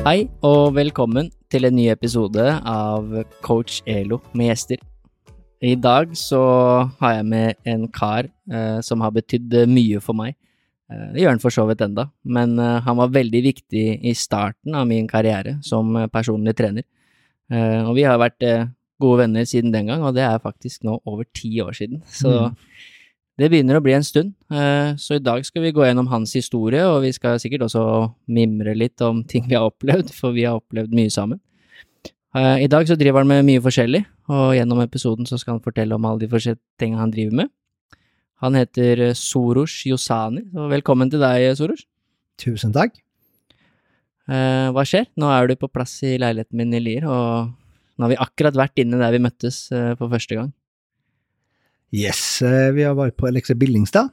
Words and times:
Hei 0.00 0.24
og 0.46 0.72
velkommen 0.78 1.28
til 1.52 1.66
en 1.68 1.74
ny 1.76 1.86
episode 1.92 2.44
av 2.66 3.10
Coach 3.44 3.80
Elo 3.88 4.20
med 4.32 4.48
gjester. 4.50 4.80
I 5.60 5.74
dag 5.76 6.14
så 6.16 6.40
har 7.02 7.18
jeg 7.18 7.26
med 7.28 7.58
en 7.68 7.84
kar 7.92 8.28
eh, 8.50 8.78
som 8.84 9.02
har 9.04 9.12
betydd 9.12 9.52
mye 9.68 10.00
for 10.02 10.16
meg. 10.16 10.36
Eh, 10.90 11.04
det 11.14 11.22
gjør 11.24 11.34
han 11.34 11.42
for 11.42 11.52
så 11.54 11.66
vidt 11.68 11.84
enda, 11.84 12.06
men 12.24 12.56
eh, 12.58 12.78
han 12.86 12.96
var 13.00 13.12
veldig 13.12 13.42
viktig 13.50 13.84
i 14.08 14.14
starten 14.16 14.78
av 14.78 14.88
min 14.88 15.08
karriere 15.10 15.58
som 15.66 15.92
eh, 16.00 16.08
personlig 16.12 16.56
trener. 16.58 16.86
Eh, 17.52 17.82
og 17.84 17.92
vi 17.98 18.06
har 18.08 18.16
vært 18.22 18.40
eh, 18.48 18.64
gode 19.00 19.26
venner 19.26 19.44
siden 19.48 19.74
den 19.74 19.92
gang, 19.92 20.00
og 20.06 20.16
det 20.16 20.24
er 20.24 20.40
faktisk 20.40 20.86
nå 20.88 20.96
over 21.04 21.28
ti 21.36 21.52
år 21.64 21.76
siden. 21.76 22.00
Så 22.08 22.32
Mm 22.48 22.56
det 23.40 23.48
begynner 23.48 23.78
å 23.78 23.84
bli 23.84 23.94
en 23.96 24.04
stund. 24.04 24.34
Eh, 24.52 24.96
så 25.00 25.16
i 25.16 25.22
dag 25.22 25.44
skal 25.48 25.64
vi 25.64 25.72
gå 25.72 25.84
gjennom 25.86 26.10
hans 26.10 26.34
historie, 26.36 26.82
og 26.84 27.00
vi 27.06 27.12
skal 27.16 27.38
sikkert 27.40 27.64
også 27.68 27.82
mimre 28.28 28.74
litt 28.76 29.00
om 29.06 29.22
ting 29.24 29.46
vi 29.48 29.56
har 29.56 29.70
opplevd, 29.70 30.12
for 30.12 30.36
vi 30.36 30.44
har 30.44 30.58
opplevd 30.60 30.92
mye 30.96 31.12
sammen. 31.14 31.40
Eh, 32.36 32.66
I 32.66 32.68
dag 32.70 32.84
så 32.88 32.98
driver 33.00 33.24
han 33.24 33.30
med 33.30 33.48
mye 33.48 33.62
forskjellig, 33.64 34.02
og 34.30 34.52
gjennom 34.58 34.82
episoden 34.84 35.28
så 35.28 35.40
skal 35.40 35.56
han 35.56 35.64
fortelle 35.64 35.96
om 35.96 36.04
alle 36.04 36.26
de 36.26 36.30
forskjellige 36.30 36.60
tingene 36.82 37.00
han 37.00 37.14
driver 37.14 37.40
med. 37.40 37.52
Han 38.44 38.60
heter 38.60 39.06
eh, 39.08 39.16
Soros 39.16 39.78
Yosani, 39.88 40.44
så 40.52 40.68
velkommen 40.74 41.12
til 41.12 41.24
deg, 41.24 41.48
Soros. 41.56 41.86
Tusen 42.40 42.76
takk. 42.76 42.94
Hva 44.30 44.84
skjer? 44.86 45.08
Nå 45.18 45.26
er 45.34 45.48
du 45.50 45.56
på 45.58 45.66
plass 45.74 45.96
i 46.06 46.12
leiligheten 46.20 46.54
min 46.54 46.76
i 46.78 46.78
Lier, 46.78 47.02
og 47.10 47.50
nå 47.50 48.04
har 48.04 48.12
vi 48.12 48.18
akkurat 48.22 48.54
vært 48.54 48.78
inne 48.78 49.00
der 49.00 49.10
vi 49.10 49.18
møttes 49.24 49.64
for 49.98 50.06
første 50.12 50.38
gang. 50.38 50.52
Yes, 51.92 52.42
eh, 52.42 52.72
vi 52.72 52.82
har 52.82 52.94
varit 52.94 53.16
på 53.16 53.26
Alexa 53.26 53.54
Billingstad 53.54 54.08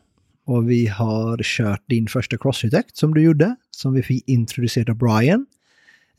och 0.46 0.70
vi 0.70 0.88
har 0.88 1.44
kört 1.44 1.84
din 1.88 2.08
första 2.08 2.38
crossfit-ökt 2.38 2.98
som 2.98 3.14
du 3.14 3.22
gjorde, 3.22 3.56
som 3.72 3.94
vi 3.94 4.04
fick 4.04 4.30
introducerad 4.30 4.90
av 4.90 4.96
Brian. 4.96 5.46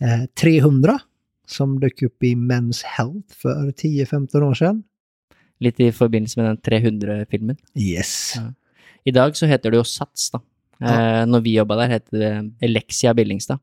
Eh, 0.00 0.27
300, 0.41 0.98
som 1.47 1.81
dök 1.81 2.03
upp 2.03 2.23
i 2.23 2.34
Men's 2.34 2.84
Health 2.84 3.34
för 3.34 3.73
10-15 3.73 4.42
år 4.42 4.55
sedan. 4.55 4.83
Litt 5.61 5.81
i 5.81 5.92
forbindelse 5.92 6.41
med 6.41 6.48
den 6.50 6.59
300-filmen. 6.59 7.56
Yes. 7.75 8.33
Ja. 8.37 8.53
I 9.05 9.11
dag 9.11 9.37
så 9.37 9.47
heter 9.47 9.70
det 9.70 9.77
jo 9.77 9.84
Sats, 9.84 10.31
da. 10.31 10.41
Eh, 10.81 11.25
når 11.27 11.41
vi 11.41 11.56
jobba 11.56 11.77
der, 11.81 11.89
het 11.97 12.06
det 12.15 12.53
Elexia 12.61 13.15
Billingstad. 13.15 13.59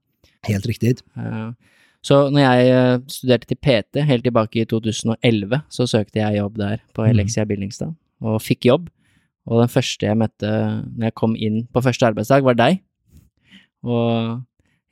Helt 0.47 0.65
riktigt. 0.65 1.03
Eh, 1.15 1.51
så 2.05 2.25
når 2.29 2.43
jeg 2.43 2.73
eh, 2.73 2.97
studerte 3.09 3.49
til 3.49 3.57
PT 3.57 4.03
helt 4.05 4.25
tilbake 4.27 4.61
i 4.61 4.67
2011, 4.69 5.61
så 5.73 5.87
søkte 5.89 6.21
jeg 6.21 6.37
jobb 6.37 6.59
der 6.61 6.83
på. 6.93 7.05
Elexia 7.07 7.47
Billingstad, 7.49 7.95
og 8.21 8.43
fikk 8.45 8.67
jobb. 8.69 8.91
Og 9.49 9.61
den 9.61 9.71
første 9.73 10.05
jeg 10.05 10.17
møtte 10.17 10.49
når 10.49 11.09
jeg 11.09 11.17
kom 11.17 11.33
inn 11.37 11.63
på 11.73 11.81
første 11.85 12.05
arbeidsdag, 12.07 12.45
var 12.45 12.57
deg. 12.59 12.79
Og 13.85 14.37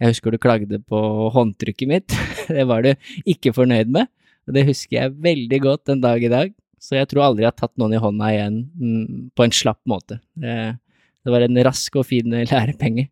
jeg 0.01 0.13
husker 0.13 0.33
du 0.33 0.41
klagde 0.41 0.81
på 0.89 0.99
håndtrykket 1.33 1.89
mitt. 1.89 2.17
det 2.55 2.65
var 2.69 2.85
du 2.85 2.91
ikke 3.29 3.53
fornøyd 3.55 3.93
med. 3.93 4.09
Og 4.49 4.57
det 4.57 4.65
husker 4.67 4.97
jeg 4.97 5.15
veldig 5.23 5.61
godt 5.63 5.85
den 5.93 6.03
dag 6.03 6.21
i 6.21 6.33
dag. 6.33 6.53
Så 6.81 6.97
jeg 6.97 7.07
tror 7.09 7.29
aldri 7.29 7.45
jeg 7.45 7.53
har 7.53 7.61
tatt 7.61 7.77
noen 7.79 7.95
i 7.95 8.01
hånda 8.01 8.33
igjen 8.33 8.57
mm, 8.75 9.05
på 9.37 9.45
en 9.45 9.53
slapp 9.55 9.79
måte. 9.87 10.19
Det, 10.35 10.75
det 11.23 11.31
var 11.31 11.45
en 11.45 11.61
rask 11.69 11.95
og 12.01 12.09
fin 12.09 12.35
lærepenge. 12.51 13.07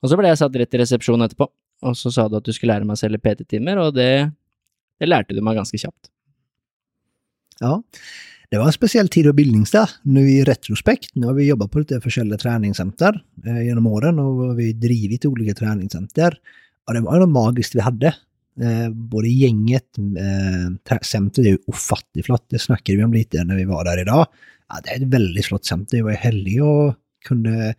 Og 0.00 0.10
så 0.10 0.18
ble 0.18 0.30
jeg 0.30 0.40
satt 0.40 0.56
rett 0.56 0.76
i 0.76 0.80
resepsjonen 0.80 1.26
etterpå, 1.26 1.50
og 1.84 1.96
så 1.98 2.12
sa 2.12 2.26
du 2.28 2.38
at 2.38 2.46
du 2.46 2.52
skulle 2.54 2.72
lære 2.74 2.88
meg 2.88 2.96
å 2.96 3.00
selge 3.00 3.20
PT-timer, 3.22 3.80
og 3.82 3.96
det, 3.96 4.10
det 5.00 5.08
lærte 5.08 5.36
du 5.36 5.42
meg 5.44 5.58
ganske 5.58 5.80
kjapt. 5.80 6.10
Ja. 7.60 7.80
Det 8.50 8.60
var 8.60 8.70
en 8.70 8.76
speciell 8.76 9.08
tid 9.10 9.26
av 9.26 9.34
Billingstad. 9.34 9.96
Nu 10.06 10.22
i 10.30 10.44
retrospekt, 10.46 11.14
nu 11.14 11.26
har 11.26 11.34
vi 11.34 11.48
jobbat 11.48 11.70
på 11.70 11.82
lite 11.82 11.98
forskjellige 12.00 12.44
träningscenter 12.44 13.18
eh, 13.46 13.62
genom 13.66 13.86
åren 13.86 14.18
och 14.18 14.58
vi 14.58 14.72
har 14.72 14.80
drivit 14.80 15.26
olika 15.26 15.54
träningscenter. 15.54 16.38
Og 16.86 16.94
det 16.94 17.00
var 17.00 17.18
något 17.20 17.28
magiskt 17.28 17.74
vi 17.74 17.80
hade. 17.80 18.14
Eh, 18.60 18.90
både 18.90 19.28
gänget, 19.28 19.98
eh, 19.98 20.98
centret 21.02 21.46
är 21.46 21.50
ju 21.50 21.58
ofattligt 21.66 22.26
flott, 22.26 22.46
det 22.50 22.58
snackade 22.58 22.98
vi 22.98 23.04
om 23.04 23.12
lite 23.12 23.44
när 23.44 23.56
vi 23.56 23.64
var 23.64 23.84
där 23.84 24.00
idag. 24.00 24.26
Ja, 24.68 24.80
det 24.84 24.90
är 24.90 24.96
ett 24.96 25.14
väldigt 25.14 25.46
flott 25.46 25.64
center, 25.64 25.96
jag 25.96 26.04
var 26.04 26.10
ju 26.10 26.16
heldig 26.16 26.64
och 26.64 26.94
kunde 27.24 27.74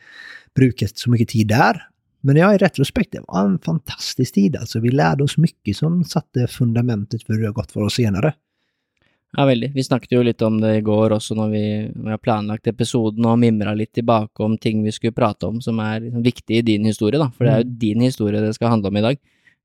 bruka 0.55 0.87
så 0.93 1.09
mycket 1.09 1.29
tid 1.29 1.47
där. 1.47 1.87
Men 2.21 2.35
ja, 2.35 2.53
i 2.53 2.57
retrospekt, 2.57 3.11
det 3.11 3.21
var 3.27 3.45
en 3.45 3.59
fantastisk 3.59 4.33
tid 4.33 4.55
alltså. 4.55 4.79
Vi 4.79 4.89
lärde 4.91 5.23
oss 5.23 5.37
mycket 5.37 5.77
som 5.77 6.03
satte 6.03 6.47
fundamentet 6.47 7.23
för 7.23 7.33
hur 7.33 7.41
det 7.41 7.47
har 7.47 7.53
gått 7.53 7.71
för 7.71 7.81
oss 7.81 7.93
senare. 7.95 8.33
Ja, 9.37 9.45
veldig. 9.45 9.73
Vi 9.75 9.83
snakket 9.83 10.11
jo 10.11 10.21
litt 10.23 10.41
om 10.41 10.61
det 10.61 10.75
i 10.77 10.81
går 10.81 11.11
også 11.11 11.35
når 11.35 11.49
vi, 11.51 11.63
når 11.95 12.03
vi 12.03 12.09
har 12.15 12.17
planlagt 12.23 12.67
episoden 12.67 13.25
og 13.27 13.37
mimra 13.39 13.73
litt 13.75 13.91
tilbake 13.93 14.43
om 14.43 14.57
ting 14.57 14.83
vi 14.85 14.91
skulle 14.95 15.13
prate 15.13 15.45
om 15.49 15.59
som 15.61 15.79
er 15.83 15.99
liksom 16.05 16.23
viktig 16.25 16.57
i 16.57 16.61
din 16.65 16.85
historie, 16.87 17.19
da. 17.19 17.27
For 17.35 17.45
det 17.45 17.53
er 17.53 17.63
jo 17.65 17.75
din 17.83 18.01
historie 18.07 18.41
det 18.41 18.53
skal 18.55 18.71
handle 18.71 18.87
om 18.89 18.97
i 18.97 19.01
dag. 19.09 19.19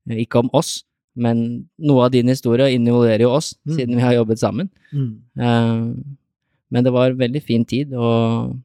Eh, 0.09 0.17
Ikke 0.25 0.39
om 0.43 0.49
oss, 0.53 0.83
men 1.15 1.65
noe 1.79 2.05
av 2.05 2.11
din 2.11 2.27
historie 2.27 2.69
involverer 2.75 3.21
jo 3.25 3.31
oss, 3.31 3.55
Mm. 3.65 3.75
siden 3.77 3.95
vi 3.95 4.01
har 4.01 4.13
jobbet 4.13 4.39
sammen. 4.39 4.69
Eh, 5.39 5.93
Men 6.73 6.83
det 6.83 6.91
var 6.91 7.11
en 7.11 7.17
veldig 7.17 7.41
fin 7.43 7.65
tid, 7.65 7.93
og 7.93 8.57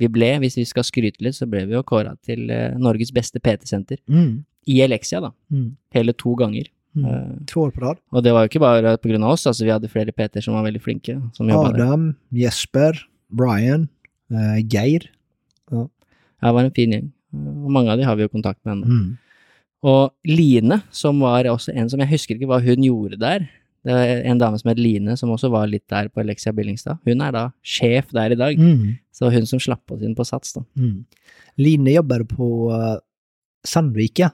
vi 0.00 0.08
ble, 0.12 0.32
hvis 0.42 0.56
vi 0.58 0.66
skal 0.68 0.86
skryte 0.86 1.22
litt, 1.24 1.36
så 1.36 1.48
ble 1.50 1.66
vi 1.68 1.76
jo 1.76 1.84
kåra 1.86 2.14
til 2.26 2.50
eh, 2.52 2.76
Norges 2.80 3.12
beste 3.14 3.40
PT-senter. 3.42 4.00
Mm. 4.10 4.42
I 4.70 4.80
Elexia, 4.84 5.20
da. 5.24 5.32
Mm. 5.52 5.70
Hele 5.96 6.14
to 6.16 6.34
ganger. 6.40 6.68
Mm. 6.96 7.06
Eh, 7.06 7.38
Två 7.50 7.68
år 7.68 7.72
på 7.76 7.84
rad. 7.84 8.00
Og 8.12 8.24
det 8.24 8.34
var 8.34 8.44
jo 8.44 8.50
ikke 8.52 8.64
bare 8.64 8.96
på 9.00 9.12
grunn 9.12 9.24
av 9.26 9.36
oss, 9.36 9.46
altså 9.50 9.66
vi 9.66 9.72
hadde 9.74 9.92
flere 9.92 10.14
PT-er 10.16 10.44
som 10.44 10.56
var 10.56 10.66
veldig 10.66 10.82
flinke, 10.84 11.16
som. 11.36 11.50
Adam, 11.54 12.10
Jesper, 12.34 12.98
Brian, 13.30 13.88
eh, 14.32 14.60
Geir. 14.64 15.10
Ja, 15.70 15.86
det 16.42 16.54
var 16.56 16.64
en 16.64 16.76
fin 16.76 16.96
gjeng. 16.96 17.10
Og 17.36 17.70
mange 17.70 17.92
av 17.92 18.00
de 18.00 18.06
har 18.08 18.16
vi 18.18 18.24
jo 18.26 18.32
kontakt 18.32 18.58
med 18.64 18.78
ennå. 18.78 18.86
Mm. 18.90 19.10
Og 19.90 20.12
Line, 20.28 20.82
som 20.92 21.22
var 21.24 21.46
også 21.48 21.72
en 21.72 21.88
som 21.88 22.00
Jeg 22.02 22.10
husker 22.10 22.36
ikke 22.36 22.48
hva 22.50 22.58
hun 22.60 22.84
gjorde 22.84 23.20
der. 23.20 23.46
Det 23.86 23.92
er 23.96 24.22
en 24.28 24.38
dame 24.40 24.58
som 24.60 24.68
het 24.68 24.78
Line, 24.78 25.14
som 25.16 25.30
også 25.32 25.48
var 25.52 25.66
litt 25.70 25.86
der 25.88 26.08
på 26.12 26.20
Alexia 26.20 26.52
Billingstad. 26.52 26.98
Hun 27.08 27.22
er 27.24 27.32
da 27.32 27.44
sjef 27.64 28.10
der 28.12 28.34
i 28.34 28.36
dag. 28.36 28.58
Mm. 28.60 28.98
Så 29.16 29.24
var 29.24 29.32
hun 29.38 29.46
som 29.48 29.60
slapp 29.62 29.90
oss 29.94 30.02
inn 30.04 30.14
på 30.18 30.26
Sats, 30.28 30.52
da. 30.52 30.64
Mm. 30.76 31.06
Line 31.56 31.94
jobbade 31.94 32.26
på 32.28 32.48
uh, 32.74 32.98
Sandvika, 33.64 34.30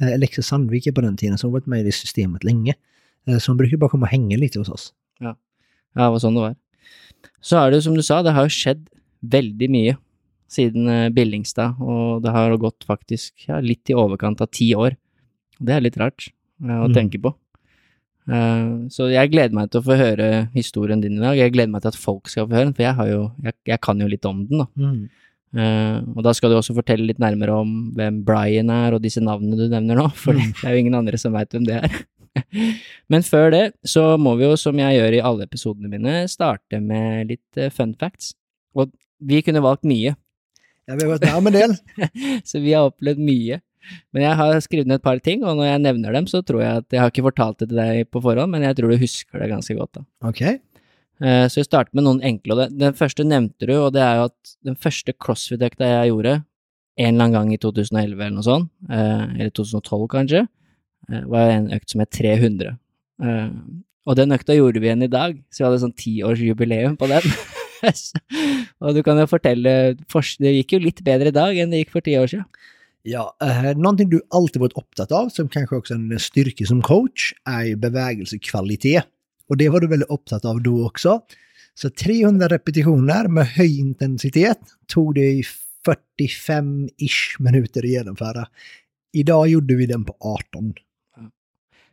uh, 0.00 0.12
Alexa 0.14 0.42
Sandvika 0.42 0.92
på 0.96 1.04
den 1.04 1.16
tiden, 1.16 1.36
som 1.38 1.50
har 1.50 1.58
varit 1.60 1.66
med 1.66 1.86
i 1.86 1.92
systemet 1.92 2.44
länge. 2.44 2.74
Eh, 3.28 3.38
så 3.38 3.50
hon 3.50 3.56
brukar 3.56 3.76
bara 3.76 3.90
komma 3.90 4.06
och 4.06 4.10
hänga 4.10 4.36
lite 4.36 4.58
hos 4.58 4.68
oss. 4.68 4.92
Ja, 5.20 5.36
det 5.96 6.10
var 6.12 6.18
sånn 6.20 6.34
det 6.36 6.40
var. 6.44 6.56
Så 7.40 7.56
er 7.58 7.70
det 7.70 7.78
jo 7.80 7.86
som 7.88 7.94
du 7.96 8.02
sa, 8.04 8.22
det 8.22 8.32
har 8.36 8.44
jo 8.46 8.52
skjedd 8.52 8.84
veldig 9.26 9.68
mye 9.72 9.96
siden 10.52 10.88
eh, 10.88 11.08
Billingstad, 11.10 11.80
og 11.82 12.22
det 12.22 12.30
har 12.34 12.52
gått 12.60 12.84
faktisk 12.86 13.48
ja, 13.48 13.58
litt 13.60 13.90
i 13.90 13.96
overkant 13.98 14.40
av 14.44 14.50
ti 14.54 14.68
år. 14.78 14.94
Det 15.58 15.74
er 15.74 15.80
litt 15.84 15.96
rart 15.98 16.28
eh, 16.28 16.70
å 16.70 16.86
Mm. 16.86 16.94
tenke 16.94 17.18
på. 17.22 17.32
Eh, 18.26 18.64
så 18.90 19.06
jeg 19.12 19.30
gleder 19.30 19.54
meg 19.54 19.70
til 19.70 19.82
å 19.82 19.86
få 19.86 19.96
høre 20.00 20.30
historien 20.56 21.02
din 21.04 21.18
i 21.18 21.22
dag. 21.22 21.36
Jeg 21.38 21.52
gleder 21.54 21.70
meg 21.72 21.84
til 21.84 21.92
at 21.92 22.00
folk 22.00 22.28
skal 22.32 22.48
få 22.48 22.56
høre 22.58 22.68
den, 22.70 22.74
for 22.74 22.86
jeg, 22.86 22.96
har 22.98 23.10
jo, 23.12 23.20
jeg, 23.44 23.54
jeg 23.70 23.80
kan 23.86 24.02
jo 24.02 24.08
litt 24.10 24.26
om 24.28 24.42
den, 24.48 24.64
da. 24.64 24.68
Mm. 24.74 24.98
Eh, 25.56 26.00
og 26.16 26.24
da 26.26 26.32
skal 26.36 26.50
du 26.52 26.58
også 26.58 26.74
fortelle 26.76 27.06
litt 27.08 27.20
nærmere 27.22 27.54
om 27.62 27.70
hvem 27.96 28.18
Brian 28.26 28.72
er, 28.74 28.96
og 28.96 29.04
disse 29.04 29.22
navnene 29.24 29.56
du 29.60 29.68
nevner 29.72 30.00
nå, 30.02 30.08
for 30.22 30.34
Mm. 30.36 30.52
det 30.58 30.66
er 30.68 30.74
jo 30.76 30.82
ingen 30.84 30.98
andre 30.98 31.18
som 31.22 31.32
veit 31.36 31.54
hvem 31.54 31.64
det 31.68 31.78
er. 31.86 31.96
Men 33.12 33.22
før 33.24 33.50
det 33.54 33.62
så 33.86 34.02
må 34.20 34.34
vi 34.36 34.44
jo, 34.44 34.56
som 34.60 34.76
jeg 34.76 34.98
gjør 34.98 35.14
i 35.16 35.22
alle 35.24 35.46
episodene 35.46 35.88
mine, 35.88 36.16
starte 36.28 36.82
med 36.84 37.30
litt 37.32 37.56
eh, 37.62 37.70
fun 37.72 37.94
facts. 37.96 38.34
Og 38.76 38.90
vi 39.24 39.40
kunne 39.46 39.62
valgt 39.64 39.86
mye, 39.88 40.16
Ja, 40.86 40.94
vi 40.94 41.02
har 41.02 41.08
varit 41.16 41.24
med 41.26 41.34
om 41.40 41.46
en 41.48 41.54
del. 41.56 41.72
så 42.48 42.60
vi 42.62 42.74
har 42.76 42.84
opplevd 42.90 43.18
mye. 43.18 43.56
Men 44.14 44.22
jeg 44.26 44.36
har 44.40 44.60
skrevet 44.64 44.86
ned 44.90 45.00
et 45.00 45.04
par 45.04 45.18
ting, 45.22 45.44
og 45.44 45.56
når 45.58 45.68
jeg 45.70 45.82
nevner 45.84 46.12
dem, 46.16 46.26
så 46.30 46.42
tror 46.46 46.62
jeg 46.62 46.82
at 46.82 46.96
jeg 46.96 47.00
har 47.02 47.12
ikke 47.12 47.26
fortalt 47.28 47.58
det 47.62 47.68
til 47.70 47.76
deg 47.80 48.08
på 48.10 48.22
forhånd, 48.24 48.50
men 48.52 48.62
jeg 48.66 48.76
tror 48.78 48.90
du 48.92 48.98
husker 49.02 49.42
det 49.42 49.50
ganske 49.52 49.76
godt, 49.78 49.92
da. 50.00 50.04
Okej. 50.30 50.58
Eh, 51.22 51.46
Så 51.48 51.60
vi 51.62 51.64
starter 51.68 51.94
med 51.96 52.04
noen 52.04 52.20
enkle, 52.22 52.56
og 52.56 52.76
den 52.78 52.92
første 52.98 53.24
nevnte 53.24 53.66
du, 53.68 53.74
og 53.78 53.92
det 53.96 54.02
er 54.04 54.20
jo 54.20 54.28
at 54.30 54.54
den 54.64 54.76
første 54.76 55.14
crossfit-økta 55.16 55.88
jeg 55.92 56.12
gjorde, 56.12 56.36
en 56.98 57.08
eller 57.14 57.24
annen 57.26 57.34
gang 57.36 57.52
i 57.52 57.58
2011 57.60 58.12
eller 58.20 58.36
noe 58.36 58.44
sånt, 58.46 58.70
eh, 58.90 59.24
eller 59.40 59.50
2012 59.52 60.06
kanskje, 60.14 60.46
eh, 61.12 61.24
var 61.28 61.50
en 61.52 61.68
økt 61.76 61.90
som 61.92 62.00
het 62.00 62.10
300. 62.10 62.78
Eh, 63.22 63.50
Og 64.06 64.14
den 64.14 64.30
økta 64.30 64.54
gjorde 64.54 64.78
vi 64.78 64.86
igjen 64.86 65.02
i 65.02 65.08
dag, 65.10 65.34
så 65.50 65.58
vi 65.58 65.64
hadde 65.66 65.80
sånn 65.82 65.96
tiårsjubileum 65.98 66.96
på 66.96 67.08
den. 67.10 67.24
og 68.80 68.94
du 68.94 69.02
kan 69.02 69.18
jo 69.18 69.26
fortelle, 69.26 69.96
det 69.96 70.52
gikk 70.60 70.76
jo 70.76 70.78
litt 70.84 71.02
bedre 71.02 71.32
i 71.32 71.34
dag 71.34 71.58
enn 71.58 71.72
det 71.74 71.80
gikk 71.84 71.90
for 71.96 72.04
ti 72.06 72.14
år 72.14 72.30
siden. 72.30 72.46
Ja, 73.08 73.36
eh, 73.42 73.76
någonting 73.76 74.10
du 74.10 74.20
alltid 74.30 74.60
varit 74.60 74.76
upptatt 74.76 75.12
av, 75.12 75.28
som 75.28 75.48
kanske 75.48 75.76
också 75.76 75.94
är 75.94 75.98
en 75.98 76.18
styrka 76.18 76.66
som 76.66 76.82
coach, 76.82 77.32
är 77.44 77.64
ju 77.64 77.76
bevägelsekvalitet. 77.76 79.04
Och 79.48 79.56
det 79.56 79.68
var 79.68 79.80
du 79.80 79.86
väldigt 79.86 80.08
upptatt 80.08 80.44
av 80.44 80.62
då 80.62 80.86
också. 80.86 81.20
Så 81.74 81.90
300 81.90 82.48
repetitioner 82.48 83.28
med 83.28 83.46
hög 83.46 83.78
intensitet 83.78 84.58
tog 84.86 85.14
det 85.14 85.30
i 85.30 85.42
45-ish 85.86 87.36
minuter 87.38 87.80
att 87.80 87.90
genomföra. 87.90 88.46
Idag 89.12 89.48
gjorde 89.48 89.74
vi 89.74 89.86
den 89.86 90.04
på 90.04 90.16
18. 90.20 90.74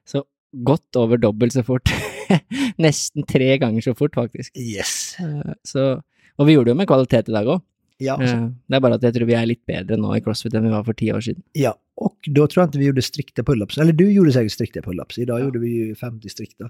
Så 0.06 0.24
godt 0.52 0.96
over 0.96 1.18
dobbelt 1.18 1.54
så 1.54 1.64
fort. 1.64 1.94
Nesten 2.78 3.24
tre 3.24 3.58
ganger 3.58 3.82
så 3.82 3.96
fort, 3.96 4.16
faktisk. 4.16 4.58
Yes. 4.58 5.16
Eh, 5.20 5.54
Så, 5.64 6.02
og 6.38 6.48
vi 6.48 6.54
gjorde 6.54 6.72
det 6.72 6.76
med 6.78 6.88
kvalitet 6.88 7.30
i 7.30 7.36
dag 7.36 7.48
òg. 7.48 7.62
Ja, 8.04 8.18
så- 8.18 8.52
Det 8.68 8.76
er 8.76 8.80
bare 8.84 8.94
at 9.00 9.02
jeg 9.08 9.14
tror 9.16 9.26
vi 9.32 9.34
er 9.40 9.46
litt 9.50 9.66
bedre 9.66 9.98
nå 9.98 10.14
i 10.18 10.22
CrossFit 10.22 10.54
enn 10.54 10.64
vi 10.68 10.76
var 10.76 10.84
for 10.84 10.94
ti 10.94 11.12
år 11.12 11.22
siden. 11.24 11.42
ja, 11.54 11.74
och 11.96 12.18
då 12.28 12.48
tror 12.48 12.62
jag 12.64 12.68
inte 12.68 12.78
vi 12.80 12.86
gjorde 12.86 13.02
strikta 13.02 13.44
pull-ups. 13.44 13.78
Eller 13.80 13.94
du 13.94 14.12
gjorde 14.12 14.32
säkert 14.34 14.52
strikta 14.52 14.82
pull-ups. 14.82 15.20
Idag 15.20 15.40
Ja. 15.40 15.44
gjorde 15.46 15.60
vi 15.60 15.70
ju 15.70 15.96
50 15.96 16.30
strikta. 16.30 16.70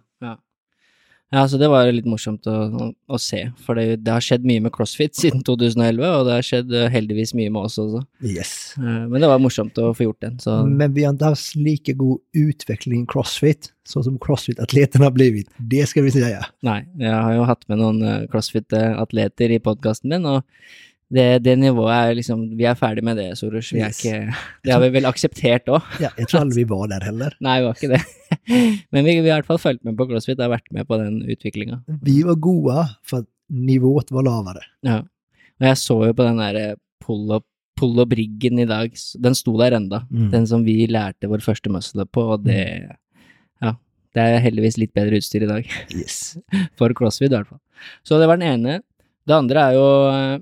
Ja, 1.34 1.48
så 1.48 1.58
det 1.58 1.66
var 1.68 1.88
litt 1.92 2.06
morsomt 2.06 2.46
å, 2.46 2.92
å, 3.10 3.18
se, 3.18 3.40
for 3.66 3.74
det, 3.74 4.04
det 4.06 4.12
har 4.14 4.22
skjedd 4.22 4.44
mye 4.46 4.62
med 4.62 4.72
CrossFit 4.76 5.16
siden 5.18 5.42
2011, 5.42 6.04
og 6.20 6.28
det 6.28 6.34
har 6.36 6.46
skjedd 6.46 6.74
eh, 6.78 6.90
heldigvis 6.94 7.32
mye 7.34 7.50
med 7.50 7.64
oss 7.66 7.80
også. 7.82 8.04
Yes. 8.22 8.76
Eh, 8.78 8.84
Men 9.10 9.20
det 9.24 9.30
var 9.32 9.40
morsomt 9.42 9.74
å 9.82 9.96
få 9.98 10.06
gjort 10.06 10.20
den, 10.22 10.38
så 10.38 10.60
Men 10.70 10.94
vi 10.94 11.04
har 11.08 11.14
inte 11.16 11.26
haft 11.32 11.56
lika 11.56 11.94
god 11.98 12.20
utveckling 12.38 13.02
i 13.02 13.10
crossfit, 13.10 13.72
så 13.84 14.04
som 14.06 14.20
crossfit-atleterna 14.20 15.06
har 15.10 15.12
blivit. 15.16 15.50
Det 15.58 15.88
ska 15.90 16.04
vi 16.06 16.12
säga. 16.12 16.46
nei. 16.62 16.84
Jeg 17.00 17.12
har 17.18 17.34
jo 17.34 17.44
hatt 17.50 17.66
med 17.68 17.80
noen 17.80 18.04
eh, 18.04 18.28
CrossFit-atleter 18.28 19.50
i 19.56 19.60
podkasten 19.60 20.10
min, 20.14 20.26
og 20.30 20.44
det, 21.14 21.26
det 21.46 21.54
nivået 21.62 21.94
er 21.94 22.16
liksom 22.18 22.42
Vi 22.58 22.66
er 22.66 22.76
ferdig 22.80 23.04
med 23.06 23.18
det, 23.18 23.28
Soros. 23.38 23.70
Vi 23.74 23.80
Yes. 23.84 24.00
ikke 24.04 24.34
Det 24.64 24.72
har 24.74 24.80
vi 24.82 24.90
vel 24.96 25.06
akseptert 25.06 25.68
òg. 25.70 25.82
Ja, 26.02 26.10
jag 26.18 26.28
tror 26.30 26.42
aldrig 26.42 26.66
vi 26.66 26.70
var 26.76 26.88
där 26.88 27.02
heller. 27.06 27.36
Nei, 27.40 27.60
vi 27.62 27.66
var 27.68 27.74
ikke 27.78 27.92
det. 27.94 28.02
Men 28.92 29.06
vi, 29.06 29.20
vi 29.22 29.30
har 29.30 29.38
i 29.38 29.42
hvert 29.42 29.46
fall 29.52 29.62
fulgt 29.62 29.84
med 29.86 29.98
på 29.98 30.08
CrossFit, 30.10 30.40
har 30.42 30.50
vært 30.54 30.72
med 30.74 30.88
på 30.90 30.98
den 30.98 31.22
utviklinga. 31.30 31.84
Vi 32.02 32.24
var 32.24 32.36
goda 32.36 32.90
för 33.04 33.18
att 33.20 33.28
nivået 33.50 34.12
var 34.12 34.24
lavare. 34.24 34.64
Ja. 34.82 35.00
Og 35.62 35.68
jeg 35.68 35.78
så 35.78 35.98
jo 36.08 36.14
på 36.18 36.24
den 36.26 36.38
der 36.42 36.76
pull-up 37.06 37.46
pull-up-riggen 37.80 38.60
i 38.62 38.66
dag, 38.70 38.92
s- 38.94 39.16
den 39.20 39.34
sto 39.36 39.58
der 39.58 39.72
enda. 39.74 40.04
Mm. 40.12 40.30
Den 40.32 40.46
som 40.48 40.64
vi 40.66 40.86
lærte 40.88 41.28
vår 41.28 41.42
første 41.42 41.70
muscle 41.74 42.06
på, 42.06 42.22
og 42.36 42.44
det 42.46 42.60
Ja. 43.62 43.74
Det 44.14 44.22
er 44.22 44.40
heldigvis 44.46 44.78
litt 44.78 44.94
bedre 44.94 45.18
utstyr 45.18 45.44
i 45.44 45.50
dag. 45.50 45.70
Yes. 45.94 46.38
For 46.78 46.94
CrossFit, 46.94 47.32
i 47.32 47.36
hvert 47.36 47.48
fall. 47.50 47.60
Så 48.06 48.20
det 48.22 48.28
var 48.30 48.38
den 48.38 48.48
ene. 48.66 48.82
Det 49.28 49.34
andre 49.36 49.60
er 49.70 49.74
jo 49.74 49.88
eh, 50.12 50.40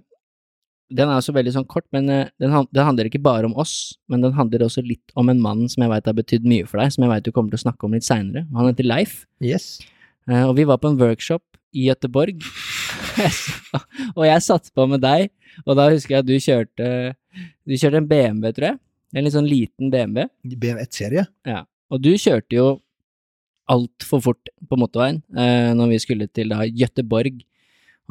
Den 0.91 1.07
er 1.09 1.19
også 1.19 1.33
veldig 1.35 1.53
sånn 1.55 1.67
kort, 1.69 1.85
men 1.95 2.09
eh, 2.11 2.27
den, 2.41 2.51
den 2.51 2.87
handler 2.87 3.07
ikke 3.07 3.21
bare 3.23 3.47
om 3.47 3.55
oss, 3.59 3.93
men 4.11 4.23
den 4.25 4.35
handler 4.35 4.65
også 4.65 4.83
litt 4.85 5.13
om 5.19 5.31
en 5.31 5.41
mann 5.41 5.63
som 5.71 5.85
jeg 5.85 5.91
veit 5.93 6.09
har 6.09 6.17
betydd 6.17 6.47
mye 6.47 6.67
for 6.67 6.81
deg, 6.81 6.91
som 6.95 7.05
jeg 7.05 7.13
veit 7.13 7.27
du 7.27 7.31
kommer 7.35 7.53
til 7.53 7.61
å 7.61 7.65
snakke 7.65 7.87
om 7.87 7.95
litt 7.95 8.07
seinere. 8.07 8.45
Han 8.57 8.69
heter 8.69 8.87
Leif. 8.87 9.21
Yes. 9.43 9.73
Eh, 10.27 10.43
og 10.43 10.55
vi 10.59 10.67
var 10.67 10.81
på 10.81 10.91
en 10.91 10.99
workshop 10.99 11.43
i 11.71 11.87
Göteborg, 11.87 12.43
og 14.17 14.23
jeg 14.27 14.43
satt 14.43 14.71
på 14.75 14.85
med 14.91 15.03
deg, 15.03 15.31
og 15.65 15.75
da 15.79 15.87
husker 15.91 16.17
jeg 16.17 16.23
at 16.23 16.29
du 16.29 16.37
kjørte 16.39 16.87
Du 17.67 17.73
kjørte 17.75 17.99
en 18.01 18.07
BMW, 18.07 18.51
tror 18.55 18.67
jeg. 18.71 18.79
En 19.15 19.25
litt 19.25 19.35
sånn 19.35 19.47
liten 19.47 19.91
BMW. 19.91 20.25
BM1-serie. 20.43 21.23
Ja. 21.47 21.61
Og 21.91 22.01
du 22.03 22.11
kjørte 22.19 22.55
jo 22.55 22.65
altfor 23.71 24.23
fort 24.23 24.51
på 24.67 24.79
motorveien 24.79 25.21
eh, 25.37 25.71
når 25.77 25.93
vi 25.93 25.99
skulle 26.03 26.27
til 26.31 26.51
da 26.51 26.65
Göteborg. 26.67 27.39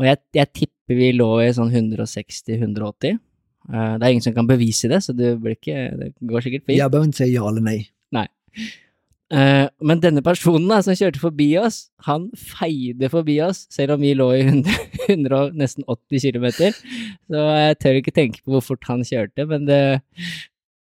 Og 0.00 0.06
jeg, 0.08 0.20
jeg 0.36 0.52
tipper 0.56 0.79
vi 0.98 1.12
lå 1.12 1.30
i 1.44 1.52
sånn 1.54 1.72
160-180. 1.72 3.18
Eh, 3.70 3.94
det 3.98 4.04
er 4.04 4.10
ingen 4.10 4.24
som 4.24 4.36
kan 4.36 4.48
bevise 4.48 4.90
det, 4.90 5.02
så 5.04 5.14
det, 5.16 5.36
ikke, 5.54 5.86
det 6.00 6.12
går 6.20 6.46
sikkert 6.46 6.66
fint. 6.66 6.78
Jag 6.78 6.90
behöver 6.90 7.10
inte 7.10 7.22
säga 7.24 7.40
ja 7.40 7.48
eller 7.48 7.66
nej. 7.66 7.90
Eh, 9.30 9.68
men 9.78 10.00
denne 10.02 10.22
personen 10.26 10.66
da, 10.72 10.80
som 10.82 10.96
kjørte 10.98 11.22
forbi 11.22 11.52
oss, 11.60 11.84
han 12.06 12.26
feide 12.34 13.10
forbi 13.12 13.36
oss, 13.46 13.62
selv 13.70 13.94
om 13.94 14.02
vi 14.02 14.10
lå 14.18 14.26
i 14.34 14.40
100, 14.42 14.72
100 15.06 15.38
og 15.44 15.58
nesten 15.58 15.86
80 15.86 16.24
km. 16.34 16.48
Så 17.30 17.44
jeg 17.46 17.78
tør 17.78 18.00
ikke 18.00 18.16
tenke 18.16 18.42
på 18.42 18.56
hvor 18.56 18.64
fort 18.72 18.90
han 18.90 19.06
kjørte, 19.06 19.46
men 19.50 19.68
det 19.70 19.82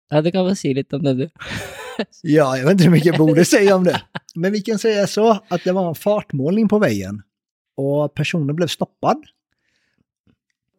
Ja, 0.10 0.24
du 0.26 0.32
kan 0.34 0.48
vel 0.48 0.56
si 0.58 0.72
litt 0.74 0.94
om 0.98 1.06
det, 1.06 1.14
du. 1.14 1.28
Ja, 2.24 2.58
jag 2.58 2.66
vet 2.66 2.86
hur 2.86 2.90
mycket 2.90 3.06
jag 3.06 3.18
borde 3.18 3.46
säga 3.46 3.76
om 3.76 3.84
det. 3.84 4.02
Men 4.36 4.52
vi 4.52 4.62
kan 4.62 4.80
säga 4.80 5.08
så 5.08 5.40
att 5.48 5.64
det 5.64 5.72
var 5.72 5.90
en 5.90 5.96
fartmålning 5.96 6.68
på 6.68 6.80
vägen 6.80 7.22
och 7.78 8.14
personen 8.14 8.56
blev 8.56 8.68
stoppad. 8.68 9.24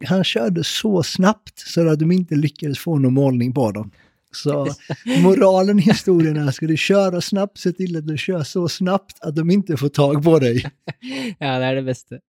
Han 0.05 0.25
körde 0.25 0.65
så 0.65 1.03
snabbt 1.03 1.59
så 1.59 1.89
att 1.89 1.99
de 1.99 2.13
inte 2.13 2.35
lyckades 2.35 2.79
få 2.79 2.99
någon 2.99 3.15
målning 3.15 3.55
på 3.55 3.71
dem. 3.73 3.91
Så 4.33 4.67
moralen 5.23 5.79
i 5.79 5.83
historien 5.83 6.37
är, 6.37 6.51
ska 6.51 6.67
du 6.67 6.77
köra 6.77 7.21
snabbt, 7.21 7.59
se 7.59 7.73
till 7.73 7.97
att 7.97 8.07
du 8.07 8.17
kör 8.19 8.43
så 8.43 8.69
snabbt 8.69 9.17
att 9.21 9.37
de 9.37 9.51
inte 9.51 9.77
får 9.77 9.89
tag 9.89 10.25
på 10.25 10.39
dig. 10.39 10.65
Ja, 11.39 11.59
det 11.59 11.67
er 11.67 11.75
det 11.75 11.83
beste. 11.83 12.21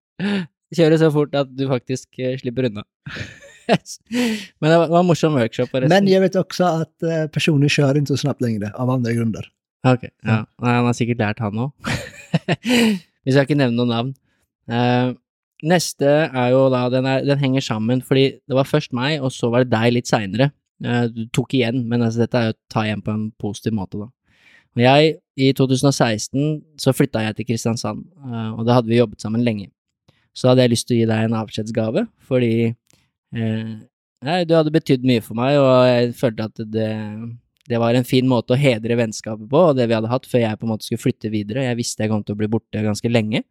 Kjøre 0.76 0.98
så 0.98 1.12
fort 1.12 1.36
at 1.36 1.50
du 1.58 1.68
faktisk 1.68 2.20
eh, 2.20 2.38
slipper 2.40 2.64
unna. 2.64 2.84
men 4.60 4.72
det 4.72 4.78
var, 4.78 5.00
en 5.00 5.06
morsom 5.06 5.34
workshop. 5.34 5.68
Men 5.74 6.08
jag 6.08 6.22
vet 6.22 6.36
också 6.36 6.64
att 6.64 7.04
eh, 7.04 7.28
personer 7.28 7.68
kör 7.68 7.98
inte 7.98 8.14
så 8.14 8.18
snabbt 8.18 8.42
längre 8.42 8.72
av 8.74 8.90
andra 8.90 9.12
grunder. 9.12 9.48
Ok, 9.88 10.04
ja. 10.22 10.46
Nei, 10.62 10.74
Han 10.74 10.86
har 10.86 10.94
sikkert 10.94 11.18
lært, 11.18 11.40
han 11.40 11.58
òg. 11.60 11.72
Vi 13.26 13.32
skal 13.34 13.44
ikke 13.44 13.58
nevne 13.58 13.76
noen 13.76 13.92
navn. 13.92 14.14
Neste 15.62 16.08
er 16.26 16.48
jo 16.54 16.66
da 16.74 16.86
den, 16.90 17.06
er, 17.06 17.26
den 17.28 17.42
henger 17.42 17.66
sammen, 17.66 18.02
fordi 18.06 18.32
det 18.50 18.58
var 18.58 18.70
først 18.70 18.96
meg, 18.98 19.20
og 19.22 19.34
så 19.36 19.52
var 19.54 19.66
det 19.66 19.74
deg 19.74 19.94
litt 19.98 20.10
seinere. 20.10 20.50
Eh, 20.82 21.04
du 21.14 21.28
tok 21.36 21.54
igjen, 21.58 21.84
men 21.90 22.02
altså, 22.02 22.24
dette 22.24 22.40
er 22.40 22.50
jo 22.50 22.56
å 22.56 22.60
ta 22.74 22.86
igjen 22.88 23.04
på 23.06 23.14
en 23.14 23.28
positiv 23.42 23.76
måte, 23.78 24.02
da. 24.02 24.10
Og 24.72 24.82
jeg, 24.86 25.14
i 25.36 25.52
2016, 25.58 26.58
så 26.80 26.94
flytta 26.96 27.26
jeg 27.26 27.38
til 27.38 27.50
Kristiansand, 27.52 28.02
eh, 28.26 28.50
og 28.56 28.66
da 28.66 28.80
hadde 28.80 28.90
vi 28.90 28.98
jobbet 29.02 29.22
sammen 29.22 29.46
lenge. 29.46 29.70
Så 30.34 30.50
hadde 30.50 30.66
jeg 30.66 30.74
lyst 30.74 30.88
til 30.90 30.98
å 30.98 31.02
gi 31.02 31.12
deg 31.12 31.28
en 31.28 31.38
avskjedsgave, 31.42 32.06
fordi 32.26 32.54
eh, 32.72 33.72
nei, 34.26 34.42
du 34.48 34.56
hadde 34.58 34.74
betydd 34.74 35.06
mye 35.06 35.24
for 35.26 35.38
meg, 35.38 35.60
og 35.60 35.72
jeg 35.92 36.14
følte 36.24 36.50
at 36.50 36.66
det 36.72 36.90
det 37.72 37.80
var 37.80 37.96
en 37.96 38.08
fin 38.08 38.26
måte 38.28 38.56
å 38.56 38.60
hedre 38.60 38.98
vennskapet 39.00 39.48
på, 39.50 39.60
og 39.70 39.78
det 39.78 39.86
vi 39.88 39.96
hadde 39.96 40.10
hatt 40.12 40.26
før 40.28 40.42
jeg 40.44 40.60
på 40.60 40.66
en 40.66 40.72
måte 40.74 40.88
skulle 40.88 41.04
flytte 41.04 41.30
videre. 41.32 41.68
Jeg 41.70 41.78
visste 41.80 42.04
jeg 42.04 42.12
kom 42.12 42.24
til 42.26 42.36
å 42.36 42.40
bli 42.42 42.50
borte 42.52 42.82
ganske 42.84 43.12
lenge. 43.12 43.44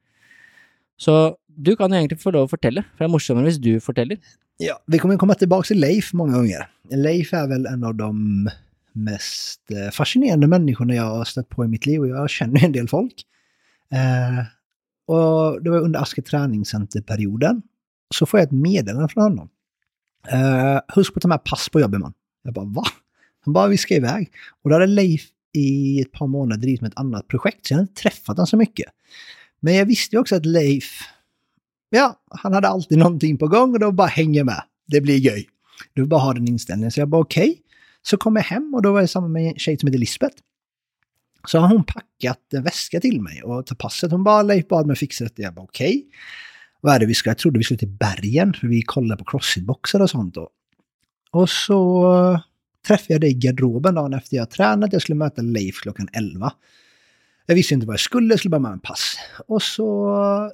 Så 1.00 1.14
du 1.56 1.76
kan 1.76 1.92
egentligen 1.92 2.00
egentlig 2.00 2.22
få 2.22 2.32
lov 2.34 2.48
å 2.48 2.52
fortelle, 2.52 2.84
for 2.92 3.04
det 3.04 3.08
er 3.08 3.12
morsommere 3.12 3.50
hvis 3.50 3.60
du 3.62 3.72
forteller. 3.84 4.18
Ja, 4.60 4.76
vi 4.86 4.98
kommer 4.98 5.16
komma 5.16 5.34
tillbaka 5.34 5.66
till 5.66 5.80
Leif 5.80 6.12
många 6.12 6.36
gånger. 6.36 6.68
Leif 6.90 7.32
är 7.32 7.46
väl 7.48 7.66
en 7.66 7.84
av 7.84 7.94
de 7.94 8.48
mest 8.92 9.70
eh, 9.70 9.90
fascinerande 9.90 10.46
människorna 10.46 10.94
jag 10.94 11.02
har 11.02 11.24
stött 11.24 11.48
på 11.48 11.64
i 11.64 11.68
mitt 11.68 11.86
liv 11.86 12.00
och 12.00 12.08
jag 12.08 12.30
känner 12.30 12.64
en 12.64 12.72
del 12.72 12.88
folk. 12.88 13.24
Eh, 13.92 14.44
och 15.06 15.62
det 15.62 15.70
var 15.70 15.78
under 15.80 16.00
Aske 16.00 16.22
träningscenterperioden. 16.22 17.62
Så 18.14 18.26
får 18.26 18.40
jag 18.40 18.46
ett 18.46 18.52
meddelande 18.52 19.08
från 19.08 19.22
honom. 19.22 19.48
Eh, 20.28 20.80
husk 20.88 21.14
på 21.14 21.18
att 21.18 21.22
ta 21.22 21.28
med 21.28 21.44
pass 21.44 21.68
på 21.68 21.80
jobbet 21.80 22.00
man. 22.00 22.12
Jag 22.42 22.54
bara 22.54 22.64
va? 22.64 22.84
Han 23.44 23.54
bara 23.54 23.68
vi 23.68 23.76
ska 23.76 23.94
iväg. 23.94 24.32
Och 24.62 24.70
då 24.70 24.76
hade 24.76 24.86
Leif 24.86 25.22
i 25.52 26.00
ett 26.00 26.12
par 26.12 26.26
månader 26.26 26.62
drivit 26.62 26.80
med 26.80 26.88
ett 26.88 26.98
annat 26.98 27.28
projekt 27.28 27.66
så 27.66 27.72
jag 27.72 27.76
hade 27.76 27.90
inte 27.90 28.02
träffat 28.02 28.36
honom 28.36 28.46
så 28.46 28.56
mycket. 28.56 28.86
Men 29.60 29.74
jag 29.74 29.86
visste 29.86 30.16
ju 30.16 30.20
också 30.20 30.36
att 30.36 30.46
Leif 30.46 31.00
ja, 31.90 32.20
han 32.30 32.52
hade 32.52 32.68
alltid 32.68 32.98
någonting 32.98 33.38
på 33.38 33.48
gång 33.48 33.72
och 33.72 33.80
då 33.80 33.92
bara 33.92 34.08
hänger 34.08 34.44
med. 34.44 34.62
Det 34.86 35.00
blir 35.00 35.16
göj. 35.16 35.48
Du 35.92 36.06
bara 36.06 36.20
har 36.20 36.34
den 36.34 36.48
inställningen. 36.48 36.90
Så 36.90 37.00
jag 37.00 37.08
bara 37.08 37.20
okej. 37.20 37.58
Så 38.02 38.16
kom 38.16 38.36
jag 38.36 38.42
hem 38.42 38.74
och 38.74 38.82
då 38.82 38.92
var 38.92 39.00
jag 39.00 39.10
samman 39.10 39.32
med 39.32 39.46
en 39.46 39.58
tjej 39.58 39.78
som 39.78 39.86
heter 39.86 39.98
Lisbeth. 39.98 40.36
Så 41.46 41.58
har 41.58 41.68
hon 41.68 41.84
packat 41.84 42.52
en 42.52 42.62
väska 42.62 43.00
till 43.00 43.20
mig 43.20 43.42
och 43.42 43.66
tar 43.66 43.76
passet. 43.76 44.10
Hon 44.10 44.24
bara 44.24 44.42
Leif 44.42 44.68
bad 44.68 44.86
mig 44.86 44.96
fixa 44.96 45.24
det. 45.24 45.42
Jag 45.42 45.54
bara 45.54 45.64
okej. 45.64 46.06
Vad 46.80 46.94
är 46.94 46.98
det 46.98 47.06
vi 47.06 47.14
ska? 47.14 47.30
Jag 47.30 47.38
trodde 47.38 47.58
vi 47.58 47.64
skulle 47.64 47.78
till 47.78 47.88
bergen 47.88 48.54
för 48.54 48.66
vi 48.66 48.82
kollade 48.82 49.24
på 49.24 49.30
crossfitboxar 49.30 50.00
och 50.00 50.10
sånt 50.10 50.34
då. 50.34 50.50
Och 51.30 51.50
så 51.50 52.12
eh, 52.14 52.40
träffade 52.86 53.14
jag 53.14 53.20
dig 53.20 53.30
i 53.30 53.34
garderoben 53.34 53.94
dagen 53.94 54.14
efter 54.14 54.36
jag 54.36 54.50
tränat. 54.50 54.92
Jag 54.92 55.02
skulle 55.02 55.16
möta 55.16 55.42
Leif 55.42 55.80
klockan 55.80 56.08
11. 56.12 56.52
Jag 57.46 57.54
visste 57.54 57.74
inte 57.74 57.86
vad 57.86 57.94
jag 57.94 58.00
skulle, 58.00 58.32
jag 58.32 58.38
skulle 58.38 58.50
bara 58.50 58.58
med 58.60 58.72
en 58.72 58.80
pass. 58.80 59.16
Och 59.46 59.62
så, 59.62 59.84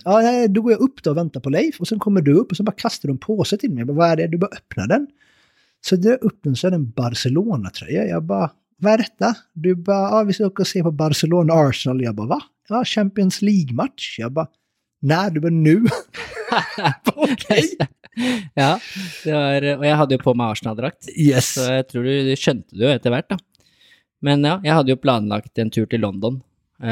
ja, 0.04 0.18
nej, 0.20 0.48
då 0.48 0.62
går 0.62 0.72
jag 0.72 0.80
upp 0.80 1.02
då 1.02 1.10
och 1.10 1.16
väntar 1.16 1.40
på 1.40 1.50
Leif 1.50 1.80
och 1.80 1.88
sen 1.88 1.98
kommer 1.98 2.20
du 2.22 2.32
upp 2.34 2.50
och 2.50 2.56
så 2.56 2.62
bara 2.62 2.72
kastar 2.76 3.08
du 3.08 3.12
en 3.12 3.18
påse 3.18 3.56
till 3.58 3.70
mig. 3.70 3.78
Jag 3.78 3.86
bara, 3.86 3.96
vad 3.96 4.10
är 4.10 4.16
det? 4.16 4.26
Du 4.26 4.38
bara 4.38 4.50
öppnar 4.56 4.86
den. 4.86 5.06
Så 5.86 5.96
drar 5.96 6.10
jag 6.10 6.22
upp 6.22 6.38
den 6.42 6.56
så 6.56 6.66
är 6.66 6.70
det 6.70 6.74
en 6.76 6.90
Barcelona-tröja. 6.90 8.06
Jag 8.06 8.22
bara, 8.24 8.50
vad 8.78 8.92
är 8.92 8.98
detta? 8.98 9.34
Du 9.52 9.74
bara, 9.74 10.10
ja, 10.10 10.22
vi 10.22 10.32
ska 10.32 10.46
åka 10.46 10.62
och 10.62 10.66
se 10.66 10.82
på 10.82 10.90
Barcelona-Arsenal. 10.90 12.02
Jag 12.02 12.14
bara, 12.14 12.26
va? 12.26 12.40
Ja, 12.68 12.84
Champions 12.84 13.42
League-match. 13.42 14.16
Jag 14.18 14.32
bara, 14.32 14.46
när? 15.02 15.30
Du 15.30 15.40
bara, 15.40 15.50
nu? 15.50 15.86
Okej. 17.14 17.76
ja, 18.54 18.78
det 19.24 19.32
var, 19.32 19.66
og 19.76 19.84
jeg 19.86 19.96
hadde 20.00 20.16
jo 20.16 20.22
på 20.22 20.34
meg 20.38 20.54
Arsenal-drakt, 20.54 21.08
Yes. 21.12 21.52
så 21.56 21.66
jeg 21.74 21.86
tror 21.90 22.06
du, 22.06 22.12
du 22.12 22.34
det 22.78 22.84
jo 22.84 22.92
etter 22.92 23.12
hvert, 23.12 23.28
da. 23.32 23.38
Men 24.24 24.44
ja, 24.46 24.56
jeg 24.64 24.72
hadde 24.78 24.94
jo 24.94 25.00
planlagt 25.00 25.58
en 25.60 25.70
tur 25.70 25.86
til 25.90 26.00
London 26.00 26.40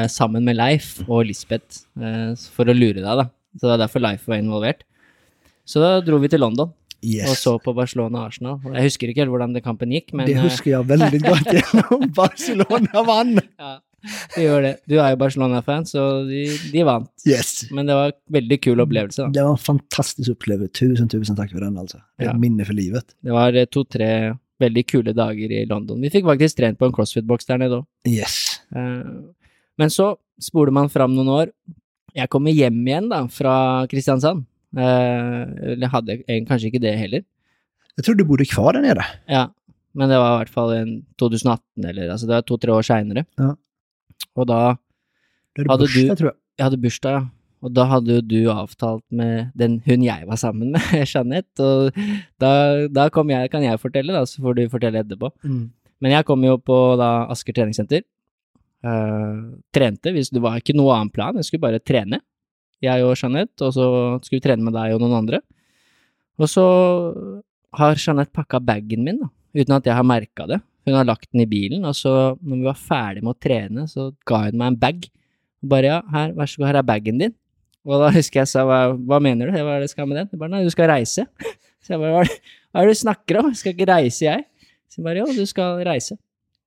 sammen 0.09 0.43
med 0.47 0.55
Leif 0.57 1.01
og 1.07 1.25
Lisbeth 1.29 1.83
eh, 2.01 2.33
for 2.55 2.65
å 2.71 2.73
lure 2.75 3.01
deg, 3.01 3.05
da. 3.21 3.27
Så 3.55 3.61
det 3.67 3.71
var 3.73 3.83
derfor 3.85 3.99
Leif 4.03 4.25
var 4.27 4.41
involvert. 4.41 4.81
Så 5.65 5.79
da 5.81 5.99
dro 6.05 6.17
vi 6.21 6.27
til 6.29 6.39
London 6.43 6.69
og 6.71 6.81
Yes. 7.05 7.43
så 7.43 7.59
på 7.61 7.69
Barcelona-Arsenal. 7.77 8.55
Jeg 8.73 8.87
husker 8.87 9.09
ikke 9.11 9.21
helt 9.21 9.29
hvordan 9.29 9.51
den 9.53 9.61
kampen 9.61 9.91
gikk, 9.93 10.07
men 10.17 10.25
det 10.25 10.37
eh, 10.39 10.41
husker 10.41 10.71
jag 10.79 10.87
väldigt 10.89 11.21
gott 11.21 11.51
genom 11.53 12.07
Barcelona 12.15 13.03
vann. 13.05 13.35
ja, 13.61 13.75
de 14.35 14.41
gjør 14.47 14.61
det. 14.65 14.71
Du 14.89 14.95
er 14.97 15.11
jo 15.13 15.19
Barcelona-fan, 15.21 15.85
så 15.85 16.23
de, 16.25 16.47
de 16.73 16.83
vant. 16.87 17.09
Yes. 17.29 17.67
Men 17.71 17.85
det 17.85 17.93
var 17.97 18.09
en 18.13 18.17
veldig 18.39 18.57
kul 18.61 18.81
opplevelse. 18.81 19.21
da. 19.21 19.29
Det 19.37 19.43
var 19.45 19.53
en 19.53 19.61
fantastisk 19.67 20.33
upplevelse. 20.33 20.73
Tusen, 20.81 21.09
tusen 21.09 21.35
tack 21.37 21.51
för 21.51 21.61
den. 21.61 21.75
Det 21.75 21.99
är 22.23 22.25
Ja. 22.25 22.33
minne 22.33 22.65
för 22.65 22.73
livet. 22.73 23.05
Det 23.21 23.31
var 23.31 23.53
eh, 23.53 23.65
to-tre 23.65 24.33
veldig 24.59 24.87
kule 24.87 25.13
dager 25.13 25.51
i 25.51 25.65
London. 25.65 26.01
Vi 26.01 26.09
fikk 26.09 26.25
faktisk 26.25 26.57
trent 26.57 26.79
på 26.79 26.85
en 26.89 26.93
crossfit-boks 26.93 27.45
der 27.45 27.57
nede 27.61 27.83
òg. 27.83 27.85
Yes. 28.07 28.61
Men 29.77 29.89
så 29.91 30.15
spoler 30.41 30.71
man 30.75 30.89
fram 30.89 31.13
noen 31.15 31.29
år. 31.33 31.51
Jeg 32.15 32.29
kommer 32.31 32.51
hjem 32.55 32.77
igjen 32.87 33.09
da, 33.11 33.23
fra 33.27 33.85
Kristiansand. 33.91 34.45
Eh, 34.75 35.41
Eller 35.73 35.83
jeg 35.85 35.91
hadde 35.93 36.15
egentlig 36.17 36.47
kanskje 36.49 36.69
ikke 36.71 36.81
det 36.83 36.95
heller. 36.99 37.23
Jag 37.97 38.05
tror 38.05 38.15
du 38.19 38.23
bodde 38.27 38.45
kvar 38.45 38.73
där 38.73 38.81
nere. 38.81 39.03
Ja, 39.27 39.47
men 39.93 40.09
det 40.09 40.17
var 40.19 40.33
i 40.35 40.39
hvert 40.43 40.49
fall 40.53 40.73
en 40.75 41.05
2018, 41.19 41.61
eller 41.85 42.09
altså 42.11 42.27
det 42.27 42.35
var 42.35 42.41
to-tre 42.43 42.71
år 42.75 42.83
seinere. 42.83 43.25
Ja. 43.39 43.53
Og 44.35 44.47
da 44.47 44.59
hade 45.55 45.69
Hade 45.69 45.85
bursdag, 45.87 46.09
du- 46.09 46.15
tror 46.15 46.27
jag. 46.31 46.35
Jeg 46.57 46.63
hadde 46.65 46.81
bursdag, 46.83 47.11
ja. 47.11 47.23
Og 47.63 47.73
da 47.73 47.85
hadde 47.89 48.13
jo 48.17 48.21
du 48.21 48.51
avtalt 48.51 49.03
med 49.11 49.51
den 49.55 49.79
hun 49.85 50.03
jeg 50.03 50.27
var 50.27 50.35
sammen 50.37 50.71
med, 50.75 50.81
Jeanette, 51.13 51.59
og 51.63 51.95
da, 52.39 52.87
da 52.91 53.07
kom 53.09 53.29
jeg, 53.31 53.49
kan 53.51 53.63
jeg 53.63 53.79
fortelle, 53.79 54.11
da, 54.13 54.21
så 54.27 54.43
får 54.43 54.55
du 54.55 54.67
fortelle 54.69 54.99
etterpå. 55.01 55.31
Mm. 55.43 55.71
Men 56.01 56.11
jeg 56.11 56.25
kom 56.27 56.43
jo 56.43 56.57
på 56.61 56.75
da 56.99 57.25
Asker 57.31 57.53
treningssenter. 57.55 58.03
Uh, 58.85 59.55
trente, 59.73 60.11
hvis 60.13 60.29
det 60.33 60.41
var 60.43 60.59
ikke 60.59 60.75
noe 60.77 60.93
annen 60.93 61.13
plan, 61.13 61.37
jeg 61.39 61.47
skulle 61.47 61.63
bare 61.63 61.81
trene. 61.81 62.19
Jeg 62.83 63.05
og 63.05 63.15
Jeanette, 63.17 63.65
og 63.65 63.73
så 63.73 63.85
skulle 64.21 64.41
vi 64.41 64.45
trene 64.45 64.65
med 64.67 64.75
deg 64.75 64.93
og 64.95 65.01
noen 65.01 65.15
andre. 65.23 65.39
Og 66.41 66.51
så 66.51 66.65
har 67.79 67.99
Jeanette 67.99 68.35
pakka 68.35 68.59
bagen 68.63 69.05
min, 69.07 69.21
da, 69.23 69.29
uten 69.55 69.77
at 69.77 69.87
jeg 69.87 69.97
har 69.97 70.07
merka 70.07 70.47
det. 70.49 70.59
Hun 70.85 70.97
har 70.99 71.07
lagt 71.07 71.31
den 71.31 71.41
i 71.41 71.49
bilen, 71.49 71.85
og 71.87 71.95
så, 71.97 72.35
når 72.45 72.59
vi 72.59 72.67
var 72.67 72.77
ferdig 72.77 73.23
med 73.25 73.33
å 73.33 73.41
trene, 73.41 73.87
så 73.89 74.11
ga 74.27 74.43
hun 74.45 74.59
meg 74.59 74.73
en 74.73 74.79
bag. 74.83 75.07
Og 75.63 75.71
bare 75.71 75.89
ja, 75.89 76.01
her, 76.13 76.35
vær 76.37 76.51
så 76.51 76.61
god, 76.61 76.67
her 76.69 76.79
er 76.81 76.87
bagen 76.91 77.23
din. 77.23 77.33
Og 77.85 78.01
da 78.01 78.11
husker 78.13 78.41
jeg 78.41 78.51
sa 78.51 78.65
hva, 78.65 78.79
hva 78.93 79.21
mener 79.21 79.49
du, 79.49 79.55
hva 79.55 79.77
er 79.77 79.81
det 79.81 79.89
jeg 79.89 79.95
skal 79.95 80.09
med 80.09 80.19
den? 80.19 80.29
Jeg 80.33 80.41
bare 80.41 80.53
nei, 80.53 80.61
du 80.65 80.73
skal 80.73 80.89
reise. 80.89 81.25
Så 81.85 81.93
jeg 81.93 82.01
bare 82.01 82.13
hva 82.15 82.21
er 82.23 82.29
det, 82.29 82.37
hva 82.73 82.81
er 82.81 82.89
det 82.89 82.95
du 82.95 83.01
snakker 83.01 83.39
om, 83.41 83.49
jeg 83.51 83.61
skal 83.61 83.75
ikke 83.75 83.89
reise 83.89 84.25
jeg. 84.25 84.45
Så 84.89 85.01
jeg 85.01 85.05
bare 85.05 85.21
jo, 85.21 85.27
du 85.37 85.49
skal 85.49 85.81
reise. 85.85 86.17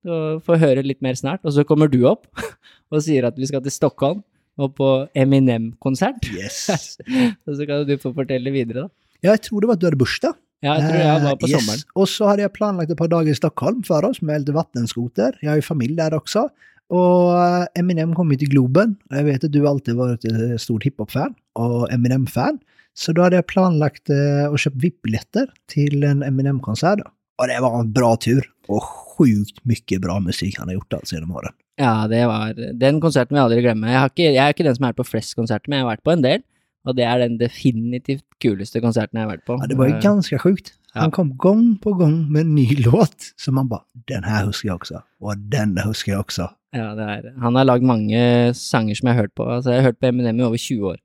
Og 0.06 0.42
få 0.46 0.56
høre 0.60 0.82
litt 0.86 1.00
mer 1.02 1.14
snart. 1.18 1.40
Og 1.44 1.52
så 1.52 1.64
kommer 1.64 1.88
du 1.90 2.04
opp 2.06 2.26
og 2.92 3.02
sier 3.02 3.26
at 3.26 3.36
vi 3.38 3.46
skal 3.46 3.62
til 3.62 3.72
Stockholm 3.74 4.22
og 4.58 4.74
på 4.74 5.06
Eminem-konsert. 5.14 6.24
Yes. 6.34 6.98
Og 7.46 7.54
så 7.56 7.66
kan 7.66 7.84
du 7.86 7.94
få 7.98 8.10
fortelle 8.14 8.50
videre, 8.50 8.88
da. 8.88 8.88
Jag 9.20 9.42
tror 9.42 9.60
det 9.60 9.66
var 9.66 9.74
att 9.74 9.80
du 9.80 9.86
hade 9.86 9.96
bursdag. 9.96 10.32
Ja, 10.60 10.74
jeg 10.74 10.90
tror 10.90 11.00
jeg 11.00 11.22
var 11.22 11.36
på 11.36 11.46
Eh, 11.46 11.50
yes. 11.50 11.60
sommeren. 11.60 11.80
Och 11.94 12.08
så 12.08 12.26
hade 12.26 12.42
jag 12.42 12.52
planlagt 12.52 12.90
ett 12.90 12.98
par 12.98 13.08
dagar 13.08 13.30
i 13.30 13.34
Stockholm 13.34 13.82
för 13.82 14.04
oss 14.04 14.20
med 14.22 14.40
lite 14.40 14.52
vattenskoter. 14.52 15.38
Jag 15.40 15.50
har 15.50 15.56
ju 15.56 15.62
familj 15.62 15.96
där 15.96 16.14
också. 16.14 16.48
Och 16.88 17.38
eh, 17.44 17.66
Eminem 17.74 18.14
kom 18.14 18.30
ju 18.30 18.36
till 18.38 18.48
Globen. 18.48 18.96
Jag 19.10 19.24
vet 19.24 19.44
att 19.44 19.52
du 19.52 19.68
alltid 19.68 19.94
varit 19.94 20.24
ett 20.24 20.60
stort 20.60 20.84
hiphop-fan 20.84 21.34
och 21.54 21.92
Eminem-fan. 21.92 22.58
Så 22.94 23.12
då 23.12 23.22
hade 23.22 23.36
jag 23.36 23.46
planlagt 23.46 24.10
eh, 24.10 24.50
och 24.50 24.58
köpt 24.58 24.76
VIP-biljetter 24.76 25.46
till 25.68 26.04
en 26.04 26.22
Eminem-konsert. 26.22 26.98
då. 26.98 27.04
Och 27.42 27.48
det 27.48 27.60
var 27.60 27.80
en 27.80 27.92
bra 27.92 28.16
tur. 28.16 28.50
Och 28.68 28.82
sjukt 28.82 29.64
mycket 29.64 30.00
bra 30.00 30.20
musik 30.20 30.58
han 30.58 30.68
har 30.68 30.74
gjort 30.74 30.92
alltså 30.92 31.14
genom 31.14 31.36
åren. 31.36 31.52
Ja, 31.78 32.08
det 32.08 32.26
var 32.26 32.54
Den 32.74 33.00
konserten 33.00 33.34
vil 33.34 33.40
jeg 33.40 33.46
aldri 33.48 33.62
glemme. 33.62 33.90
Jeg, 33.90 34.00
har 34.02 34.12
ikke, 34.12 34.28
jeg 34.34 34.44
er 34.44 34.54
ikke 34.54 34.66
den 34.66 34.76
som 34.76 34.86
vært 34.88 34.98
på 34.98 35.06
flest 35.06 35.36
konserter, 35.38 35.70
men 35.70 35.78
jeg 35.78 35.86
har 35.86 35.92
vært 35.94 36.06
på 36.06 36.14
en 36.14 36.24
del. 36.24 36.44
Og 36.88 36.96
det 36.96 37.04
er 37.04 37.22
den 37.22 37.38
definitivt 37.40 38.24
kuleste 38.42 38.80
konserten 38.80 39.18
jeg 39.18 39.26
har 39.26 39.32
vært 39.32 39.46
på. 39.48 39.58
Ja, 39.60 39.68
det 39.70 39.78
var 39.78 39.90
ju 39.90 39.96
Eh, 39.96 40.02
ganska 40.02 40.38
sjukt. 40.38 40.72
Han 40.94 41.10
ja. 41.10 41.10
kom 41.10 41.36
gång 41.36 41.78
på 41.78 41.92
gång 41.92 42.32
med 42.32 42.40
en 42.40 42.54
ny 42.54 42.66
låt. 42.86 43.32
Så 43.36 43.52
man 43.52 43.68
bara, 43.68 43.84
den 44.08 44.24
här 44.24 44.44
huskar 44.44 44.68
jag 44.68 44.76
också. 44.76 45.02
Och 45.20 45.38
den 45.38 45.78
huskar 45.78 46.12
jag 46.12 46.20
också. 46.20 46.50
Ja, 46.72 46.94
det 46.94 47.02
er 47.02 47.34
Han 47.40 47.56
har 47.56 47.64
lagd 47.64 47.82
mange 47.82 48.54
sanger 48.54 48.94
som 48.94 49.08
jeg 49.08 49.14
har 49.14 49.22
hørt 49.22 49.34
på. 49.34 49.44
Altså, 49.44 49.70
jeg 49.70 49.82
har 49.82 49.88
hørt 49.88 50.00
på 50.00 50.06
Eminem 50.06 50.40
i 50.40 50.44
over 50.44 50.56
20 50.56 50.84
år. 50.84 50.98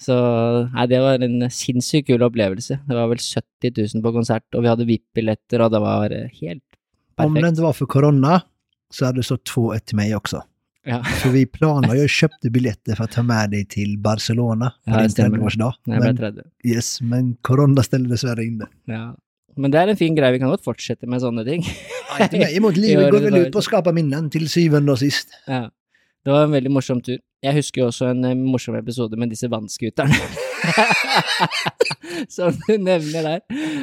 Så 0.00 0.14
nei, 0.74 0.86
det 0.90 1.00
var 1.00 1.22
en 1.22 1.50
sinnssykt 1.50 2.08
kul 2.08 2.22
opplevelse. 2.26 2.80
Det 2.88 2.96
var 2.96 3.08
vel 3.08 3.22
70 3.22 3.72
000 3.94 4.02
på 4.02 4.12
konsert, 4.12 4.44
og 4.52 4.64
vi 4.64 4.68
hadde 4.68 4.86
VIP-billetter, 4.88 5.62
og 5.62 5.70
det 5.72 5.80
var 5.80 6.12
eh, 6.12 6.28
helt 7.18 7.26
Om 7.26 7.34
det 7.34 7.40
perfekt. 7.40 7.50
inte 7.52 7.62
var 7.62 7.72
för 7.72 7.86
corona 7.86 8.40
så 8.94 9.04
hade 9.06 9.18
det 9.18 9.22
stått 9.22 9.50
2-1 9.56 9.78
till 9.78 9.96
mig 9.96 10.14
också. 10.16 10.42
Ja, 10.86 11.04
För 11.04 11.28
vi 11.30 11.46
planade 11.46 11.96
ju 11.98 12.02
och 12.04 12.08
köpte 12.10 12.50
biljetter 12.50 12.94
för 12.94 13.04
att 13.04 13.12
ta 13.12 13.22
med 13.22 13.50
dig 13.50 13.64
till 13.66 13.98
Barcelona 13.98 14.70
på 14.84 14.90
Ja, 14.90 15.00
din 15.00 15.10
stämmer. 15.10 15.38
30-årsdag. 15.38 15.72
når 15.86 15.94
jeg 15.94 16.02
ble 16.02 16.12
Men, 16.12 16.16
30. 16.16 16.42
yes, 16.74 17.00
men 17.00 17.36
corona 17.40 17.82
ställde 17.82 18.08
dessvärre 18.10 18.44
in 18.44 18.58
det. 18.58 18.66
Ja. 18.84 19.16
Men 19.56 19.70
det 19.70 19.78
er 19.80 19.88
en 19.88 19.96
fin 19.96 20.14
greie. 20.14 20.32
Vi 20.32 20.38
kan 20.38 20.48
godt 20.50 20.64
fortsette 20.64 21.06
med 21.06 21.20
sånne 21.22 21.44
ting. 21.44 21.62
Ja, 22.18 22.24
inte 22.24 22.38
mig 22.38 22.56
emot, 22.56 22.76
livet 22.84 23.10
går 23.12 23.20
väl 23.20 23.36
ut 23.36 23.52
på 23.52 23.58
att 23.58 23.64
skapa 23.64 23.92
minnen 23.92 24.30
till 24.30 24.48
syvende 24.48 24.92
och 24.92 24.98
sist. 24.98 25.28
Ja. 25.46 25.70
Det 26.24 26.32
var 26.32 26.44
en 26.46 26.54
veldig 26.56 26.70
morsom 26.72 27.02
tur. 27.04 27.18
Jeg 27.44 27.52
husker 27.58 27.82
jo 27.82 27.86
også 27.90 28.06
en 28.14 28.24
eh, 28.24 28.34
morsom 28.34 28.76
episode 28.78 29.16
med 29.20 29.28
disse 29.34 29.48
vannskuterne. 29.52 30.16
Som 32.32 32.54
du 32.66 32.78
nevner 32.78 33.22
der. 33.26 33.40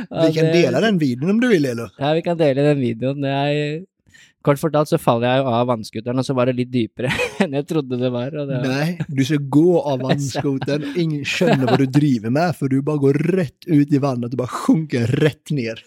Ja, 0.09 0.25
Vi 0.27 0.33
kan 0.33 0.45
det- 0.45 0.53
dela 0.61 0.81
den 0.81 0.97
videon 0.97 1.29
om 1.35 1.39
du 1.39 1.47
vill, 1.51 1.65
Elo. 1.65 1.87
Ja, 1.99 2.13
vi 2.13 2.21
kan 2.25 2.37
dele 2.37 2.61
den 2.71 2.79
videoen. 2.81 3.21
Det 3.21 3.29
er, 3.29 3.83
kort 4.41 4.57
fortalt 4.59 4.89
så 4.89 4.97
faller 4.97 5.27
jeg 5.35 5.43
jo 5.43 5.51
av 5.53 5.67
vannskuteren, 5.69 6.17
og 6.17 6.25
så 6.25 6.33
var 6.33 6.49
det 6.49 6.55
litt 6.57 6.71
dypere 6.73 7.11
enn 7.43 7.53
jeg 7.59 7.67
trodde 7.69 7.99
det 8.01 8.09
var. 8.13 8.31
Det 8.33 8.47
var 8.49 8.65
Nej, 8.67 8.97
du 9.07 9.21
ska 9.25 9.37
gå 9.37 9.77
av 9.81 10.01
vannskoten. 10.07 10.87
Ingen 10.97 11.25
känner 11.25 11.65
vad 11.69 11.77
du 11.79 11.85
driver 11.85 12.29
med, 12.29 12.55
för 12.55 12.67
du 12.67 12.81
bara 12.81 12.97
går 12.97 13.13
rätt 13.13 13.65
ut 13.67 13.93
i 13.93 13.97
vattnet 14.01 14.31
och 14.33 14.37
bara 14.37 14.47
sjunker 14.47 15.05
rätt 15.07 15.49
ner. 15.51 15.79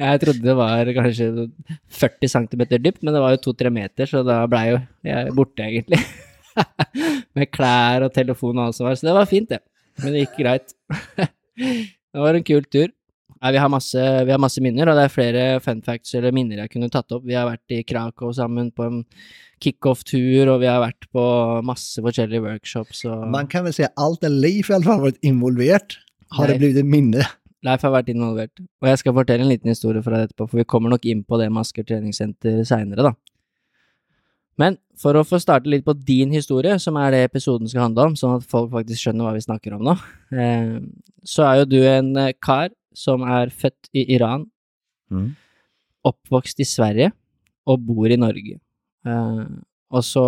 Jeg 0.00 0.20
trodde 0.22 0.46
det 0.46 0.54
var 0.56 0.88
kanskje 0.96 1.28
40 1.92 2.32
cm 2.32 2.62
dypt, 2.78 3.02
men 3.02 3.12
det 3.14 3.20
var 3.22 3.34
jo 3.34 3.42
to-tre 3.44 3.70
meter, 3.72 4.08
så 4.08 4.22
da 4.26 4.42
blei 4.50 4.70
jo 4.70 4.80
jeg 5.06 5.34
borte, 5.36 5.66
egentlig. 5.66 6.00
Med 7.36 7.50
klær 7.52 8.06
og 8.06 8.14
telefon 8.14 8.58
og 8.58 8.70
alt 8.70 8.78
som 8.78 8.88
var, 8.88 8.96
så 8.96 9.08
det 9.08 9.18
var 9.18 9.28
fint, 9.30 9.52
det. 9.52 9.60
Men 10.00 10.14
det 10.14 10.24
gikk 10.24 10.40
greit. 10.40 10.74
det 12.12 12.24
var 12.24 12.38
en 12.38 12.46
kul 12.48 12.64
tur. 12.72 12.90
Nei, 13.42 13.50
vi, 13.56 13.58
har 13.58 13.70
masse, 13.72 13.98
vi 13.98 14.30
har 14.30 14.38
masse 14.38 14.62
minner, 14.62 14.86
og 14.86 14.98
det 14.98 15.04
er 15.08 15.12
flere 15.12 15.46
fun 15.64 15.80
facts 15.82 16.14
eller 16.14 16.34
minner 16.34 16.62
jeg 16.62 16.70
kunne 16.76 16.90
tatt 16.94 17.10
opp. 17.12 17.24
Vi 17.26 17.34
har 17.34 17.48
vært 17.48 17.74
i 17.74 17.80
Krakow 17.82 18.30
sammen 18.36 18.68
på 18.70 18.86
en 18.86 19.00
kickoff-tur, 19.62 20.46
og 20.52 20.60
vi 20.62 20.70
har 20.70 20.78
vært 20.82 21.08
på 21.10 21.24
masse 21.66 22.02
forskjellige 22.04 22.44
workshops. 22.44 23.02
Og... 23.10 23.26
Man 23.34 23.50
kan 23.50 23.64
väl 23.64 23.72
säga 23.72 23.90
allt 23.96 24.20
där 24.20 24.28
Leif 24.28 24.70
i 24.70 24.74
alla 24.74 24.84
fall 24.84 25.00
varit 25.00 25.24
involverat 25.24 25.98
har 26.28 26.46
det 26.46 26.52
Nej. 26.52 26.58
blivit 26.58 26.76
ett 26.76 26.86
minne. 26.86 27.26
Leif 27.66 27.84
har 27.86 27.92
vært 27.94 28.10
involvert. 28.10 28.62
Og 28.82 28.88
jeg 28.90 29.00
skal 29.02 29.14
fortelle 29.16 29.44
en 29.44 29.52
liten 29.52 29.70
historie 29.70 30.02
fra 30.02 30.18
det 30.18 30.30
etterpå, 30.30 30.48
for 30.50 30.60
vi 30.60 30.68
kommer 30.68 30.92
nok 30.92 31.06
inn 31.08 31.22
på 31.26 31.38
det 31.38 31.48
med 31.50 31.62
Asker 31.62 31.86
treningssenter 31.86 32.62
seinere, 32.66 33.12
da. 33.12 33.14
Men 34.60 34.76
for 35.00 35.16
å 35.16 35.24
få 35.24 35.38
starte 35.40 35.70
litt 35.70 35.84
på 35.86 35.94
din 35.96 36.32
historie, 36.34 36.74
som 36.82 36.98
er 37.00 37.14
det 37.14 37.22
episoden 37.24 37.70
skal 37.70 37.86
handle 37.86 38.10
om, 38.10 38.16
sånn 38.18 38.36
at 38.36 38.48
folk 38.50 38.70
faktisk 38.74 39.06
skjønner 39.06 39.26
hva 39.26 39.34
vi 39.36 39.44
snakker 39.44 39.76
om 39.76 39.84
nå, 39.86 39.94
eh, 40.36 40.74
så 41.24 41.46
er 41.48 41.62
jo 41.62 41.70
du 41.70 41.78
en 41.88 42.10
eh, 42.20 42.34
kar 42.36 42.70
som 42.96 43.24
er 43.24 43.52
født 43.54 43.88
i 43.96 44.04
Iran, 44.16 44.44
oppvokst 46.08 46.60
i 46.60 46.66
Sverige 46.68 47.12
og 47.68 47.82
bor 47.86 48.12
i 48.12 48.18
Norge. 48.20 48.58
Eh, 49.06 49.42
og 49.92 50.04
så 50.04 50.26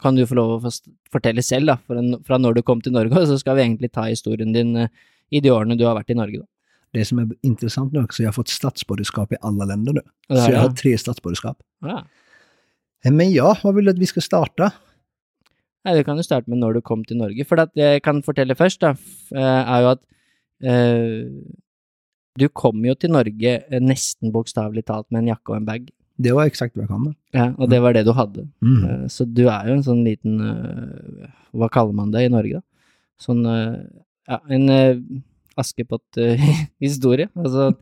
kan 0.00 0.16
du 0.16 0.26
få 0.28 0.36
lov 0.36 0.58
å 0.58 0.72
fortelle 1.12 1.44
selv, 1.44 1.72
da, 1.72 2.20
fra 2.26 2.38
når 2.40 2.58
du 2.58 2.62
kom 2.66 2.80
til 2.84 2.94
Norge, 2.96 3.16
og 3.16 3.28
så 3.30 3.40
skal 3.40 3.56
vi 3.56 3.64
egentlig 3.68 3.92
ta 3.94 4.08
historien 4.10 4.52
din 4.56 4.76
i 5.30 5.40
de 5.40 5.50
årene 5.50 5.76
du 5.78 5.84
har 5.86 5.94
vært 5.98 6.10
i 6.10 6.14
Norge, 6.18 6.38
da. 6.42 6.46
Det 6.92 7.04
som 7.04 7.18
är 7.18 7.28
intressant 7.42 7.92
nu 7.92 8.02
också, 8.02 8.22
jag 8.22 8.28
har 8.28 8.32
fått 8.32 8.48
statsborgerskap 8.48 9.32
i 9.32 9.36
alla 9.40 9.64
länder 9.64 9.92
nu. 9.92 10.00
Och 10.28 10.34
det 10.34 10.40
Så 10.42 10.50
jag 10.50 10.58
ja. 10.58 10.62
har 10.68 10.70
tre 10.76 10.98
statsborgerskap. 10.98 11.62
Ja. 11.80 12.04
Men 13.10 13.32
ja, 13.32 13.56
vad 13.62 13.74
vill 13.74 13.84
du 13.84 13.90
att 13.90 13.98
vi 13.98 14.06
ska 14.06 14.20
starta? 14.20 14.72
Nei, 15.84 15.94
du 15.96 16.04
kan 16.04 16.16
jo 16.18 16.22
starte 16.22 16.50
med 16.50 16.58
når 16.58 16.74
du 16.74 16.80
kom 16.82 17.04
til 17.04 17.16
Norge. 17.16 17.46
At 17.58 17.70
det 17.74 17.86
jeg 17.92 18.02
kan 18.02 18.22
fortelle 18.22 18.54
først, 18.58 18.80
da, 18.82 18.90
f- 18.90 19.30
eh, 19.32 19.38
er 19.76 19.80
jo 19.84 19.88
at 19.94 20.02
eh, 20.66 21.30
du 22.38 22.48
kom 22.48 22.82
jo 22.84 22.94
til 22.94 23.10
Norge 23.14 23.54
eh, 23.70 23.80
nesten 23.80 24.32
bokstavelig 24.34 24.84
talt 24.90 25.06
med 25.10 25.22
en 25.22 25.28
jakke 25.32 25.52
og 25.54 25.56
en 25.56 25.64
bag. 25.70 25.88
Det 26.18 26.34
var 26.34 26.44
exakt 26.50 26.74
vad 26.76 26.82
jag 26.82 26.88
kom 26.90 27.04
med. 27.04 27.14
Ja, 27.32 27.54
og 27.56 27.70
det 27.70 27.80
var 27.80 27.92
det 27.92 28.04
du 28.04 28.12
hadde. 28.12 28.48
Mm. 28.60 28.84
Eh, 28.84 29.06
så 29.08 29.24
du 29.24 29.46
er 29.48 29.68
jo 29.70 29.78
en 29.78 29.86
sånn 29.86 30.02
liten 30.04 30.40
eh, 30.42 31.30
Hva 31.54 31.68
kaller 31.70 31.92
man 31.96 32.10
det 32.10 32.26
i 32.26 32.28
Norge, 32.34 32.60
da? 32.60 32.62
Eh, 34.30 34.36
Ja, 34.36 34.40
en 34.54 34.68
uh, 34.70 35.20
Askepott-historie. 35.58 37.28
altså, 37.42 37.72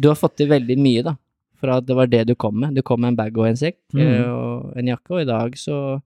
du 0.00 0.08
har 0.08 0.14
fått 0.18 0.36
til 0.38 0.48
veldig 0.52 0.76
mye, 0.78 1.02
da. 1.02 1.16
For 1.62 1.70
at 1.76 1.86
det 1.86 1.94
var 1.98 2.06
det 2.10 2.24
du 2.28 2.34
kom 2.38 2.56
med. 2.60 2.74
Du 2.74 2.82
kom 2.86 3.00
med 3.02 3.12
en 3.12 3.18
bag 3.18 3.36
og 3.38 3.48
en 3.48 3.58
sekk 3.58 3.76
Mm. 3.94 4.00
eh, 4.02 4.30
og 4.30 4.76
en 4.78 4.86
jakke, 4.88 5.10
og 5.14 5.20
i 5.22 5.28
dag 5.28 5.56
så, 5.58 6.00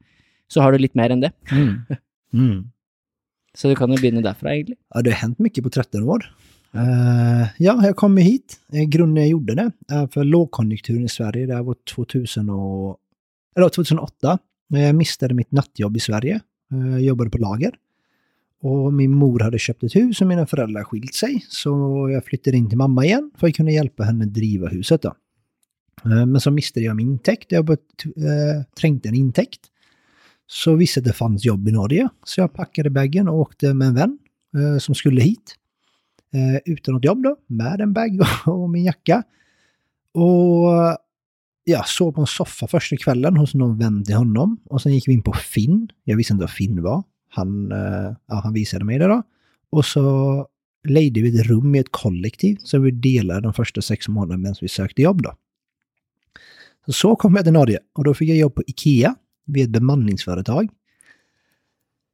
så 0.49 0.61
har 0.65 0.73
du 0.73 0.79
litt 0.83 0.97
mer 0.99 1.13
enn 1.15 1.21
det. 1.27 1.33
Mm. 1.53 1.77
Mm. 2.37 2.65
Så 3.57 3.69
du 3.71 3.75
kan 3.79 3.89
jo 3.89 3.97
begynne 3.97 4.21
derfra, 4.21 4.51
egentlig. 4.53 4.75
Ja, 4.93 5.01
det 5.01 5.13
har 5.15 5.21
hänt 5.29 5.39
mycket 5.41 5.65
på 5.65 5.71
13 5.71 6.03
år. 6.05 6.27
Eh, 6.75 7.47
ja, 7.63 7.77
jag 7.87 7.97
kom 7.97 8.17
hit. 8.17 8.59
Uh, 8.75 8.83
grunden 8.85 9.23
jag 9.23 9.31
gjorde 9.31 9.55
det 9.55 9.71
är 9.89 10.07
för 10.07 10.25
lågkonjunkturen 10.25 11.05
i 11.05 11.09
Sverige. 11.09 11.47
Det 11.47 11.63
var 11.63 11.75
2000 11.95 12.51
och, 12.51 12.99
eller 13.57 13.69
2008. 13.69 14.39
Jag 14.69 14.95
mistade 14.95 15.35
mitt 15.35 15.53
nattjobb 15.53 15.97
i 15.97 16.01
Sverige. 16.01 16.41
Eh, 16.73 16.91
Jag 16.93 17.01
jobbade 17.03 17.31
på 17.31 17.39
lager. 17.39 17.73
Och 18.63 18.93
min 18.93 19.15
mor 19.15 19.41
hade 19.41 19.59
köpt 19.59 19.83
ett 19.83 19.97
hus 19.97 20.21
och 20.21 20.27
mina 20.27 20.47
föräldrar 20.47 20.85
skilt 20.85 21.15
sig. 21.15 21.45
Så 21.49 21.71
jag 22.13 22.25
flyttade 22.25 22.57
in 22.57 22.69
till 22.69 22.79
mamma 22.79 23.05
igen 23.05 23.31
för 23.39 23.47
att 23.47 23.55
kunna 23.55 23.71
hjälpa 23.71 24.05
henne 24.05 24.25
driva 24.25 24.69
huset. 24.69 25.03
Då. 25.03 25.15
Eh, 26.05 26.27
men 26.27 26.41
så 26.41 26.51
miste 26.51 26.81
jag 26.81 26.97
min 26.97 27.11
intäkt. 27.11 27.53
Jag 27.53 27.71
eh, 27.71 27.77
trängde 28.81 29.09
en 29.09 29.15
intäkt. 29.15 29.61
Så 30.47 30.75
visste 30.75 31.01
att 31.01 31.07
det 31.07 31.13
fanns 31.13 31.45
jobb 31.45 31.69
i 31.69 31.73
Norge. 31.73 32.09
Så 32.25 32.41
jag 32.41 32.53
packade 32.53 32.91
bagen 32.91 33.29
och 33.29 33.41
åkte 33.41 33.75
med 33.75 33.89
en 33.89 33.95
vän 33.95 34.19
eh, 34.57 34.79
som 34.79 34.95
skulle 34.95 35.21
hit. 35.21 35.57
Utan 36.65 36.95
något 36.95 37.05
jobb 37.05 37.23
då, 37.23 37.37
med 37.47 37.81
en 37.81 37.93
bag 37.93 38.21
och 38.47 38.71
min 38.71 38.85
jacka. 38.85 39.23
Och 40.13 40.99
jag 41.65 41.89
sov 41.89 42.13
på 42.13 42.21
en 42.21 42.27
soffa 42.27 42.67
första 42.67 42.97
kvällen 42.97 43.37
hos 43.37 43.55
någon 43.55 43.79
vän 43.79 44.05
till 44.05 44.15
honom. 44.15 44.61
Och 44.65 44.83
sen 44.83 44.95
gick 44.95 45.09
vi 45.09 45.13
in 45.13 45.23
på 45.23 45.33
Finn. 45.33 45.89
Jag 46.05 46.17
visste 46.17 46.33
inte 46.33 46.43
vad 46.43 46.51
Finn 46.51 46.83
var. 46.83 47.03
Han, 47.37 47.73
eh, 47.73 48.15
ja, 48.27 48.41
han 48.45 48.53
visade 48.53 48.85
mig 48.85 48.99
det 48.99 49.07
då. 49.07 49.23
Och 49.71 49.85
så 49.85 50.47
lejde 50.89 51.21
vi 51.21 51.41
ett 51.41 51.47
rum 51.47 51.75
i 51.75 51.79
ett 51.79 51.93
kollektiv 51.93 52.57
som 52.57 52.83
vi 52.83 52.91
delade 52.91 53.41
de 53.41 53.53
första 53.53 53.83
sex 53.83 54.09
månaderna 54.09 54.37
medan 54.37 54.55
vi 54.61 54.69
sökte 54.69 55.03
jobb 55.03 55.23
då. 55.23 55.35
Så, 56.87 56.93
så 56.93 57.17
kom 57.17 57.35
jag 57.35 57.45
till 57.45 57.53
Norge 57.53 57.79
och 57.95 58.05
då 58.05 58.15
fick 58.15 58.29
jag 58.29 58.37
jobb 58.37 58.55
på 58.55 58.63
Ikea 58.67 59.15
vid 59.47 59.65
ett 59.65 59.71
bemanningsföretag. 59.71 60.69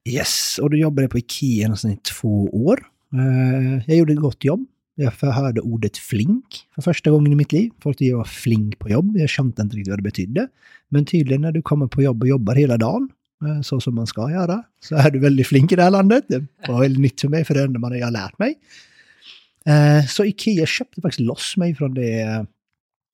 Yes, 0.09 0.59
och 0.63 0.71
då 0.71 0.77
jobbade 0.77 1.03
jag 1.03 1.11
på 1.11 1.19
Ikea 1.19 1.69
nästan 1.69 1.91
i 1.91 1.97
två 1.97 2.45
år. 2.45 2.87
Eh, 3.13 3.83
jag 3.87 3.97
gjorde 3.97 4.13
ett 4.13 4.19
gott 4.19 4.45
jobb. 4.45 4.67
Jag 4.95 5.15
förhörde 5.15 5.61
ordet 5.61 5.97
flink 5.97 6.69
för 6.75 6.83
första 6.83 7.11
gången 7.11 7.33
i 7.33 7.35
mitt 7.35 7.53
liv. 7.53 7.71
Folk 7.81 7.97
tyckte 7.97 8.11
jag 8.11 8.17
var 8.17 8.25
flink 8.25 8.79
på 8.79 8.89
jobb. 8.89 9.17
Jag 9.17 9.29
kände 9.29 9.63
inte 9.63 9.77
riktigt 9.77 9.91
vad 9.91 9.99
det 9.99 10.03
betydde. 10.03 10.49
Men 10.89 11.05
tydligen 11.05 11.41
när 11.41 11.53
du 11.53 11.63
kommer 11.63 11.87
på 11.87 12.03
jobb 12.03 12.23
och 12.23 12.29
jobbar 12.29 12.55
hela 12.55 12.77
dagen, 12.77 13.09
Eh, 13.47 13.61
så 13.61 13.81
som 13.81 13.95
man 13.95 14.07
ska 14.07 14.31
göra, 14.31 14.63
så 14.81 14.97
är 14.97 15.11
du 15.11 15.19
väldigt 15.19 15.47
flink 15.47 15.73
i 15.73 15.77
det 15.77 15.83
här 15.83 15.91
landet. 15.91 16.25
Det 16.29 16.47
var 16.69 16.81
väldigt 16.81 17.01
nytt 17.01 17.21
för 17.21 17.29
mig, 17.29 17.45
för 17.45 17.55
det 17.55 17.61
är 17.61 17.63
det 17.63 17.69
enda 17.69 17.81
man 17.81 18.03
har 18.03 18.11
lärt 18.11 18.39
mig. 18.39 18.55
Eh, 19.67 20.07
så 20.07 20.25
Ikea 20.25 20.67
köpte 20.67 21.01
faktiskt 21.01 21.21
loss 21.21 21.57
mig 21.57 21.75
från 21.75 21.95
det 21.95 22.21
eh, 22.21 22.43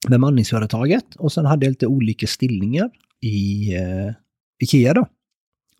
bemanningsföretaget 0.08 1.16
och 1.16 1.32
sen 1.32 1.46
hade 1.46 1.66
jag 1.66 1.70
lite 1.70 1.86
olika 1.86 2.26
stillningar 2.26 2.90
i 3.20 3.72
Ikea 4.62 4.94
då. 4.94 5.06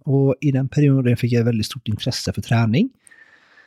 Och 0.05 0.37
i 0.41 0.51
den 0.51 0.69
perioden 0.69 1.17
fick 1.17 1.33
jag 1.33 1.45
väldigt 1.45 1.67
stort 1.67 1.89
intresse 1.89 2.33
för 2.33 2.43
träning. 2.43 2.91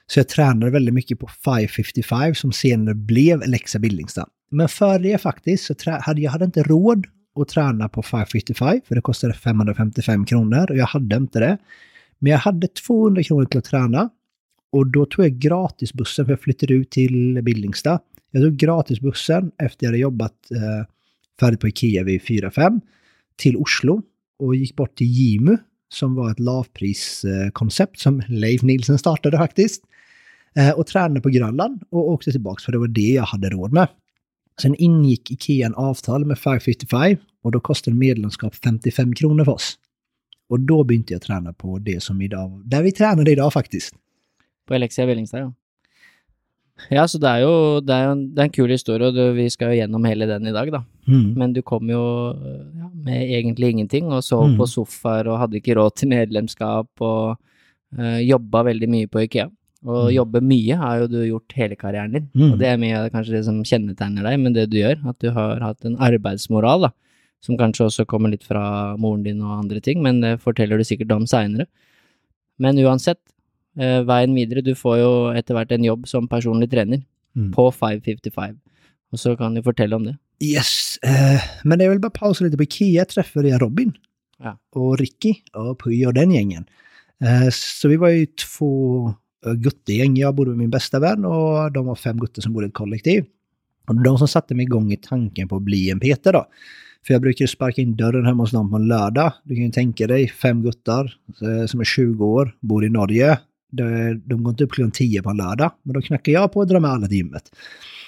Så 0.08 0.20
jag 0.20 0.28
tränade 0.28 0.72
väldigt 0.72 0.94
mycket 0.94 1.20
på 1.20 1.28
555 1.28 2.36
som 2.36 2.52
senare 2.52 2.96
blev 2.96 3.42
Alexa 3.42 3.80
Billingstad. 3.80 4.28
Men 4.52 4.70
för 4.70 5.00
det 5.00 5.18
faktiskt 5.22 5.66
så 5.66 5.92
hade 6.02 6.22
jag 6.22 6.32
hade 6.32 6.46
inte 6.46 6.64
råd 6.64 7.08
och 7.34 7.48
träna 7.48 7.90
på 7.90 8.04
555 8.04 8.82
för 8.88 8.96
det 8.96 9.02
kostade 9.02 9.34
555 9.34 10.26
kronor 10.26 10.66
och 10.70 10.78
jag 10.78 10.86
hade 10.86 11.16
inte 11.16 11.40
det. 11.40 11.58
Men 12.20 12.32
jag 12.32 12.40
hade 12.40 12.68
200 12.68 13.24
kronor 13.24 13.46
till 13.46 13.58
att 13.58 13.66
träna 13.66 14.10
och 14.72 14.88
då 14.88 15.06
tog 15.06 15.26
jag 15.26 15.32
gratisbussen 15.32 16.26
för 16.26 16.32
jag 16.32 16.42
flyttade 16.42 16.74
ut 16.74 16.90
till 16.90 17.42
Billingstad. 17.44 18.00
Jag 18.32 18.44
tog 18.44 18.56
gratisbussen 18.56 19.52
efter 19.58 19.86
jag 19.86 19.90
hade 19.90 19.98
jobbat 19.98 20.52
eh, 20.52 20.88
färdigt 21.40 21.60
på 21.60 21.68
Ikea 21.68 22.04
vid 22.04 22.22
4-5 22.22 22.82
till 23.36 23.58
Oslo 23.58 24.02
och 24.40 24.56
gick 24.56 24.76
bort 24.76 24.96
till 24.96 25.08
Jimu 25.08 25.58
som 25.94 26.16
var 26.16 26.32
ett 26.32 26.40
lavpriskoncept 26.40 27.98
eh, 27.98 28.02
som 28.02 28.24
Leif 28.28 28.62
Nilsen 28.62 28.98
startade 28.98 29.38
faktiskt. 29.38 29.84
Eh, 30.56 30.72
och 30.72 30.88
tränade 30.88 31.22
på 31.22 31.30
Grönland 31.30 31.84
och 31.90 32.10
åkte 32.10 32.32
tillbaka 32.32 32.62
för 32.66 32.72
det 32.72 32.78
var 32.78 32.88
det 32.88 33.02
jag 33.02 33.24
hade 33.24 33.50
råd 33.50 33.74
med. 33.74 33.88
Sen 34.62 34.76
ingick 34.78 35.32
Ikea 35.32 35.66
en 35.66 35.76
avtal 35.76 36.26
med 36.26 36.38
555 36.40 37.18
och 37.44 37.52
då 37.52 37.60
kostade 37.60 37.98
medlemskap 37.98 38.56
55 38.56 39.14
kronor 39.16 39.46
för 39.46 39.52
oss. 39.52 39.78
Och 40.50 40.60
då 40.60 40.84
började 40.84 41.14
jag 41.14 41.22
träna 41.22 41.54
på 41.54 41.80
det 41.80 42.04
som 42.04 42.22
idag, 42.22 42.62
där 42.66 42.84
vi 42.84 42.92
tränade 42.92 43.32
idag 43.32 43.54
faktiskt. 43.54 43.96
På 44.68 44.74
Alexia 44.74 45.06
Billingstad, 45.06 45.40
ja. 45.40 45.54
Ja, 46.90 47.08
så 47.08 47.20
det 47.22 47.30
er 47.30 47.44
jo 47.44 47.80
det 47.86 47.94
jo 47.94 48.12
en, 48.12 48.22
det 48.34 48.42
er 48.42 48.48
en 48.50 48.54
kul 48.56 48.72
historie, 48.74 49.08
og 49.08 49.14
du, 49.14 49.22
vi 49.38 49.44
skal 49.54 49.70
jo 49.70 49.78
gjennom 49.78 50.06
hele 50.10 50.26
den 50.26 50.48
i 50.50 50.54
dag, 50.56 50.72
da. 50.74 50.80
Mm. 51.06 51.28
Men 51.38 51.54
du 51.54 51.62
kom 51.62 51.90
ja, 51.90 52.00
med 53.06 53.22
egentlig 53.22 53.70
ingenting, 53.76 54.08
og 54.10 54.24
sov 54.26 54.48
Mm. 54.48 54.58
på 54.58 54.66
sofaer 54.66 55.28
og 55.30 55.38
hadde 55.40 55.60
ikke 55.60 55.76
råd 55.78 55.96
til 55.96 56.10
medlemskap, 56.10 56.90
og 57.00 57.38
uh, 57.98 58.20
jobba 58.26 58.64
veldig 58.64 58.90
mye 58.90 59.08
på 59.08 59.22
Ikea. 59.28 59.50
Og 59.84 60.08
Mm. 60.12 60.16
jobbe 60.16 60.42
mye 60.42 60.76
har 60.78 61.00
jo 61.00 61.08
du 61.08 61.18
gjort 61.26 61.52
hele 61.56 61.76
karrieren 61.76 62.12
din, 62.14 62.30
Mm. 62.36 62.52
og 62.54 62.60
det 62.60 62.68
er 62.68 62.78
mye 62.78 62.98
av 63.06 63.10
kanskje 63.12 63.32
det 63.32 63.46
som 63.46 63.64
kjennetegner 63.64 64.22
deg 64.24 64.40
med 64.40 64.54
det 64.54 64.70
du 64.70 64.78
gjør, 64.78 65.08
at 65.10 65.18
du 65.20 65.32
har 65.32 65.60
hatt 65.60 65.84
en 65.86 65.96
arbeidsmoral, 65.98 66.82
da, 66.82 66.90
som 67.42 67.58
kanskje 67.58 67.86
også 67.88 68.06
kommer 68.06 68.30
litt 68.30 68.44
fra 68.44 68.96
moren 68.98 69.24
din 69.24 69.42
og 69.42 69.64
andre 69.64 69.80
ting, 69.82 70.02
men 70.04 70.22
det 70.22 70.40
forteller 70.40 70.78
du 70.78 70.84
sikkert 70.84 71.12
om 71.12 71.26
seinere. 71.26 71.66
Men 72.60 72.76
uansett, 72.78 73.18
eh, 73.78 74.04
veien 74.04 74.36
videre, 74.36 74.62
du 74.64 74.76
får 74.76 74.98
jo 75.00 75.34
etter 75.34 75.56
hvert 75.56 75.72
en 75.72 75.84
jobb 75.84 76.08
som 76.08 76.28
personlig 76.28 76.70
trener 76.70 77.04
Mm. 77.36 77.52
på 77.52 77.72
555, 77.74 78.58
og 79.14 79.18
så 79.20 79.36
kan 79.38 79.56
du 79.56 79.62
fortelle 79.64 79.94
om 79.96 80.04
det. 80.04 80.18
Yes, 80.44 81.00
eh, 81.04 81.40
men 81.64 81.80
jag 81.80 81.90
vill 81.90 82.00
bara 82.00 82.10
pausa 82.12 82.44
lite 82.44 82.58
på 82.58 82.64
Ikea 82.64 83.06
träffade 83.06 83.50
jag 83.50 83.62
Robin 83.62 83.94
Ja. 84.44 84.58
och 84.72 84.98
Ricky 85.00 85.34
och 85.54 85.80
Puy 85.80 86.06
och 86.06 86.14
den 86.14 86.32
gängen. 86.32 86.66
Eh, 87.24 87.50
så 87.52 87.88
vi 87.88 87.96
var 87.98 88.10
ju 88.10 88.26
två 88.26 89.14
Eh, 89.46 89.54
guttegäng. 89.54 90.18
Jag 90.18 90.36
bodde 90.36 90.50
med 90.50 90.58
min 90.58 90.70
bästa 90.70 91.00
vän 91.00 91.26
och 91.26 91.72
de 91.72 91.86
var 91.86 91.96
fem 91.96 92.18
gutter 92.18 92.42
som 92.42 92.54
bodde 92.54 92.66
i 92.66 92.68
ett 92.68 92.74
kollektiv. 92.74 93.26
Och 93.88 94.04
de 94.04 94.18
som 94.18 94.28
satte 94.28 94.56
mig 94.56 94.64
igång 94.64 94.92
i 94.92 94.98
tanken 94.98 95.48
på 95.48 95.56
att 95.56 95.62
bli 95.62 95.90
en 95.90 96.00
Peter 96.00 96.34
då. 96.34 96.46
För 97.08 97.14
jag 97.14 97.22
brukar 97.22 97.44
ju 97.44 97.48
sparka 97.48 97.82
in 97.82 97.96
dörren 97.96 98.26
hemma 98.26 98.44
hos 98.44 98.52
dem 98.52 98.70
på 98.70 98.76
en 98.76 98.88
lördag. 98.88 99.34
Du 99.44 99.56
kan 99.56 99.64
ju 99.64 99.72
tänka 99.72 100.08
dig 100.08 100.28
fem 100.28 100.62
guttar 100.62 101.18
eh, 101.42 101.66
som 101.66 101.80
är 101.80 101.84
20 101.84 102.26
år, 102.26 102.56
bor 102.60 102.86
i 102.86 102.90
Norge. 102.90 103.40
De, 103.72 104.14
de 104.26 104.44
går 104.44 104.52
inte 104.52 104.64
upp 104.64 104.72
klockan 104.72 104.92
10 104.92 105.24
på 105.24 105.30
en 105.30 105.38
lördag. 105.38 105.72
Men 105.84 105.94
då 105.94 106.02
knackar 106.02 106.32
jag 106.32 106.54
på 106.54 106.60
och 106.60 106.68
drar 106.68 106.80
med 106.80 106.92
alla 106.92 107.08
till 107.08 107.18
gymmet. 107.18 107.44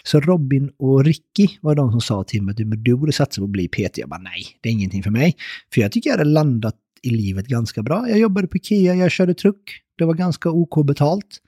Så 0.03 0.19
Robin 0.19 0.71
och 0.77 1.05
Ricky 1.05 1.47
var 1.61 1.75
de 1.75 1.91
som 1.91 2.01
sa 2.01 2.23
till 2.23 2.41
mig 2.41 2.51
att 2.51 2.83
du 2.83 2.95
borde 2.95 3.11
satsa 3.11 3.41
på 3.41 3.45
att 3.45 3.51
bli 3.51 3.67
PT. 3.67 3.97
Jag 3.97 4.09
bara 4.09 4.19
nej, 4.19 4.45
det 4.61 4.69
är 4.69 4.73
ingenting 4.73 5.03
för 5.03 5.11
mig. 5.11 5.35
För 5.73 5.81
jag 5.81 5.91
tycker 5.91 6.09
jag 6.09 6.17
hade 6.17 6.29
landat 6.29 6.75
i 7.01 7.09
livet 7.09 7.47
ganska 7.47 7.83
bra. 7.83 8.09
Jag 8.09 8.19
jobbade 8.19 8.47
på 8.47 8.57
Ikea, 8.57 8.95
jag 8.95 9.11
körde 9.11 9.33
truck. 9.33 9.82
Det 9.97 10.05
var 10.05 10.13
ganska 10.13 10.49
OK 10.51 10.85
betalt. 10.85 11.39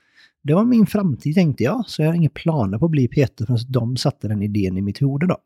Det 0.44 0.54
var 0.54 0.66
min 0.66 0.86
framtid 0.86 1.36
tänkte 1.36 1.64
jag, 1.64 1.84
så 1.88 2.02
jag 2.02 2.10
har 2.10 2.16
inga 2.16 2.30
planer 2.30 2.78
på 2.78 2.86
att 2.86 2.92
bli 2.92 3.08
PT 3.08 3.46
förrän 3.48 3.58
de 3.70 3.98
satte 3.98 4.28
den 4.28 4.42
idén 4.42 4.78
i 4.78 4.82
mitt 4.82 5.02
huvud 5.02 5.28
då. 5.30 5.38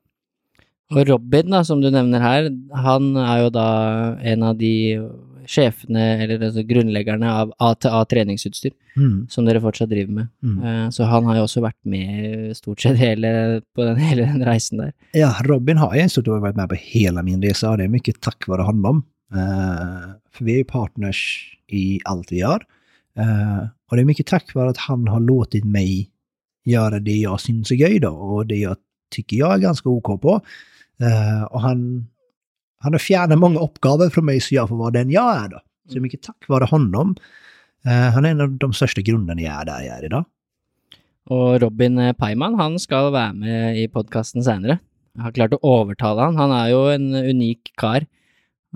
Og 0.91 1.07
Robin, 1.09 1.65
som 1.65 1.81
du 1.81 1.91
nevner 1.93 2.19
her, 2.19 2.47
han 2.73 3.11
er 3.17 3.43
jo 3.43 3.49
da 3.53 3.65
en 4.25 4.43
av 4.43 4.55
de 4.57 4.71
sjefene, 5.49 6.01
eller 6.23 6.41
altså 6.47 6.63
grunnleggerne 6.65 7.29
av 7.31 7.51
ATA 7.59 8.05
treningsutstyr, 8.05 8.71
Mm. 8.97 9.27
som 9.29 9.45
dere 9.45 9.61
fortsatt 9.61 9.89
driver 9.89 10.11
med. 10.13 10.27
Mm. 10.43 10.63
Eh, 10.65 10.89
Så 10.89 11.03
han 11.03 11.25
har 11.25 11.35
jo 11.37 11.43
også 11.43 11.61
vært 11.61 11.77
med 11.85 12.57
stort 12.57 12.81
sett 12.81 12.97
hele, 12.97 13.61
på 13.75 13.83
den, 13.85 13.95
hele 13.97 14.21
den 14.25 14.43
reisen 14.45 14.77
der. 14.81 14.91
Ja, 15.13 15.33
Robin 15.45 15.77
har 15.77 15.95
jag 15.95 16.11
stort 16.11 16.25
sett 16.25 16.41
varit 16.41 16.55
med 16.55 16.69
på 16.69 16.75
hela 16.75 17.23
min 17.23 17.41
resa 17.41 17.69
och 17.69 17.77
det 17.77 17.83
är 17.83 17.87
mycket 17.87 18.21
tack 18.21 18.47
vare 18.47 18.61
honom. 18.61 19.03
Eh, 19.31 20.09
för 20.31 20.45
vi 20.45 20.53
är 20.53 20.57
ju 20.57 20.63
partners 20.63 21.53
i 21.67 21.99
allt 22.05 22.31
vi 22.31 22.39
gör. 22.39 22.63
Eh, 23.19 23.67
och 23.89 23.97
det 23.97 24.01
är 24.03 24.05
mycket 24.05 24.27
tack 24.27 24.55
vare 24.55 24.69
att 24.69 24.77
han 24.77 25.07
har 25.07 25.19
låtit 25.19 25.65
mig 25.65 26.09
göra 26.65 26.99
det 26.99 27.15
jag 27.15 27.41
syns 27.41 27.71
är 27.71 27.75
göj 27.75 27.99
då 27.99 28.09
och 28.09 28.45
det 28.45 28.55
jag 28.55 28.77
tycker 29.11 29.37
jag 29.37 29.53
är 29.53 29.57
ganska 29.57 29.89
OK 29.89 30.21
på. 30.21 30.41
Eh, 30.99 31.43
och 31.43 31.61
han, 31.61 32.07
han 32.79 32.93
har 32.93 32.99
fjärnat 32.99 33.39
många 33.39 33.59
uppgaver 33.59 34.09
från 34.09 34.25
mig 34.25 34.39
så 34.39 34.55
jag 34.55 34.69
får 34.69 34.77
vara 34.77 34.91
den 34.91 35.09
jag 35.09 35.37
är 35.37 35.47
då. 35.47 35.59
Så 35.89 35.95
är 35.95 35.99
mycket 35.99 36.21
tack 36.21 36.47
vare 36.47 36.63
honom. 36.65 37.15
Eh, 37.85 38.13
han 38.13 38.25
är 38.25 38.29
en 38.29 38.41
av 38.41 38.51
de 38.51 38.73
största 38.73 39.01
grundarna 39.01 39.41
jag 39.41 39.61
är 39.61 39.65
där 39.65 39.81
jag 39.81 39.97
är 39.97 40.05
idag. 40.05 40.25
Og 41.29 41.59
Robin 41.61 41.99
Peiman, 42.17 42.55
han 42.57 42.79
skal 42.81 43.11
være 43.13 43.33
med 43.37 43.77
i 43.77 43.87
podkasten 43.93 44.41
seinere. 44.41 44.79
Jeg 45.13 45.25
har 45.27 45.33
klart 45.35 45.53
å 45.53 45.59
overtale 45.61 46.25
han. 46.25 46.39
Han 46.41 46.53
er 46.55 46.71
jo 46.71 46.79
en 46.89 47.11
unik 47.13 47.69
kar. 47.77 48.07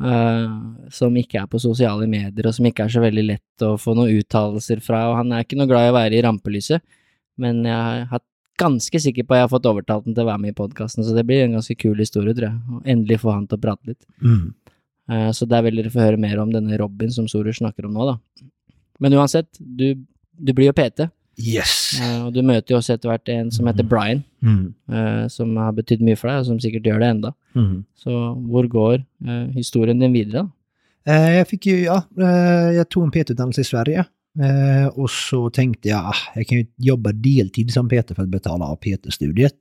Eh, 0.02 0.50
som 0.94 1.16
ikke 1.20 1.42
er 1.44 1.48
på 1.52 1.62
sosiale 1.62 2.08
medier, 2.10 2.48
og 2.50 2.56
som 2.56 2.66
ikke 2.70 2.86
er 2.88 2.94
så 2.96 3.04
veldig 3.04 3.26
lett 3.28 3.66
å 3.66 3.76
få 3.78 3.94
noen 3.98 4.14
uttalelser 4.20 4.82
fra. 4.84 5.06
Og 5.12 5.18
han 5.22 5.34
er 5.34 5.46
ikke 5.46 5.60
noe 5.60 5.70
glad 5.70 5.88
i 5.90 5.92
å 5.94 5.98
være 5.98 6.18
i 6.18 6.24
rampelyset, 6.26 6.82
men 7.42 7.64
jeg 7.68 8.08
hatt 8.12 8.26
ganske 8.62 9.00
sikker 9.02 9.26
på 9.26 9.34
at 9.34 9.40
jeg 9.42 9.48
har 9.48 9.54
fått 9.56 9.66
overtalt 9.66 10.06
han 10.06 10.14
til 10.14 10.24
å 10.24 10.30
være 10.30 10.42
med 10.44 10.54
i 10.54 10.58
podkasten, 10.58 11.04
så 11.06 11.16
det 11.18 11.26
blir 11.26 11.42
en 11.46 11.56
ganske 11.58 11.76
kul 11.80 11.98
historie, 11.98 12.36
tror 12.38 12.52
jeg. 12.52 12.60
Å 12.78 12.82
endelig 12.94 13.18
få 13.24 13.34
han 13.34 13.48
til 13.50 13.58
å 13.58 13.64
prate 13.64 13.90
litt. 13.90 14.04
Mm. 14.22 14.54
Eh, 15.10 15.30
Så 15.34 15.48
der 15.50 15.64
vil 15.66 15.82
dere 15.82 15.90
få 15.94 16.04
høre 16.06 16.22
mer 16.22 16.38
om 16.40 16.52
denne 16.54 16.78
Robin 16.80 17.12
som 17.12 17.28
Sorus 17.28 17.58
snakker 17.60 17.88
om 17.90 17.98
nå, 17.98 18.06
da. 18.12 18.46
Men 19.02 19.18
uansett, 19.18 19.50
du, 19.60 19.96
du 20.38 20.54
blir 20.54 20.70
jo 20.70 20.76
PT, 20.78 21.10
Yes! 21.40 22.00
eh, 22.02 22.26
og 22.26 22.34
du 22.34 22.42
møter 22.46 22.74
jo 22.76 22.78
også 22.78 22.94
etter 22.94 23.10
hvert 23.10 23.30
en 23.30 23.52
som 23.52 23.68
heter 23.68 23.84
Brian, 23.84 24.24
Mm. 24.44 24.74
eh, 24.92 25.28
som 25.28 25.56
har 25.58 25.72
betydd 25.74 26.02
mye 26.02 26.16
for 26.20 26.28
deg, 26.30 26.40
og 26.40 26.46
som 26.46 26.60
sikkert 26.60 26.84
gjør 26.84 27.00
det 27.00 27.08
enda. 27.10 27.32
Mm. 27.56 27.86
Så 27.96 28.12
hvor 28.50 28.68
går 28.68 28.94
eh, 29.28 29.48
historien 29.56 30.00
din 30.00 30.14
videre, 30.14 30.50
Jag 31.06 31.48
fick 31.48 31.66
ju, 31.66 31.84
ja, 31.84 32.04
jag 32.74 32.90
tog 32.90 33.04
en 33.04 33.12
PT-utdannelse 33.12 33.62
i 33.62 33.64
Sverige. 33.64 34.06
Och 34.94 35.10
så 35.10 35.50
tänkte 35.50 35.90
jag, 35.90 36.00
ah, 36.06 36.16
jag 36.36 36.48
kan 36.48 36.58
ju 36.58 36.66
jobba 36.78 37.12
deltid 37.12 37.74
som 37.74 37.90
PT 37.90 38.16
för 38.16 38.24
att 38.24 38.30
betala 38.30 38.66
av 38.66 38.76
PT-studiet. 38.76 39.54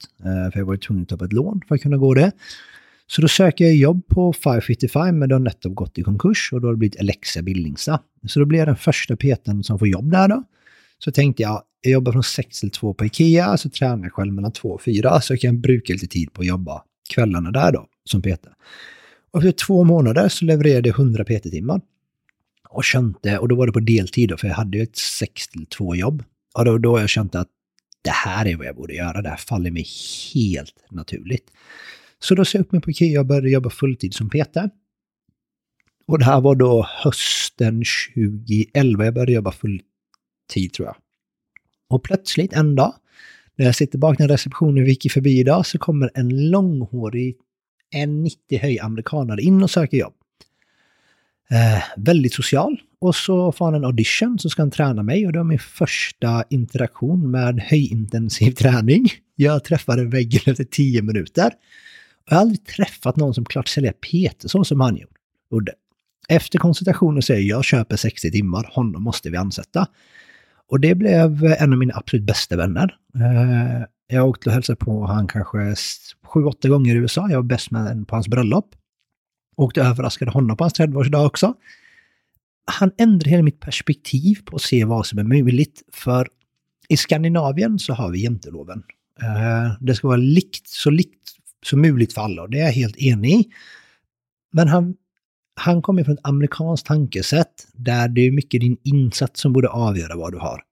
För 0.53 0.59
jag 0.59 0.65
var 0.67 0.75
ju 0.75 0.79
tvungen 0.79 1.03
att 1.03 1.09
ta 1.09 1.15
upp 1.15 1.23
ett 1.23 1.33
lån 1.33 1.61
för 1.69 1.75
att 1.75 1.81
kunna 1.83 1.97
gå 1.97 2.15
det. 2.15 2.33
Så 3.07 3.23
då 3.23 3.29
söker 3.29 3.65
jag 3.65 3.75
jobb 3.77 4.07
på 4.07 4.33
555 4.33 5.19
men 5.19 5.29
det 5.29 5.35
har 5.35 5.41
nettopp 5.41 5.75
gått 5.75 5.99
i 5.99 6.03
konkurs 6.03 6.51
och 6.53 6.61
då 6.61 6.67
har 6.69 6.73
det 6.73 6.79
blivit 6.79 7.01
Alexia 7.01 7.43
Billingstad. 7.43 8.01
Så 8.29 8.41
då 8.41 8.47
blir 8.47 8.59
jag 8.59 8.69
den 8.69 8.77
första 8.77 9.17
peten 9.17 9.63
som 9.65 9.79
får 9.79 9.89
jobb 9.89 10.11
där 10.11 10.29
då. 10.29 10.43
Så 11.05 11.12
tänkte 11.12 11.43
jag, 11.43 11.62
jag 11.81 11.93
jobbar 11.93 12.12
från 12.12 12.23
6 12.23 12.61
till 12.61 12.71
2 12.71 12.95
på 12.95 13.05
Ikea, 13.05 13.57
så 13.57 13.71
tränar 13.71 14.05
jag 14.05 14.12
själv 14.12 14.33
mellan 14.33 14.53
2 14.53 14.69
och 14.69 14.83
4, 14.83 15.21
så 15.21 15.33
jag 15.33 15.41
kan 15.41 15.61
bruka 15.61 15.93
lite 15.93 16.07
tid 16.07 16.33
på 16.33 16.41
att 16.41 16.47
jobba 16.47 16.83
kvällarna 17.09 17.51
där 17.51 17.73
då, 17.73 17.87
som 18.05 18.23
PT. 18.23 18.47
Och 19.31 19.38
efter 19.38 19.53
två 19.67 19.85
månader 19.85 20.29
så 20.29 20.45
levererade 20.45 20.88
jag 20.88 20.99
100 20.99 21.25
PT-timmar. 21.25 21.81
Och 22.69 22.85
kände, 22.85 23.38
och 23.38 23.49
då 23.49 23.55
var 23.55 23.67
det 23.67 23.73
på 23.73 23.81
deltid 23.81 24.29
då, 24.29 24.37
för 24.37 24.49
jag 24.49 24.55
hade 24.55 24.79
ju 24.79 24.83
ett 24.83 24.97
6 24.97 25.49
till 25.49 25.67
2 25.67 25.95
jobb. 25.95 26.25
Och 26.55 26.65
då, 26.65 26.79
då 26.79 27.01
jag 27.01 27.09
kände 27.09 27.41
att 27.41 27.49
det 28.03 28.11
här 28.11 28.47
är 28.47 28.57
vad 28.57 28.67
jag 28.67 28.77
borde 28.77 28.95
göra, 28.95 29.23
det 29.23 29.29
här 29.29 29.37
faller 29.37 29.71
mig 29.71 29.87
helt 30.35 30.85
naturligt. 30.91 31.51
Så 32.19 32.35
då 32.35 32.45
sa 32.45 32.59
jag 32.59 32.65
upp 32.65 32.73
mig 32.73 32.81
på 32.81 32.91
Ikea 32.91 33.21
och 33.21 33.27
började 33.27 33.51
jobba 33.51 33.71
fulltid 33.71 34.15
som 34.15 34.31
PT. 34.31 34.57
Och 36.07 36.19
det 36.19 36.25
här 36.25 36.41
var 36.41 36.55
då 36.55 36.87
hösten 36.88 37.83
2011 38.15 39.05
jag 39.05 39.15
började 39.15 39.33
jobba 39.33 39.53
tid 40.53 40.73
tror 40.73 40.88
jag. 40.88 40.97
Och 41.88 42.03
plötsligt 42.03 42.53
en 42.53 42.75
dag, 42.75 42.95
när 43.57 43.67
jag 43.67 43.75
sitter 43.75 43.99
bakom 43.99 44.29
receptionen 44.29 44.85
vi 44.85 44.91
gick 44.91 45.12
förbi 45.12 45.38
idag, 45.38 45.67
så 45.67 45.79
kommer 45.79 46.11
en 46.15 46.51
långhårig, 46.51 47.37
en 47.91 48.23
90 48.23 48.59
höj 48.59 48.79
amerikanare 48.79 49.43
in 49.43 49.62
och 49.62 49.71
söker 49.71 49.97
jobb. 49.97 50.15
Eh, 51.51 51.83
väldigt 51.97 52.35
social. 52.35 52.81
Och 53.01 53.17
så 53.17 53.53
får 53.53 53.65
han 53.65 53.75
en 53.75 53.85
audition 53.85 54.38
så 54.38 54.49
ska 54.49 54.62
han 54.62 54.71
träna 54.71 55.03
mig 55.03 55.27
och 55.27 55.33
det 55.33 55.38
var 55.38 55.45
min 55.45 55.59
första 55.59 56.45
interaktion 56.51 57.31
med 57.31 57.61
höjintensiv 57.61 58.51
träning. 58.62 59.11
Jag 59.37 59.65
träffade 59.65 60.05
väggen 60.05 60.41
efter 60.47 60.65
10 60.65 61.03
minuter. 61.03 61.51
Jag 62.29 62.37
har 62.37 62.41
aldrig 62.41 62.67
träffat 62.67 63.17
någon 63.17 63.35
som 63.35 63.45
klart 63.45 63.69
säljer 63.69 63.93
Peterson 63.93 64.65
som 64.65 64.81
han 64.81 64.99
gjorde. 65.51 65.73
Efter 66.29 66.59
konsultationen 66.59 67.23
säger 67.23 67.41
jag, 67.41 67.57
jag 67.57 67.65
köper 67.65 67.97
60 67.97 68.31
timmar, 68.31 68.71
honom 68.73 69.03
måste 69.03 69.31
vi 69.31 69.37
ansätta. 69.37 69.87
Och 70.73 70.81
det 70.81 70.95
blev 70.95 71.45
en 71.59 71.73
av 71.73 71.79
mina 71.79 71.95
absolut 71.97 72.27
bästa 72.27 72.57
vänner. 72.57 72.97
Eh, 73.15 73.85
jag 74.07 74.29
åkte 74.29 74.49
och 74.49 74.53
hälsade 74.53 74.77
på 74.77 75.07
han 75.07 75.27
kanske 75.27 75.75
sju, 76.25 76.45
åtta 76.45 76.69
gånger 76.69 76.95
i 76.95 76.99
USA. 76.99 77.27
Jag 77.31 77.37
var 77.37 77.43
bäst 77.43 77.71
med 77.71 78.09
på 78.09 78.17
hans 78.17 78.29
bröllop. 78.29 78.75
Åkte 79.57 79.81
och 79.81 79.87
överraskade 79.87 80.31
honom 80.31 80.57
på 80.57 80.65
hans 80.65 80.75
30-årsdag 80.81 81.27
också. 81.27 81.55
Han 82.65 82.91
ändrade 82.99 83.31
hela 83.31 83.43
mitt 83.43 83.61
perspektiv 83.61 84.35
på 84.45 84.57
att 84.57 84.63
se 84.63 84.85
vad 84.85 85.07
som 85.07 85.19
är 85.19 85.25
möjligt. 85.25 85.83
För 85.93 86.29
i 86.89 86.97
Skandinavien 86.97 87.79
så 87.79 87.93
har 87.95 88.11
vi 88.11 88.23
jänteloven. 88.23 88.83
Eh, 89.23 89.73
det 89.81 89.95
ska 89.95 90.09
vara 90.09 90.17
likt, 90.17 90.69
så 90.69 90.91
likt 90.91 91.29
som 91.67 91.81
möjligt 91.81 92.13
för 92.13 92.21
alla 92.23 92.43
och 92.43 92.51
det 92.51 92.59
är 92.59 92.65
jag 92.65 92.73
helt 92.73 92.97
enig 92.97 93.31
i. 93.31 93.49
Men 94.53 94.69
han, 94.69 94.95
han 95.55 95.83
kommer 95.83 96.05
från 96.05 96.15
ett 96.15 96.27
amerikanskt 96.29 96.87
tankesätt 96.87 97.69
där 97.73 98.09
det 98.09 98.21
är 98.21 98.31
mycket 98.31 98.61
din 98.61 98.77
insats 98.83 99.41
som 99.41 99.53
borde 99.53 99.69
avgöra 99.69 100.17
vad 100.17 100.33
du 100.33 100.38
har. 100.38 100.62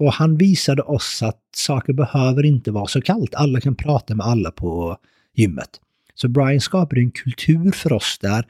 Och 0.00 0.12
han 0.12 0.36
visade 0.36 0.82
oss 0.82 1.22
att 1.22 1.42
saker 1.56 1.92
behöver 1.92 2.46
inte 2.46 2.70
vara 2.70 2.86
så 2.86 3.00
kallt. 3.00 3.34
Alla 3.34 3.60
kan 3.60 3.76
prata 3.76 4.14
med 4.14 4.26
alla 4.26 4.50
på 4.50 4.96
gymmet. 5.34 5.70
Så 6.14 6.28
Brian 6.28 6.60
skapade 6.60 7.00
en 7.00 7.10
kultur 7.10 7.70
för 7.70 7.92
oss 7.92 8.18
där 8.20 8.46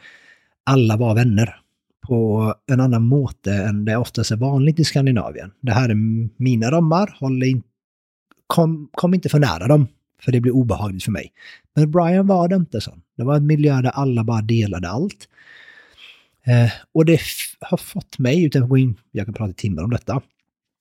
alla 0.64 0.96
var 0.96 1.14
vänner 1.14 1.60
på 2.06 2.54
en 2.66 2.80
annan 2.80 3.02
måte 3.02 3.52
än 3.52 3.84
det 3.84 3.96
oftast 3.96 4.30
är 4.30 4.36
vanligt 4.36 4.80
i 4.80 4.84
Skandinavien. 4.84 5.52
Det 5.60 5.72
här 5.72 5.88
är 5.88 5.94
mina 6.42 6.70
ramar, 6.70 7.16
håll 7.20 7.42
in, 7.42 7.62
kom, 8.46 8.88
kom 8.92 9.14
inte 9.14 9.28
för 9.28 9.38
nära 9.38 9.68
dem, 9.68 9.86
för 10.20 10.32
det 10.32 10.40
blir 10.40 10.52
obehagligt 10.52 11.04
för 11.04 11.12
mig. 11.12 11.32
Men 11.76 11.90
Brian 11.90 12.26
var 12.26 12.48
det 12.48 12.56
inte 12.56 12.80
så. 12.80 12.98
Det 13.16 13.24
var 13.24 13.36
en 13.36 13.46
miljö 13.46 13.82
där 13.82 13.90
alla 13.90 14.24
bara 14.24 14.42
delade 14.42 14.88
allt. 14.88 15.28
Eh, 16.46 16.70
och 16.92 17.04
det 17.04 17.20
har 17.60 17.76
fått 17.76 18.18
mig, 18.18 18.44
utan 18.44 18.62
att 18.62 18.68
gå 18.68 18.78
in, 18.78 18.96
jag 19.10 19.26
kan 19.26 19.34
prata 19.34 19.50
i 19.50 19.54
timmar 19.54 19.82
om 19.82 19.90
detta, 19.90 20.22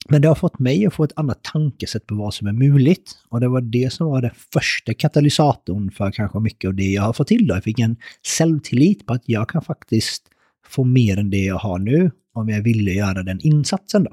men 0.10 0.22
det 0.22 0.28
har 0.28 0.36
fått 0.36 0.60
mig 0.60 0.86
att 0.86 0.94
få 0.94 1.04
ett 1.04 1.12
annat 1.16 1.44
tankesätt 1.44 2.08
på 2.08 2.16
vad 2.16 2.34
som 2.34 2.48
är 2.48 2.52
möjligt. 2.52 3.12
Och 3.30 3.40
det 3.40 3.48
var 3.48 3.62
det 3.62 3.94
som 3.94 4.08
var 4.08 4.22
den 4.22 4.32
första 4.54 4.94
katalysatorn 4.94 5.92
för 5.92 6.12
kanske 6.12 6.40
mycket 6.40 6.68
av 6.68 6.74
det 6.74 6.84
jag 6.84 7.02
har 7.02 7.14
fått 7.14 7.28
till. 7.28 7.48
Då. 7.48 7.56
Jag 7.56 7.64
fick 7.64 7.80
en 7.80 7.96
självtillit 8.38 9.06
på 9.06 9.14
att 9.14 9.24
jag 9.26 9.50
kan 9.50 9.62
faktiskt 9.62 10.24
få 10.66 10.84
mer 10.84 11.18
än 11.18 11.30
det 11.30 11.44
jag 11.44 11.58
har 11.58 11.80
nu 11.80 12.12
om 12.34 12.50
jag 12.50 12.62
ville 12.62 12.92
göra 12.92 13.24
den 13.24 13.40
insatsen. 13.42 14.04
då. 14.04 14.12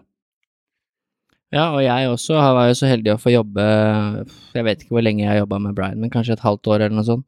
Ja, 1.57 1.71
og 1.73 1.81
jeg 1.81 2.11
også 2.11 2.37
var 2.37 2.69
jo 2.69 2.77
så 2.77 2.89
heldig 2.91 3.15
å 3.15 3.21
få 3.21 3.33
jobbe 3.33 3.65
Jeg 4.53 4.65
vet 4.67 4.83
ikke 4.83 4.97
hvor 4.99 5.05
lenge 5.07 5.25
jeg 5.25 5.41
jobba 5.41 5.61
med 5.63 5.77
Brian, 5.79 6.01
men 6.03 6.13
kanskje 6.13 6.37
et 6.37 6.45
halvt 6.45 6.69
år 6.75 6.85
eller 6.85 6.97
noe 6.99 7.07
sånt. 7.07 7.27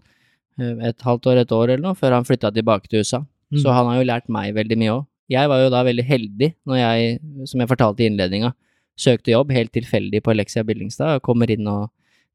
Eh, 0.60 0.74
et 0.90 1.06
halvt 1.06 1.30
år, 1.30 1.42
et 1.42 1.54
år 1.54 1.72
eller 1.72 1.84
noe, 1.86 1.98
før 1.98 2.18
han 2.18 2.26
flytta 2.28 2.50
tilbake 2.54 2.90
til 2.90 3.04
USA. 3.04 3.22
Mm. 3.48 3.60
Så 3.62 3.72
han 3.72 3.88
har 3.88 4.00
jo 4.00 4.08
lært 4.10 4.28
meg 4.32 4.52
veldig 4.58 4.78
mye 4.80 4.96
òg. 4.98 5.06
Jeg 5.32 5.50
var 5.52 5.62
jo 5.62 5.72
da 5.72 5.82
veldig 5.84 6.04
heldig 6.08 6.48
når 6.68 6.80
jeg, 6.80 7.16
som 7.50 7.62
jeg 7.62 7.70
fortalte 7.70 8.04
i 8.04 8.08
innledninga, 8.08 8.52
søkte 8.98 9.32
jobb 9.34 9.52
helt 9.54 9.72
tilfeldig 9.76 10.22
på 10.24 10.32
Alexia 10.32 10.64
Billingstad 10.66 11.18
og 11.18 11.26
kommer 11.26 11.50
inn 11.52 11.68
og 11.70 11.90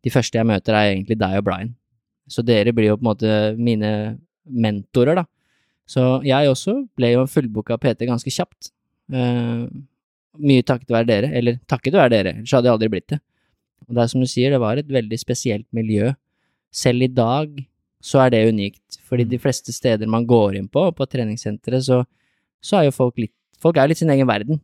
de 0.05 0.11
første 0.13 0.37
jeg 0.37 0.47
møter 0.47 0.75
er 0.77 0.91
egentlig 0.91 1.17
deg 1.19 1.39
og 1.39 1.47
Brian. 1.47 1.73
Så 2.29 2.43
dere 2.45 2.73
blir 2.75 2.91
jo 2.91 2.97
på 2.99 3.03
en 3.03 3.09
måte 3.09 3.31
mine 3.59 3.91
mentorer, 4.43 5.21
da. 5.21 5.25
Så 5.89 6.21
jeg 6.27 6.49
også 6.49 6.77
ble 6.95 7.13
jo 7.15 7.23
en 7.23 7.31
fullbooka 7.31 7.77
PT 7.81 8.07
ganske 8.07 8.31
kjapt. 8.31 8.71
Mye 10.41 10.65
takket 10.65 10.89
være 10.93 11.09
dere, 11.09 11.29
eller 11.37 11.59
takket 11.69 11.93
være 11.97 12.13
dere, 12.15 12.33
ellers 12.39 12.55
hadde 12.55 12.69
jeg 12.69 12.77
aldri 12.77 12.89
blitt 12.95 13.11
det. 13.13 13.19
Og 13.87 13.95
det 13.95 14.03
er 14.03 14.09
som 14.11 14.23
du 14.23 14.29
sier, 14.29 14.53
det 14.53 14.61
var 14.63 14.79
et 14.79 14.89
veldig 14.89 15.19
spesielt 15.19 15.67
miljø. 15.75 16.13
Selv 16.73 17.05
i 17.05 17.11
dag 17.11 17.51
så 18.03 18.23
er 18.25 18.33
det 18.33 18.47
unikt, 18.49 18.99
fordi 19.07 19.27
de 19.29 19.39
fleste 19.39 19.75
steder 19.75 20.09
man 20.09 20.25
går 20.27 20.57
inn 20.59 20.67
på, 20.71 20.87
på 20.95 21.07
treningssenteret, 21.07 21.85
så, 21.85 22.01
så 22.63 22.79
er 22.79 22.89
jo 22.89 22.99
folk 22.99 23.21
litt 23.21 23.35
Folk 23.63 23.77
er 23.79 23.87
litt 23.87 24.01
sin 24.01 24.11
egen 24.11 24.27
verden. 24.27 24.57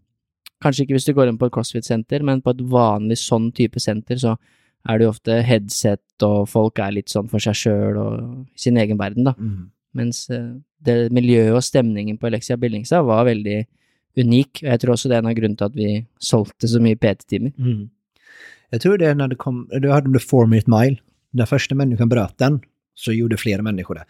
Kanskje 0.60 0.84
ikke 0.84 0.98
hvis 0.98 1.06
du 1.08 1.14
går 1.16 1.30
inn 1.32 1.38
på 1.40 1.48
et 1.48 1.54
CrossFit-senter, 1.56 2.24
men 2.28 2.42
på 2.44 2.52
et 2.52 2.64
vanlig 2.68 3.16
sånn 3.22 3.46
type 3.56 3.80
senter, 3.80 4.20
så 4.20 4.34
er 4.88 5.00
det 5.00 5.06
jo 5.06 5.12
ofte 5.14 5.38
headset, 5.48 6.04
og 6.28 6.50
folk 6.52 6.82
er 6.84 6.98
litt 6.98 7.12
sånn 7.12 7.30
for 7.32 7.40
seg 7.44 7.56
sjøl 7.56 8.00
og 8.02 8.18
sin 8.60 8.80
egen 8.80 9.00
verden, 9.00 9.30
da. 9.30 9.38
Mm. 9.40 9.70
Mens 9.96 10.26
eh, 10.36 10.50
det 10.84 10.98
miljøet 11.16 11.56
og 11.56 11.64
stemningen 11.64 12.20
på 12.20 12.28
Alexia 12.28 12.60
Billingstad 12.60 13.08
var 13.08 13.24
veldig 13.30 13.62
unik, 14.18 14.64
og 14.64 14.70
jeg 14.70 14.80
tror 14.80 14.94
også 14.94 15.10
det 15.10 15.18
er 15.18 15.24
en 15.24 15.32
av 15.32 15.38
grunnene 15.38 15.60
til 15.60 15.70
at 15.70 15.78
vi 15.78 15.90
solgte 16.20 16.68
så 16.68 16.82
mye 16.84 16.98
PT-timer. 16.98 17.54
Mm. 17.58 17.90
Jag 18.70 18.82
tror 18.82 18.98
det 18.98 19.08
är 19.08 19.16
när 19.16 19.28
det 19.28 19.36
kom, 19.36 19.70
du 19.72 19.90
hadde 19.90 20.14
the 20.14 20.20
four 20.20 20.46
minute 20.46 20.70
mile, 20.70 20.98
när 21.32 21.46
första 21.46 21.76
människan 21.76 22.10
bröt 22.10 22.38
den, 22.38 22.62
så 22.96 23.14
gjorde 23.14 23.38
flere 23.38 23.62
människor 23.62 23.96
det. 23.96 24.06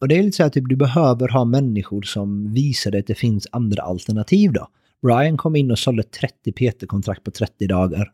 Och 0.00 0.08
det 0.08 0.18
är 0.18 0.22
lite 0.22 0.36
så 0.36 0.44
att 0.44 0.52
typ, 0.52 0.68
du 0.68 0.76
behöver 0.76 1.28
ha 1.28 1.44
människor 1.44 2.02
som 2.02 2.52
visar 2.52 2.90
dig 2.90 3.00
att 3.00 3.06
det 3.06 3.14
finns 3.14 3.46
andra 3.52 3.82
alternativ 3.82 4.52
då. 4.52 4.68
Brian 5.02 5.36
kom 5.36 5.56
in 5.56 5.70
och 5.70 5.78
sålde 5.78 6.02
30 6.02 6.52
PT-kontrakt 6.52 7.24
på 7.24 7.30
30 7.30 7.66
dagar. 7.66 8.12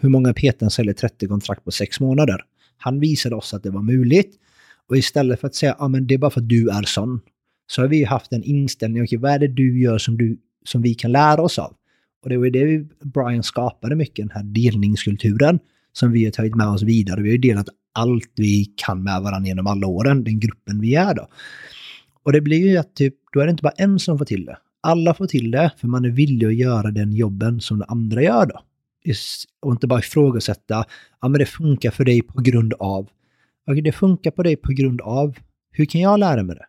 Hur 0.00 0.08
många 0.08 0.34
PT 0.34 0.72
säljer 0.72 0.94
30 0.94 1.28
kontrakt 1.28 1.64
på 1.64 1.70
6 1.70 2.00
månader? 2.00 2.44
Han 2.76 3.00
visade 3.00 3.34
oss 3.34 3.54
att 3.54 3.62
det 3.62 3.70
var 3.70 3.82
möjligt. 3.82 4.36
Och 4.88 4.96
istället 4.96 5.40
för 5.40 5.46
att 5.46 5.54
säga 5.54 5.72
att 5.72 5.80
ah, 5.80 5.88
det 5.88 6.14
är 6.14 6.18
bara 6.18 6.30
för 6.30 6.40
att 6.40 6.48
du 6.48 6.70
är 6.70 6.82
sån, 6.82 7.20
så 7.70 7.82
har 7.82 7.88
vi 7.88 8.04
haft 8.04 8.32
en 8.32 8.42
inställning, 8.42 9.02
okej, 9.02 9.18
okay, 9.18 9.22
vad 9.22 9.32
är 9.32 9.38
det 9.38 9.54
du 9.54 9.80
gör 9.82 9.98
som, 9.98 10.16
du, 10.16 10.38
som 10.64 10.82
vi 10.82 10.94
kan 10.94 11.12
lära 11.12 11.42
oss 11.42 11.58
av? 11.58 11.74
Och 12.22 12.28
det 12.28 12.36
var 12.36 12.50
det 12.50 12.88
Brian 13.04 13.42
skapade 13.42 13.96
mycket, 13.96 14.16
den 14.16 14.30
här 14.30 14.42
delningskulturen 14.42 15.58
som 15.92 16.12
vi 16.12 16.24
har 16.24 16.30
tagit 16.30 16.54
med 16.54 16.66
oss 16.66 16.82
vidare. 16.82 17.22
Vi 17.22 17.28
har 17.28 17.32
ju 17.32 17.38
delat 17.38 17.68
allt 17.92 18.32
vi 18.36 18.64
kan 18.76 19.02
med 19.02 19.22
varandra 19.22 19.48
genom 19.48 19.66
alla 19.66 19.86
åren, 19.86 20.24
den 20.24 20.40
gruppen 20.40 20.80
vi 20.80 20.94
är 20.94 21.14
då. 21.14 21.28
Och 22.22 22.32
det 22.32 22.40
blir 22.40 22.68
ju 22.68 22.76
att 22.76 22.94
typ, 22.94 23.14
då 23.32 23.40
är 23.40 23.44
det 23.44 23.50
inte 23.50 23.62
bara 23.62 23.74
en 23.76 23.98
som 23.98 24.18
får 24.18 24.24
till 24.24 24.44
det. 24.44 24.56
Alla 24.80 25.14
får 25.14 25.26
till 25.26 25.50
det, 25.50 25.72
för 25.78 25.88
man 25.88 26.04
är 26.04 26.10
villig 26.10 26.46
att 26.46 26.54
göra 26.54 26.90
den 26.90 27.12
jobben 27.12 27.60
som 27.60 27.78
de 27.78 27.84
andra 27.88 28.22
gör 28.22 28.46
då. 28.46 28.60
Och 29.62 29.72
inte 29.72 29.86
bara 29.86 29.98
ifrågasätta, 29.98 30.84
ja 31.20 31.28
men 31.28 31.38
det 31.38 31.46
funkar 31.46 31.90
för 31.90 32.04
dig 32.04 32.22
på 32.22 32.40
grund 32.40 32.74
av. 32.74 33.08
Okej, 33.66 33.82
det 33.82 33.92
funkar 33.92 34.30
på 34.30 34.42
dig 34.42 34.56
på 34.56 34.72
grund 34.72 35.00
av. 35.00 35.36
Hur 35.72 35.84
kan 35.84 36.00
jag 36.00 36.20
lära 36.20 36.42
mig 36.42 36.56
det? 36.56 36.64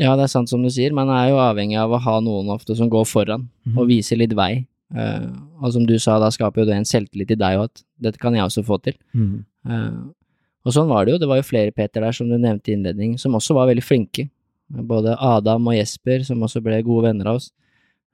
Ja, 0.00 0.14
det 0.16 0.24
er 0.24 0.32
sant 0.32 0.48
som 0.48 0.62
du 0.64 0.70
sier. 0.72 0.94
Man 0.96 1.10
er 1.12 1.28
jo 1.28 1.40
avhengig 1.42 1.76
av 1.80 1.92
å 1.92 2.00
ha 2.00 2.16
noen 2.24 2.48
ofte 2.54 2.76
som 2.78 2.88
går 2.92 3.04
foran 3.08 3.44
mm. 3.68 3.76
og 3.76 3.90
viser 3.90 4.20
litt 4.20 4.32
vei. 4.36 4.64
Uh, 4.90 5.28
og 5.60 5.74
som 5.74 5.84
du 5.86 5.94
sa, 6.02 6.16
da 6.18 6.30
skaper 6.34 6.62
jo 6.62 6.70
det 6.70 6.78
en 6.78 6.88
selvtillit 6.88 7.34
i 7.34 7.38
deg 7.38 7.60
òg, 7.60 7.68
at 7.68 7.84
dette 8.08 8.20
kan 8.22 8.34
jeg 8.34 8.46
også 8.46 8.64
få 8.66 8.80
til. 8.82 8.96
Mm. 9.12 9.42
Uh, 9.68 10.00
og 10.64 10.74
sånn 10.74 10.88
var 10.90 11.04
det 11.04 11.14
jo. 11.14 11.20
Det 11.20 11.28
var 11.30 11.40
jo 11.40 11.46
flere 11.46 11.74
Peter 11.76 12.02
der, 12.06 12.16
som 12.16 12.30
du 12.30 12.38
nevnte 12.38 12.72
i 12.72 12.78
innledning, 12.78 13.18
som 13.20 13.36
også 13.36 13.56
var 13.58 13.68
veldig 13.70 13.84
flinke. 13.84 14.26
Både 14.70 15.18
Adam 15.20 15.68
og 15.68 15.76
Jesper, 15.76 16.24
som 16.26 16.42
også 16.46 16.62
ble 16.64 16.80
gode 16.86 17.10
venner 17.10 17.30
av 17.30 17.42
oss. 17.42 17.50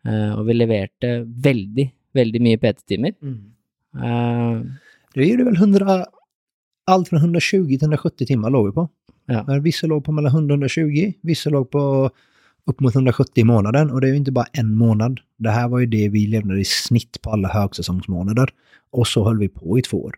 Uh, 0.07 0.35
og 0.41 0.45
vi 0.51 0.59
leverte 0.59 1.21
veldig, 1.47 1.87
veldig 2.19 2.43
mye 2.43 2.63
PT-timer. 2.63 3.15
Mm. 3.23 3.43
det 5.17 5.27
gjorde 5.31 5.45
vel 5.47 5.57
100, 5.57 5.95
alt 6.93 7.09
fra 7.09 7.21
120 7.23 7.71
til 7.71 7.87
170 7.87 8.29
timer 8.35 8.53
lå 8.53 8.67
vi 8.67 8.75
på. 8.77 8.89
Ja. 9.27 9.61
Vissa 9.63 9.87
låg 9.87 10.05
på 10.05 10.13
mellan 10.13 10.33
100 10.33 10.55
och 10.55 10.57
120, 10.57 11.13
vissa 11.21 11.51
låg 11.51 11.71
på 11.71 12.11
upp 12.67 12.81
mot 12.81 12.95
170 12.95 13.33
i 13.37 13.45
månaden. 13.45 13.91
Och 13.91 14.01
det 14.01 14.07
är 14.07 14.11
ju 14.11 14.17
inte 14.17 14.33
bara 14.33 14.47
en 14.53 14.77
månad. 14.77 15.21
Det 15.39 15.51
här 15.51 15.69
var 15.69 15.79
ju 15.79 15.87
det 15.87 16.09
vi 16.09 16.27
levde 16.27 16.61
i 16.61 16.65
snitt 16.65 17.23
på 17.23 17.31
alla 17.31 17.49
högsäsongsmånader. 17.49 18.51
Och 18.91 19.07
så 19.07 19.25
höll 19.25 19.39
vi 19.39 19.49
på 19.49 19.79
i 19.79 19.83
två 19.83 20.05
år. 20.05 20.15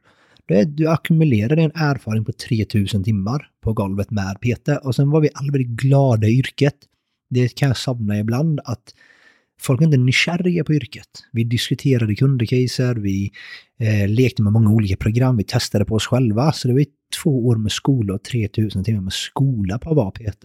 Det 0.48 0.60
är, 0.60 0.64
du 0.64 0.88
ackumulerade 0.88 1.62
en 1.62 1.72
erfarenhet 1.74 2.26
på 2.26 2.32
3000 2.32 3.04
timmar 3.04 3.50
på 3.60 3.72
golvet 3.72 4.10
med 4.10 4.40
Peter 4.40 4.86
och 4.86 4.94
sen 4.94 5.10
var 5.10 5.20
vi 5.20 5.28
alla 5.34 5.52
väldigt 5.52 5.80
glada 5.80 6.26
i 6.26 6.38
yrket. 6.38 6.74
Det 7.30 7.54
kan 7.54 7.68
jag 7.68 7.76
savna 7.76 8.18
ibland 8.18 8.60
att 8.64 8.94
folk 9.60 9.80
är 9.80 9.84
inte 9.84 9.96
nykärriga 9.96 10.64
på 10.64 10.74
yrket. 10.74 11.08
Vi 11.32 11.44
diskuterade 11.44 12.14
kundcaser, 12.14 12.94
vi 12.94 13.32
eh, 13.78 14.08
lekte 14.08 14.42
med 14.42 14.52
många 14.52 14.70
olika 14.70 14.96
program, 14.96 15.36
vi 15.36 15.44
testade 15.44 15.84
på 15.84 15.94
oss 15.94 16.06
själva. 16.06 16.52
Så 16.52 16.68
det 16.68 16.74
var 16.74 16.80
två 17.14 17.46
år 17.48 17.56
med 17.56 17.72
skola 17.72 18.14
och 18.14 18.22
3000 18.22 18.84
timmar 18.84 19.00
med 19.00 19.12
skola 19.12 19.78
på 19.78 19.90
att 19.90 19.96
vara 19.96 20.10
PT. 20.10 20.44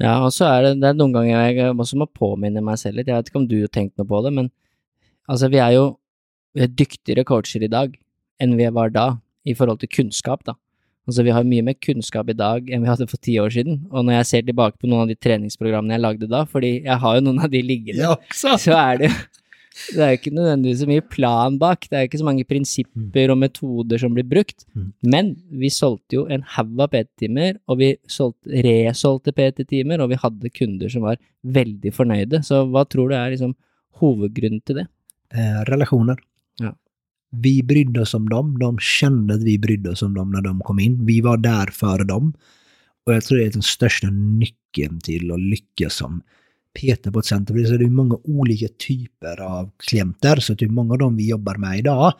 Ja, 0.00 0.14
og 0.24 0.32
så 0.32 0.46
er 0.48 0.62
det, 0.64 0.76
det 0.80 0.88
er 0.88 0.96
noen 0.96 1.12
ganger 1.12 1.50
jeg 1.52 1.72
også 1.74 1.98
må 2.00 2.06
påminne 2.16 2.62
meg 2.64 2.78
selv 2.80 2.96
litt, 2.96 3.10
jeg 3.10 3.18
vet 3.18 3.28
ikke 3.28 3.42
om 3.42 3.48
du 3.50 3.58
har 3.60 3.72
tenkt 3.72 3.98
noe 4.00 4.08
på 4.08 4.22
det, 4.24 4.32
men 4.32 4.48
altså 5.28 5.50
vi 5.52 5.60
er 5.60 5.74
jo 5.76 5.84
vi 6.56 6.64
er 6.64 6.72
dyktigere 6.72 7.26
coacher 7.28 7.62
i 7.62 7.70
dag 7.70 7.92
enn 8.40 8.56
vi 8.56 8.66
var 8.72 8.90
da, 8.94 9.06
i 9.44 9.52
forhold 9.54 9.82
til 9.82 9.90
kunnskap, 9.92 10.42
da. 10.48 10.56
Altså 11.08 11.24
vi 11.26 11.32
har 11.34 11.44
mye 11.44 11.64
mer 11.66 11.76
kunnskap 11.82 12.30
i 12.32 12.36
dag 12.36 12.68
enn 12.70 12.84
vi 12.84 12.88
hadde 12.88 13.08
for 13.10 13.20
ti 13.20 13.36
år 13.42 13.52
siden, 13.52 13.82
og 13.92 14.06
når 14.06 14.20
jeg 14.20 14.30
ser 14.30 14.48
tilbake 14.48 14.80
på 14.80 14.88
noen 14.88 15.04
av 15.04 15.12
de 15.12 15.18
treningsprogrammene 15.20 15.98
jeg 15.98 16.04
lagde 16.06 16.30
da, 16.32 16.42
fordi 16.48 16.72
jeg 16.78 16.98
har 17.04 17.18
jo 17.18 17.26
noen 17.26 17.44
av 17.44 17.52
de 17.52 17.62
liggende, 17.66 18.08
Ja, 18.08 18.16
så 18.32 18.76
er 18.78 19.04
det 19.04 19.12
det 19.96 20.02
er 20.04 20.16
ikke 20.16 20.32
nødvendigvis 20.34 20.80
så 20.82 20.88
mye 20.90 21.04
plan 21.10 21.58
bak, 21.60 21.86
det 21.90 21.96
er 21.98 22.06
ikke 22.08 22.20
så 22.20 22.26
mange 22.28 22.44
prinsipper 22.48 23.32
og 23.32 23.38
metoder 23.42 23.98
som 24.02 24.14
blir 24.16 24.28
brukt, 24.28 24.66
Mm. 24.74 24.92
men 25.02 25.36
vi 25.50 25.70
solgte 25.70 26.14
jo 26.18 26.26
en 26.30 26.42
haug 26.56 26.80
av 26.80 26.88
PT-timer, 26.92 27.58
og 27.68 27.78
vi 27.80 27.96
solgte, 28.08 28.62
resolgte 28.66 29.32
PT-timer, 29.32 30.00
og 30.00 30.10
vi 30.12 30.18
hadde 30.22 30.50
kunder 30.50 30.88
som 30.88 31.02
var 31.02 31.16
veldig 31.42 31.92
fornøyde, 31.92 32.42
så 32.46 32.64
hva 32.70 32.84
tror 32.88 33.10
du 33.10 33.14
er 33.16 33.30
liksom 33.34 33.54
hovedgrunnen 34.00 34.62
til 34.64 34.76
det? 34.82 34.86
Eh, 35.34 35.60
relationer. 35.68 36.16
Ja. 36.60 36.72
Vi 37.32 37.62
brydde 37.62 38.00
oss 38.02 38.14
om 38.14 38.28
dem, 38.28 38.58
de 38.58 38.78
kände 38.78 39.34
att 39.34 39.42
vi 39.44 39.58
brydde 39.58 39.90
oss 39.90 40.02
om 40.02 40.14
dem 40.14 40.30
när 40.32 40.40
de 40.42 40.60
kom 40.60 40.78
in. 40.78 41.06
Vi 41.06 41.20
var 41.20 41.36
där 41.36 41.66
för 41.72 42.04
dem. 42.04 42.32
Och 43.06 43.14
jag 43.14 43.24
tror 43.24 43.38
det 43.38 43.46
är 43.46 43.52
den 43.52 43.62
största 43.62 44.10
nyckeln 44.10 45.00
till 45.00 45.30
att 45.30 45.40
lyckas 45.40 45.94
som 45.94 46.22
peta 46.80 47.12
på 47.12 47.18
ett 47.18 47.26
center. 47.26 47.54
Det 47.54 47.84
är 47.84 47.90
många 47.90 48.18
olika 48.24 48.66
typer 48.88 49.40
av 49.40 49.70
klienter, 49.88 50.36
så 50.36 50.54
det 50.54 50.64
är 50.64 50.68
många 50.68 50.92
av 50.92 50.98
dem 50.98 51.16
vi 51.16 51.28
jobbar 51.28 51.56
med 51.56 51.78
idag. 51.78 52.12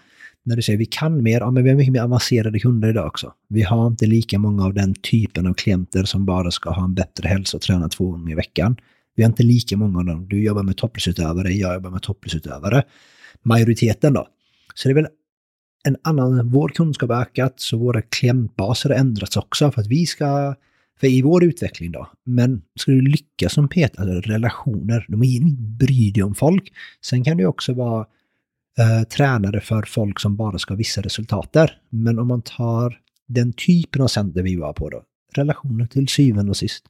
När 0.42 0.56
du 0.56 0.62
säger 0.62 0.78
vi 0.78 0.86
kan 0.86 1.22
mer, 1.22 1.40
ja 1.40 1.50
men 1.50 1.64
vi 1.64 1.70
har 1.70 1.76
mycket 1.76 1.92
mer 1.92 2.02
avancerade 2.02 2.60
kunder 2.60 2.88
idag 2.88 3.06
också. 3.06 3.32
Vi 3.48 3.62
har 3.62 3.86
inte 3.86 4.06
lika 4.06 4.38
många 4.38 4.64
av 4.64 4.74
den 4.74 4.94
typen 4.94 5.46
av 5.46 5.54
klienter 5.54 6.04
som 6.04 6.26
bara 6.26 6.50
ska 6.50 6.70
ha 6.70 6.84
en 6.84 6.94
bättre 6.94 7.28
hälsa 7.28 7.56
och 7.56 7.62
träna 7.62 7.88
två 7.88 8.10
gånger 8.10 8.32
i 8.32 8.34
veckan. 8.34 8.76
Vi 9.16 9.22
har 9.22 9.30
inte 9.30 9.42
lika 9.42 9.76
många 9.76 9.98
av 9.98 10.04
dem. 10.04 10.28
Du 10.28 10.42
jobbar 10.42 10.62
med 10.62 10.76
toppidrottsutövare, 10.76 11.52
jag 11.52 11.74
jobbar 11.74 11.90
med 11.90 12.02
toppidrottsutövare. 12.02 12.82
Majoriteten 13.42 14.12
då. 14.12 14.26
Så 14.74 14.88
det 14.88 14.92
är 14.92 14.94
väl 14.94 15.08
en 15.84 15.96
annan, 16.02 16.50
vår 16.50 16.68
kunskap 16.68 17.10
har 17.10 17.20
ökat, 17.22 17.54
så 17.56 17.78
våra 17.78 18.02
klientbaser 18.02 18.88
har 18.90 18.96
ändrats 18.96 19.36
också 19.36 19.70
för 19.70 19.80
att 19.80 19.86
vi 19.86 20.06
ska, 20.06 20.54
för 21.00 21.06
i 21.06 21.22
vår 21.22 21.44
utveckling 21.44 21.92
då, 21.92 22.10
men 22.24 22.62
ska 22.74 22.92
du 22.92 23.00
lyckas 23.00 23.52
som 23.52 23.68
PT, 23.68 23.98
alltså 23.98 24.30
relationer, 24.30 25.04
du 25.08 25.16
måste 25.16 25.56
bry 25.58 26.10
dig 26.10 26.22
om 26.22 26.34
folk. 26.34 26.72
Sen 27.04 27.24
kan 27.24 27.36
du 27.36 27.46
också 27.46 27.72
vara 27.72 28.06
eh, 28.78 29.02
tränare 29.08 29.60
för 29.60 29.82
folk 29.82 30.20
som 30.20 30.36
bara 30.36 30.58
ska 30.58 30.74
ha 30.74 30.78
vissa 30.78 31.00
resultater. 31.00 31.78
Men 31.88 32.18
om 32.18 32.28
man 32.28 32.42
tar 32.42 32.98
den 33.26 33.52
typen 33.52 34.02
av 34.02 34.06
center 34.06 34.42
vi 34.42 34.56
var 34.56 34.72
på 34.72 34.90
då, 34.90 35.02
relationer 35.34 35.86
till 35.86 36.08
syvende 36.08 36.50
och 36.50 36.56
sist. 36.56 36.84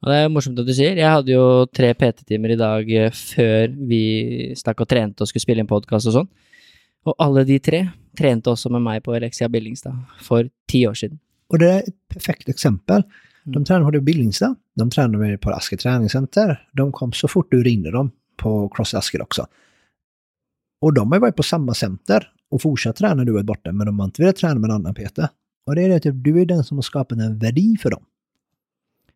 Ja, 0.00 0.08
det 0.08 0.16
är 0.16 0.28
morsomt 0.28 0.58
att 0.58 0.66
du 0.66 0.74
säger. 0.74 0.96
Jag 0.96 1.10
hade 1.10 1.32
ju 1.32 1.66
tre 1.66 1.94
PT-timmar 1.94 2.48
idag 2.48 3.04
eh, 3.04 3.10
för 3.10 3.68
vi 3.68 4.54
stack 4.56 4.80
och 4.80 4.88
tränade 4.88 5.14
och 5.20 5.28
skulle 5.28 5.40
spela 5.40 5.60
en 5.60 5.66
podcast 5.66 6.06
och 6.06 6.12
sånt. 6.12 6.30
Och 7.04 7.14
alla 7.18 7.44
de 7.44 7.58
tre 7.58 7.88
tränade 8.18 8.50
också 8.50 8.70
med 8.70 8.82
mig 8.82 9.00
på 9.00 9.14
Elexia 9.14 9.48
Billingstad 9.48 9.98
för 10.20 10.50
tio 10.68 10.88
år 10.88 10.94
sedan. 10.94 11.18
Och 11.48 11.58
det 11.58 11.70
är 11.70 11.78
ett 11.78 12.08
perfekt 12.08 12.48
exempel. 12.48 13.02
De 13.44 13.50
Mm. 13.50 13.64
tränar 13.64 13.92
på 13.92 14.00
Billingstad, 14.00 14.54
de 14.74 14.90
tränar 14.90 15.18
med 15.18 15.40
på 15.40 15.50
Asker 15.50 15.76
träningscenter. 15.76 16.68
De 16.72 16.92
kom 16.92 17.12
så 17.12 17.28
fort 17.28 17.50
du 17.50 17.62
ringde 17.62 17.90
dem 17.90 18.10
på 18.36 18.68
Cross 18.68 18.94
Asker 18.94 19.22
också. 19.22 19.46
Och 20.80 20.94
de 20.94 21.08
har 21.12 21.16
ju 21.16 21.20
varit 21.20 21.36
på 21.36 21.42
samma 21.42 21.74
center 21.74 22.30
och 22.50 22.62
fortsatt 22.62 22.96
träna 22.96 23.14
när 23.14 23.24
du 23.24 23.32
varit 23.32 23.46
borta, 23.46 23.72
men 23.72 23.86
de 23.86 23.98
har 23.98 24.04
inte 24.06 24.22
velat 24.22 24.36
träna 24.36 24.54
med 24.54 24.70
en 24.70 24.74
annan 24.76 24.94
PT. 24.94 25.18
Och 25.66 25.74
det 25.74 25.82
är 25.82 25.88
det 25.88 25.96
att 26.08 26.24
du 26.24 26.40
är 26.40 26.46
den 26.46 26.64
som 26.64 26.76
har 26.78 26.82
skapat 26.82 27.18
en 27.18 27.38
värde 27.38 27.76
för 27.80 27.90
dem. 27.90 28.04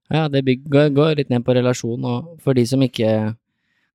Ja, 0.08 0.28
det 0.28 0.42
bygg- 0.42 0.68
går, 0.70 0.88
går 0.88 1.14
litt 1.16 1.28
ned 1.28 1.44
på 1.44 1.54
relasjon, 1.54 2.04
og 2.04 2.40
for 2.40 2.54
de 2.54 2.66
som 2.66 2.80
ikke 2.82 3.34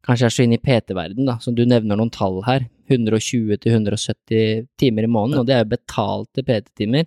kanskje 0.06 0.26
er 0.26 0.30
så 0.30 0.44
inne 0.44 0.56
i 0.56 0.62
PT-verden, 0.62 1.26
da, 1.26 1.38
som 1.42 1.56
du 1.56 1.66
nevner 1.66 1.96
noen 1.98 2.12
tall 2.12 2.42
her, 2.46 2.68
120-170 2.90 4.68
timer 4.78 5.04
i 5.04 5.08
måneden, 5.10 5.40
og 5.40 5.48
det 5.48 5.56
er 5.56 5.64
jo 5.64 5.72
betalte 5.74 6.44
PT-timer, 6.46 7.06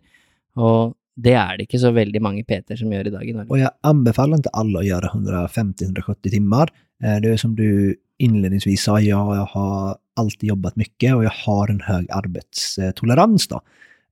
og 0.56 0.94
det 1.16 1.32
är 1.32 1.56
det 1.56 1.62
inte 1.62 1.78
så 1.78 1.90
väldigt 1.90 2.22
många 2.22 2.44
Peter 2.44 2.76
som 2.76 2.92
gör 2.92 3.06
i 3.06 3.10
dag 3.10 3.24
i 3.24 3.32
Norge. 3.32 3.50
Och 3.50 3.58
jag 3.58 3.70
anbefaller 3.80 4.36
inte 4.36 4.48
alla 4.48 4.78
att 4.78 4.86
göra 4.86 5.08
150-170 5.08 6.30
timmar. 6.30 6.70
Eh, 7.04 7.16
det 7.16 7.28
är 7.28 7.36
som 7.36 7.56
du 7.56 7.96
inledningsvis 8.18 8.82
sa, 8.82 9.00
jag 9.00 9.46
har 9.46 9.96
alltid 10.16 10.48
jobbat 10.48 10.76
mycket 10.76 11.14
och 11.14 11.24
jag 11.24 11.32
har 11.44 11.68
en 11.68 11.80
hög 11.80 12.06
arbetstolerans 12.10 13.48
då. 13.48 13.60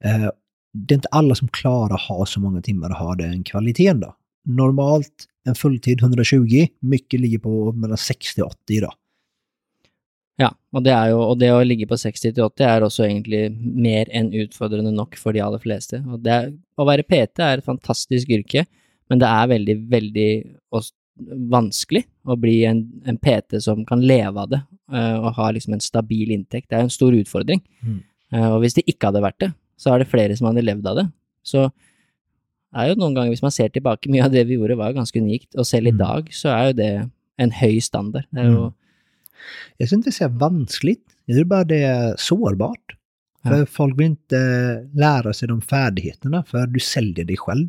Eh, 0.05 0.29
det 0.73 0.95
är 0.95 0.97
inte 0.97 1.09
alla 1.11 1.35
som 1.35 1.49
klarar 1.49 1.95
att 1.95 2.01
ha 2.01 2.27
så 2.27 2.41
många 2.41 2.63
timmar 2.63 2.91
och 2.91 2.97
ha 2.97 3.15
den 3.15 3.45
kvaliteten 3.45 4.01
då. 4.01 4.17
Normalt 4.45 5.25
en 5.47 5.55
fulltid 5.55 6.01
120, 6.01 6.67
mycket 6.81 7.21
ligger 7.21 7.39
på 7.39 7.73
mellan 7.73 7.97
60 7.97 8.43
och 8.43 8.47
80 8.47 8.59
idag. 8.69 8.93
Ja, 10.41 10.49
og 10.75 10.83
det, 10.83 10.91
er 10.93 11.13
jo, 11.13 11.21
og 11.31 11.39
det 11.39 11.51
å 11.55 11.61
ligge 11.63 11.87
på 11.87 11.95
60-80 11.95 12.65
er 12.67 12.83
også 12.83 13.05
egentlig 13.07 13.43
mer 13.55 14.09
enn 14.11 14.33
utfordrende 14.35 14.91
nok 14.93 15.15
for 15.21 15.33
de 15.37 15.39
aller 15.45 15.63
fleste. 15.63 16.01
Og 16.11 16.23
det 16.25 16.39
å 16.77 16.87
være 16.89 17.05
PT 17.07 17.39
er 17.45 17.61
et 17.61 17.65
fantastisk 17.69 18.29
yrke, 18.35 18.65
men 19.11 19.21
det 19.23 19.29
er 19.31 19.47
veldig, 19.53 19.77
veldig 19.93 20.29
vanskelig 21.55 22.03
å 22.27 22.37
bli 22.41 22.57
en, 22.67 22.81
en 23.07 23.19
PT 23.21 23.61
som 23.63 23.85
kan 23.87 24.03
leve 24.03 24.41
av 24.43 24.51
det, 24.51 24.61
eh, 24.93 25.17
og 25.21 25.35
ha 25.39 25.51
liksom 25.55 25.77
en 25.77 25.85
stabil 25.85 26.33
inntekt. 26.35 26.69
Det 26.71 26.79
er 26.79 26.87
en 26.89 26.93
stor 26.93 27.15
utfordring. 27.15 27.63
Mm. 27.85 28.01
Eh, 28.35 28.49
og 28.51 28.61
hvis 28.65 28.75
det 28.79 28.87
ikke 28.91 29.11
hadde 29.13 29.23
vært 29.25 29.39
det, 29.45 29.51
så 29.81 29.93
er 29.95 30.03
det 30.03 30.11
flere 30.11 30.35
som 30.39 30.49
hadde 30.51 30.65
levd 30.67 30.89
av 30.91 30.99
det. 31.03 31.07
Så 31.47 31.69
er 32.75 32.91
jo 32.91 32.99
noen 32.99 33.15
ganger, 33.15 33.31
hvis 33.35 33.45
man 33.45 33.55
ser 33.55 33.71
tilbake, 33.71 34.11
mye 34.11 34.25
av 34.27 34.33
det 34.35 34.47
vi 34.49 34.59
gjorde 34.59 34.79
var 34.81 34.97
ganske 34.97 35.21
unikt, 35.23 35.53
og 35.55 35.67
selv 35.69 35.93
i 35.93 35.95
Mm. 35.95 35.99
dag 36.03 36.33
så 36.35 36.51
er 36.51 36.67
jo 36.67 36.79
det 36.81 36.91
en 37.39 37.51
høy 37.61 37.79
standard. 37.81 38.27
Det 38.33 38.43
er 38.43 38.51
jo 38.51 38.65
Mm. 38.65 38.75
Jag 39.77 39.89
skulle 39.89 39.99
inte 39.99 40.13
säga 40.13 40.29
vanskligt, 40.29 41.05
jag 41.25 41.37
tror 41.37 41.45
bara 41.45 41.65
det 41.65 41.83
är 41.83 42.15
sårbart. 42.19 42.97
Ja. 43.43 43.51
För 43.51 43.67
folk 43.67 43.99
vill 43.99 44.07
inte 44.07 44.37
lära 44.93 45.33
sig 45.33 45.49
de 45.49 45.63
färdigheterna, 45.63 46.45
för 46.45 46.67
du 46.67 46.81
säljer 46.81 47.25
dig 47.25 47.37
själv. 47.37 47.69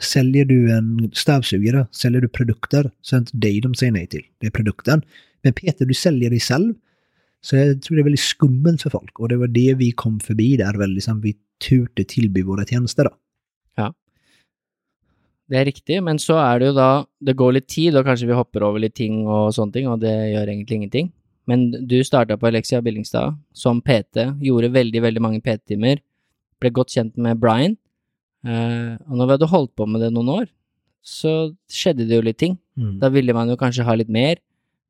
Säljer 0.00 0.44
du 0.44 0.72
en 0.72 1.10
stövsugare, 1.14 1.86
säljer 1.90 2.20
du 2.20 2.28
produkter, 2.28 2.90
så 3.00 3.16
är 3.16 3.20
det 3.20 3.22
inte 3.22 3.36
dig 3.36 3.60
de 3.60 3.74
säger 3.74 3.92
nej 3.92 4.06
till, 4.06 4.22
det 4.38 4.46
är 4.46 4.50
produkten. 4.50 5.02
Men 5.42 5.52
Peter, 5.52 5.86
du 5.86 5.94
säljer 5.94 6.30
dig 6.30 6.40
själv. 6.40 6.74
Så 7.40 7.56
jag 7.56 7.82
tror 7.82 7.96
det 7.96 8.00
är 8.00 8.04
väldigt 8.04 8.20
skummelt 8.20 8.82
för 8.82 8.90
folk, 8.90 9.20
och 9.20 9.28
det 9.28 9.36
var 9.36 9.46
det 9.46 9.74
vi 9.74 9.92
kom 9.92 10.20
förbi 10.20 10.56
där, 10.56 10.78
väl 10.78 10.90
liksom 10.90 11.20
vi 11.20 11.36
turte 11.68 12.04
tillby 12.04 12.42
våra 12.42 12.64
tjänster 12.64 13.04
då. 13.04 13.10
Det 15.54 15.60
er 15.60 15.68
riktig, 15.68 16.00
men 16.02 16.18
så 16.18 16.34
er 16.42 16.58
det 16.58 16.72
jo 16.72 16.74
da 16.74 16.88
Det 17.22 17.36
går 17.38 17.52
litt 17.54 17.68
tid, 17.70 17.94
og 17.94 18.08
kanskje 18.08 18.26
vi 18.26 18.34
hopper 18.34 18.64
over 18.66 18.82
litt 18.82 18.96
ting 18.98 19.20
og 19.22 19.52
sånne 19.54 19.76
ting, 19.76 19.86
og 19.86 20.00
det 20.02 20.10
gjør 20.32 20.50
egentlig 20.50 20.80
ingenting. 20.80 21.12
Men 21.46 21.68
du 21.70 21.98
starta 22.02 22.34
på 22.40 22.48
Alexia 22.48 22.80
Billingstad 22.82 23.36
som 23.54 23.78
PT, 23.84 24.24
gjorde 24.42 24.72
veldig, 24.74 25.02
veldig 25.04 25.22
mange 25.22 25.42
PT-timer, 25.44 26.00
ble 26.58 26.72
godt 26.74 26.96
kjent 26.96 27.14
med 27.20 27.38
Brian, 27.38 27.76
eh, 28.48 28.96
og 29.06 29.14
når 29.14 29.28
vi 29.28 29.36
hadde 29.36 29.50
holdt 29.52 29.74
på 29.76 29.86
med 29.86 30.02
det 30.02 30.10
noen 30.14 30.32
år, 30.40 30.46
så 31.04 31.52
skjedde 31.70 32.08
det 32.08 32.18
jo 32.18 32.24
litt 32.24 32.40
ting. 32.40 32.56
Mm. 32.80 32.96
Da 33.02 33.12
ville 33.12 33.36
man 33.36 33.52
jo 33.52 33.60
kanskje 33.60 33.84
ha 33.86 33.94
litt 33.94 34.10
mer. 34.10 34.40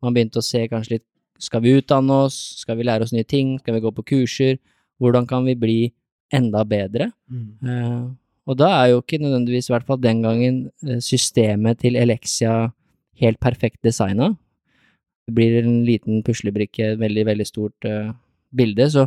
Man 0.04 0.14
begynte 0.14 0.40
å 0.40 0.46
se 0.46 0.64
kanskje 0.70 0.98
litt 0.98 1.08
Skal 1.42 1.64
vi 1.64 1.72
utdanne 1.74 2.14
oss? 2.24 2.36
Skal 2.60 2.76
vi 2.78 2.84
lære 2.86 3.02
oss 3.02 3.12
nye 3.12 3.26
ting? 3.26 3.56
Skal 3.58 3.74
vi 3.74 3.80
gå 3.82 3.90
på 3.90 4.04
kurser? 4.06 4.54
Hvordan 5.02 5.26
kan 5.26 5.42
vi 5.44 5.56
bli 5.58 5.78
enda 6.32 6.62
bedre? 6.64 7.08
Mm. 7.26 8.14
Og 8.46 8.58
da 8.60 8.70
er 8.76 8.92
jo 8.92 9.00
ikke 9.00 9.22
nødvendigvis, 9.22 9.70
i 9.70 9.72
hvert 9.72 9.86
fall 9.88 10.00
den 10.02 10.22
gangen, 10.22 10.70
eh, 10.86 11.00
systemet 11.00 11.80
til 11.80 11.96
Elexia 11.96 12.70
helt 13.20 13.40
perfekt 13.40 13.82
designa. 13.84 14.34
Det 15.26 15.34
blir 15.34 15.62
en 15.62 15.84
liten 15.86 16.22
puslebrikke, 16.22 16.92
et 16.92 16.98
veldig, 17.00 17.24
veldig 17.26 17.46
stort 17.46 17.86
uh, 17.88 18.12
bilde, 18.52 18.90
så 18.90 19.06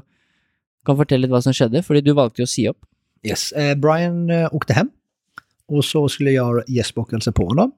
kan 0.87 0.97
fortelle 0.97 1.27
litt 1.27 1.33
hva 1.33 1.41
som 1.43 1.53
skjedde, 1.53 1.83
fordi 1.85 2.01
du 2.01 2.15
valgte 2.17 2.41
jo 2.41 2.47
å 2.47 2.49
si 2.49 2.65
opp. 2.71 2.79
Yes, 3.27 3.51
eh, 3.51 3.75
Brian 3.75 4.29
eh, 4.29 4.47
åkte 4.51 4.73
hem 4.73 4.89
och 5.67 5.85
så 5.85 6.09
skulle 6.09 6.31
jag 6.31 6.57
och 6.57 6.63
Jesper 6.67 7.01
åka 7.01 7.09
och 7.09 7.13
hälsa 7.13 7.31
på 7.31 7.45
honom. 7.45 7.71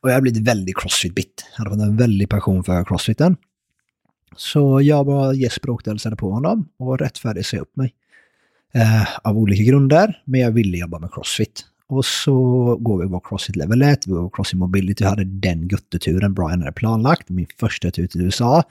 Och 0.00 0.08
jag 0.08 0.14
hade 0.14 0.22
blivit 0.22 0.48
väldigt 0.48 0.76
crossfit-bit. 0.76 1.44
Jag 1.52 1.64
hade 1.64 1.70
fått 1.70 1.82
en 1.82 1.96
väldig 1.96 2.28
passion 2.28 2.64
för 2.64 2.84
crossfiten. 2.84 3.36
Så 4.36 4.80
jag 4.80 5.08
och 5.08 5.34
Jesper 5.34 5.70
åkte 5.70 5.90
och 5.90 5.94
hälsade 5.94 6.16
på 6.16 6.30
honom 6.30 6.68
och 6.78 6.98
rättfärdigt 6.98 7.46
sa 7.46 7.56
upp 7.56 7.76
mig. 7.76 7.94
Eh, 8.74 9.08
av 9.24 9.38
olika 9.38 9.62
grunder, 9.62 10.22
men 10.24 10.40
jag 10.40 10.50
ville 10.50 10.78
jobba 10.78 10.98
med 10.98 11.12
crossfit. 11.12 11.64
Och 11.86 12.04
så 12.04 12.34
går 12.80 13.02
vi 13.02 13.08
på 13.08 13.20
crossfit 13.20 13.56
level 13.56 13.82
1, 13.82 14.06
vi 14.06 14.12
går 14.12 14.30
crossfit 14.32 14.58
mobility, 14.58 15.04
jag 15.04 15.10
hade 15.10 15.24
den 15.24 15.68
gutteturen 15.68 16.34
Brian 16.34 16.60
hade 16.60 16.72
planlagt, 16.72 17.28
min 17.28 17.46
första 17.58 17.90
tur 17.90 18.06
till 18.06 18.20
USA. 18.20 18.62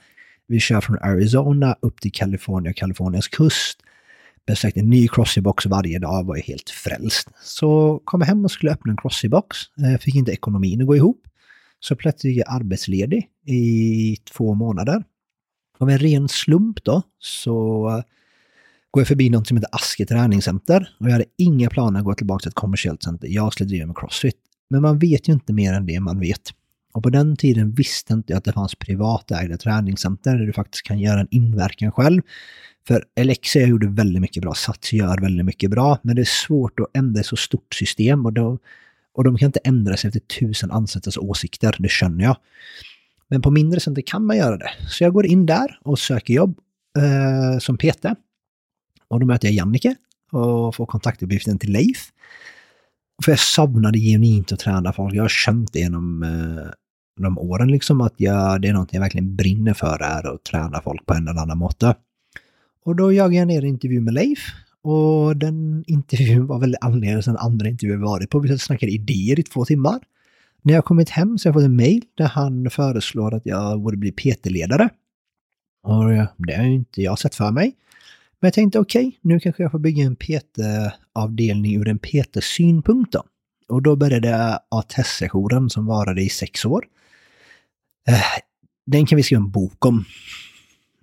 Vi 0.46 0.60
kör 0.60 0.80
från 0.80 0.98
Arizona 0.98 1.76
upp 1.80 2.00
till 2.00 2.12
Kalifornien, 2.12 2.74
Kaliforniens 2.74 3.28
kust 3.28 3.82
Besökte 4.46 4.80
en 4.80 4.90
ny 4.90 5.06
Crossfit-box 5.08 5.68
varje 5.68 5.98
dag, 5.98 6.26
var 6.26 6.36
ju 6.36 6.42
helt 6.42 6.70
frälst. 6.70 7.28
Så 7.42 8.00
kom 8.04 8.20
jag 8.20 8.28
hem 8.28 8.44
och 8.44 8.50
skulle 8.50 8.72
öppna 8.72 8.90
en 8.92 8.96
Crossfit-box, 8.96 9.56
Eh, 9.84 9.98
Fick 9.98 10.14
inte 10.14 10.32
ekonomin 10.32 10.80
att 10.80 10.86
gå 10.86 10.96
ihop. 10.96 11.22
Så 11.80 11.96
plötsligt 11.96 12.36
är 12.36 12.38
jag 12.38 12.54
arbetsledig 12.54 13.28
i 13.46 14.16
två 14.16 14.54
månader. 14.54 15.04
Av 15.78 15.90
en 15.90 15.98
ren 15.98 16.28
slump 16.28 16.84
då 16.84 17.02
så 17.18 18.02
går 18.92 19.00
jag 19.00 19.08
förbi 19.08 19.30
något 19.30 19.46
som 19.46 19.56
heter 19.56 19.70
Aske 19.72 20.06
träningscenter 20.06 20.96
och 21.00 21.06
jag 21.06 21.12
hade 21.12 21.24
inga 21.38 21.70
planer 21.70 21.98
att 21.98 22.04
gå 22.04 22.14
tillbaka 22.14 22.42
till 22.42 22.48
ett 22.48 22.54
kommersiellt 22.54 23.02
center. 23.02 23.28
Jag 23.28 23.52
skulle 23.52 23.68
driva 23.68 23.86
med 23.86 23.96
Crossfit. 23.96 24.36
Men 24.70 24.82
man 24.82 24.98
vet 24.98 25.28
ju 25.28 25.32
inte 25.32 25.52
mer 25.52 25.72
än 25.72 25.86
det 25.86 26.00
man 26.00 26.20
vet. 26.20 26.50
Och 26.92 27.02
på 27.02 27.10
den 27.10 27.36
tiden 27.36 27.72
visste 27.74 28.12
inte 28.12 28.32
jag 28.32 28.38
att 28.38 28.44
det 28.44 28.52
fanns 28.52 28.74
privatägda 28.74 29.56
träningscenter 29.56 30.36
där 30.36 30.46
du 30.46 30.52
faktiskt 30.52 30.86
kan 30.86 30.98
göra 30.98 31.20
en 31.20 31.28
inverkan 31.30 31.92
själv. 31.92 32.22
För 32.86 33.04
Alexia 33.20 33.66
gjorde 33.66 33.86
väldigt 33.88 34.20
mycket 34.20 34.42
bra, 34.42 34.54
Sats 34.54 34.92
gör 34.92 35.20
väldigt 35.20 35.46
mycket 35.46 35.70
bra, 35.70 35.98
men 36.02 36.16
det 36.16 36.22
är 36.22 36.46
svårt 36.46 36.80
att 36.80 36.86
ändra 36.94 37.20
ett 37.20 37.26
så 37.26 37.36
stort 37.36 37.74
system 37.74 38.26
och, 38.26 38.32
då, 38.32 38.58
och 39.14 39.24
de 39.24 39.38
kan 39.38 39.46
inte 39.46 39.60
ändra 39.64 39.96
sig 39.96 40.08
efter 40.08 40.20
tusen 40.20 40.70
anställdas 40.70 41.16
åsikter, 41.16 41.76
det 41.78 41.90
känner 41.90 42.24
jag. 42.24 42.36
Men 43.28 43.42
på 43.42 43.50
mindre 43.50 43.80
center 43.80 44.02
kan 44.02 44.26
man 44.26 44.36
göra 44.36 44.56
det. 44.56 44.70
Så 44.88 45.04
jag 45.04 45.12
går 45.12 45.26
in 45.26 45.46
där 45.46 45.78
och 45.82 45.98
söker 45.98 46.34
jobb 46.34 46.58
eh, 46.98 47.58
som 47.58 47.78
PT. 47.78 48.06
Och 49.12 49.20
då 49.20 49.26
möter 49.26 49.48
jag 49.48 49.54
Jannike 49.54 49.96
och 50.30 50.74
får 50.74 50.86
kontaktuppgiften 50.86 51.58
till 51.58 51.72
Leif. 51.72 52.08
För 53.24 53.32
jag 53.32 53.38
saknade 53.38 53.98
genuint 53.98 54.52
att 54.52 54.58
träna 54.58 54.92
folk. 54.92 55.14
Jag 55.14 55.22
har 55.22 55.28
känt 55.28 55.76
eh, 55.76 55.80
liksom, 55.80 56.20
det 56.20 56.28
genom 57.20 57.32
de 57.36 57.38
åren 57.38 57.68
liksom 57.68 58.00
att 58.00 58.14
jag, 58.16 58.62
det 58.62 58.68
är 58.68 58.72
något 58.72 58.92
jag 58.92 59.00
verkligen 59.00 59.36
brinner 59.36 59.74
för 59.74 60.02
är 60.02 60.34
att 60.34 60.44
träna 60.44 60.80
folk 60.80 61.06
på 61.06 61.14
en 61.14 61.28
eller 61.28 61.40
annan 61.40 61.58
måte. 61.58 61.94
Och 62.84 62.96
då 62.96 63.12
jagade 63.12 63.36
jag 63.36 63.48
ner 63.48 63.62
en 63.62 63.68
intervju 63.68 64.00
med 64.00 64.14
Leif 64.14 64.38
och 64.82 65.36
den 65.36 65.84
intervjun 65.86 66.46
var 66.46 66.58
väl 66.58 66.76
annorlunda 66.80 67.30
än 67.30 67.36
andra 67.36 67.68
intervjuer 67.68 67.96
vi 67.96 68.02
varit 68.02 68.30
på. 68.30 68.38
Vi 68.38 68.58
snackade 68.58 68.92
idéer 68.92 69.40
i 69.40 69.42
två 69.42 69.64
timmar. 69.64 70.00
När 70.62 70.74
jag 70.74 70.84
kommit 70.84 71.10
hem 71.10 71.38
så 71.38 71.48
har 71.48 71.50
jag 71.50 71.54
fått 71.54 71.68
en 71.68 71.76
mail 71.76 72.04
där 72.14 72.26
han 72.26 72.70
föreslår 72.70 73.34
att 73.34 73.46
jag 73.46 73.80
borde 73.80 73.96
bli 73.96 74.12
PT-ledare. 74.12 74.88
Och 75.82 76.04
det 76.36 76.54
har 76.54 76.64
ju 76.64 76.74
inte 76.74 77.02
jag 77.02 77.18
sett 77.18 77.34
för 77.34 77.50
mig. 77.50 77.74
Men 78.42 78.46
jag 78.46 78.54
tänkte 78.54 78.78
okej, 78.78 79.06
okay, 79.06 79.18
nu 79.20 79.40
kanske 79.40 79.62
jag 79.62 79.72
får 79.72 79.78
bygga 79.78 80.04
en 80.04 80.16
PT-avdelning 80.16 81.76
ur 81.76 81.88
en 81.88 81.98
PT-synpunkt 81.98 83.12
då. 83.12 83.24
Och 83.68 83.82
då 83.82 83.96
började 83.96 84.58
ATS-sessionen 84.68 85.70
som 85.70 85.86
varade 85.86 86.22
i 86.22 86.28
sex 86.28 86.64
år. 86.64 86.84
Eh, 88.08 88.42
den 88.86 89.06
kan 89.06 89.16
vi 89.16 89.22
skriva 89.22 89.40
en 89.42 89.50
bok 89.50 89.86
om. 89.86 90.04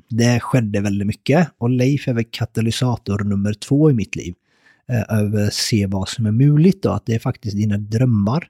Det 0.10 0.40
skedde 0.40 0.82
väldigt 0.82 1.08
mycket 1.08 1.50
och 1.58 1.70
Leif 1.70 2.08
är 2.08 2.14
väl 2.14 2.26
katalysator 2.32 3.20
nummer 3.20 3.54
två 3.54 3.92
i 3.92 3.94
mitt 3.94 4.16
liv. 4.16 4.36
Eh, 4.90 5.20
över 5.20 5.48
att 5.48 5.54
se 5.54 5.86
vad 5.86 6.10
som 6.10 6.26
är 6.26 6.32
möjligt 6.32 6.86
och 6.86 6.96
att 6.96 7.06
det 7.06 7.16
är 7.16 7.20
faktiskt 7.20 7.58
dina 7.58 7.78
drömmar 7.78 8.50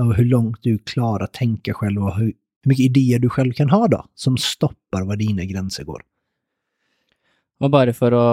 och 0.00 0.14
hur 0.14 0.24
långt 0.24 0.58
du 0.62 0.78
klarar 0.78 1.24
att 1.24 1.32
tänka 1.32 1.74
själv 1.74 2.04
och 2.04 2.16
hur 2.16 2.32
mycket 2.64 2.84
idéer 2.84 3.18
du 3.18 3.28
själv 3.28 3.52
kan 3.52 3.70
ha 3.70 3.88
då, 3.88 4.04
som 4.14 4.36
stoppar 4.36 5.02
var 5.02 5.16
dina 5.16 5.44
gränser 5.44 5.84
går. 5.84 6.02
Og 7.62 7.70
bare 7.70 7.94
for 7.94 8.14
å, 8.16 8.26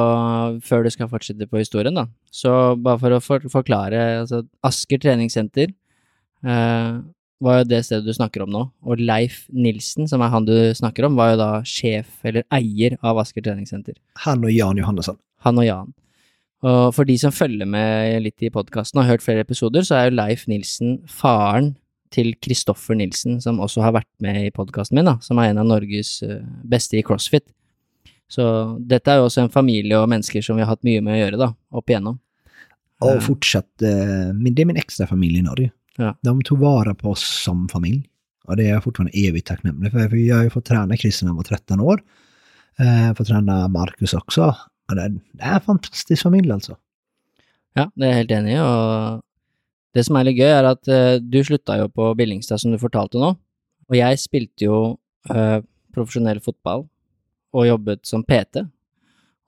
før 0.65 0.85
du 0.85 0.89
skal 0.93 1.09
fortsette 1.11 1.45
på 1.49 1.61
historien, 1.61 1.93
da, 1.93 2.07
så 2.33 2.73
bare 2.81 3.01
for 3.01 3.15
å 3.15 3.21
for, 3.21 3.45
forklare 3.53 4.01
altså, 4.23 4.41
Asker 4.65 5.01
treningssenter 5.03 5.69
eh, 5.69 6.99
var 7.39 7.59
jo 7.61 7.67
det 7.69 7.83
stedet 7.85 8.09
du 8.09 8.15
snakker 8.15 8.43
om 8.43 8.51
nå, 8.51 8.63
og 8.81 9.03
Leif 9.03 9.43
Nilsen, 9.53 10.09
som 10.09 10.23
er 10.25 10.33
han 10.33 10.47
du 10.49 10.55
snakker 10.75 11.07
om, 11.07 11.17
var 11.19 11.33
jo 11.33 11.41
da 11.43 11.51
sjef, 11.67 12.17
eller 12.27 12.47
eier, 12.55 12.97
av 13.05 13.21
Asker 13.21 13.45
treningssenter. 13.45 13.99
Han 14.25 14.43
og 14.47 14.55
Jan 14.55 14.81
Johannesson. 14.81 15.19
Han 15.45 15.61
og 15.61 15.67
Jan. 15.67 15.93
Og 16.67 16.81
for 16.91 17.07
de 17.07 17.15
som 17.21 17.31
følger 17.31 17.69
med 17.69 18.17
litt 18.25 18.43
i 18.43 18.51
podkasten 18.51 18.99
og 18.99 19.05
har 19.05 19.15
hørt 19.15 19.23
flere 19.23 19.45
episoder, 19.45 19.85
så 19.87 19.95
er 19.95 20.09
jo 20.09 20.17
Leif 20.17 20.43
Nilsen 20.51 20.97
faren 21.07 21.77
til 22.11 22.33
Kristoffer 22.41 22.97
Nilsen, 22.97 23.37
som 23.43 23.61
også 23.63 23.85
har 23.85 23.93
vært 23.95 24.09
med 24.23 24.41
i 24.47 24.51
podkasten 24.51 24.97
min, 24.97 25.07
da, 25.07 25.15
som 25.23 25.39
er 25.39 25.53
en 25.53 25.61
av 25.61 25.69
Norges 25.69 26.17
eh, 26.25 26.41
beste 26.67 26.97
i 26.99 27.05
crossfit. 27.05 27.45
Så 28.29 28.45
dette 28.85 29.11
er 29.11 29.19
jo 29.19 29.27
også 29.27 29.43
en 29.43 29.53
familie 29.53 29.97
og 29.97 30.09
mennesker 30.11 30.43
som 30.45 30.59
vi 30.59 30.63
har 30.63 30.69
hatt 30.69 30.85
mye 30.85 31.01
med 31.01 31.15
å 31.15 31.21
gjøre, 31.23 31.39
da, 31.41 31.53
opp 31.79 31.89
igjennom. 31.89 32.19
Och 32.99 33.11
eh. 33.11 33.19
fortsatt, 33.19 33.81
eh, 33.81 34.33
det 34.53 34.61
är 34.61 34.65
min 34.65 34.77
extra 34.77 35.07
familj 35.07 35.39
i 35.39 35.41
Norge. 35.41 35.71
Ja. 35.95 36.15
De 36.21 36.43
tog 36.43 36.59
vara 36.59 36.95
på 36.95 37.09
oss 37.09 37.43
som 37.43 37.69
familj. 37.69 38.09
Och 38.43 38.57
det 38.57 38.63
är 38.63 38.69
jag 38.69 38.83
fortfarande 38.83 39.11
evigt 39.27 39.47
tacknämlig 39.47 39.91
för. 39.91 40.15
Jag 40.15 40.35
har 40.35 40.43
ju 40.43 40.49
fått 40.49 40.65
träna 40.65 40.97
Christian 40.97 41.27
när 41.27 41.29
han 41.29 41.37
var 41.37 41.43
13 41.43 41.79
år. 41.79 42.01
Eh, 42.79 43.13
fått 43.15 43.27
träna 43.27 43.67
Marcus 43.67 44.13
också. 44.13 44.55
Och 44.89 44.95
det, 44.95 45.01
är 45.39 45.53
en 45.55 45.61
fantastisk 45.61 46.23
familj 46.23 46.51
alltså. 46.51 46.77
Ja, 47.77 47.85
det 47.95 48.07
er 48.07 48.09
jeg 48.09 48.19
helt 48.23 48.31
enig 48.33 48.53
i, 48.55 48.61
og 48.65 49.21
det 49.95 50.03
som 50.07 50.17
er 50.17 50.25
litt 50.27 50.39
gøy, 50.39 50.49
er 50.51 50.67
at 50.71 50.89
uh, 50.89 51.19
du 51.21 51.37
slutta 51.45 51.77
jo 51.79 51.85
på 51.93 52.07
Billingstad, 52.17 52.61
som 52.61 52.73
du 52.73 52.79
fortalte 52.81 53.21
nå, 53.21 53.29
og 53.89 53.95
jeg 53.95 54.19
spilte 54.19 54.65
jo 54.65 54.79
uh, 55.29 55.59
profesjonell 55.95 56.41
fotball 56.43 56.87
og 57.55 57.67
jobbet 57.67 58.05
som 58.07 58.23
PT, 58.23 58.65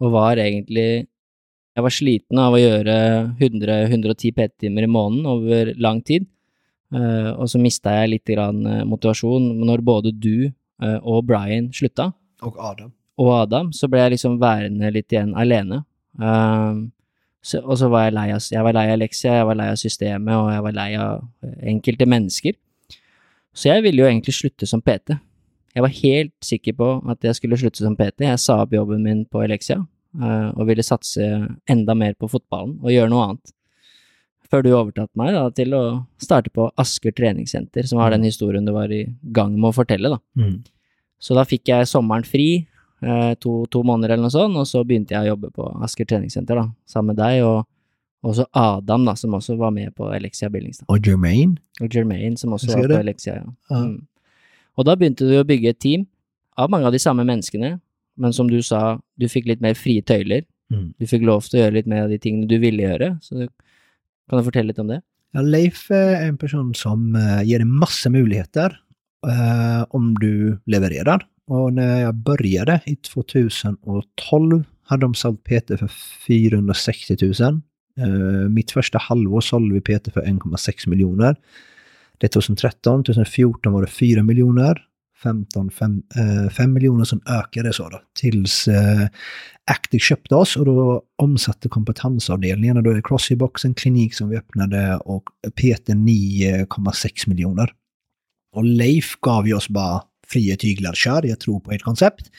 og 0.01 0.13
var 0.15 0.41
egentlig 0.41 1.07
Jeg 1.71 1.85
var 1.85 1.93
sliten 1.95 2.39
av 2.41 2.51
å 2.51 2.59
gjøre 2.59 2.93
100-110 3.39 4.33
PT-timer 4.35 4.83
i 4.83 4.89
måneden 4.91 5.27
over 5.31 5.69
lang 5.79 6.01
tid, 6.03 6.25
uh, 6.91 7.31
og 7.37 7.47
så 7.47 7.61
mista 7.63 7.93
jeg 8.01 8.09
litt 8.11 8.27
grann 8.27 8.59
motivasjon 8.89 9.45
når 9.63 9.83
både 9.87 10.11
du 10.11 10.49
uh, 10.51 10.99
og 10.99 11.23
Brian 11.29 11.69
slutta. 11.71 12.11
Och 12.41 12.59
Adam. 12.59 12.91
Og 13.17 13.31
Adam, 13.37 13.71
så 13.71 13.87
ble 13.87 14.01
jeg 14.03 14.17
liksom 14.17 14.35
værende 14.41 14.91
litt 14.91 15.13
igjen 15.13 15.31
alene. 15.37 15.83
Så, 17.41 17.61
og 17.61 17.77
så 17.79 17.87
var 17.89 18.07
jeg 18.07 18.15
lei 18.17 18.27
av 18.33 18.47
Jeg 18.51 18.63
var 18.65 18.75
lei 18.75 18.85
av 18.91 18.99
lekser, 18.99 19.35
jeg 19.39 19.47
var 19.47 19.57
lei 19.57 19.67
av 19.71 19.79
systemet, 19.79 20.35
og 20.35 20.51
jeg 20.51 20.63
var 20.65 20.75
lei 20.75 20.89
av 20.99 21.23
enkelte 21.71 22.07
mennesker. 22.09 22.57
Så 23.53 23.69
jeg 23.69 23.83
ville 23.85 24.03
jo 24.03 24.09
egentlig 24.09 24.35
slutte 24.35 24.67
som 24.67 24.81
PT. 24.81 25.15
Jeg 25.71 25.85
var 25.85 25.93
helt 25.95 26.35
sikker 26.43 26.75
på 26.75 26.89
at 27.11 27.23
jeg 27.23 27.37
skulle 27.37 27.59
slutte 27.59 27.83
som 27.83 27.95
PT. 27.95 28.25
Jeg 28.27 28.41
sa 28.43 28.59
opp 28.63 28.73
jobben 28.75 29.03
min 29.05 29.23
på 29.31 29.43
Elexia 29.45 29.79
uh, 29.79 30.49
og 30.51 30.65
ville 30.67 30.83
satse 30.83 31.23
enda 31.69 31.95
mer 31.97 32.17
på 32.19 32.29
fotballen 32.31 32.77
og 32.81 32.91
gjøre 32.91 33.11
noe 33.13 33.29
annet. 33.29 33.53
Før 34.51 34.65
du 34.65 34.73
overtatte 34.75 35.15
meg 35.15 35.31
da, 35.31 35.45
til 35.55 35.71
å 35.77 35.83
starte 36.19 36.51
på 36.51 36.67
Asker 36.81 37.15
treningssenter, 37.15 37.87
som 37.87 38.01
var 38.01 38.11
den 38.11 38.27
historien 38.27 38.67
du 38.67 38.73
var 38.75 38.91
i 38.91 39.05
gang 39.31 39.55
med 39.55 39.69
å 39.69 39.77
fortelle. 39.77 40.11
da. 40.11 40.19
Mm. 40.35 40.57
Så 41.21 41.37
da 41.37 41.45
fikk 41.47 41.71
jeg 41.71 41.87
sommeren 41.87 42.27
fri, 42.27 42.65
uh, 43.05 43.31
to, 43.39 43.61
to, 43.71 43.85
måneder 43.87 44.17
eller 44.17 44.27
noe 44.27 44.35
sånt, 44.35 44.59
og 44.59 44.67
så 44.67 44.83
begynte 44.83 45.15
jeg 45.15 45.23
å 45.23 45.33
jobbe 45.37 45.53
på 45.55 45.69
Asker 45.87 46.09
treningssenter 46.09 46.59
da, 46.59 46.67
sammen 46.89 47.15
med 47.15 47.23
deg. 47.23 47.45
og 47.47 47.63
også 48.21 48.45
Adam, 48.53 49.05
da, 49.07 49.15
som 49.17 49.33
også 49.33 49.55
var 49.57 49.71
med 49.73 49.95
på 49.97 50.11
Elexia 50.13 50.49
Billingstad. 50.49 50.85
Och 50.89 50.99
Jermaine. 51.07 51.57
Og 51.81 51.95
Jermaine, 51.95 52.37
som 52.37 52.53
også 52.53 52.67
var 52.67 52.87
på. 52.87 52.99
Elexia. 52.99 53.39
Ja. 53.69 53.77
Mm. 53.77 54.05
Og 54.79 54.87
da 54.87 54.95
begynte 54.97 55.27
du 55.27 55.35
å 55.39 55.47
bygge 55.47 55.73
et 55.73 55.81
team 55.83 56.07
av 56.59 56.71
mange 56.71 56.87
av 56.87 56.95
de 56.95 57.01
samme 57.01 57.25
menneskene, 57.27 57.75
men 58.21 58.35
som 58.35 58.49
du 58.49 58.59
sa, 58.65 58.99
du 59.19 59.27
fikk 59.31 59.47
litt 59.49 59.63
mer 59.63 59.75
frie 59.77 60.03
tøyler. 60.03 60.43
Mm. 60.71 60.91
Du 60.99 61.07
fikk 61.09 61.25
lov 61.27 61.45
til 61.47 61.59
å 61.59 61.63
gjøre 61.65 61.77
litt 61.79 61.89
mer 61.91 62.05
av 62.05 62.11
de 62.13 62.19
tingene 62.21 62.49
du 62.49 62.57
ville 62.61 62.83
gjøre. 62.85 63.13
Så 63.23 63.41
du, 63.41 63.47
kan 64.29 64.39
du 64.39 64.47
fortelle 64.47 64.71
litt 64.71 64.81
om 64.83 64.91
det? 64.91 65.01
Ja, 65.31 65.41
Leif 65.41 65.91
är 65.91 66.27
en 66.27 66.37
person 66.37 66.73
som 66.75 67.15
eh, 67.15 67.43
ger 67.47 67.59
dig 67.59 67.67
massa 67.67 68.09
möjligheter 68.09 68.79
eh, 69.27 69.85
om 69.89 70.13
du 70.19 70.59
levererar. 70.65 71.27
Och 71.47 71.73
när 71.73 72.01
jag 72.01 72.15
började 72.15 72.81
i 72.85 72.95
2012 72.95 74.63
hade 74.83 75.01
de 75.01 75.13
sålt 75.13 75.43
PT 75.43 75.67
för 75.67 75.87
460 76.27 77.17
000. 77.21 77.61
Eh, 77.99 78.49
mitt 78.49 78.71
första 78.71 78.97
halvår 78.97 79.41
sålde 79.41 79.73
vi 79.73 79.81
PT 79.81 80.13
för 80.13 80.21
1,6 80.21 80.89
miljoner. 80.89 81.35
Det 82.21 82.27
är 82.27 82.29
2013, 82.29 83.03
2014 83.03 83.73
var 83.73 83.81
det 83.81 83.87
4 83.87 84.23
miljoner. 84.23 84.81
15, 85.23 85.71
5, 85.71 86.01
eh, 86.15 86.49
5 86.49 86.73
miljoner 86.73 87.03
som 87.03 87.21
ökade 87.25 87.73
så 87.73 87.89
då. 87.89 88.01
Tills 88.19 88.67
eh, 88.67 89.07
Actic 89.71 90.03
köpte 90.03 90.35
oss 90.35 90.55
och 90.55 90.65
då 90.65 91.03
omsatte 91.15 91.69
kompetensavdelningen 91.69 92.77
och 92.77 92.83
då 92.83 92.89
är 92.89 92.95
det 92.95 93.01
Crossy-box, 93.01 93.65
en 93.65 93.73
klinik 93.73 94.15
som 94.15 94.29
vi 94.29 94.37
öppnade 94.37 94.97
och 94.97 95.23
PT 95.55 95.89
9,6 95.89 97.29
miljoner. 97.29 97.71
Och 98.55 98.63
Leif 98.63 99.15
gav 99.21 99.47
ju 99.47 99.53
oss 99.53 99.69
bara 99.69 100.01
fria 100.27 100.55
tyglar, 100.55 100.93
kör, 100.93 101.25
jag 101.25 101.39
tror 101.39 101.59
på 101.59 101.71
ert 101.71 101.81
koncept. 101.81 102.31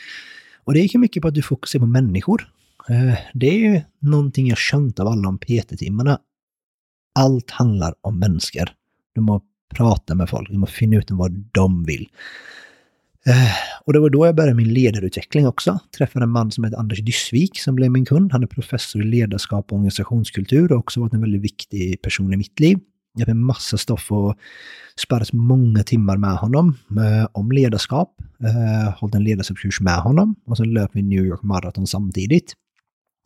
Och 0.64 0.74
det 0.74 0.80
gick 0.80 0.94
ju 0.94 1.00
mycket 1.00 1.22
på 1.22 1.28
att 1.28 1.34
du 1.34 1.42
fokuserar 1.42 1.80
på 1.80 1.86
människor. 1.86 2.48
Eh, 2.88 3.14
det 3.34 3.46
är 3.46 3.59
ju 3.59 3.80
någonting 4.00 4.48
jag 4.48 4.59
känt 4.59 5.00
av 5.00 5.06
alla 5.06 5.22
de 5.22 5.38
PT-timmarna. 5.38 6.18
Allt 7.14 7.50
handlar 7.50 7.94
om 8.00 8.18
människor. 8.18 8.70
Du 9.14 9.20
måste 9.20 9.51
prata 9.74 10.14
med 10.14 10.28
folk, 10.28 10.50
du 10.50 10.66
finna 10.66 10.96
ut 10.96 11.10
vad 11.10 11.32
de 11.52 11.84
vill. 11.84 12.08
Eh, 13.26 13.52
och 13.84 13.92
det 13.92 14.00
var 14.00 14.10
då 14.10 14.26
jag 14.26 14.34
började 14.34 14.54
min 14.54 14.74
ledarutveckling 14.74 15.46
också. 15.46 15.78
Träffade 15.98 16.22
en 16.22 16.30
man 16.30 16.50
som 16.50 16.64
heter 16.64 16.78
Anders 16.78 17.00
Dyssvik 17.00 17.60
som 17.60 17.74
blev 17.74 17.90
min 17.90 18.04
kund. 18.04 18.32
Han 18.32 18.42
är 18.42 18.46
professor 18.46 19.02
i 19.02 19.04
ledarskap 19.04 19.72
och 19.72 19.76
organisationskultur 19.76 20.72
och 20.72 20.78
också 20.78 21.00
varit 21.00 21.12
en 21.12 21.20
väldigt 21.20 21.42
viktig 21.42 22.02
person 22.02 22.34
i 22.34 22.36
mitt 22.36 22.60
liv. 22.60 22.78
Jag 23.14 23.26
fick 23.26 23.34
massa 23.34 23.78
stoff 23.78 24.12
och 24.12 24.34
sparrat 24.96 25.32
många 25.32 25.82
timmar 25.82 26.16
med 26.16 26.36
honom 26.36 26.78
eh, 26.90 27.28
om 27.32 27.52
ledarskap. 27.52 28.16
Eh, 28.40 28.94
hållit 28.98 29.14
en 29.14 29.24
ledarskapskurs 29.24 29.80
med 29.80 29.96
honom 29.96 30.34
och 30.46 30.56
sen 30.56 30.72
löp 30.72 30.90
vi 30.92 31.02
New 31.02 31.24
York 31.24 31.42
Marathon 31.42 31.86
samtidigt. 31.86 32.54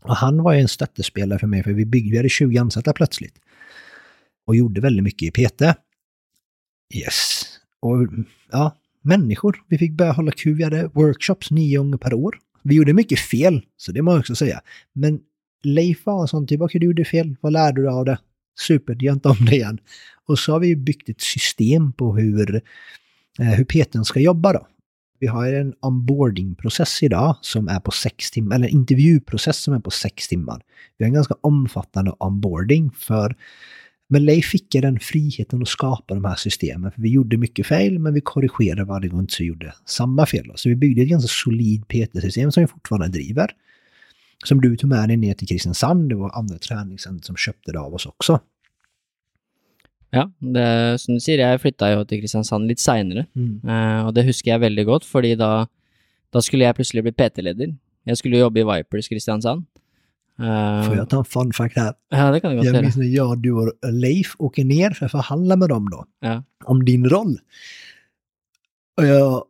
Och 0.04 0.16
han 0.16 0.42
var 0.42 0.52
ju 0.52 0.60
en 0.60 0.68
stöttespelare 0.68 1.38
för 1.38 1.46
mig, 1.46 1.62
för 1.62 1.72
vi 1.72 1.86
byggde, 1.86 2.10
vi 2.10 2.16
hade 2.16 2.28
20 2.28 2.58
anställda 2.58 2.92
plötsligt. 2.92 3.34
Och 4.46 4.56
gjorde 4.56 4.80
väldigt 4.80 5.04
mycket 5.04 5.38
i 5.38 5.46
PT. 5.46 5.62
Yes. 6.94 7.44
Och 7.80 8.08
ja, 8.50 8.76
människor. 9.02 9.62
Vi 9.68 9.78
fick 9.78 9.92
börja 9.92 10.12
hålla 10.12 10.32
kul. 10.32 10.54
Vi 10.54 10.64
hade 10.64 10.90
workshops 10.94 11.50
nio 11.50 11.78
gånger 11.78 11.98
per 11.98 12.14
år. 12.14 12.38
Vi 12.62 12.74
gjorde 12.74 12.92
mycket 12.92 13.18
fel, 13.18 13.62
så 13.76 13.92
det 13.92 14.02
må 14.02 14.10
jag 14.10 14.20
också 14.20 14.34
säga. 14.34 14.60
Men 14.92 15.20
Leif 15.62 16.06
var 16.06 16.22
en 16.22 16.28
sån 16.28 16.46
typ, 16.46 16.60
okej 16.60 16.80
du 16.80 16.86
gjorde 16.86 17.04
fel, 17.04 17.36
vad 17.40 17.52
lärde 17.52 17.82
du 17.82 17.90
av 17.90 18.04
det? 18.04 18.18
Super, 18.58 18.96
gör 19.00 19.12
inte 19.12 19.28
om 19.28 19.36
det 19.40 19.56
igen. 19.56 19.78
Och 20.26 20.38
så 20.38 20.52
har 20.52 20.60
vi 20.60 20.76
byggt 20.76 21.08
ett 21.08 21.20
system 21.20 21.92
på 21.92 22.16
hur, 22.16 22.62
eh, 23.38 23.46
hur 23.46 23.64
peten 23.64 24.04
ska 24.04 24.20
jobba 24.20 24.52
då. 24.52 24.66
Vi 25.18 25.26
har 25.26 25.52
en 25.52 25.74
onboarding 25.80 26.54
process 26.54 27.02
idag 27.02 27.36
som 27.40 27.68
är 27.68 27.80
på 27.80 27.90
sex 27.90 28.30
timmar, 28.30 28.56
eller 28.56 28.68
en 28.68 28.74
intervjuprocess 28.74 29.58
som 29.58 29.74
är 29.74 29.80
på 29.80 29.90
sex 29.90 30.28
timmar. 30.28 30.62
Vi 30.98 31.04
har 31.04 31.08
en 31.08 31.14
ganska 31.14 31.34
omfattande 31.40 32.12
onboarding 32.18 32.90
för 32.90 33.36
men 34.08 34.24
Leif 34.24 34.44
fick 34.46 34.72
den 34.72 35.00
friheten 35.00 35.62
att 35.62 35.68
skapa 35.68 36.14
de 36.14 36.24
här 36.24 36.36
systemen. 36.36 36.92
För 36.92 37.02
vi 37.02 37.08
gjorde 37.10 37.36
mycket 37.36 37.66
fel, 37.66 37.98
men 37.98 38.14
vi 38.14 38.20
korrigerade 38.20 38.84
varje 38.84 39.08
gång 39.08 39.26
vi 39.38 39.44
gjorde 39.44 39.74
samma 39.86 40.26
fel. 40.26 40.52
Så 40.54 40.68
vi 40.68 40.76
byggde 40.76 41.02
ett 41.02 41.08
ganska 41.08 41.28
solid 41.28 41.88
PT-system 41.88 42.52
som 42.52 42.60
vi 42.62 42.66
fortfarande 42.66 43.08
driver. 43.18 43.50
Som 44.44 44.60
du 44.60 44.76
tog 44.76 44.90
med 44.90 45.08
dig 45.08 45.16
ner 45.16 45.34
till 45.34 45.48
Kristiansand. 45.48 46.08
Det 46.08 46.14
var 46.14 46.30
andra 46.38 46.58
träningscenter 46.58 47.26
som 47.26 47.36
köpte 47.36 47.72
det 47.72 47.80
av 47.80 47.94
oss 47.94 48.06
också. 48.06 48.40
Ja, 50.10 50.30
det, 50.38 50.98
som 51.02 51.14
du 51.16 51.20
sier, 51.20 51.40
jeg 51.42 51.60
flytta 51.60 51.88
jo 51.92 52.04
til 52.08 52.20
Kristiansand 52.22 52.68
litt 52.70 52.80
seinere, 52.80 53.26
Mm. 53.34 53.60
eh, 53.68 54.06
og 54.06 54.14
det 54.14 54.24
husker 54.24 54.50
jeg 54.52 54.60
veldig 54.60 54.84
godt, 54.86 55.04
fordi 55.04 55.34
da, 55.36 55.66
da 56.32 56.40
skulle 56.40 56.64
jeg 56.64 56.74
plutselig 56.78 57.02
bli 57.02 57.12
PT-leder. 57.12 57.74
Jeg 58.06 58.16
skulle 58.16 58.38
jobbe 58.38 58.60
i 58.60 58.64
Vipers 58.64 59.08
Kristiansand. 59.08 59.66
Eh, 60.38 60.86
Får 60.86 60.96
jag 60.96 61.08
ta 61.08 61.18
en 61.18 61.24
fun 61.24 61.52
fact 61.52 61.76
här? 61.76 61.94
Ja, 62.08 62.30
det 62.30 62.40
kan 62.40 62.56
du 62.56 62.64
Jag 62.64 62.82
minns 62.82 62.96
när 62.96 63.06
jag, 63.06 63.38
du 63.38 63.52
och 63.52 63.72
Leif 63.92 64.34
åker 64.38 64.64
ner 64.64 64.90
för 64.90 65.06
att 65.06 65.12
förhandla 65.12 65.56
med 65.56 65.68
dem 65.68 65.88
då. 65.90 66.04
Ja. 66.20 66.44
Om 66.64 66.84
din 66.84 67.08
roll. 67.08 67.38
Och 68.96 69.06
jag, 69.06 69.44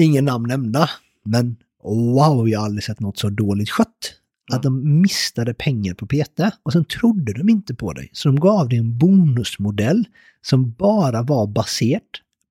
ingen 0.00 0.24
namn 0.24 0.48
nämnda, 0.48 0.90
men 1.24 1.56
wow, 1.84 2.48
jag 2.48 2.58
har 2.58 2.66
aldrig 2.66 2.84
sett 2.84 3.00
något 3.00 3.18
så 3.18 3.28
dåligt 3.30 3.70
skött. 3.70 4.14
Att 4.52 4.62
de 4.62 5.00
mistade 5.00 5.54
pengar 5.54 5.94
på 5.94 6.06
PT 6.06 6.40
och 6.62 6.72
sen 6.72 6.84
trodde 6.84 7.32
de 7.32 7.48
inte 7.48 7.74
på 7.74 7.92
dig. 7.92 8.10
Så 8.12 8.28
de 8.28 8.40
gav 8.40 8.68
dig 8.68 8.78
en 8.78 8.98
bonusmodell 8.98 10.04
som 10.42 10.70
bara 10.72 11.22
var 11.22 11.46
baserat 11.46 12.02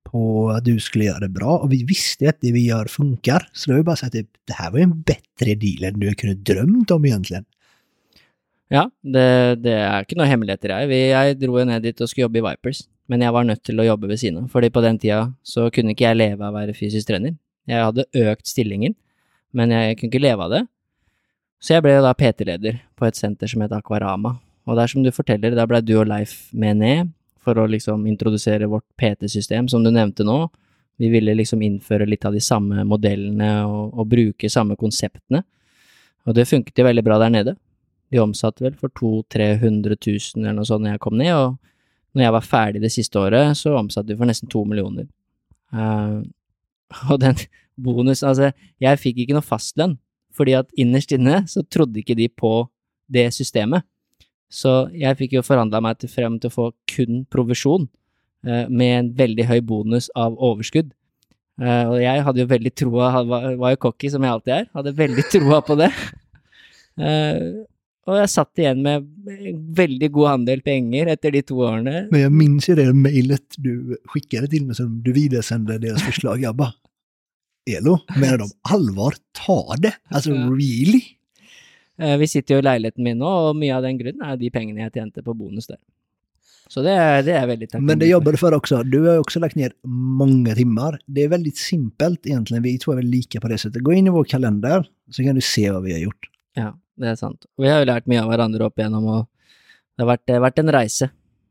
på 0.04 0.50
att 0.50 0.64
du 0.64 0.80
skulle 0.80 1.04
göra 1.04 1.18
det 1.18 1.28
bra. 1.28 1.58
Och 1.58 1.72
vi 1.72 1.84
visste 1.84 2.28
att 2.28 2.40
det 2.40 2.52
vi 2.52 2.66
gör 2.66 2.86
funkar. 2.86 3.48
Så 3.52 3.70
det 3.70 3.74
var 3.74 3.78
ju 3.78 3.84
bara 3.84 3.96
så 3.96 4.06
att 4.06 4.12
det, 4.12 4.26
det 4.46 4.52
här 4.52 4.70
var 4.70 4.78
en 4.78 5.02
bättre 5.02 5.54
deal 5.54 5.84
än 5.84 6.00
du 6.00 6.14
kunde 6.14 6.36
drömt 6.36 6.90
om 6.90 7.04
egentligen. 7.04 7.44
Ja, 8.68 8.84
det, 9.00 9.28
det 9.64 9.74
er 9.80 10.04
ikke 10.04 10.18
noe 10.18 10.28
hemmeligheter 10.28 10.74
her. 10.74 10.90
Jeg 10.92 11.36
dro 11.40 11.60
ned 11.64 11.84
dit 11.86 12.00
og 12.04 12.10
skulle 12.10 12.26
jobbe 12.26 12.42
i 12.42 12.44
Vipers, 12.44 12.82
men 13.08 13.24
jeg 13.24 13.32
var 13.32 13.46
nødt 13.48 13.62
til 13.64 13.80
å 13.80 13.86
jobbe 13.86 14.10
ved 14.10 14.20
siden 14.20 14.42
av, 14.42 14.48
fordi 14.52 14.68
på 14.72 14.82
den 14.84 14.98
tida 15.00 15.22
så 15.46 15.70
kunne 15.72 15.94
ikke 15.94 16.04
jeg 16.04 16.18
leve 16.18 16.44
av 16.44 16.52
å 16.52 16.58
være 16.58 16.76
fysisk 16.76 17.08
trener. 17.08 17.38
Jeg 17.68 17.84
hadde 17.84 18.04
økt 18.28 18.48
stillingen, 18.48 18.96
men 19.56 19.72
jeg 19.72 19.96
kunne 19.96 20.12
ikke 20.12 20.24
leve 20.24 20.44
av 20.44 20.52
det. 20.52 20.66
Så 21.64 21.74
jeg 21.74 21.84
ble 21.84 21.96
da 22.04 22.12
PT-leder 22.14 22.82
på 22.96 23.08
et 23.08 23.18
senter 23.18 23.50
som 23.50 23.64
het 23.64 23.72
Akvarama. 23.74 24.36
Og 24.68 24.76
der 24.76 24.90
som 24.90 25.02
du 25.02 25.10
forteller, 25.16 25.56
der 25.56 25.68
blei 25.68 25.80
du 25.82 25.94
og 25.98 26.06
Leif 26.10 26.50
med 26.52 26.78
ned 26.82 27.12
for 27.42 27.58
å 27.58 27.66
liksom 27.70 28.04
introdusere 28.10 28.68
vårt 28.68 28.84
PT-system, 29.00 29.70
som 29.72 29.84
du 29.84 29.90
nevnte 29.90 30.26
nå. 30.28 30.42
Vi 31.00 31.08
ville 31.08 31.34
liksom 31.38 31.62
innføre 31.64 32.06
litt 32.08 32.26
av 32.28 32.36
de 32.36 32.42
samme 32.42 32.84
modellene 32.84 33.62
og, 33.64 33.94
og 33.96 34.10
bruke 34.10 34.50
samme 34.52 34.76
konseptene. 34.76 35.40
Og 36.28 36.36
det 36.36 36.44
funket 36.50 36.78
jo 36.78 36.84
veldig 36.84 37.04
bra 37.06 37.16
der 37.22 37.32
nede. 37.32 37.56
De 38.12 38.20
omsatte 38.22 38.64
vel 38.64 38.76
for 38.78 38.92
200 38.96 39.58
000-300 39.60 39.98
000 40.00 40.44
eller 40.44 40.56
noe 40.56 40.68
sånt 40.68 40.84
når 40.84 40.96
jeg 40.96 41.04
kom 41.04 41.18
ned, 41.20 41.34
og 41.36 41.58
når 42.16 42.24
jeg 42.24 42.34
var 42.34 42.46
ferdig 42.46 42.82
det 42.82 42.92
siste 42.94 43.20
året, 43.20 43.56
så 43.58 43.76
omsatte 43.78 44.12
vi 44.12 44.18
for 44.18 44.28
nesten 44.28 44.50
to 44.50 44.64
millioner. 44.66 45.08
Uh, 45.74 46.24
og 47.12 47.20
den 47.20 47.36
bonusen 47.76 48.30
altså, 48.30 48.50
jeg 48.80 49.00
fikk 49.02 49.22
ikke 49.22 49.36
noe 49.36 49.44
fastlønn, 49.44 49.98
fordi 50.34 50.56
at 50.58 50.70
innerst 50.80 51.12
inne 51.14 51.42
så 51.50 51.62
trodde 51.68 52.00
ikke 52.00 52.16
de 52.18 52.30
på 52.32 52.52
det 53.12 53.28
systemet. 53.36 53.84
Så 54.48 54.88
jeg 54.96 55.16
fikk 55.18 55.36
jo 55.36 55.44
forhandla 55.44 55.82
meg 55.84 56.00
til 56.00 56.10
frem 56.10 56.38
til 56.40 56.48
å 56.48 56.54
få 56.54 56.68
kun 56.88 57.24
provisjon, 57.30 57.88
uh, 58.48 58.64
med 58.68 58.94
en 58.94 59.10
veldig 59.18 59.48
høy 59.50 59.58
bonus 59.68 60.08
av 60.16 60.36
overskudd. 60.36 60.94
Uh, 61.58 61.84
og 61.92 61.96
jeg 62.00 62.24
hadde 62.24 62.40
jo 62.40 62.52
veldig 62.52 62.72
troa, 62.78 63.10
var, 63.26 63.50
var 63.58 63.74
jo 63.74 63.82
cocky 63.82 64.10
som 64.12 64.24
jeg 64.24 64.32
alltid 64.32 64.54
er, 64.62 64.68
hadde 64.78 64.96
veldig 64.96 65.24
troa 65.28 65.60
på 65.66 65.76
det. 65.80 65.92
Uh, 66.96 67.66
og 68.08 68.16
jeg 68.22 68.30
satt 68.32 68.60
igjen 68.62 68.80
med 68.82 69.04
en 69.28 69.58
veldig 69.76 70.08
god 70.16 70.28
andel 70.30 70.62
penger 70.64 71.10
etter 71.12 71.34
de 71.34 71.42
to 71.44 71.58
årene. 71.60 72.06
Men 72.10 72.20
jag 72.20 72.32
minns 72.32 72.68
ju 72.68 72.74
det 72.78 72.86
mejlet 72.96 73.54
du 73.58 73.98
skickade 74.08 74.48
till 74.48 74.64
mig 74.66 74.74
som 74.78 75.02
du 75.02 75.12
vidaresände 75.12 75.78
deras 75.78 76.02
förslag. 76.02 76.40
Jag 76.42 76.56
bara, 76.56 76.72
Elo, 77.68 77.98
menar 78.20 78.38
de 78.38 78.48
allvar? 78.70 79.14
Ta 79.44 79.74
det! 79.78 79.92
Alltså 80.08 80.30
Ja. 80.30 80.48
really? 80.48 81.02
Eh, 81.98 82.16
Vi 82.16 82.26
sitter 82.28 82.54
jo 82.54 82.58
i 82.58 82.62
leiligheten 82.62 83.04
min 83.04 83.18
nå, 83.18 83.28
og 83.28 83.56
mye 83.56 83.76
av 83.76 83.82
den 83.82 83.98
grunnen 83.98 84.22
er 84.24 84.36
de 84.40 84.50
pengene 84.50 84.80
jeg 84.86 84.92
tjente 84.94 85.22
på 85.22 85.34
bonus 85.36 85.66
der. 85.66 85.78
Så 86.68 86.82
det 86.84 86.92
er, 86.92 87.22
det 87.24 87.32
er 87.32 87.40
jeg 87.46 87.48
veldig 87.48 87.68
Men 87.80 87.98
det 87.98 88.06
jobbar 88.08 88.32
du 88.32 88.38
för 88.38 88.52
också. 88.54 88.82
Du 88.82 89.00
har 89.06 89.18
också 89.18 89.40
lagt 89.40 89.54
ner 89.56 89.72
många 90.18 90.54
timmar. 90.54 90.98
Det 91.06 91.22
är 91.22 91.28
väldigt 91.28 91.56
simpelt 91.56 92.26
egentligen. 92.26 92.62
Vi 92.62 92.78
två 92.78 92.92
är 92.92 92.96
väl 92.96 93.06
lika 93.06 93.40
på 93.40 93.48
det 93.48 93.58
sättet. 93.58 93.82
Gå 93.82 93.92
in 93.92 94.06
i 94.06 94.10
vår 94.10 94.24
kalender 94.24 94.86
så 95.10 95.22
kan 95.24 95.34
du 95.34 95.40
se 95.40 95.70
vad 95.70 95.82
vi 95.82 95.92
har 95.92 95.98
gjort. 96.00 96.26
Ja, 96.54 96.78
det 96.98 97.08
er 97.12 97.16
sant. 97.20 97.46
Vi 97.58 97.68
har 97.70 97.78
jo 97.82 97.88
lært 97.92 98.06
mye 98.10 98.22
av 98.22 98.28
hverandre 98.32 98.64
opp 98.66 98.78
igjennom, 98.80 99.04
og 99.06 99.26
det 99.96 100.02
har 100.04 100.10
vært, 100.12 100.24
det 100.26 100.34
har 100.36 100.42
vært 100.46 100.58
en 100.62 100.72
reise. 100.74 101.06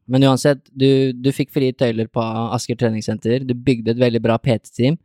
Men 0.08 0.24
uansett, 0.24 0.62
du, 0.72 1.12
du 1.14 1.32
fikk 1.36 1.52
frie 1.52 1.74
tøyler 1.76 2.08
på 2.08 2.22
Asker 2.56 2.76
treningssenter, 2.80 3.40
du 3.44 3.52
bygde 3.56 3.92
et 3.92 4.00
veldig 4.00 4.22
bra 4.24 4.38
PT-team. 4.40 4.96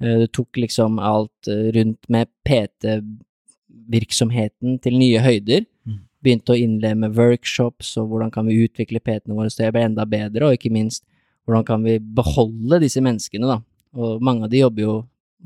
Eh, 0.00 0.18
Du 0.22 0.26
tok 0.32 0.56
liksom 0.62 0.96
alt 0.98 1.48
eh, 1.52 1.68
rundt 1.76 2.08
med 2.08 2.28
PT-virksomheten 2.48 4.78
til 4.84 4.96
nye 5.00 5.20
høyder. 5.24 5.64
Mm. 5.88 5.98
Begynte 6.24 6.52
å 6.54 6.58
innlemme 6.60 7.08
workshops, 7.16 7.94
og 8.00 8.08
hvordan 8.12 8.30
kan 8.34 8.46
vi 8.48 8.62
utvikle 8.64 9.00
PT-ene 9.00 9.36
våre 9.36 9.50
så 9.52 9.62
det 9.66 9.72
blir 9.76 9.86
enda 9.88 10.04
bedre, 10.08 10.46
og 10.50 10.54
ikke 10.56 10.72
minst, 10.72 11.02
hvordan 11.48 11.64
kan 11.68 11.84
vi 11.84 11.98
beholde 12.00 12.80
disse 12.82 13.00
menneskene, 13.04 13.46
da. 13.48 13.58
Og 13.96 14.20
mange 14.22 14.44
av 14.46 14.50
de 14.52 14.60
jobber 14.62 14.82
jo 14.84 14.94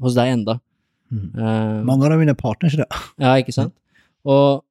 hos 0.05 0.15
deg 0.19 0.33
enda. 0.35 0.55
Eh, 1.15 1.81
Många 1.87 2.11
av 2.13 2.19
mina 2.21 2.35
partners 2.35 2.75
idag. 2.79 2.91
ja, 3.23 3.35
ikke 3.39 3.55
sant? 3.55 3.75
Og 4.25 4.65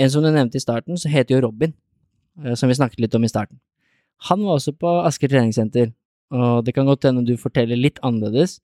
en 0.00 0.10
som 0.12 0.22
du 0.24 0.30
nevnte 0.30 0.56
i 0.56 0.62
starten, 0.64 0.96
så 1.00 1.08
heter 1.12 1.36
jo 1.38 1.42
Robin, 1.46 1.72
eh, 2.44 2.54
som 2.54 2.68
vi 2.68 2.74
snakket 2.78 3.00
litt 3.00 3.14
om 3.14 3.24
i 3.24 3.28
starten. 3.32 3.58
Han 4.28 4.42
var 4.44 4.58
også 4.58 4.74
på 4.76 4.90
Asker 5.06 5.28
treningssenter, 5.32 5.92
og 6.30 6.64
det 6.64 6.74
kan 6.76 6.86
godt 6.86 7.02
hende 7.08 7.24
du 7.26 7.36
forteller 7.40 7.76
litt 7.80 7.98
annerledes, 8.06 8.58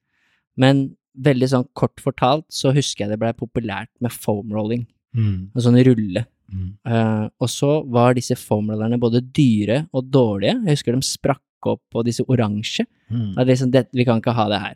men 0.57 0.97
veldig 1.17 1.49
sånn 1.49 1.69
kort 1.75 1.97
fortalt 2.05 2.45
så 2.53 2.73
husker 2.77 3.05
jeg 3.07 3.11
det 3.15 3.19
blei 3.23 3.33
populært 3.33 3.89
med 4.01 4.13
foamrolling, 4.13 4.87
Mm. 5.17 5.51
en 5.57 5.63
sånn 5.63 5.79
rulle. 5.85 6.27
Eh, 6.87 7.29
og 7.41 7.49
så 7.49 7.83
var 7.91 8.13
disse 8.15 8.37
foamrollerne 8.37 9.01
både 9.01 9.23
dyre 9.33 9.89
og 9.95 10.11
dårlige, 10.13 10.61
jeg 10.67 10.77
husker 10.77 10.93
de 10.93 11.01
sprakk 11.03 11.41
opp 11.67 11.81
på 11.91 12.05
disse 12.05 12.21
oransje, 12.29 12.85
Mm. 13.11 13.35
det 13.35 13.47
liksom, 13.47 13.71
det, 13.73 13.89
vi 13.95 14.05
kan 14.05 14.21
ikke 14.21 14.35
ha 14.35 14.49
det 14.49 14.61
her. 14.61 14.75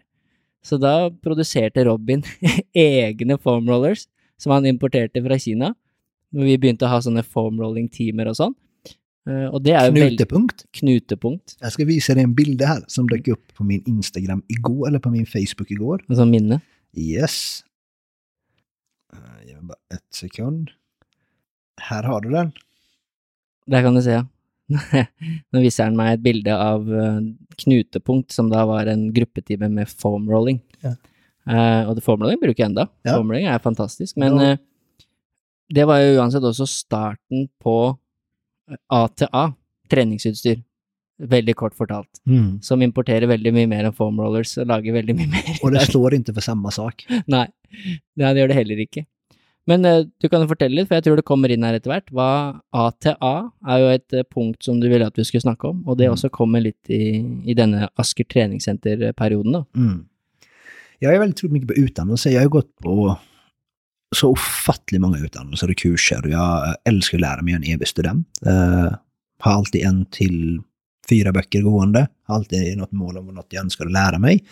Så 0.64 0.80
da 0.80 1.11
produserte 1.11 1.84
Robin 1.84 2.22
egne 2.74 3.36
foamrollers, 3.38 4.06
som 4.41 4.53
han 4.55 4.66
importerte 4.66 5.20
fra 5.24 5.36
Kina, 5.38 5.74
når 6.32 6.47
vi 6.49 6.57
begynte 6.62 6.86
å 6.88 6.93
ha 6.95 7.01
sånne 7.05 7.22
foamrolling-teamer 7.26 8.30
og 8.32 8.36
sånn. 8.38 8.55
Eh, 9.28 9.47
og 9.53 9.61
det 9.66 9.74
veldig 9.76 10.16
Knutepunkt. 10.16 10.64
knutepunkt, 10.72 11.57
Jag 11.61 11.72
ska 11.72 11.84
visa 11.84 12.14
dig 12.14 12.24
en 12.24 12.34
bild 12.34 12.62
här 12.62 12.84
som 12.88 13.09
dök 13.09 13.28
upp 13.28 13.55
på 13.55 13.64
min 13.64 13.82
Instagram 13.86 14.43
igår, 14.49 14.88
eller 14.88 14.99
på 14.99 15.11
min 15.11 15.26
Facebook 15.26 15.70
igår. 15.70 16.01
en 16.09 16.16
sånn 16.16 16.30
minne. 16.30 16.61
Yes. 16.97 17.62
Eh, 19.12 19.47
Ge 19.49 19.55
mig 19.55 19.62
bara 19.62 19.78
ett 19.95 20.14
sekund. 20.14 20.70
Här 21.80 22.03
har 22.03 22.20
du 22.20 22.30
den. 22.30 22.53
Der 23.66 23.82
kan 23.82 23.95
du 23.95 24.03
se, 24.03 24.11
ja. 24.11 24.26
Nå 25.53 25.61
viser 25.61 25.84
han 25.88 25.97
meg 25.99 26.12
et 26.14 26.22
bilde 26.22 26.55
av 26.57 26.86
eh, 26.95 27.20
Knutepunkt, 27.64 28.30
som 28.32 28.49
da 28.51 28.64
var 28.66 28.86
en 28.86 29.09
gruppetime 29.12 29.68
med 29.68 29.88
foamrolling. 29.88 30.61
Ja. 30.80 30.95
Eh, 31.51 31.82
og 31.88 31.96
det 31.98 32.05
foamrolling 32.07 32.38
bruker 32.40 32.62
jeg 32.62 32.70
enda. 32.70 32.84
Ja. 33.05 33.16
Foamrolling 33.18 33.48
er 33.51 33.59
fantastisk, 33.64 34.16
men 34.22 34.36
Ja. 34.38 34.51
eh, 34.53 34.57
det 35.74 35.84
var 35.86 35.98
jo 36.03 36.16
uansett 36.20 36.42
også 36.46 36.66
starten 36.68 37.48
på 37.62 37.76
ATA, 38.90 39.53
treningsutstyr. 39.90 40.61
Veldig 41.20 41.55
kort 41.59 41.74
fortalt. 41.76 42.09
Som 42.64 42.80
importerer 42.82 43.26
veldig 43.28 43.53
mye 43.53 43.68
mer 43.68 43.84
enn 43.84 43.92
foamrollers 43.92 44.55
og 44.62 44.66
lager 44.70 44.94
veldig 44.94 45.16
mye 45.18 45.28
mer. 45.28 45.59
Och 45.62 45.70
det 45.72 45.80
står 45.90 46.14
inte 46.14 46.32
för 46.34 46.40
samma 46.40 46.70
sak. 46.70 47.05
Nei, 47.26 47.46
det 48.16 48.36
gjør 48.36 48.48
det 48.48 48.55
heller 48.57 48.80
ikke. 48.86 49.05
Men 49.68 49.84
eh, 49.84 50.05
du 50.20 50.28
kan 50.28 50.48
fortelle 50.48 50.74
litt, 50.80 50.88
for 50.88 50.96
jeg 50.96 51.05
tror 51.05 51.16
det 51.20 51.24
kommer 51.28 51.51
inn 51.53 51.62
her 51.62 51.74
etter 51.76 51.90
hvert. 51.92 52.09
Hva 52.11 52.61
ATA 52.72 53.51
er 53.68 53.78
jo 53.82 53.90
et 53.92 54.12
eh, 54.16 54.22
punkt 54.24 54.64
som 54.64 54.80
du 54.80 54.88
ville 54.88 55.07
at 55.07 55.14
vi 55.20 55.22
skulle 55.28 55.44
snakke 55.44 55.68
om, 55.68 55.82
og 55.86 55.98
det 55.98 56.09
Mm. 56.09 56.14
også 56.16 56.30
kommer 56.32 56.61
litt 56.64 56.88
i, 56.88 57.20
i 57.44 57.55
denne 57.55 57.88
Asker 57.98 58.24
treningssenter-perioden, 58.24 59.53
da. 59.53 59.64
Mm. 59.76 60.07
Jag 61.03 61.14
är 61.14 61.18
väldigt 61.18 61.42
mycket 61.42 61.68
på 61.68 61.74
utannonser. 61.74 62.30
Jag 62.30 62.40
har 62.40 62.48
gått 62.48 62.76
på 62.76 63.18
så 64.16 64.30
ofattligt 64.30 65.01
många 65.01 65.18
utannonser 65.18 65.70
och 65.70 65.76
kurser. 65.76 66.28
Jag 66.28 66.76
älskar 66.84 67.18
att 67.18 67.20
lära 67.20 67.42
mig, 67.42 67.53
jag 67.53 67.62
är 67.62 67.66
en 67.66 67.74
evig 67.74 67.88
student. 67.88 68.28
Uh, 68.46 68.94
har 69.38 69.53
alltid 69.53 69.86
en 69.86 70.05
till 70.05 70.61
fyra 71.09 71.32
böcker 71.32 71.62
gående. 71.62 72.09
Alltid 72.26 72.78
något 72.78 72.92
mål 72.92 73.18
om 73.18 73.26
något 73.26 73.46
jag 73.51 73.64
önskar 73.64 73.84
lära 73.84 74.18
mig. 74.18 74.44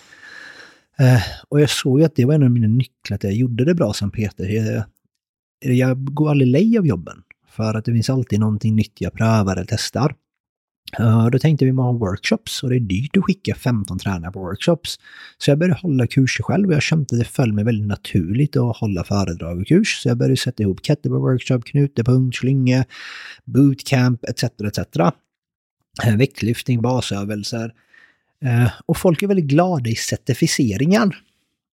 Uh, 1.00 1.22
och 1.48 1.60
jag 1.60 1.70
såg 1.70 2.00
ju 2.00 2.06
att 2.06 2.16
det 2.16 2.24
var 2.24 2.34
en 2.34 2.42
av 2.42 2.50
mina 2.50 2.66
nycklar 2.66 3.18
till 3.18 3.28
att 3.28 3.32
jag 3.32 3.40
gjorde 3.40 3.64
det 3.64 3.74
bra 3.74 3.92
som 3.92 4.10
Peter. 4.10 4.48
Jag, 4.48 4.84
jag 5.60 6.14
går 6.14 6.30
aldrig 6.30 6.48
lej 6.48 6.78
av 6.78 6.86
jobben. 6.86 7.22
För 7.48 7.74
att 7.74 7.84
det 7.84 7.92
finns 7.92 8.10
alltid 8.10 8.40
någonting 8.40 8.76
nytt 8.76 9.00
jag 9.00 9.12
prövar 9.12 9.56
eller 9.56 9.66
testar. 9.68 10.14
Eh, 10.98 11.26
då 11.26 11.38
tänkte 11.38 11.64
vi 11.64 11.70
ha 11.70 11.92
workshops 11.92 12.62
och 12.62 12.70
det 12.70 12.76
är 12.76 12.80
dyrt 12.80 13.16
att 13.16 13.24
skicka 13.24 13.54
15 13.54 13.98
tränare 13.98 14.32
på 14.32 14.40
workshops. 14.40 14.98
Så 15.38 15.50
jag 15.50 15.58
började 15.58 15.80
hålla 15.80 16.06
kurser 16.06 16.42
själv 16.44 16.68
och 16.68 16.74
jag 16.74 16.82
kände 16.82 17.02
att 17.02 17.18
det 17.18 17.24
föll 17.24 17.52
mig 17.52 17.64
väldigt 17.64 17.88
naturligt 17.88 18.56
att 18.56 18.76
hålla 18.76 19.04
föredrag 19.04 19.60
och 19.60 19.66
kurs. 19.66 20.02
Så 20.02 20.08
jag 20.08 20.18
började 20.18 20.36
sätta 20.36 20.62
ihop 20.62 20.86
kettlebell 20.86 21.20
workshop, 21.20 21.60
knutepunkt, 21.60 22.36
slinge, 22.36 22.84
bootcamp 23.44 24.24
etc. 24.24 24.44
etc. 24.44 24.78
Uh, 26.06 26.80
basövelser. 26.80 27.72
Och 28.86 28.96
folk 28.96 29.22
är 29.22 29.26
väldigt 29.26 29.46
glada 29.46 29.90
i 29.90 29.94
certifieringar. 29.94 31.16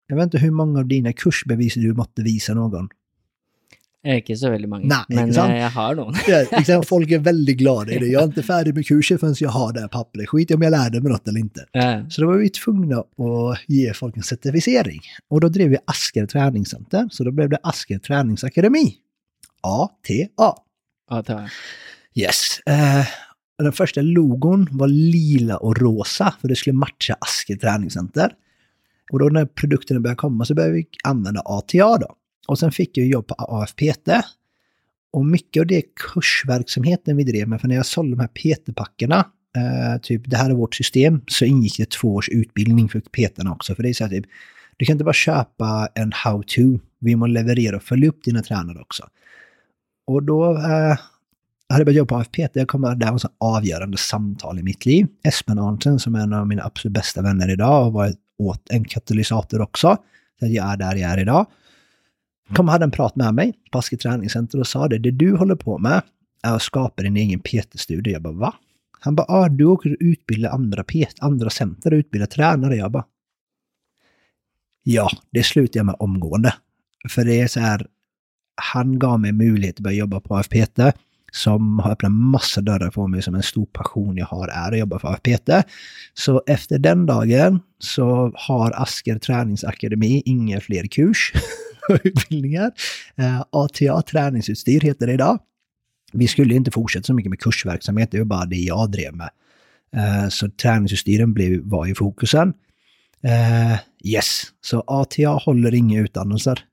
Jag 0.07 0.17
vet 0.17 0.25
inte 0.25 0.39
hur 0.39 0.51
många 0.51 0.79
av 0.79 0.87
dina 0.87 1.13
kursbevis 1.13 1.75
du 1.75 1.95
måste 1.95 2.23
visa 2.23 2.55
någon. 2.55 2.89
Ikke 4.05 4.35
så 4.37 4.51
veldig 4.53 4.69
mange, 4.69 4.89
Nei, 4.91 5.05
men 5.09 5.31
eh, 5.33 5.55
jeg 5.63 5.71
har 5.73 5.95
noen. 5.97 6.17
Ja, 6.69 6.83
folk 6.85 7.11
är 7.11 7.19
väldigt 7.25 7.57
glada 7.57 7.93
i 7.93 7.99
det. 7.99 8.07
Jag 8.07 8.23
är 8.23 8.27
inte 8.27 8.43
färdig 8.53 8.75
med 8.75 8.87
kursen 8.87 9.19
förrän 9.19 9.35
jag 9.39 9.51
har 9.51 9.73
det 9.73 9.81
här 9.81 9.89
pappret. 9.89 10.29
Skit 10.29 10.51
om 10.51 10.63
jag 10.63 10.71
lärde 10.71 11.01
mig 11.01 11.13
något 11.13 11.29
eller 11.29 11.41
inte. 11.41 11.65
Ja. 11.73 12.05
Så 12.11 12.21
då 12.21 12.27
var 12.27 12.37
vi 12.37 12.51
tvungna 12.51 12.99
att 12.99 13.59
ge 13.69 13.95
folk 13.95 14.17
en 14.17 14.23
certifiering. 14.23 15.01
Och 15.31 15.41
då 15.41 15.49
drev 15.49 15.69
vi 15.69 15.77
Asker 15.87 16.27
Träningscenter, 16.27 17.09
så 17.11 17.25
då 17.25 17.31
blev 17.31 17.49
det 17.49 17.59
Asker 17.63 17.99
Träningsakademi. 17.99 18.95
ATA. 19.63 20.13
Jeg. 21.09 21.49
Yes. 22.15 22.61
Eh, 22.67 23.07
den 23.59 23.73
första 23.73 24.01
logon 24.01 24.69
var 24.71 24.89
lila 24.89 25.57
och 25.57 25.79
rosa, 25.81 26.35
för 26.41 26.49
det 26.49 26.57
skulle 26.57 26.75
matcha 26.75 27.17
Asker 27.21 27.57
Träningscenter. 27.57 28.33
Och 29.13 29.19
då 29.19 29.29
när 29.29 29.47
produkterna 29.47 30.01
började 30.01 30.17
komma 30.17 30.45
så 30.45 30.55
började 30.55 30.75
vi 30.75 30.87
använda 31.05 31.43
ATA 31.45 31.99
då. 31.99 32.17
Och 32.47 32.59
sen 32.59 32.73
fick 32.73 32.97
jag 32.97 33.07
jobb 33.07 33.27
på 33.27 33.35
AFPT. 33.39 34.09
Och 35.13 35.27
mycket 35.27 35.61
av 35.61 35.67
det 35.67 35.83
kursverksamheten 35.97 37.17
vi 37.17 37.25
drev 37.25 37.49
med, 37.49 37.61
för 37.61 37.69
när 37.69 37.75
jag 37.77 37.87
sålde 37.87 38.17
de 38.17 38.21
här 38.21 38.29
PT-packerna, 38.29 39.25
eh, 39.57 40.01
typ 40.03 40.23
det 40.27 40.37
här 40.37 40.51
är 40.51 40.55
vårt 40.55 40.75
system, 40.75 41.21
så 41.27 41.45
ingick 41.45 41.77
det 41.79 41.91
två 41.91 42.15
års 42.15 42.29
utbildning 42.29 42.89
för 42.89 43.01
PT-arna 43.01 43.53
också. 43.53 43.75
För 43.75 43.83
det 43.83 43.89
är 43.89 43.93
så 43.93 44.05
här 44.05 44.11
typ, 44.11 44.25
du 44.77 44.87
kan 44.87 44.95
inte 44.95 45.05
bara 45.05 45.13
köpa 45.13 45.89
en 45.95 46.13
how-to, 46.13 46.81
vi 46.99 47.17
måste 47.17 47.33
leverera 47.33 47.77
och 47.77 47.83
följa 47.83 48.09
upp 48.09 48.25
dina 48.25 48.43
tränare 48.43 48.81
också. 48.81 49.09
Och 50.07 50.23
då 50.23 50.57
eh, 50.57 50.99
hade 51.69 51.81
jag 51.81 51.87
börjat 51.87 51.97
jobba 51.97 52.09
på 52.09 52.21
AFPT, 52.21 52.57
jag 52.57 52.69
kommer, 52.69 52.95
det 52.95 53.05
här 53.05 53.13
var 53.13 53.19
så 53.19 53.29
avgörande 53.41 53.97
samtal 53.97 54.59
i 54.59 54.63
mitt 54.63 54.87
liv. 54.87 55.07
Espen 55.25 55.59
Arntzen 55.59 55.99
som 55.99 56.15
är 56.15 56.21
en 56.21 56.33
av 56.33 56.49
mina 56.49 56.63
absolut 56.65 56.95
bästa 56.95 57.23
vänner 57.23 57.51
idag 57.51 57.87
och 57.87 57.93
varit 57.93 58.19
åt 58.39 58.71
en 58.71 58.85
katalysator 58.85 59.61
också. 59.61 59.97
Så 60.39 60.47
att 60.47 60.53
jag 60.53 60.73
är 60.73 60.77
där 60.77 60.97
jag 60.97 61.11
är 61.11 61.21
idag 61.21 61.47
kom 62.53 62.69
och 62.69 62.73
hade 62.73 62.85
en 62.85 62.91
prat 62.91 63.17
med 63.17 63.35
mig 63.35 63.55
på 63.73 63.79
Aske 63.79 63.97
träningscenter 63.97 64.61
och 64.61 64.67
sa 64.67 64.89
det, 64.89 64.99
det 64.99 65.11
du 65.11 65.37
håller 65.37 65.55
på 65.55 65.79
med 65.79 66.03
är 66.43 66.55
att 66.55 66.63
skapa 66.63 67.03
din 67.03 67.17
egen 67.17 67.41
PT-studio. 67.41 68.13
Jag 68.13 68.23
bara, 68.23 68.35
va? 68.35 68.55
Han 69.01 69.15
bara, 69.15 69.27
ah, 69.29 69.49
du 69.49 69.65
åker 69.65 69.91
och 69.91 69.97
utbildar 70.01 70.51
andra, 70.51 70.85
PT, 70.85 71.15
andra 71.21 71.51
center 71.51 71.93
och 71.93 71.97
utbildar 71.97 72.27
tränare. 72.27 72.77
Jag 72.77 72.91
bara, 72.91 73.05
ja, 74.83 75.11
det 75.31 75.43
slutar 75.43 75.79
jag 75.79 75.87
med 75.87 75.97
omgående. 75.99 76.55
För 77.09 77.25
det 77.25 77.41
är 77.41 77.47
så 77.47 77.61
här, 77.61 77.87
han 78.55 78.99
gav 78.99 79.21
mig 79.21 79.33
möjlighet 79.33 79.77
att 79.77 79.81
börja 79.81 79.97
jobba 79.97 80.21
på 80.21 80.37
AFPT 80.37 80.81
som 81.33 81.79
har 81.79 81.91
öppnat 81.91 82.13
massa 82.13 82.61
dörrar 82.61 82.91
för 82.91 83.07
mig 83.07 83.23
som 83.23 83.35
en 83.35 83.43
stor 83.43 83.67
passion 83.67 84.17
jag 84.17 84.27
har 84.27 84.49
är 84.49 84.73
att 84.73 84.79
jobba 84.79 84.99
för 84.99 85.09
AFPT. 85.09 85.51
Så 86.15 86.43
efter 86.47 86.79
den 86.79 87.07
dagen 87.07 87.61
så 87.79 88.33
har 88.35 88.83
Asker 88.83 89.19
Träningsakademi 89.19 90.23
inga 90.25 90.61
fler 90.61 90.87
kurs 90.87 91.33
utbildningar. 91.89 92.73
Eh, 93.17 93.43
ATA 93.51 94.03
Träningsutstyr 94.03 94.81
heter 94.81 95.07
det 95.07 95.13
idag. 95.13 95.39
Vi 96.13 96.29
skulle 96.29 96.55
inte 96.55 96.71
fortsätta 96.71 97.05
så 97.05 97.15
mycket 97.15 97.31
med 97.31 97.41
kursverksamhet, 97.41 98.11
det 98.11 98.19
var 98.19 98.25
bara 98.25 98.45
det 98.47 98.57
jag 98.57 98.91
drev 98.91 99.15
med. 99.17 99.31
Eh, 99.97 100.29
så 100.29 100.49
träningsutstyren 100.51 101.35
blev, 101.35 101.61
var 101.65 101.87
i 101.87 101.95
fokusen. 101.95 102.53
Eh, 103.23 103.79
yes, 104.05 104.43
så 104.61 104.85
ATA 104.87 105.29
håller 105.29 105.75
inga 105.75 106.01
utannonser 106.01 106.65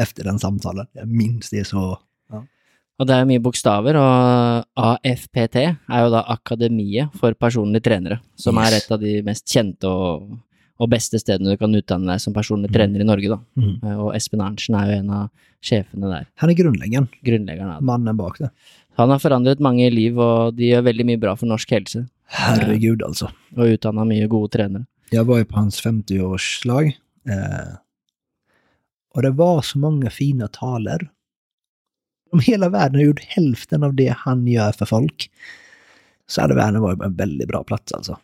efter 0.00 0.24
den 0.24 0.38
samtalen. 0.38 0.86
Jag 0.92 1.08
minns 1.08 1.50
det 1.50 1.64
så 1.66 1.98
Og 2.98 3.08
det 3.08 3.14
er 3.18 3.24
mye 3.26 3.40
bokstaver, 3.42 3.96
og 3.98 4.66
AFPT 4.78 5.56
er 5.58 6.02
jo 6.04 6.10
da 6.12 6.20
Akademiet 6.30 7.10
for 7.18 7.34
personlige 7.34 7.82
trenere, 7.82 8.20
som 8.38 8.54
Yes. 8.54 8.68
er 8.68 8.76
et 8.76 8.92
av 8.94 9.00
de 9.00 9.14
mest 9.26 9.48
kjente 9.50 9.88
og, 9.90 10.38
og 10.80 10.90
beste 10.90 11.18
stedene 11.18 11.50
du 11.54 11.56
kan 11.60 11.74
utdanne 11.74 12.06
deg 12.12 12.20
som 12.20 12.34
personlig 12.34 12.72
trener 12.74 13.00
i 13.00 13.04
Norge, 13.06 13.28
da. 13.30 13.38
Mm. 13.60 13.74
Eh, 13.82 13.98
Og 13.98 14.14
Espen 14.16 14.40
Arntzen 14.42 14.74
er 14.74 14.90
jo 14.92 14.98
en 14.98 15.10
av 15.10 15.28
sjefene 15.62 16.08
der, 16.10 16.26
Han 16.34 16.50
är 16.50 16.54
grundläggaren, 16.54 17.08
grunnleggeren 17.22 17.70
av 17.70 17.80
det. 17.80 17.86
mannen 17.86 18.16
bak 18.16 18.38
det. 18.38 18.50
Han 18.96 19.10
har 19.10 19.18
forandret 19.18 19.60
mange 19.60 19.90
liv, 19.90 20.18
og 20.18 20.54
de 20.56 20.64
gjør 20.72 20.82
veldig 20.82 21.06
mye 21.06 21.18
bra 21.20 21.36
for 21.36 21.46
norsk 21.46 21.70
helse, 21.70 22.08
Herregud 22.26 23.02
alltså. 23.02 23.30
og 23.56 23.66
utdanna 23.66 24.04
mye 24.04 24.26
gode 24.26 24.50
trenere. 24.52 24.86
Jag 25.10 25.24
var 25.24 25.38
ju 25.38 25.44
på 25.44 25.56
hans 25.56 25.82
50-årslag. 25.84 26.86
Eh, 27.28 27.74
och 29.14 29.22
det 29.22 29.30
var 29.30 29.62
så 29.62 29.78
många 29.78 30.10
fina 30.10 30.48
taler. 30.48 31.10
Om 32.32 32.40
hela 32.40 32.68
världen 32.68 32.94
har 32.94 33.02
gjort 33.06 33.20
hälften 33.24 33.82
av 33.82 33.94
det 33.94 34.14
han 34.18 34.46
gör 34.46 34.72
för 34.72 34.86
folk, 34.86 35.30
så 36.26 36.40
hade 36.40 36.54
världen 36.54 36.80
varit 36.82 37.02
en 37.02 37.14
väldigt 37.16 37.48
bra 37.48 37.64
plats 37.64 37.92
alltså. 37.92 38.18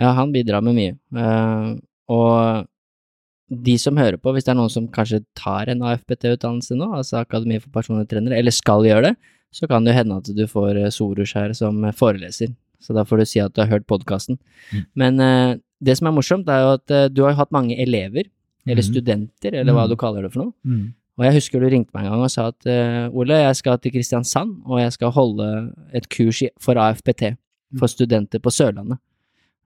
Ja, 0.00 0.12
han 0.16 0.32
bidrar 0.34 0.62
med 0.66 0.74
mye. 0.74 0.94
Eh, 1.14 1.74
og 2.10 2.66
de 3.50 3.76
som 3.78 3.96
hører 4.00 4.16
på, 4.18 4.32
hvis 4.34 4.44
det 4.46 4.54
er 4.54 4.58
noen 4.58 4.72
som 4.72 4.88
kanskje 4.88 5.20
tar 5.38 5.68
en 5.70 5.82
AFPT-utdannelse 5.86 6.74
nå, 6.78 6.88
altså 6.98 7.20
Akademi 7.20 7.60
for 7.62 7.70
personlige 7.76 8.08
trenere, 8.14 8.38
eller 8.40 8.50
skal 8.54 8.82
gjøre 8.88 9.10
det, 9.10 9.14
så 9.54 9.68
kan 9.70 9.84
det 9.84 9.92
jo 9.94 9.98
hende 10.00 10.16
at 10.18 10.30
du 10.34 10.44
får 10.50 10.80
eh, 10.80 10.90
Sorush 10.90 11.36
her 11.38 11.52
som 11.54 11.84
eh, 11.84 11.92
foreleser. 11.94 12.54
Så 12.82 12.92
da 12.96 13.04
får 13.06 13.22
du 13.22 13.24
si 13.30 13.40
at 13.40 13.54
du 13.54 13.62
har 13.62 13.70
hørt 13.70 13.86
podkasten. 13.88 14.36
Mm. 14.72 14.82
Men 15.00 15.20
eh, 15.20 15.54
det 15.84 15.94
som 15.98 16.08
er 16.10 16.16
morsomt, 16.16 16.48
er 16.50 16.64
jo 16.64 16.72
at 16.80 16.90
eh, 16.90 17.06
du 17.12 17.22
har 17.24 17.32
jo 17.36 17.40
hatt 17.44 17.52
mange 17.54 17.76
elever, 17.80 18.26
eller 18.66 18.80
Mhm. 18.82 18.90
studenter, 18.94 19.52
eller 19.60 19.72
hva 19.76 19.84
Mm. 19.84 19.90
du 19.90 19.96
kaller 20.00 20.22
det 20.22 20.32
for 20.32 20.44
noe. 20.46 20.52
Og 21.18 21.24
jeg 21.26 21.34
husker 21.36 21.60
du 21.60 21.68
ringte 21.68 21.92
meg 21.94 22.06
en 22.06 22.10
gang 22.12 22.22
og 22.24 22.30
sa 22.32 22.46
at 22.48 22.66
eh, 22.66 23.08
Ole, 23.12 23.36
jeg 23.44 23.56
skal 23.56 23.78
til 23.78 23.92
Kristiansand, 23.92 24.62
og 24.66 24.80
jeg 24.80 24.92
skal 24.96 25.10
holde 25.12 25.48
et 25.92 26.08
kurs 26.08 26.40
i, 26.42 26.48
for 26.58 26.74
AFPT 26.74 27.36
for 27.78 27.86
studenter 27.86 28.40
på 28.40 28.50
Sørlandet. 28.50 28.98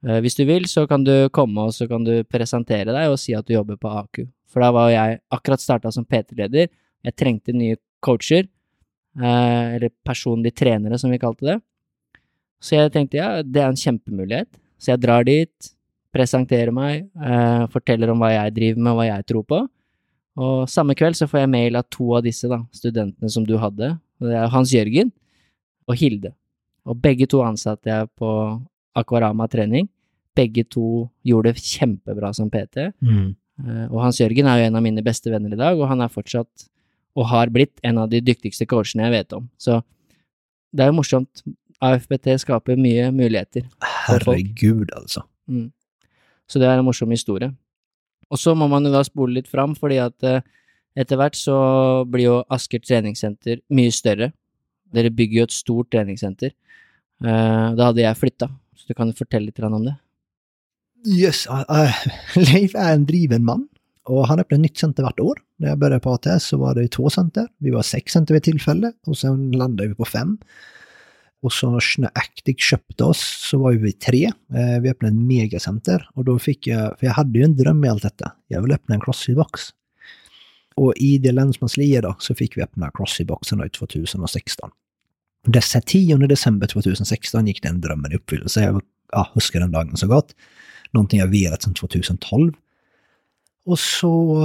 Uh, 0.06 0.18
hvis 0.22 0.36
du 0.38 0.44
vil, 0.48 0.68
så 0.70 0.86
kan 0.90 1.04
du 1.06 1.28
komme 1.34 1.68
og 1.68 1.74
så 1.74 1.88
kan 1.90 2.04
du 2.06 2.20
presentere 2.30 2.94
deg 2.94 3.10
og 3.10 3.18
si 3.20 3.34
at 3.36 3.46
du 3.48 3.56
jobber 3.56 3.78
på 3.80 3.90
AKU. 4.02 4.26
For 4.48 4.64
da 4.64 4.70
var 4.74 4.92
jeg 4.92 5.18
akkurat 5.34 5.62
starta 5.62 5.92
som 5.94 6.06
PT-leder, 6.08 6.70
jeg 7.04 7.16
trengte 7.18 7.54
nye 7.54 7.78
coacher, 8.04 8.46
uh, 9.18 9.76
eller 9.76 9.92
personlige 10.06 10.60
trenere 10.62 11.00
som 11.00 11.12
vi 11.12 11.20
kalte 11.22 11.50
det. 11.50 11.58
Så 12.62 12.78
jeg 12.78 12.94
tenkte 12.94 13.20
ja, 13.20 13.42
det 13.42 13.62
er 13.62 13.70
en 13.70 13.78
kjempemulighet. 13.78 14.50
Så 14.78 14.92
jeg 14.92 15.02
drar 15.02 15.26
dit, 15.26 15.72
presenterer 16.14 16.74
meg, 16.74 17.08
uh, 17.18 17.66
forteller 17.72 18.12
om 18.12 18.22
hva 18.22 18.32
jeg 18.34 18.54
driver 18.56 18.82
med 18.82 18.94
og 18.94 19.00
hva 19.00 19.10
jeg 19.10 19.28
tror 19.30 19.46
på. 19.46 19.60
Og 20.38 20.70
samme 20.70 20.94
kveld 20.98 21.18
så 21.18 21.26
får 21.26 21.42
jeg 21.42 21.50
mail 21.50 21.78
av 21.78 21.86
to 21.90 22.12
av 22.14 22.22
disse 22.26 22.46
da, 22.50 22.60
studentene 22.74 23.30
som 23.32 23.46
du 23.46 23.56
hadde. 23.58 23.96
Det 24.22 24.34
er 24.34 24.52
Hans 24.52 24.72
Jørgen 24.74 25.10
og 25.88 25.98
Hilde. 25.98 26.32
Og 26.88 26.98
begge 27.02 27.26
to 27.30 27.42
ansatte 27.44 27.90
jeg 27.90 28.10
på 28.18 28.30
Aquarama 28.98 29.46
trening. 29.50 29.88
Begge 30.38 30.64
to 30.70 31.08
gjorde 31.26 31.52
det 31.54 31.62
kjempebra 31.64 32.32
som 32.36 32.50
PT. 32.50 32.90
Eh, 33.58 33.86
Og 33.90 34.00
Hans 34.04 34.20
Jørgen 34.20 34.46
er 34.46 34.60
jo 34.60 34.66
en 34.68 34.76
av 34.78 34.82
mine 34.84 35.02
beste 35.02 35.30
venner 35.32 35.52
i 35.54 35.58
dag, 35.58 35.78
og 35.78 35.88
han 35.90 36.00
er 36.04 36.12
fortsatt, 36.12 36.68
og 37.18 37.26
har 37.26 37.50
blitt, 37.50 37.80
en 37.82 37.98
av 37.98 38.10
de 38.12 38.20
dyktigste 38.22 38.66
coachene 38.70 39.08
jeg 39.08 39.16
vet 39.16 39.32
om. 39.34 39.48
Så 39.58 39.80
det 40.72 40.84
er 40.84 40.92
jo 40.92 40.98
morsomt. 41.00 41.42
AFPT 41.80 42.32
skaper 42.42 42.76
mye 42.78 43.08
muligheter. 43.14 43.64
Herregud 43.82 44.90
alltså. 44.96 45.22
Mm. 45.48 45.70
Så 46.48 46.58
det 46.58 46.66
er 46.66 46.78
en 46.78 46.86
morsom 46.86 47.10
historie. 47.10 47.52
Og 48.30 48.38
så 48.38 48.54
må 48.54 48.68
man 48.68 48.84
jo 48.84 48.90
da 48.92 49.02
spole 49.06 49.38
litt 49.38 49.48
fram, 49.48 49.74
fordi 49.78 49.98
at 50.02 50.22
eh, 50.26 50.40
etter 50.98 51.16
hvert 51.20 51.36
så 51.38 51.58
blir 52.10 52.24
jo 52.26 52.36
Asker 52.50 52.82
treningssenter 52.82 53.60
mye 53.70 53.92
større. 53.94 54.32
Dere 54.92 55.10
bygger 55.14 55.42
jo 55.42 55.46
et 55.48 55.54
stort 55.54 55.90
treningssenter. 55.94 56.50
Eh, 57.24 57.68
da 57.78 57.90
hadde 57.90 58.02
jeg 58.02 58.18
flytta, 58.18 58.50
så 58.78 58.84
du 58.88 58.94
kan 58.94 59.14
fortelle 59.14 59.46
litt 59.46 59.58
om 59.58 59.84
det? 59.84 59.96
Yes, 61.06 61.46
uh, 61.46 61.90
Leif 62.54 62.74
är 62.74 62.94
en 62.94 63.06
driven 63.06 63.44
man. 63.44 63.68
Och 64.04 64.28
han 64.28 64.40
öppnar 64.40 64.58
nytt 64.58 64.78
center 64.78 65.02
vart 65.02 65.20
år. 65.20 65.38
När 65.58 65.68
jag 65.68 65.78
började 65.78 66.00
på 66.00 66.10
ATS 66.10 66.44
så 66.44 66.58
var 66.58 66.74
det 66.74 66.88
två 66.88 67.10
center. 67.10 67.48
Vi 67.58 67.70
var 67.70 67.82
sex 67.82 68.12
center 68.12 68.34
vid 68.34 68.42
tillfälle 68.42 68.92
och 69.06 69.18
sen 69.18 69.52
landade 69.52 69.88
vi 69.88 69.94
på 69.94 70.04
fem. 70.04 70.38
Och 71.42 71.52
så 71.52 71.80
när 71.98 72.10
Actic 72.14 72.60
köpte 72.60 73.04
oss 73.04 73.48
så 73.50 73.58
var 73.58 73.72
vi 73.72 73.92
tre. 73.92 74.24
Eh, 74.54 74.80
vi 74.82 74.90
öppnade 74.90 75.14
ett 75.14 75.20
megacenter 75.20 76.08
och 76.14 76.24
då 76.24 76.38
fick 76.38 76.66
jag, 76.66 76.98
för 76.98 77.06
jag 77.06 77.12
hade 77.12 77.38
ju 77.38 77.44
en 77.44 77.56
dröm 77.56 77.84
i 77.84 77.88
allt 77.88 78.02
detta. 78.02 78.32
Jag 78.48 78.62
ville 78.62 78.74
öppna 78.74 78.94
en 78.94 79.00
crossfitbox. 79.00 79.60
Och 80.74 80.94
i 80.96 81.18
det 81.18 81.32
länsmansliet 81.32 82.02
då 82.02 82.16
så 82.18 82.34
fick 82.34 82.56
vi 82.56 82.62
öppna 82.62 82.90
crossfitboxen 82.94 83.70
2016. 83.70 84.70
Och 85.48 85.52
dessa 85.52 85.80
10 85.80 86.16
december 86.16 86.66
2016 86.66 87.46
gick 87.46 87.62
den 87.62 87.80
drömmen 87.80 88.12
i 88.12 88.14
uppfyllelse. 88.14 88.62
Jag 88.62 88.82
ja, 89.12 89.30
huskar 89.34 89.60
den 89.60 89.72
dagen 89.72 89.96
så 89.96 90.06
gott. 90.06 90.34
Någonting 90.90 91.20
jag 91.20 91.26
velat 91.26 91.62
sedan 91.62 91.74
2012. 91.74 92.52
Och 93.64 93.78
så... 93.78 94.44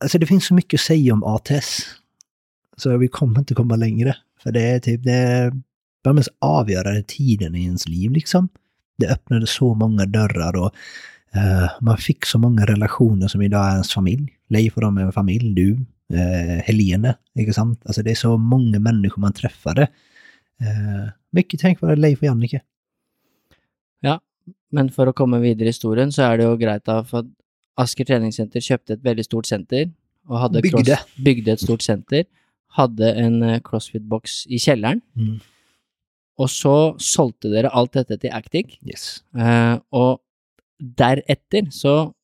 Alltså 0.00 0.18
det 0.18 0.26
finns 0.26 0.46
så 0.46 0.54
mycket 0.54 0.78
att 0.78 0.84
säga 0.84 1.12
om 1.12 1.24
ATS. 1.24 1.86
Så 2.76 2.96
vi 2.96 3.08
kommer 3.08 3.38
inte 3.38 3.54
komma 3.54 3.76
längre. 3.76 4.16
För 4.42 4.52
det 4.52 4.62
är 4.62 4.80
typ 4.80 5.02
det 5.04 5.12
är 5.12 5.52
den 6.04 6.14
mest 6.14 6.28
avgörande 6.38 7.02
tiden 7.02 7.54
i 7.54 7.64
ens 7.64 7.88
liv 7.88 8.10
liksom. 8.10 8.48
Det 8.98 9.08
öppnade 9.08 9.46
så 9.46 9.74
många 9.74 10.06
dörrar 10.06 10.56
och 10.56 10.74
uh, 11.36 11.70
man 11.80 11.98
fick 11.98 12.24
så 12.24 12.38
många 12.38 12.66
relationer 12.66 13.28
som 13.28 13.42
idag 13.42 13.66
är 13.66 13.72
ens 13.72 13.92
familj. 13.92 14.28
Leif 14.48 14.76
och 14.76 14.82
de 14.82 14.98
är 14.98 15.02
en 15.02 15.12
familj, 15.12 15.54
du, 15.54 15.72
uh, 16.14 16.60
Helene, 16.64 17.14
inte 17.34 17.52
sant? 17.52 17.82
Alltså 17.84 18.02
det 18.02 18.10
är 18.10 18.14
så 18.14 18.36
många 18.36 18.78
människor 18.78 19.20
man 19.20 19.32
träffade 19.32 19.88
Uh, 20.62 21.08
mycket 21.30 21.60
tack 21.60 21.80
vare 21.80 21.96
Leif 21.96 22.18
och 22.18 22.24
Jannike. 22.24 22.62
Ja, 24.00 24.20
men 24.70 24.90
för 24.90 25.06
att 25.06 25.14
komma 25.16 25.38
vidare 25.38 25.64
i 25.64 25.68
historien 25.68 26.12
så 26.12 26.22
är 26.22 26.38
det 26.38 26.44
ju 26.44 26.56
grejt 26.56 26.84
för 26.84 27.26
Asker 27.74 28.04
treningssenter 28.04 28.60
köpte 28.60 28.92
ett 28.92 29.02
väldigt 29.02 29.26
stort 29.26 29.46
center 29.46 29.90
och 30.26 30.38
hade 30.38 30.60
Byggde. 30.62 30.84
Cross, 30.84 31.06
byggde 31.24 31.52
ett 31.52 31.60
stort 31.60 31.82
center, 31.82 32.24
hade 32.66 33.12
en 33.12 33.42
eh, 33.42 33.60
crossfit-box 33.60 34.46
i 34.46 34.58
källaren 34.58 35.00
Mm. 35.16 35.38
och 36.36 36.50
så 36.50 36.96
sålde 36.98 37.48
dere 37.48 37.68
allt 37.68 37.92
detta 37.92 38.16
till 38.16 38.32
Actic 38.32 38.66
Yes. 38.82 39.24
eh, 39.34 39.78
och 39.88 40.18
därefter 40.78 41.70
så 41.70 42.14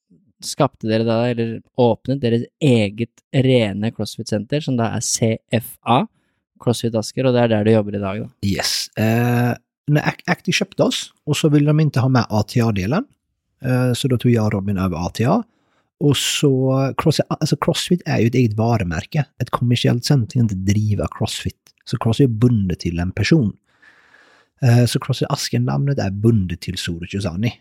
skapte 0.45 0.87
dere 0.87 1.03
da, 1.05 1.27
eller 1.29 1.63
åpnet 1.75 2.21
deres 2.21 2.43
eget 2.61 3.11
rene 3.33 3.91
crossfit-senter, 3.91 4.61
som 4.61 4.77
da 4.77 4.97
er 4.97 5.01
CFA, 5.01 6.07
CrossFit 6.61 6.95
Asker, 6.95 7.27
och 7.27 7.33
det 7.33 7.41
är 7.41 7.49
där 7.49 7.65
du 7.65 7.71
jobbar 7.71 7.95
idag 7.95 8.21
då. 8.21 8.49
Yes. 8.49 8.89
Eh, 8.97 9.55
när 9.87 10.15
Acti 10.27 10.53
köpte 10.53 10.83
oss 10.83 11.13
och 11.25 11.37
så 11.37 11.49
ville 11.49 11.67
de 11.67 11.81
inte 11.81 12.01
ha 12.01 12.09
med 12.09 12.27
ATA-delen. 12.29 13.05
Eh, 13.63 13.93
så 13.93 14.09
då 14.09 14.19
tog 14.19 14.33
jag 14.33 14.47
och 14.47 14.53
Robin 14.53 14.79
över 14.79 15.07
ATA. 15.07 15.43
Och 16.01 16.17
så, 16.17 16.95
Crossfit, 16.97 17.27
alltså 17.29 17.57
Crossfit 17.57 18.03
är 18.07 18.19
ju 18.19 18.27
ett 18.27 18.35
eget 18.35 18.53
varumärke. 18.53 19.25
Ett 19.43 19.51
kommersiellt 19.51 20.05
center 20.05 20.33
kan 20.33 20.43
inte 20.43 20.55
driva 20.55 21.09
Crossfit. 21.19 21.57
Så 21.85 21.99
Crossfit 21.99 22.25
är 22.25 22.33
bundet 22.33 22.81
till 22.81 22.99
en 22.99 23.13
person. 23.13 23.53
Eh, 24.63 24.85
så 24.87 25.01
Crossfit 25.01 25.29
Asken-namnet 25.31 25.99
är 25.99 26.11
bundet 26.11 26.61
till 26.61 26.79
Soro 26.79 27.07
Chuzani. 27.07 27.53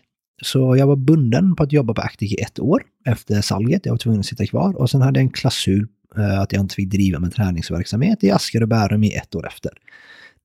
Så 0.42 0.76
jag 0.76 0.86
var 0.86 0.96
bunden 0.96 1.56
på 1.56 1.62
att 1.62 1.72
jobba 1.72 1.94
på 1.94 2.00
Actic 2.00 2.32
i 2.32 2.40
ett 2.40 2.58
år 2.58 2.82
efter 3.06 3.40
salget. 3.40 3.86
Jag 3.86 3.92
var 3.92 3.98
tvungen 3.98 4.20
att 4.20 4.26
sitta 4.26 4.46
kvar. 4.46 4.76
Och 4.76 4.90
sen 4.90 5.02
hade 5.02 5.20
jag 5.20 5.24
en 5.24 5.30
klausul 5.30 5.88
Eh, 6.18 6.40
att 6.40 6.52
jag 6.52 6.60
inte 6.60 6.74
fick 6.74 6.90
driva 6.90 7.18
med 7.18 7.34
träningsverksamhet 7.34 8.24
i 8.24 8.30
Asker 8.30 8.62
och 8.62 8.68
Bärum 8.68 9.04
i 9.04 9.14
ett 9.14 9.34
år 9.34 9.46
efter. 9.46 9.72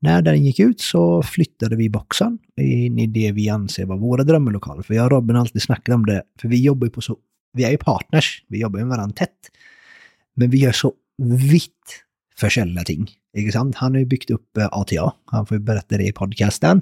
När 0.01 0.21
den 0.21 0.43
gick 0.43 0.59
ut 0.59 0.81
så 0.81 1.23
flyttade 1.23 1.75
vi 1.75 1.89
boxen 1.89 2.39
in 2.61 2.99
i 2.99 3.07
det 3.07 3.31
vi 3.31 3.49
anser 3.49 3.85
var 3.85 3.97
våra 3.97 4.23
drömlokaler. 4.23 4.83
För 4.83 4.93
jag 4.93 5.05
och 5.05 5.11
Robin 5.11 5.35
har 5.35 5.41
alltid 5.41 5.61
snackat 5.61 5.95
om 5.95 6.05
det, 6.05 6.23
för 6.41 6.47
vi 6.47 6.61
jobbar 6.61 6.87
ju 6.87 6.91
på 6.91 7.01
så, 7.01 7.17
vi 7.53 7.63
är 7.63 7.71
ju 7.71 7.77
partners, 7.77 8.43
vi 8.47 8.59
jobbar 8.59 8.79
ju 8.79 8.85
med 8.85 8.97
varandra 8.97 9.15
tätt. 9.15 9.37
Men 10.35 10.49
vi 10.49 10.57
gör 10.57 10.71
så 10.71 10.93
vitt 11.51 12.03
försäljda 12.37 12.83
ting. 12.83 13.09
Inte 13.37 13.51
sant? 13.51 13.75
Han 13.75 13.91
har 13.91 13.99
ju 13.99 14.05
byggt 14.05 14.29
upp 14.29 14.57
eh, 14.57 14.67
ATA, 14.71 15.13
han 15.25 15.45
får 15.45 15.57
ju 15.57 15.63
berätta 15.63 15.97
det 15.97 16.07
i 16.07 16.11
podcasten. 16.11 16.81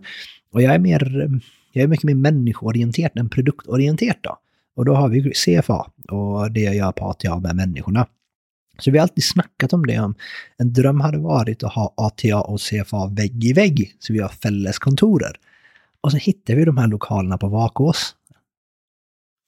Och 0.53 0.61
jag 0.61 0.75
är 0.75 0.79
mer, 0.79 1.29
jag 1.73 1.83
är 1.83 1.87
mycket 1.87 2.03
mer 2.03 2.15
människoorienterad 2.15 3.17
än 3.17 3.29
produktorienterad 3.29 4.17
då. 4.21 4.37
Och 4.75 4.85
då 4.85 4.93
har 4.93 5.09
vi 5.09 5.31
CFA 5.33 5.91
och 6.09 6.51
det 6.51 6.59
jag 6.59 6.75
gör 6.75 6.91
på 6.91 7.05
ATA 7.05 7.39
med 7.39 7.55
människorna. 7.55 8.07
Så 8.79 8.91
vi 8.91 8.97
har 8.97 9.03
alltid 9.03 9.23
snackat 9.23 9.73
om 9.73 9.85
det. 9.85 9.99
Om 9.99 10.15
en 10.57 10.73
dröm 10.73 11.01
hade 11.01 11.17
varit 11.17 11.63
att 11.63 11.73
ha 11.73 11.93
ATA 11.97 12.41
och 12.41 12.61
CFA 12.61 13.07
vägg 13.07 13.45
i 13.45 13.53
vägg, 13.53 13.95
så 13.99 14.13
vi 14.13 14.19
har 14.19 14.29
fälleskontorer. 14.29 15.39
Och 16.01 16.11
så 16.11 16.17
hittade 16.17 16.59
vi 16.59 16.65
de 16.65 16.77
här 16.77 16.87
lokalerna 16.87 17.37
på 17.37 17.47
Vakås. 17.47 18.15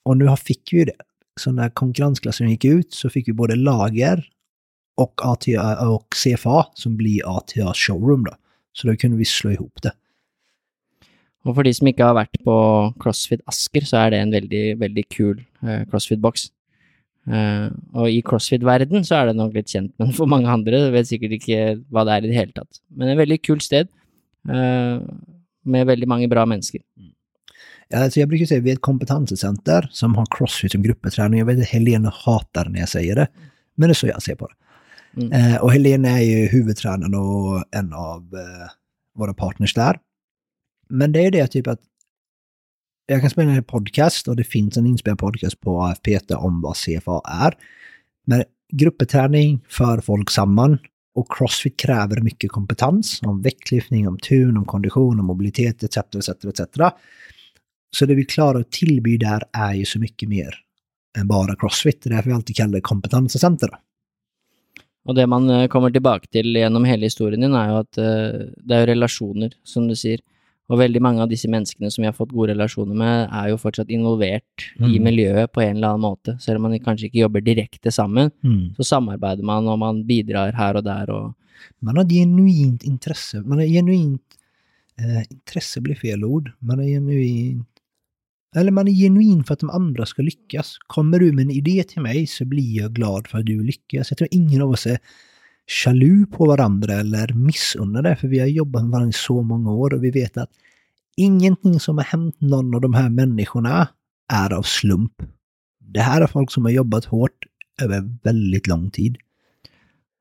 Och 0.06 0.18
nu 0.18 0.38
fick 0.38 0.74
vi 0.74 0.78
ju 0.78 0.86
det. 0.86 1.02
Så 1.40 1.52
när 1.52 1.70
konkurrensklassen 1.70 2.50
gick 2.50 2.66
ut 2.66 2.94
så 2.94 3.10
fick 3.10 3.28
vi 3.28 3.34
både 3.34 3.56
lager 3.56 4.30
och 4.98 5.26
ATA 5.26 5.90
och 5.90 6.08
CFA 6.24 6.66
som 6.74 6.98
blir 6.98 7.38
ATA 7.38 7.74
showroom 7.74 8.24
då. 8.24 8.36
Så 8.74 8.88
då 8.88 8.96
kunde 8.96 9.18
vi 9.18 9.26
slå 9.26 9.52
ihop 9.52 9.82
det. 9.82 9.92
Och 11.44 11.56
för 11.56 11.64
de 11.64 11.74
som 11.74 11.88
inte 11.88 12.04
har 12.04 12.14
varit 12.14 12.44
på 12.44 12.94
CrossFit 13.00 13.42
Asker 13.46 13.82
så 13.82 13.98
är 13.98 14.12
det 14.12 14.18
en 14.18 14.32
väldigt, 14.32 14.78
väldigt 14.78 15.10
kul 15.10 15.44
eh, 15.62 15.68
CrossFit-box. 15.68 16.48
Eh, 17.30 17.72
och 17.94 18.10
i 18.10 18.22
CrossFit-världen 18.22 19.06
så 19.06 19.16
är 19.16 19.26
det 19.26 19.34
nog 19.34 19.54
lite 19.54 19.72
känt, 19.72 19.94
men 19.98 20.14
för 20.14 20.26
många 20.26 20.52
andra 20.52 20.90
vet 20.90 21.08
säkert 21.08 21.32
inte 21.32 21.84
vad 21.90 22.08
det 22.08 22.12
är 22.12 22.26
i 22.26 22.28
det 22.28 22.34
hela 22.34 22.52
tatt. 22.52 22.68
Men 22.88 23.08
en 23.08 23.18
väldigt 23.18 23.46
kul 23.46 23.62
sted 23.62 23.88
eh, 24.50 25.02
med 25.64 25.86
väldigt 25.86 26.10
många 26.10 26.28
bra 26.28 26.46
människor. 26.46 26.82
Alltså 27.94 28.20
jag 28.20 28.30
brukar 28.30 28.46
säga 28.46 28.58
att 28.58 28.66
vi 28.66 28.70
är 28.70 28.74
ett 28.74 28.82
kompetenscenter 28.82 29.90
som 29.92 30.16
har 30.16 30.28
crossfit 30.38 30.72
som 30.72 30.84
gruppträning. 30.84 31.40
Jag 31.40 31.46
vet 31.46 31.60
att 31.60 31.66
Helene 31.66 32.12
hatar 32.14 32.70
när 32.70 32.80
jag 32.80 32.90
säger 32.90 33.16
det, 33.16 33.28
men 33.76 33.90
det 33.90 33.92
är 33.92 33.94
så 33.94 34.08
jag 34.08 34.24
ser 34.24 34.36
på 34.36 34.48
det. 34.48 34.54
Mm. 35.22 35.32
Eh, 35.32 35.62
och 35.62 35.72
Helene 35.72 36.10
är 36.10 36.22
ju 36.22 36.48
huvudtränaren 36.48 37.14
och 37.14 37.64
en 37.72 37.94
av 37.94 38.22
eh, 38.34 38.72
våra 39.16 39.34
partners 39.34 39.74
där. 39.74 40.00
Men 40.90 41.12
det 41.12 41.26
är 41.26 41.32
det 41.32 41.48
typ 41.48 41.68
att 41.68 41.80
jag 43.12 43.22
kan 43.22 43.30
spela 43.30 43.52
in 43.52 43.58
en 43.58 43.64
podcast 43.64 44.28
och 44.28 44.36
det 44.36 44.44
finns 44.44 44.78
en 44.78 44.86
inspelad 44.86 45.20
podcast 45.20 45.60
på 45.60 45.82
AFPT 45.82 46.32
om 46.32 46.62
vad 46.62 46.76
CFA 46.76 47.22
är. 47.26 47.54
Men 48.26 48.44
gruppträning 48.74 49.60
för 49.70 50.02
folk 50.02 50.30
samman 50.30 50.78
och 51.16 51.28
crossfit 51.38 51.80
kräver 51.80 52.22
mycket 52.22 52.52
kompetens 52.52 53.20
om 53.24 53.42
väcklyftning, 53.42 54.08
om 54.08 54.18
tun, 54.18 54.58
om 54.58 54.66
kondition, 54.66 55.20
om 55.20 55.26
mobilitet 55.26 55.84
etc. 55.84 55.98
etc, 55.98 56.30
etc. 56.30 56.62
Så 57.98 58.06
det 58.06 58.16
vi 58.16 58.26
klarar 58.26 58.60
att 58.60 58.72
tillby 58.72 59.18
där 59.18 59.44
är 59.54 59.74
ju 59.74 59.86
så 59.86 60.00
mycket 60.00 60.30
mer 60.30 60.56
än 61.18 61.28
bara 61.28 61.56
crossfit. 61.56 62.02
Det 62.04 62.10
är 62.10 62.14
därför 62.14 62.30
vi 62.30 62.36
alltid 62.36 62.56
kallar 62.56 62.74
det 62.74 62.82
kompetenscenter. 62.82 63.70
Och 65.06 65.16
det 65.16 65.28
man 65.28 65.50
eh, 65.50 65.68
kommer 65.68 65.92
tillbaka 65.92 66.28
till 66.32 66.56
genom 66.56 66.86
hela 66.86 67.04
historien 67.04 67.42
din 67.42 67.54
är 67.54 67.70
ju 67.70 67.76
att 67.76 67.98
eh, 67.98 68.48
det 68.58 68.76
är 68.76 68.88
relationer, 68.88 69.54
som 69.64 69.88
du 69.88 69.96
säger. 69.96 70.20
Och 70.70 70.80
väldigt 70.80 71.02
många 71.02 71.22
av 71.24 71.30
dessa 71.30 71.50
människorna 71.50 71.90
som 71.90 72.04
jag 72.04 72.12
har 72.12 72.16
fått 72.16 72.32
goda 72.32 72.52
relationer 72.54 72.96
med 72.96 73.30
är 73.32 73.48
ju 73.48 73.58
fortsatt 73.58 73.90
involverat 73.90 74.44
i 74.80 74.84
Mm. 74.84 75.04
miljöet 75.04 75.52
på 75.52 75.62
en 75.62 75.78
eller 75.78 75.88
annan 75.88 76.00
måte. 76.00 76.38
Så 76.40 76.56
om 76.56 76.62
man 76.62 76.80
kanske 76.80 77.06
inte 77.06 77.18
jobbar 77.18 77.42
direkt 77.42 77.82
tillsammans 77.82 78.34
Mm. 78.44 78.76
så 78.76 78.84
samarbetar 78.84 79.44
man 79.44 79.68
och 79.68 79.80
man 79.80 80.06
bidrar 80.08 80.52
här 80.52 80.76
och 80.76 80.84
där. 80.84 81.10
Och, 81.10 81.34
Man 81.80 81.98
har 81.98 82.06
genuint 82.10 82.84
intresse. 82.84 83.42
Man 83.42 83.58
har 83.58 83.66
genuint... 83.66 84.22
Eh, 85.00 85.24
intresse 85.30 85.82
blir 85.82 85.96
fel 85.96 86.24
ord. 86.26 86.52
Man 86.60 86.80
har 86.80 86.86
genuint... 86.86 87.68
Eller 88.56 88.72
man 88.72 88.88
är 88.88 88.92
genuin 88.92 89.44
för 89.44 89.54
att 89.54 89.60
de 89.60 89.70
andra 89.70 90.06
ska 90.06 90.22
lyckas. 90.22 90.78
Kommer 90.88 91.20
du 91.20 91.32
med 91.32 91.44
en 91.44 91.52
idé 91.52 91.84
till 91.84 92.02
mig 92.02 92.28
så 92.28 92.46
blir 92.46 92.78
jag 92.78 92.94
glad 92.94 93.28
för 93.28 93.38
att 93.40 93.46
du 93.46 93.64
lyckas. 93.64 94.12
Jag 94.12 94.18
tror 94.18 94.28
ingen 94.32 94.62
av 94.62 94.70
oss 94.70 94.86
är 94.86 94.98
jalu 95.86 96.26
på 96.26 96.46
varandra 96.46 96.94
eller 96.94 97.34
missunnar 97.34 98.02
det, 98.02 98.16
för 98.16 98.28
vi 98.28 98.40
har 98.40 98.48
jobbat 98.48 98.84
med 98.84 98.92
varandra 98.92 99.10
i 99.10 99.14
så 99.14 99.42
många 99.42 99.72
år 99.72 99.94
och 99.94 100.04
vi 100.04 100.12
vet 100.12 100.38
att 100.38 100.50
ingenting 101.16 101.80
som 101.80 101.98
har 101.98 102.06
hänt 102.06 102.42
någon 102.42 102.76
av 102.76 102.82
de 102.82 102.94
här 102.94 103.10
människorna 103.10 103.88
är 104.34 104.54
av 104.54 104.64
slump. 104.64 105.14
Det 105.80 106.00
här 106.00 106.22
är 106.22 106.28
folk 106.28 106.52
som 106.52 106.66
har 106.66 106.72
jobbat 106.72 107.06
hårt 107.06 107.46
över 107.82 108.18
väldigt 108.24 108.68
lång 108.68 108.92
tid. 108.92 109.18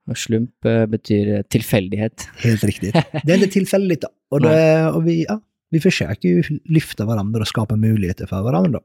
och 0.06 0.18
slump 0.18 0.64
eh, 0.64 0.86
betyder 0.86 1.42
tillfällighet. 1.42 2.28
Helt 2.36 2.64
riktigt. 2.64 2.94
Det 3.24 3.32
är 3.32 3.34
inte 3.34 3.48
tillfälligt. 3.48 4.00
då. 4.00 4.08
Och, 4.30 4.40
det, 4.40 4.86
och 4.90 5.06
vi, 5.06 5.24
ja, 5.28 5.40
vi 5.70 5.80
försöker 5.80 6.28
ju 6.28 6.42
lyfta 6.64 7.04
varandra 7.04 7.40
och 7.40 7.48
skapa 7.48 7.76
möjligheter 7.76 8.26
för 8.26 8.42
varandra. 8.42 8.80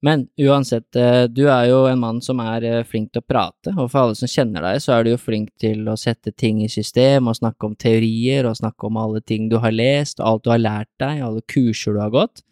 Men 0.00 0.28
uansett, 0.36 0.96
eh, 0.96 1.24
du 1.24 1.50
är 1.50 1.64
ju 1.64 1.88
en 1.88 1.98
man 1.98 2.22
som 2.22 2.40
är 2.40 2.62
eh, 2.62 2.84
flink 2.84 3.12
till 3.12 3.18
att 3.18 3.26
prata 3.26 3.70
och 3.78 3.92
för 3.92 3.98
alla 3.98 4.14
som 4.14 4.28
känner 4.28 4.62
dig 4.62 4.80
så 4.80 4.92
är 4.92 5.04
du 5.04 5.10
ju 5.10 5.18
flink 5.18 5.56
till 5.58 5.88
att 5.88 6.00
sätta 6.00 6.30
ting 6.30 6.64
i 6.64 6.68
system 6.68 7.28
och 7.28 7.36
snacka 7.36 7.66
om 7.66 7.76
teorier 7.76 8.46
och 8.46 8.56
snacka 8.56 8.86
om 8.86 8.96
alla 8.96 9.20
ting 9.20 9.48
du 9.48 9.56
har 9.56 9.70
läst 9.70 10.20
och 10.20 10.28
allt 10.28 10.44
du 10.44 10.50
har 10.50 10.58
lärt 10.58 10.98
dig, 10.98 11.20
alla 11.20 11.40
kurser 11.46 11.92
du 11.92 11.98
har 11.98 12.10
gått. 12.10 12.42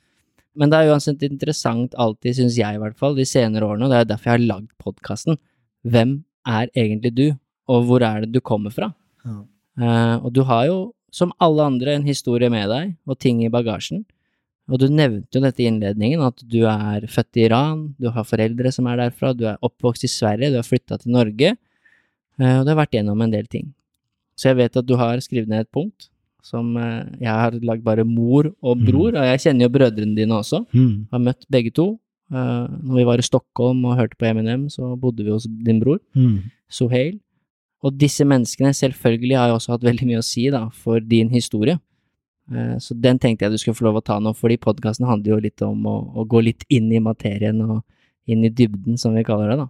Men 0.55 0.71
det 0.71 0.77
är 0.77 0.89
uansett 0.89 1.23
intressant 1.23 1.95
alltid, 1.95 2.37
syns 2.37 2.57
jag 2.57 2.73
i 2.73 2.77
alla 2.77 2.95
fall, 2.95 3.17
de 3.17 3.27
senare 3.27 3.65
åren 3.65 3.83
och 3.83 3.89
det 3.89 3.97
är 3.97 4.05
därför 4.05 4.31
jag 4.31 4.33
har 4.33 4.39
lagt 4.39 4.79
podcasten. 4.79 5.37
Vem 5.83 6.25
är 6.49 6.71
egentligen 6.75 7.15
du? 7.15 7.37
Och 7.67 7.87
var 7.87 8.01
är 8.01 8.21
det 8.21 8.27
du 8.27 8.41
kommer 8.41 8.71
från? 8.71 8.93
Ja. 9.25 9.47
Eh, 9.85 10.25
och 10.25 10.33
du 10.33 10.41
har 10.41 10.65
ju, 10.65 10.91
som 11.11 11.33
alla 11.39 11.65
andra, 11.65 11.93
en 11.93 12.03
historia 12.03 12.51
med 12.51 12.69
dig 12.69 12.97
och 13.05 13.19
ting 13.19 13.45
i 13.45 13.51
bagagen. 13.51 14.05
Och 14.69 14.79
du 14.81 14.89
nevnte 14.89 15.37
jo 15.37 15.43
dette 15.45 15.61
i 15.61 15.67
innledningen, 15.69 16.23
at 16.25 16.41
du 16.41 16.63
er 16.65 17.05
født 17.13 17.37
i 17.37 17.43
Iran, 17.45 17.83
du 18.01 18.09
har 18.09 18.25
foreldre 18.25 18.71
som 18.73 18.87
er 18.89 18.97
derfra, 19.03 19.35
du 19.37 19.45
er 19.51 19.59
oppvokst 19.61 20.07
i 20.07 20.09
Sverige, 20.09 20.49
du 20.55 20.57
har 20.57 20.65
flytta 20.65 20.97
til 21.03 21.13
Norge, 21.13 21.51
eh, 22.41 22.55
og 22.59 22.65
du 22.65 22.73
har 22.73 22.79
vært 22.81 22.97
gjennom 22.97 23.21
en 23.21 23.35
del 23.35 23.45
ting. 23.45 23.75
Så 24.41 24.49
jeg 24.49 24.57
vet 24.63 24.79
at 24.81 24.87
du 24.89 24.95
har 24.97 25.21
skrevet 25.21 25.53
ned 25.53 25.67
et 25.67 25.71
punkt 25.73 26.09
som 26.45 26.77
eh, 26.77 27.05
Jeg 27.21 27.29
har 27.29 27.55
lagd 27.61 27.85
bare 27.85 28.05
mor 28.09 28.49
og 28.63 28.81
bror, 28.85 29.13
og 29.13 29.29
jeg 29.29 29.45
kjenner 29.45 29.69
jo 29.69 29.75
brødrene 29.77 30.17
dine 30.17 30.41
også. 30.41 30.65
Mm. 30.73 31.07
Har 31.13 31.29
møtt 31.29 31.45
begge 31.53 31.71
to, 31.75 31.99
Uh, 32.33 32.65
når 32.83 32.97
vi 32.97 33.03
var 33.05 33.21
i 33.21 33.25
Stockholm 33.27 33.83
og 33.85 33.99
hørte 33.99 34.17
på 34.17 34.25
Eminem, 34.27 34.63
så 34.73 34.95
bodde 34.97 35.23
vi 35.23 35.31
hos 35.31 35.45
din 35.45 35.77
bror, 35.79 35.99
Mm. 36.17 36.39
Sohail. 36.73 37.21
Og 37.85 37.99
disse 38.01 38.25
menneskene 38.25 38.73
selvfølgelig 38.73 39.37
har 39.37 39.49
jo 39.49 39.59
også 39.59 39.75
hatt 39.75 39.85
veldig 39.85 40.07
mye 40.09 40.23
å 40.23 40.25
si 40.25 40.49
da, 40.51 40.69
for 40.73 41.01
din 41.01 41.29
historie. 41.29 41.79
Eh, 42.51 42.79
så 42.79 42.95
den 42.95 43.19
tänkte 43.19 43.45
jag 43.45 43.51
att 43.51 43.55
du 43.55 43.59
skulle 43.59 43.75
få 43.75 43.85
lov 43.85 43.97
att 43.97 44.05
ta 44.05 44.21
nu, 44.21 44.35
för 44.35 44.57
podcasten 44.57 45.07
handlar 45.07 45.35
ju 45.35 45.41
lite 45.41 45.65
om 45.65 45.87
att, 45.87 46.17
att, 46.17 46.29
gå 46.29 46.41
lite 46.41 46.65
in 46.69 46.93
i 46.93 47.01
materien 47.01 47.61
och 47.61 47.87
in 48.25 48.45
i 48.45 48.49
dybden, 48.49 48.99
som 48.99 49.15
vi 49.15 49.25
kallar 49.25 49.49
det, 49.49 49.57
Då. 49.57 49.69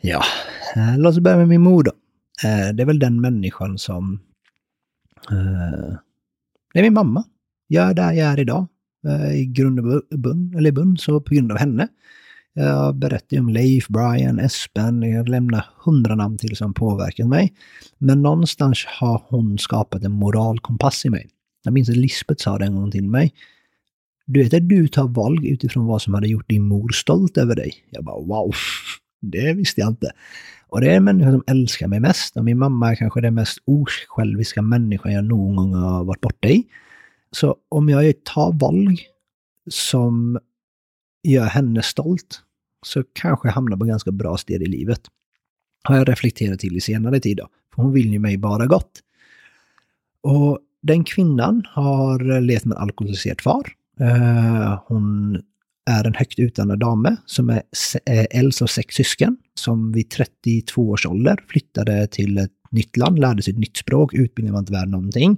Ja, 0.00 0.22
eh, 0.76 0.98
låt 0.98 1.10
oss 1.10 1.20
börja 1.20 1.36
med 1.36 1.48
min 1.48 1.60
mor 1.60 1.82
då. 1.82 1.92
Eh, 2.44 2.74
det 2.74 2.82
är 2.82 2.86
väl 2.86 2.98
den 2.98 3.20
människan 3.20 3.78
som... 3.78 4.20
Det 6.72 6.78
är 6.78 6.82
min 6.82 6.94
mamma. 6.94 7.24
Jag 7.66 7.90
är 7.90 7.94
där 7.94 8.12
jag 8.12 8.32
är 8.32 8.40
idag. 8.40 8.66
I 9.34 9.46
grund 9.46 9.80
och 9.80 10.18
bund, 10.18 10.54
eller 10.54 10.94
i 10.94 10.96
så 10.98 11.20
på 11.20 11.34
grund 11.34 11.52
av 11.52 11.58
henne. 11.58 11.88
Jag 12.52 12.96
berättar 12.96 13.36
ju 13.36 13.40
om 13.40 13.48
Leif, 13.48 13.88
Brian, 13.88 14.38
Espen, 14.38 15.02
jag 15.02 15.28
lämnar 15.28 15.66
hundra 15.84 16.14
namn 16.14 16.38
till 16.38 16.56
som 16.56 16.74
påverkat 16.74 17.28
mig. 17.28 17.52
Men 17.98 18.22
någonstans 18.22 18.84
har 18.86 19.22
hon 19.28 19.58
skapat 19.58 20.04
en 20.04 20.12
moralkompass 20.12 21.04
i 21.04 21.10
mig. 21.10 21.30
Jag 21.62 21.72
minns 21.72 21.88
att 21.88 21.96
Lisbeth 21.96 22.42
sa 22.42 22.58
det 22.58 22.64
en 22.64 22.76
gång 22.76 22.90
till 22.90 23.08
mig. 23.08 23.34
Du 24.26 24.42
vet 24.42 24.54
att 24.54 24.68
du 24.68 24.88
tar 24.88 25.08
val 25.08 25.46
utifrån 25.46 25.86
vad 25.86 26.02
som 26.02 26.14
hade 26.14 26.28
gjort 26.28 26.48
din 26.48 26.62
mor 26.62 26.88
stolt 26.88 27.38
över 27.38 27.54
dig. 27.54 27.74
Jag 27.90 28.04
bara 28.04 28.20
wow, 28.20 28.54
det 29.20 29.52
visste 29.52 29.80
jag 29.80 29.90
inte. 29.90 30.12
Och 30.68 30.80
det 30.80 30.90
är 30.90 30.96
en 30.96 31.04
människa 31.04 31.30
som 31.30 31.44
älskar 31.46 31.88
mig 31.88 32.00
mest. 32.00 32.36
Och 32.36 32.44
min 32.44 32.58
mamma 32.58 32.90
är 32.90 32.94
kanske 32.94 33.20
den 33.20 33.34
mest 33.34 33.58
osjälviska 33.64 34.62
människan 34.62 35.12
jag 35.12 35.24
någon 35.24 35.56
gång 35.56 35.74
har 35.74 36.04
varit 36.04 36.20
borta 36.20 36.48
i. 36.48 36.64
Så 37.32 37.56
om 37.68 37.88
jag 37.88 38.24
tar 38.24 38.52
val 38.52 38.96
som 39.70 40.38
gör 41.22 41.46
henne 41.46 41.82
stolt 41.82 42.42
så 42.82 43.04
kanske 43.12 43.48
jag 43.48 43.52
hamnar 43.52 43.76
på 43.76 43.84
ganska 43.84 44.10
bra 44.10 44.36
steg 44.36 44.62
i 44.62 44.66
livet. 44.66 45.00
Har 45.82 45.96
jag 45.96 46.08
reflekterat 46.08 46.60
till 46.60 46.76
i 46.76 46.80
senare 46.80 47.20
tid 47.20 47.36
då. 47.36 47.48
För 47.74 47.82
hon 47.82 47.92
vill 47.92 48.12
ju 48.12 48.18
mig 48.18 48.36
bara 48.36 48.66
gott. 48.66 49.00
Och 50.22 50.58
den 50.82 51.04
kvinnan 51.04 51.66
har 51.68 52.40
levt 52.40 52.64
med 52.64 52.76
en 52.76 52.82
alkoholiserad 52.82 53.40
far. 53.40 53.72
Eh, 54.00 54.82
hon 54.86 55.34
är 55.90 56.04
en 56.04 56.14
högt 56.14 56.38
utdannad 56.38 56.78
dame 56.78 57.16
som 57.26 57.50
är 57.50 57.62
eh, 58.06 58.26
äldst 58.30 58.62
av 58.62 58.66
sex 58.66 58.94
syskon 58.94 59.36
som 59.54 59.92
vid 59.92 60.10
32 60.10 60.88
års 60.90 61.06
ålder 61.06 61.44
flyttade 61.48 62.06
till 62.06 62.38
ett 62.38 62.52
nytt 62.70 62.96
land, 62.96 63.18
lärde 63.18 63.42
sig 63.42 63.52
ett 63.52 63.58
nytt 63.58 63.76
språk, 63.76 64.14
utbildningen 64.14 64.52
var 64.52 64.60
inte 64.60 64.72
värd 64.72 64.88
någonting. 64.88 65.36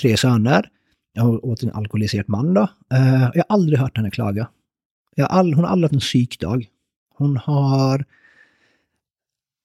Tre 0.00 0.16
söner, 0.16 0.68
och 1.20 1.48
åt 1.48 1.62
en 1.62 1.72
alkoholiserad 1.72 2.28
man 2.28 2.54
då. 2.54 2.68
Eh, 2.94 3.30
jag 3.34 3.44
har 3.48 3.54
aldrig 3.56 3.78
hört 3.78 3.96
henne 3.96 4.10
klaga. 4.10 4.48
Jag 5.14 5.24
har 5.24 5.38
all, 5.38 5.54
hon 5.54 5.64
har 5.64 5.70
aldrig 5.70 5.84
haft 5.84 5.94
en 5.94 6.00
psykdag. 6.00 6.66
Hon 7.14 7.36
har 7.36 8.04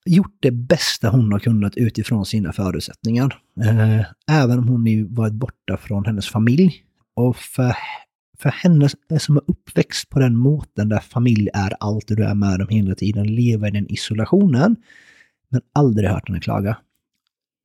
gjort 0.05 0.37
det 0.39 0.51
bästa 0.51 1.09
hon 1.09 1.31
har 1.31 1.39
kunnat 1.39 1.77
utifrån 1.77 2.25
sina 2.25 2.53
förutsättningar. 2.53 3.39
Eh, 3.61 4.05
även 4.27 4.59
om 4.59 4.67
hon 4.67 4.85
ju 4.85 5.03
varit 5.03 5.33
borta 5.33 5.77
från 5.77 6.05
hennes 6.05 6.29
familj. 6.29 6.83
Och 7.13 7.37
för, 7.37 7.75
för 8.37 8.49
henne 8.49 8.89
som 9.19 9.37
är 9.37 9.43
uppväxt 9.47 10.09
på 10.09 10.19
den 10.19 10.37
måten 10.37 10.89
där 10.89 10.99
familj 10.99 11.49
är 11.53 11.73
allt 11.79 12.11
och 12.11 12.17
du 12.17 12.23
är 12.23 12.35
med 12.35 12.59
dem 12.59 12.67
hela 12.69 12.95
tiden, 12.95 13.35
lever 13.35 13.67
i 13.67 13.71
den 13.71 13.91
isolationen, 13.91 14.75
men 15.49 15.61
aldrig 15.73 16.09
hört 16.09 16.27
henne 16.27 16.39
klaga. 16.39 16.77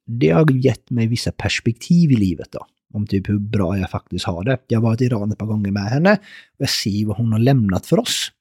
Det 0.06 0.30
har 0.30 0.50
gett 0.50 0.90
mig 0.90 1.06
vissa 1.06 1.32
perspektiv 1.32 2.12
i 2.12 2.16
livet 2.16 2.48
då. 2.52 2.66
Om 2.92 3.06
typ 3.06 3.28
hur 3.28 3.38
bra 3.38 3.78
jag 3.78 3.90
faktiskt 3.90 4.24
har 4.24 4.44
det. 4.44 4.58
Jag 4.68 4.80
har 4.80 4.82
varit 4.88 5.00
i 5.00 5.04
Iran 5.04 5.32
ett 5.32 5.38
par 5.38 5.46
gånger 5.46 5.70
med 5.70 5.82
henne 5.82 6.12
och 6.12 6.60
jag 6.60 6.70
ser 6.70 7.06
vad 7.06 7.16
hon 7.16 7.32
har 7.32 7.38
lämnat 7.38 7.86
för 7.86 7.98
oss. 7.98 8.32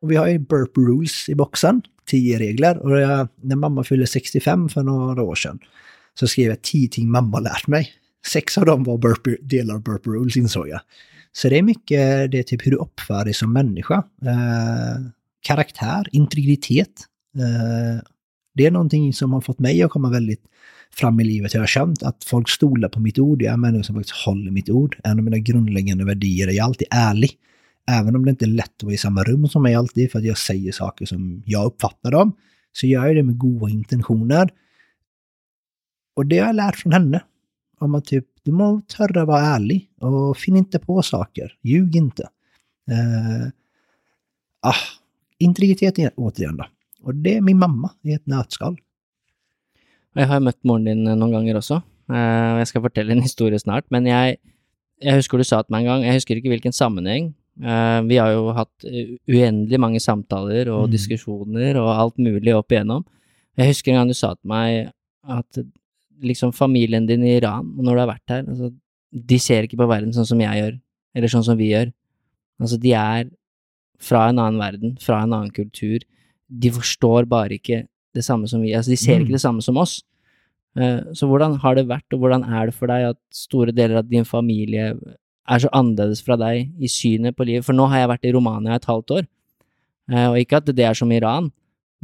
Och 0.00 0.10
vi 0.10 0.16
har 0.16 0.28
ju 0.28 0.38
burp 0.38 0.76
rules 0.76 1.28
i 1.28 1.34
boxen, 1.34 1.82
10 2.06 2.38
regler. 2.38 2.78
Och 2.78 3.00
jag, 3.00 3.28
när 3.40 3.56
mamma 3.56 3.84
fyllde 3.84 4.06
65 4.06 4.68
för 4.68 4.82
några 4.82 5.22
år 5.22 5.34
sedan 5.34 5.58
så 6.18 6.26
skrev 6.26 6.48
jag 6.48 6.62
10 6.62 6.88
ting 6.88 7.10
mamma 7.10 7.40
lärt 7.40 7.66
mig. 7.66 7.92
Sex 8.26 8.58
av 8.58 8.66
dem 8.66 8.84
var 8.84 8.98
burpee, 8.98 9.36
delar 9.42 9.74
av 9.74 9.82
burp 9.82 10.06
rules 10.06 10.36
insåg 10.36 10.68
jag. 10.68 10.80
Så 11.32 11.48
det 11.48 11.58
är 11.58 11.62
mycket, 11.62 12.30
det 12.30 12.38
är 12.38 12.42
typ 12.42 12.66
hur 12.66 12.70
du 12.70 12.76
uppför 12.76 13.24
dig 13.24 13.34
som 13.34 13.52
människa. 13.52 13.94
Eh, 14.22 15.02
karaktär, 15.40 16.08
integritet. 16.12 16.92
Eh, 17.36 18.02
det 18.54 18.66
är 18.66 18.70
någonting 18.70 19.12
som 19.12 19.32
har 19.32 19.40
fått 19.40 19.58
mig 19.58 19.82
att 19.82 19.90
komma 19.90 20.10
väldigt 20.10 20.42
fram 20.92 21.20
i 21.20 21.24
livet. 21.24 21.54
Jag 21.54 21.62
har 21.62 21.66
känt 21.66 22.02
att 22.02 22.24
folk 22.24 22.48
stolar 22.48 22.88
på 22.88 23.00
mitt 23.00 23.18
ord. 23.18 23.42
Jag 23.42 23.50
är 23.50 23.54
en 23.54 23.60
människa 23.60 23.82
som 23.82 23.94
faktiskt 23.94 24.16
håller 24.16 24.50
mitt 24.50 24.70
ord. 24.70 24.96
En 25.04 25.18
av 25.18 25.24
mina 25.24 25.38
grundläggande 25.38 26.04
värderingar 26.04 26.48
är 26.48 26.52
jag 26.52 26.64
är 26.64 26.66
alltid 26.66 26.88
ärlig. 26.90 27.30
Även 27.86 28.16
om 28.16 28.24
det 28.24 28.30
inte 28.30 28.44
är 28.44 28.46
lätt 28.46 28.76
att 28.76 28.82
vara 28.82 28.94
i 28.94 28.96
samma 28.96 29.22
rum 29.22 29.48
som 29.48 29.62
mig 29.62 29.74
alltid 29.74 30.12
för 30.12 30.18
att 30.18 30.24
jag 30.24 30.38
säger 30.38 30.72
saker 30.72 31.06
som 31.06 31.42
jag 31.46 31.66
uppfattar 31.66 32.10
dem. 32.10 32.32
Så 32.72 32.86
gör 32.86 33.06
jag 33.06 33.16
det 33.16 33.22
med 33.22 33.38
goda 33.38 33.70
intentioner. 33.70 34.50
Och 36.16 36.26
det 36.26 36.38
har 36.38 36.46
jag 36.46 36.56
lärt 36.56 36.76
från 36.76 36.92
henne. 36.92 37.22
Om 37.78 37.94
att 37.94 38.04
typ, 38.04 38.26
du 38.42 38.52
måste 38.52 38.96
törra 38.96 39.24
vara 39.24 39.40
ärlig 39.40 39.90
och 40.00 40.36
finn 40.36 40.56
inte 40.56 40.78
på 40.78 41.02
saker. 41.02 41.58
Ljug 41.62 41.96
inte. 41.96 42.22
Eh, 42.90 43.48
ah, 44.60 44.74
integritet 45.38 46.12
återigen 46.16 46.56
då. 46.56 46.66
Och 47.02 47.14
det 47.14 47.36
är 47.36 47.40
min 47.40 47.58
mamma 47.58 47.90
i 48.02 48.12
ett 48.12 48.26
nötskal. 48.26 48.80
Jag 50.12 50.26
har 50.26 50.40
mött 50.40 50.64
moren 50.64 50.84
din 50.84 51.06
eh, 51.06 51.16
några 51.16 51.32
gånger 51.32 51.56
också. 51.56 51.82
eh, 52.08 52.64
ska 52.64 52.80
berätta 52.80 53.00
en 53.00 53.22
historia 53.22 53.58
snart, 53.58 53.84
men 53.88 54.06
jag, 54.06 54.36
jag 55.00 55.14
huskar 55.14 55.38
du 55.38 55.44
sa 55.44 55.60
att 55.60 55.68
mig 55.68 55.86
en 55.86 55.92
gång, 55.92 56.04
jag 56.04 56.12
huskar 56.12 56.36
inte 56.36 56.48
vilken 56.48 56.72
sammanhang, 56.72 57.34
vi 57.58 58.16
har 58.18 58.32
jo 58.34 58.52
hatt 58.52 58.84
eh, 58.84 59.16
uendelig 59.30 59.78
mange 59.80 60.00
samtaler 60.02 60.68
og 60.72 60.88
Mm. 60.88 60.92
diskusjoner 60.92 61.76
og 61.76 61.88
alt 61.94 62.16
mulig 62.18 62.54
opp 62.54 62.68
igjennom. 62.72 63.04
Jeg 63.56 63.68
husker 63.70 63.92
en 63.92 63.98
gang 64.00 64.08
du 64.08 64.14
sa 64.14 64.34
til 64.34 64.48
meg 64.48 64.92
at 65.28 65.58
liksom 66.22 66.52
familien 66.52 67.06
din 67.06 67.22
i 67.22 67.36
Iran, 67.38 67.74
når 67.76 67.94
du 67.94 68.00
har 68.00 68.08
vært 68.16 68.28
her, 68.28 68.42
altså, 68.42 68.72
de 69.14 69.38
ser 69.38 69.62
ikke 69.64 69.76
på 69.78 69.86
verden 69.88 70.12
sånn 70.12 70.26
som 70.26 70.40
jeg 70.40 70.58
gjør, 70.62 70.80
eller 71.14 71.28
sånn 71.28 71.44
som 71.44 71.56
vi 71.58 71.70
gjør. 71.70 71.92
Altså, 72.60 72.80
de 72.80 72.92
er 72.92 73.30
fra 74.00 74.28
en 74.28 74.38
annen 74.38 74.58
verden, 74.60 74.96
fra 75.00 75.22
en 75.22 75.32
annen 75.32 75.50
kultur. 75.54 76.00
De 76.50 76.70
forstår 76.70 77.28
bare 77.28 77.50
ikke 77.58 77.86
det 78.14 78.24
samme 78.24 78.48
som 78.48 78.60
vi. 78.62 78.72
Altså, 78.74 78.90
de 78.90 78.96
ser 78.96 79.18
Mm. 79.20 79.24
ikke 79.26 79.32
det 79.38 79.40
samme 79.40 79.62
som 79.62 79.76
oss. 79.76 80.02
Eh, 80.76 81.00
Så 81.14 81.28
hvordan 81.28 81.58
har 81.60 81.74
det 81.76 81.86
vært, 81.86 82.10
og 82.12 82.18
hvordan 82.20 82.42
er 82.50 82.66
det 82.66 82.74
for 82.74 82.86
deg 82.88 83.10
at 83.10 83.16
store 83.30 83.70
deler 83.72 83.98
av 83.98 84.08
din 84.08 84.24
familie 84.24 84.98
er 85.48 85.62
så 85.62 85.70
annerledes 85.76 86.22
fra 86.24 86.36
deg 86.40 86.70
i 86.80 86.90
synet 86.90 87.36
på 87.36 87.46
livet? 87.48 87.66
For 87.66 87.76
nå 87.76 87.88
har 87.92 88.02
jeg 88.02 88.12
vært 88.14 88.28
i 88.28 88.34
Romania 88.36 88.78
et 88.78 88.88
halvt 88.88 89.16
år, 89.18 89.26
eh, 90.12 90.28
og 90.30 90.38
ikke 90.40 90.60
at 90.62 90.70
det 90.72 90.86
er 90.86 90.98
som 90.98 91.12
Iran, 91.12 91.50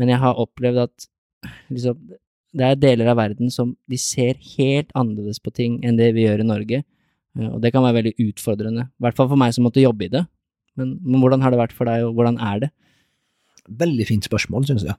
men 0.00 0.12
jeg 0.12 0.20
har 0.22 0.40
opplevd 0.40 0.84
at 0.86 1.08
liksom, 1.72 1.98
det 2.56 2.66
er 2.66 2.80
deler 2.80 3.12
av 3.12 3.20
verden 3.20 3.52
som 3.52 3.74
de 3.90 3.98
ser 4.00 4.40
helt 4.56 4.90
annerledes 4.98 5.40
på 5.42 5.52
ting 5.54 5.78
enn 5.84 6.00
det 6.00 6.12
vi 6.16 6.26
gjør 6.26 6.44
i 6.44 6.50
Norge, 6.50 6.82
eh, 6.82 7.48
og 7.48 7.60
det 7.64 7.72
kan 7.74 7.86
være 7.86 8.00
veldig 8.00 8.16
utfordrende. 8.30 8.88
I 8.90 9.06
hvert 9.06 9.18
fall 9.18 9.30
for 9.32 9.40
meg 9.40 9.56
som 9.56 9.68
måtte 9.68 9.84
jobbe 9.84 10.08
i 10.08 10.12
det. 10.12 10.26
Men, 10.78 10.96
men 11.04 11.20
hvordan 11.22 11.42
har 11.44 11.52
det 11.52 11.60
vært 11.60 11.76
for 11.76 11.90
deg, 11.90 12.06
og 12.06 12.16
hvordan 12.16 12.38
er 12.40 12.66
det? 12.66 12.74
Väldigt 13.70 14.08
fint 14.08 14.26
spørsmål, 14.26 14.66
syns 14.66 14.86
jag. 14.86 14.98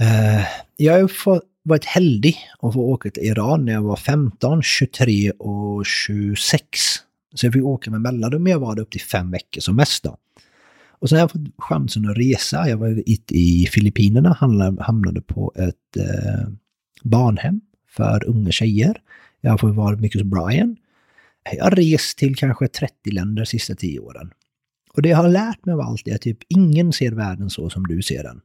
Eh, 0.00 0.44
jag 0.76 0.92
har 0.92 1.00
ju 1.00 1.08
fått, 1.08 1.84
heldig 1.84 2.34
å 2.60 2.72
få 2.72 2.80
åka 2.80 3.10
till 3.10 3.22
Iran 3.22 3.64
när 3.64 3.72
jag 3.72 3.82
var 3.82 3.96
15, 3.96 4.62
23 4.62 5.30
och 5.30 5.86
26. 5.86 6.58
Så 7.34 7.46
jag 7.46 7.52
fick 7.52 7.64
åka 7.64 7.90
med 7.90 8.00
mellanrum, 8.00 8.46
jag 8.46 8.58
var 8.58 8.74
där 8.74 8.82
upp 8.82 8.90
till 8.90 9.00
fem 9.00 9.30
veckor 9.30 9.60
som 9.60 9.76
mest 9.76 10.04
då. 10.04 10.16
Och 10.88 11.08
sen 11.08 11.16
har 11.16 11.22
jag 11.22 11.30
fått 11.30 11.54
chansen 11.58 12.10
att 12.10 12.16
resa. 12.16 12.68
Jag 12.68 12.76
var 12.76 12.88
i, 12.88 13.22
i 13.28 13.66
Filippinerna, 13.66 14.32
hamnade, 14.40 14.82
hamnade 14.82 15.20
på 15.20 15.52
ett 15.56 15.96
eh, 15.96 16.48
barnhem 17.02 17.60
för 17.88 18.28
unga 18.28 18.50
tjejer. 18.50 18.96
Jag 19.40 19.50
har 19.50 19.58
fått 19.58 19.74
vara 19.74 19.96
mycket 19.96 20.20
hos 20.20 20.30
Brian. 20.30 20.76
Jag 21.56 21.64
har 21.64 21.70
rest 21.70 22.18
till 22.18 22.36
kanske 22.36 22.68
30 22.68 23.10
länder 23.10 23.42
de 23.42 23.46
sista 23.46 23.74
10 23.74 23.98
åren. 24.00 24.30
Och 24.94 25.02
det 25.02 25.08
jag 25.08 25.16
har 25.16 25.28
lärt 25.28 25.64
mig 25.64 25.72
av 25.72 25.80
allt 25.80 26.08
är 26.08 26.14
att 26.14 26.20
typ 26.20 26.38
ingen 26.48 26.92
ser 26.92 27.12
världen 27.12 27.50
så 27.50 27.70
som 27.70 27.86
du 27.86 28.02
ser 28.02 28.22
den. 28.22 28.40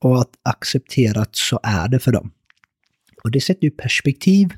Och 0.00 0.20
att 0.20 0.30
acceptera 0.42 1.20
att 1.20 1.36
så 1.36 1.60
är 1.62 1.88
det 1.88 1.98
för 1.98 2.12
dem. 2.12 2.30
Och 3.24 3.30
det 3.30 3.40
sätter 3.40 3.64
ju 3.64 3.70
perspektiv 3.70 4.54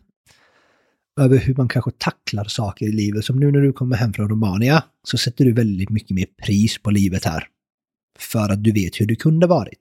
över 1.21 1.39
hur 1.39 1.55
man 1.55 1.69
kanske 1.69 1.91
tacklar 1.91 2.45
saker 2.45 2.87
i 2.87 2.93
livet. 2.93 3.25
Som 3.25 3.41
nu 3.41 3.53
när 3.53 3.61
du 3.61 3.73
kommer 3.73 3.97
hem 3.97 4.13
från 4.13 4.29
Romania 4.29 4.85
så 5.03 5.19
sätter 5.19 5.45
du 5.45 5.53
väldigt 5.53 5.91
mycket 5.91 6.11
mer 6.11 6.27
pris 6.47 6.79
på 6.79 6.91
livet 6.91 7.25
här. 7.25 7.49
För 8.19 8.49
att 8.53 8.65
du 8.65 8.73
vet 8.73 9.01
hur 9.01 9.07
det 9.07 9.17
kunde 9.17 9.47
varit. 9.47 9.79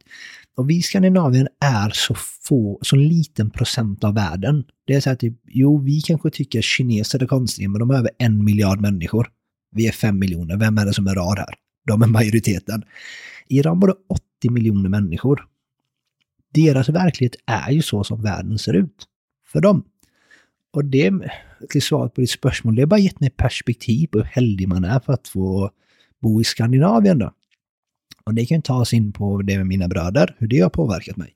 Och 0.57 0.69
vi 0.69 0.77
i 0.77 0.81
Skandinavien 0.81 1.47
är 1.65 1.89
så 1.93 2.15
få, 2.15 2.79
så 2.81 2.95
liten 2.95 3.49
procent 3.49 4.03
av 4.03 4.13
världen. 4.13 4.63
Det 4.87 4.93
är 4.93 4.99
så 4.99 5.09
här 5.09 5.17
typ, 5.17 5.33
jo 5.47 5.77
vi 5.77 6.01
kanske 6.01 6.29
tycker 6.29 6.61
kineser 6.61 7.23
är 7.23 7.27
konstiga 7.27 7.69
men 7.69 7.79
de 7.79 7.91
är 7.91 7.95
över 7.95 8.11
en 8.17 8.45
miljard 8.45 8.81
människor. 8.81 9.27
Vi 9.71 9.87
är 9.87 9.91
fem 9.91 10.19
miljoner, 10.19 10.57
vem 10.57 10.77
är 10.77 10.85
det 10.85 10.93
som 10.93 11.07
är 11.07 11.15
rar 11.15 11.35
här? 11.35 11.55
De 11.87 12.01
är 12.01 12.07
majoriteten. 12.07 12.83
I 13.47 13.57
Iran 13.57 13.79
bor 13.79 13.87
det 13.87 13.95
80 14.39 14.49
miljoner 14.49 14.89
människor. 14.89 15.45
Deras 16.53 16.89
verklighet 16.89 17.35
är 17.45 17.71
ju 17.71 17.81
så 17.81 18.03
som 18.03 18.21
världen 18.21 18.59
ser 18.59 18.73
ut. 18.73 19.07
För 19.51 19.61
dem. 19.61 19.83
Och 20.75 20.85
det, 20.85 21.11
till 21.69 21.81
svar 21.81 22.07
på 22.07 22.21
ditt 22.21 22.29
spörsmål, 22.29 22.75
det 22.75 22.81
har 22.81 22.87
bara 22.87 22.99
gett 22.99 23.19
mig 23.19 23.29
perspektiv 23.29 24.07
på 24.07 24.17
hur 24.17 24.25
heldig 24.25 24.67
man 24.67 24.83
är 24.83 24.99
för 24.99 25.13
att 25.13 25.27
få 25.27 25.69
bo 26.21 26.41
i 26.41 26.43
Skandinavien 26.43 27.19
då. 27.19 27.31
Och 28.25 28.33
det 28.33 28.45
kan 28.45 28.61
ta 28.61 28.81
oss 28.81 28.93
in 28.93 29.11
på 29.11 29.41
det 29.41 29.57
med 29.57 29.67
mina 29.67 29.87
bröder, 29.87 30.35
hur 30.37 30.47
det 30.47 30.59
har 30.59 30.69
påverkat 30.69 31.17
mig. 31.17 31.33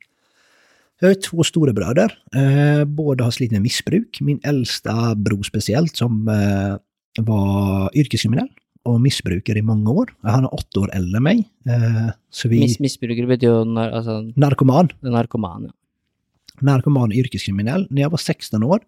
Jag 1.00 1.08
har 1.08 1.14
två 1.14 1.44
stora 1.44 1.74
bröder. 1.74 2.18
Eh, 2.36 2.86
båda 2.86 3.24
har 3.24 3.32
slitit 3.32 3.52
med 3.52 3.62
missbruk. 3.62 4.22
Min 4.22 4.40
äldsta 4.44 5.16
bror 5.16 5.44
speciellt 5.44 5.96
som 5.96 6.28
eh, 6.28 7.24
var 7.24 7.98
yrkeskriminell 7.98 8.50
och 8.84 9.02
missbrukare 9.02 9.60
i 9.60 9.62
många 9.62 9.92
år. 9.92 10.14
Han 10.22 10.44
är 10.44 10.54
åtta 10.54 10.80
år 10.80 10.90
äldre 10.94 11.18
än 11.18 11.24
mig. 11.24 11.50
Eh, 11.66 12.12
så 12.30 12.50
vi... 12.50 12.60
Miss, 12.60 12.80
missbrukare 12.80 13.28
betyder 13.28 13.66
nar, 13.66 13.90
alltså, 13.90 14.22
Narkoman. 14.36 14.90
narkoman. 15.00 15.64
Ja. 15.64 15.72
Narkoman 16.60 17.10
och 17.10 17.16
yrkeskriminell. 17.16 17.88
När 17.90 18.02
jag 18.02 18.10
var 18.10 18.18
16 18.18 18.64
år, 18.64 18.80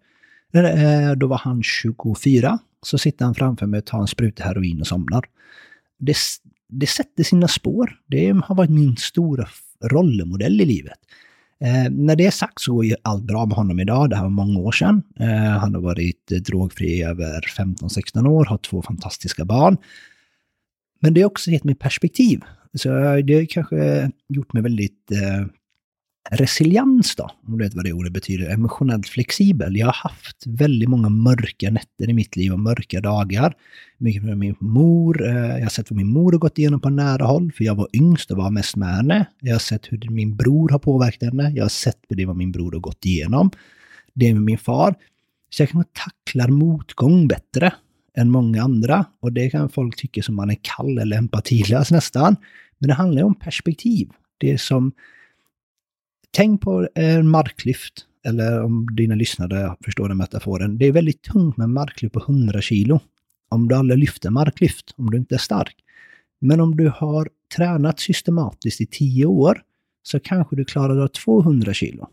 Eh, 0.52 1.12
då 1.16 1.26
var 1.26 1.38
han 1.38 1.62
24. 1.62 2.58
Så 2.82 2.98
sitter 2.98 3.24
han 3.24 3.34
framför 3.34 3.66
mig 3.66 3.78
och 3.78 3.86
tar 3.86 4.00
en 4.00 4.06
spruta 4.06 4.44
heroin 4.44 4.80
och 4.80 4.86
somnar. 4.86 5.24
Det, 5.98 6.16
det 6.68 6.86
sätter 6.86 7.24
sina 7.24 7.48
spår. 7.48 8.00
Det 8.06 8.30
har 8.44 8.54
varit 8.54 8.70
min 8.70 8.96
stora 8.96 9.48
rollmodell 9.84 10.60
i 10.60 10.64
livet. 10.64 10.98
Eh, 11.60 11.90
när 11.90 12.16
det 12.16 12.26
är 12.26 12.30
sagt 12.30 12.60
så 12.60 12.74
går 12.74 12.84
ju 12.84 12.94
allt 13.02 13.24
bra 13.24 13.46
med 13.46 13.56
honom 13.56 13.80
idag. 13.80 14.10
Det 14.10 14.16
här 14.16 14.22
var 14.22 14.30
många 14.30 14.58
år 14.58 14.72
sedan. 14.72 15.02
Eh, 15.20 15.58
han 15.58 15.74
har 15.74 15.80
varit 15.80 16.32
eh, 16.32 16.38
drogfri 16.38 16.86
i 16.86 17.02
över 17.02 17.40
15-16 17.40 18.28
år, 18.28 18.44
har 18.44 18.58
två 18.58 18.82
fantastiska 18.82 19.44
barn. 19.44 19.76
Men 21.00 21.14
det 21.14 21.20
har 21.20 21.26
också 21.26 21.50
gett 21.50 21.64
mig 21.64 21.74
perspektiv. 21.74 22.40
Så 22.74 22.98
eh, 22.98 23.16
det 23.16 23.34
har 23.34 23.44
kanske 23.44 24.10
gjort 24.28 24.52
mig 24.52 24.62
väldigt 24.62 25.10
eh, 25.10 25.46
resiliens 26.30 27.16
då, 27.16 27.30
om 27.46 27.58
du 27.58 27.64
vet 27.64 27.74
vad 27.74 27.84
det 27.84 27.92
ordet 27.92 28.12
betyder, 28.12 28.50
emotionellt 28.50 29.08
flexibel. 29.08 29.76
Jag 29.76 29.86
har 29.86 29.92
haft 29.92 30.46
väldigt 30.46 30.88
många 30.88 31.08
mörka 31.08 31.70
nätter 31.70 32.10
i 32.10 32.12
mitt 32.12 32.36
liv 32.36 32.52
och 32.52 32.60
mörka 32.60 33.00
dagar. 33.00 33.54
Mycket 33.98 34.22
med 34.22 34.38
min 34.38 34.56
mor, 34.60 35.26
eh, 35.28 35.34
jag 35.34 35.62
har 35.62 35.68
sett 35.68 35.90
vad 35.90 35.96
min 35.96 36.06
mor 36.06 36.32
har 36.32 36.38
gått 36.38 36.58
igenom 36.58 36.80
på 36.80 36.90
nära 36.90 37.24
håll, 37.24 37.52
för 37.52 37.64
jag 37.64 37.74
var 37.74 37.88
yngst 37.92 38.30
och 38.30 38.36
var 38.36 38.50
mest 38.50 38.76
med 38.76 38.96
henne. 38.96 39.26
Jag 39.40 39.54
har 39.54 39.58
sett 39.58 39.92
hur 39.92 40.10
min 40.10 40.36
bror 40.36 40.68
har 40.68 40.78
påverkat 40.78 41.22
henne, 41.22 41.52
jag 41.54 41.64
har 41.64 41.68
sett 41.68 41.98
det 42.08 42.26
vad 42.26 42.36
min 42.36 42.52
bror 42.52 42.72
har 42.72 42.80
gått 42.80 43.04
igenom. 43.04 43.50
Det 44.14 44.34
med 44.34 44.42
min 44.42 44.58
far. 44.58 44.94
Så 45.50 45.62
jag 45.62 45.68
kanske 45.68 45.90
tackla 45.92 46.48
motgång 46.48 47.28
bättre 47.28 47.72
än 48.16 48.30
många 48.30 48.62
andra. 48.62 49.04
Och 49.20 49.32
det 49.32 49.50
kan 49.50 49.68
folk 49.68 49.96
tycka 49.96 50.22
som 50.22 50.34
man 50.34 50.50
är 50.50 50.56
kall 50.62 50.98
eller 50.98 51.16
empatilös 51.16 51.90
nästan. 51.90 52.36
Men 52.78 52.88
det 52.88 52.94
handlar 52.94 53.20
ju 53.20 53.26
om 53.26 53.34
perspektiv. 53.34 54.08
Det 54.38 54.52
är 54.52 54.56
som 54.56 54.92
Tänk 56.36 56.60
på 56.60 56.88
en 56.94 57.28
marklyft, 57.28 58.06
eller 58.24 58.62
om 58.62 58.96
dina 58.96 59.14
lyssnare 59.14 59.76
förstår 59.84 60.08
den 60.08 60.16
metaforen. 60.16 60.78
Det 60.78 60.86
är 60.86 60.92
väldigt 60.92 61.22
tungt 61.22 61.56
med 61.56 61.70
marklyft 61.70 62.14
på 62.14 62.20
100 62.20 62.60
kilo. 62.60 63.00
Om 63.48 63.68
du 63.68 63.74
aldrig 63.74 63.98
lyfter 63.98 64.30
marklyft, 64.30 64.94
om 64.96 65.10
du 65.10 65.16
inte 65.18 65.34
är 65.34 65.38
stark. 65.38 65.76
Men 66.40 66.60
om 66.60 66.76
du 66.76 66.88
har 66.88 67.28
tränat 67.56 68.00
systematiskt 68.00 68.80
i 68.80 68.86
10 68.86 69.26
år, 69.26 69.62
så 70.02 70.20
kanske 70.20 70.56
du 70.56 70.64
klarar 70.64 70.98
av 70.98 71.08
200 71.08 71.74
kilo. 71.74 72.08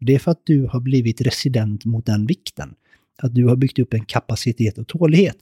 Det 0.00 0.14
är 0.14 0.18
för 0.18 0.30
att 0.30 0.42
du 0.44 0.66
har 0.66 0.80
blivit 0.80 1.20
resident 1.20 1.84
mot 1.84 2.06
den 2.06 2.26
vikten. 2.26 2.74
Att 3.22 3.34
du 3.34 3.46
har 3.46 3.56
byggt 3.56 3.78
upp 3.78 3.94
en 3.94 4.04
kapacitet 4.04 4.78
och 4.78 4.88
tålighet. 4.88 5.36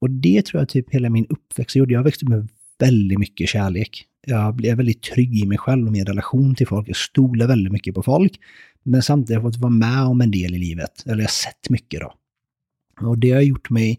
Och 0.00 0.10
det 0.10 0.46
tror 0.46 0.60
jag 0.60 0.68
typ 0.68 0.94
hela 0.94 1.10
min 1.10 1.26
uppväxt 1.26 1.76
gjorde. 1.76 1.94
Jag 1.94 2.02
växte 2.02 2.24
upp 2.24 2.28
med 2.28 2.48
väldigt 2.78 3.18
mycket 3.18 3.48
kärlek 3.48 4.07
jag 4.26 4.54
blev 4.54 4.76
väldigt 4.76 5.02
trygg 5.02 5.38
i 5.42 5.46
mig 5.46 5.58
själv 5.58 5.86
och 5.86 5.92
min 5.92 6.06
relation 6.06 6.54
till 6.54 6.66
folk. 6.66 6.88
Jag 6.88 6.96
stolar 6.96 7.46
väldigt 7.46 7.72
mycket 7.72 7.94
på 7.94 8.02
folk. 8.02 8.40
Men 8.82 9.02
samtidigt 9.02 9.36
har 9.36 9.44
jag 9.44 9.52
fått 9.52 9.62
vara 9.62 9.72
med 9.72 10.02
om 10.02 10.20
en 10.20 10.30
del 10.30 10.54
i 10.54 10.58
livet. 10.58 11.02
Eller 11.06 11.16
jag 11.16 11.22
har 11.22 11.28
sett 11.28 11.70
mycket 11.70 12.00
då. 12.00 12.14
Och 13.00 13.18
det 13.18 13.30
har 13.30 13.40
gjort 13.40 13.70
mig 13.70 13.98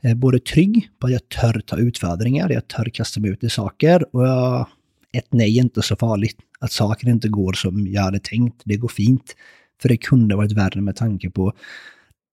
eh, 0.00 0.14
både 0.14 0.38
trygg 0.38 0.88
på 0.98 1.06
att 1.06 1.12
jag 1.12 1.28
tör 1.28 1.60
ta 1.60 1.76
utfödringar, 1.76 2.50
jag 2.50 2.68
tör 2.68 2.84
kasta 2.84 3.20
mig 3.20 3.30
ut 3.30 3.44
i 3.44 3.48
saker 3.48 4.16
och 4.16 4.26
jag, 4.26 4.66
ett 5.12 5.32
nej 5.32 5.58
är 5.58 5.62
inte 5.62 5.82
så 5.82 5.96
farligt. 5.96 6.36
Att 6.60 6.72
saker 6.72 7.08
inte 7.08 7.28
går 7.28 7.52
som 7.52 7.86
jag 7.86 8.02
hade 8.02 8.20
tänkt, 8.20 8.62
det 8.64 8.76
går 8.76 8.88
fint. 8.88 9.36
För 9.82 9.88
det 9.88 9.96
kunde 9.96 10.36
varit 10.36 10.52
värre 10.52 10.80
med 10.80 10.96
tanke 10.96 11.30
på 11.30 11.52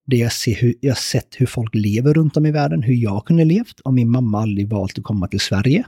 det 0.08 0.18
jag 0.18 0.32
ser, 0.32 0.56
hur, 0.56 0.76
jag 0.82 0.92
har 0.92 0.96
sett 0.96 1.36
hur 1.38 1.46
folk 1.46 1.76
lever 1.76 2.14
runt 2.14 2.38
om 2.38 2.46
i 2.46 2.52
världen, 2.52 2.84
hur 2.84 2.94
jag 2.94 3.26
kunde 3.26 3.46
levt 3.46 3.80
om 3.84 3.96
min 3.96 4.10
mamma 4.10 4.42
aldrig 4.42 4.70
valt 4.70 4.98
att 4.98 5.04
komma 5.04 5.28
till 5.28 5.40
Sverige. 5.40 5.86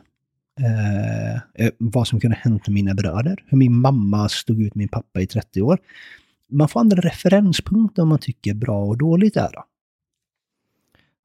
Eh, 0.59 1.33
eh, 1.65 1.71
vad 1.77 2.07
som 2.07 2.19
kunde 2.19 2.35
hänt 2.35 2.67
med 2.67 2.73
mina 2.73 2.93
bröder. 2.93 3.43
Hur 3.47 3.57
min 3.57 3.81
mamma 3.81 4.29
stod 4.29 4.61
ut 4.61 4.75
med 4.75 4.81
min 4.81 4.87
pappa 4.87 5.21
i 5.21 5.27
30 5.27 5.61
år. 5.61 5.79
Man 6.51 6.69
får 6.69 6.79
andra 6.79 7.01
referenspunkter 7.01 8.01
om 8.01 8.09
man 8.09 8.19
tycker 8.19 8.53
bra 8.53 8.85
och 8.85 8.97
dåligt 8.97 9.37
är. 9.37 9.49
Då. 9.53 9.63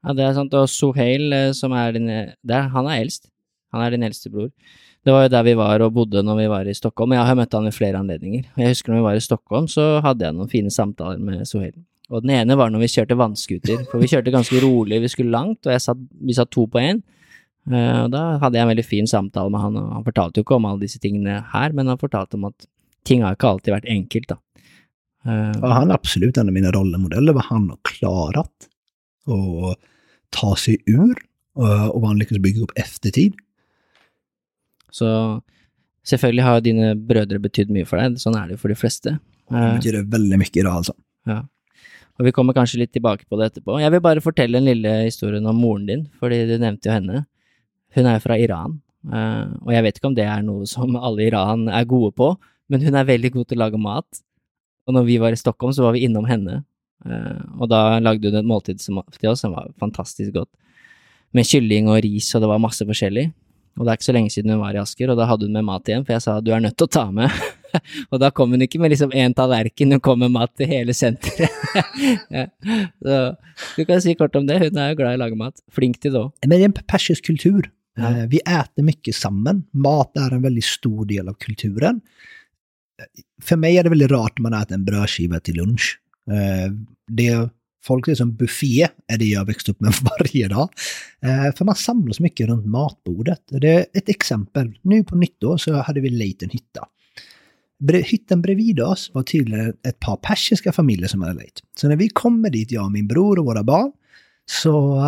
Ja, 0.02 0.12
det 0.12 0.22
är 0.22 0.34
sant. 0.34 0.54
Och 0.54 0.70
Sohail, 0.70 1.32
eh, 1.32 1.52
som 1.52 1.72
är 1.72 1.92
din, 1.92 2.08
eh, 2.08 2.28
där, 2.42 2.60
han 2.60 2.86
är 2.86 3.00
äldst. 3.00 3.28
Han 3.70 3.82
är 3.82 3.90
din 3.90 4.02
äldste 4.02 4.30
bror. 4.30 4.50
Det 5.04 5.10
var 5.10 5.22
ju 5.22 5.28
där 5.28 5.42
vi 5.42 5.54
var 5.54 5.80
och 5.80 5.92
bodde 5.92 6.22
när 6.22 6.36
vi 6.36 6.46
var 6.46 6.64
i 6.64 6.74
Stockholm. 6.74 7.12
Jag 7.12 7.24
har 7.24 7.34
mött 7.34 7.52
honom 7.52 7.68
i 7.68 7.72
flera 7.72 7.98
anledningar. 7.98 8.44
Jag 8.54 8.64
minns 8.64 8.86
när 8.86 8.94
vi 8.94 9.00
var 9.00 9.14
i 9.14 9.20
Stockholm 9.20 9.68
så 9.68 10.00
hade 10.00 10.24
jag 10.24 10.34
några 10.34 10.48
fina 10.48 10.70
samtal 10.70 11.18
med 11.18 11.48
Sohail. 11.48 11.74
Och 12.08 12.22
den 12.22 12.30
ena 12.30 12.56
var 12.56 12.70
när 12.70 12.78
vi 12.78 12.88
körde 12.88 13.14
vannskuter. 13.14 13.90
För 13.90 13.98
vi 13.98 14.08
körde 14.08 14.30
ganska 14.30 14.56
roligt, 14.56 15.02
vi 15.02 15.08
skulle 15.08 15.30
långt 15.30 15.66
och 15.66 15.72
jag 15.72 15.82
satt, 15.82 15.98
vi 16.20 16.34
satt 16.34 16.50
två 16.50 16.68
på 16.68 16.78
en. 16.78 17.02
Uh, 17.68 18.04
og 18.06 18.10
da 18.14 18.24
hadde 18.42 18.58
jeg 18.58 18.64
en 18.64 18.72
veldig 18.72 18.86
fin 18.86 19.08
samtale 19.10 19.52
med 19.52 19.60
han, 19.60 19.78
og 19.80 19.94
han 19.98 20.06
fortalte 20.06 20.40
jo 20.40 20.46
ikke 20.46 20.56
om 20.56 20.68
alle 20.68 20.84
disse 20.86 21.00
tingene 21.02 21.42
her, 21.52 21.74
men 21.76 21.90
han 21.90 22.00
fortalte 22.00 22.38
om 22.38 22.48
at 22.48 22.68
ting 23.08 23.24
har 23.24 23.36
ikke 23.36 23.50
alltid 23.52 23.74
vært 23.76 23.90
enkelt, 23.92 24.32
da. 24.34 24.38
Uh, 25.26 25.52
ja, 25.60 25.72
han 25.74 25.90
är 25.90 25.94
absolut 25.94 26.36
en 26.36 26.48
av 26.48 26.54
mina 26.54 26.70
rollemodeller, 26.72 27.32
vad 27.32 27.44
han 27.44 27.68
har 27.70 27.78
klarat 27.84 28.68
att 29.28 29.78
ta 30.30 30.56
sig 30.56 30.76
ur 30.86 31.14
och, 31.54 31.94
och 31.94 32.00
vad 32.00 32.10
han 32.10 32.18
lyckas 32.18 32.38
bygga 32.38 32.60
upp 32.60 32.72
eftertid. 32.74 33.34
Så 34.90 35.40
selvfølgelig 36.06 36.44
har 36.44 36.60
dine 36.64 36.94
brødre 36.94 37.38
betydd 37.38 37.70
mye 37.74 37.86
for 37.88 38.00
deg, 38.00 38.16
sånn 38.20 38.36
er 38.38 38.48
det 38.48 38.56
jo 38.56 38.62
for 38.62 38.72
de 38.72 38.78
fleste. 38.78 39.18
Det 39.48 39.64
betyder 39.80 40.08
veldig 40.08 40.38
mye 40.40 40.52
idag 40.54 40.74
alltså. 40.80 40.94
Ja. 41.28 41.42
Og 42.18 42.26
vi 42.26 42.32
kommer 42.34 42.56
kanskje 42.56 42.80
litt 42.82 42.92
tilbake 42.96 43.28
på 43.28 43.38
det 43.38 43.52
etterpå. 43.52 43.78
Jeg 43.78 43.92
vil 43.94 44.02
bare 44.02 44.22
fortelle 44.24 44.58
en 44.58 44.66
lille 44.66 44.94
historien 45.04 45.46
om 45.46 45.60
moren 45.60 45.86
din, 45.86 46.06
fordi 46.18 46.40
du 46.48 46.56
nevnte 46.58 46.90
jo 46.90 46.96
henne. 46.96 47.26
Hun 47.96 48.08
er 48.10 48.22
fra 48.22 48.36
Iran, 48.40 48.78
uh, 49.08 49.48
og 49.64 49.72
jeg 49.74 49.84
vet 49.86 49.98
ikke 49.98 50.10
om 50.10 50.16
det 50.16 50.26
er 50.28 50.44
noe 50.44 50.68
som 50.68 50.96
alle 50.96 51.24
i 51.24 51.28
Iran 51.30 51.68
er 51.72 51.88
gode 51.88 52.12
på, 52.18 52.32
men 52.68 52.84
hun 52.84 52.98
er 52.98 53.08
veldig 53.08 53.32
god 53.38 53.48
til 53.48 53.58
å 53.58 53.64
lage 53.64 53.80
mat. 53.80 54.22
Og 54.88 54.96
når 54.96 55.08
vi 55.08 55.18
var 55.20 55.32
i 55.32 55.40
Stockholm, 55.40 55.72
så 55.76 55.86
var 55.86 55.96
vi 55.96 56.04
innom 56.08 56.28
henne, 56.28 56.62
uh, 57.08 57.42
og 57.58 57.68
da 57.72 57.98
lagde 58.04 58.30
hun 58.30 58.40
et 58.40 58.48
måltid 58.48 58.80
til 58.82 59.32
oss 59.32 59.44
som 59.44 59.56
var 59.56 59.72
fantastisk 59.80 60.34
godt. 60.36 60.50
Med 61.36 61.48
kylling 61.48 61.90
og 61.92 62.00
ris, 62.04 62.30
og 62.34 62.44
det 62.44 62.50
var 62.50 62.62
masse 62.62 62.84
forskjellig. 62.88 63.28
Og 63.78 63.86
det 63.86 63.92
er 63.92 63.98
ikke 63.98 64.08
så 64.08 64.14
lenge 64.16 64.32
siden 64.34 64.52
hun 64.52 64.62
var 64.64 64.74
i 64.74 64.80
Asker, 64.80 65.12
og 65.12 65.18
da 65.20 65.28
hadde 65.30 65.46
hun 65.46 65.54
med 65.54 65.66
mat 65.68 65.88
igjen, 65.88 66.04
for 66.06 66.16
jeg 66.16 66.24
sa 66.24 66.38
du 66.42 66.50
er 66.54 66.62
nødt 66.64 66.74
til 66.80 66.88
å 66.88 66.92
ta 66.98 67.04
med. 67.14 67.30
og 68.10 68.18
da 68.22 68.30
kom 68.34 68.54
hun 68.54 68.64
ikke 68.64 68.80
med 68.82 68.90
liksom 68.92 69.14
én 69.14 69.34
tallerken, 69.38 69.94
hun 69.94 70.02
kom 70.02 70.18
med 70.24 70.34
mat 70.34 70.50
til 70.58 70.70
hele 70.70 70.96
senteret. 70.96 71.54
ja. 72.34 72.46
Så 73.04 73.20
du 73.76 73.84
kan 73.86 74.02
si 74.02 74.16
kort 74.18 74.34
om 74.38 74.48
det, 74.48 74.58
hun 74.64 74.80
er 74.82 74.92
jo 74.92 74.98
glad 74.98 75.14
i 75.14 75.20
å 75.20 75.22
lage 75.22 75.38
mat. 75.38 75.54
Flink 75.74 76.00
til 76.02 76.14
det 76.14 76.24
òg. 76.24 76.32
Men 76.42 76.50
det 76.50 76.60
är 76.60 76.64
en 76.64 76.78
persisk 76.90 77.26
kultur. 77.26 77.70
Eh, 77.98 78.26
vi 78.28 78.38
äter 78.38 78.82
mycket 78.82 79.14
samman. 79.14 79.64
Mat 79.72 80.16
är 80.16 80.30
en 80.30 80.42
väldigt 80.42 80.64
stor 80.64 81.06
del 81.06 81.28
av 81.28 81.34
kulturen. 81.34 82.00
För 83.42 83.56
mig 83.56 83.78
är 83.78 83.82
det 83.82 83.88
väldigt 83.88 84.10
rart 84.10 84.38
när 84.38 84.50
man 84.50 84.62
äter 84.62 84.74
en 84.74 84.84
brödskiva 84.84 85.40
till 85.40 85.56
lunch. 85.56 86.00
Eh, 86.30 86.72
det, 87.08 87.50
folk 87.84 88.08
är 88.08 88.14
som 88.14 88.36
buffé, 88.36 88.88
är 89.06 89.18
det 89.18 89.24
jag 89.24 89.44
växt 89.44 89.68
upp 89.68 89.80
med 89.80 89.92
varje 90.20 90.48
dag. 90.48 90.68
Eh, 91.20 91.54
för 91.56 91.64
man 91.64 91.74
samlas 91.74 92.20
mycket 92.20 92.48
runt 92.48 92.66
matbordet. 92.66 93.42
Det 93.48 93.68
är 93.68 93.86
ett 93.92 94.08
exempel. 94.08 94.78
Nu 94.82 95.04
på 95.04 95.16
nyttår 95.16 95.56
så 95.56 95.74
hade 95.74 96.00
vi 96.00 96.10
lejt 96.10 96.42
en 96.42 96.50
hytta. 96.50 96.84
Hytten 98.04 98.42
bredvid 98.42 98.80
oss 98.80 99.10
var 99.14 99.22
tydligen 99.22 99.74
ett 99.88 100.00
par 100.00 100.16
persiska 100.16 100.72
familjer 100.72 101.08
som 101.08 101.22
hade 101.22 101.34
lejt. 101.34 101.60
Så 101.76 101.88
när 101.88 101.96
vi 101.96 102.08
kommer 102.08 102.50
dit, 102.50 102.70
jag 102.72 102.84
och 102.84 102.92
min 102.92 103.08
bror 103.08 103.38
och 103.38 103.44
våra 103.44 103.62
barn, 103.62 103.92
så 104.50 105.00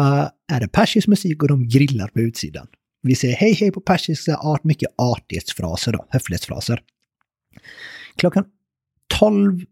är 0.52 0.60
det 0.60 0.68
persisk 0.68 1.08
musik 1.08 1.42
och 1.42 1.48
de 1.48 1.68
grillar 1.68 2.08
på 2.08 2.20
utsidan. 2.20 2.66
Vi 3.02 3.14
säger 3.14 3.36
hej 3.36 3.52
hej 3.52 3.72
på 3.72 3.80
persiska 3.80 4.36
art, 4.36 4.64
mycket 4.64 4.88
artighetsfraser 4.96 5.92
då, 5.92 6.06
höflighetsfraser. 6.08 6.82
Klockan 8.16 8.44
12.30 9.20 9.66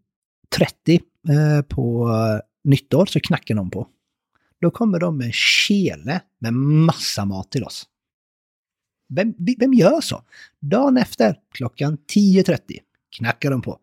eh, 1.29 1.61
på 1.61 2.09
eh, 2.09 2.39
nyttår 2.63 3.05
så 3.05 3.19
knackar 3.19 3.55
de 3.55 3.71
på. 3.71 3.87
Då 4.61 4.71
kommer 4.71 4.99
de 4.99 5.17
med 5.17 5.25
en 5.25 5.33
kele 5.33 6.21
med 6.39 6.53
massa 6.53 7.25
mat 7.25 7.51
till 7.51 7.63
oss. 7.63 7.87
Vem, 9.15 9.33
vem 9.59 9.73
gör 9.73 10.01
så? 10.01 10.23
Dagen 10.59 10.97
efter, 10.97 11.35
klockan 11.51 11.97
10.30, 12.13 12.59
knackar 13.17 13.51
de 13.51 13.61
på. 13.61 13.79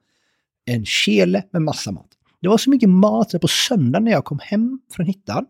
En 0.65 0.87
kele 0.87 1.45
med 1.51 1.63
massa 1.63 1.93
mat. 1.93 2.09
Det 2.41 2.49
var 2.49 2.59
så 2.59 2.71
mycket 2.71 2.89
mat 2.89 3.31
så 3.31 3.39
på 3.39 3.49
söndagen 3.49 4.05
när 4.05 4.13
jag 4.13 4.25
kom 4.25 4.39
hem 4.43 4.81
från 4.93 5.07
hittan 5.07 5.47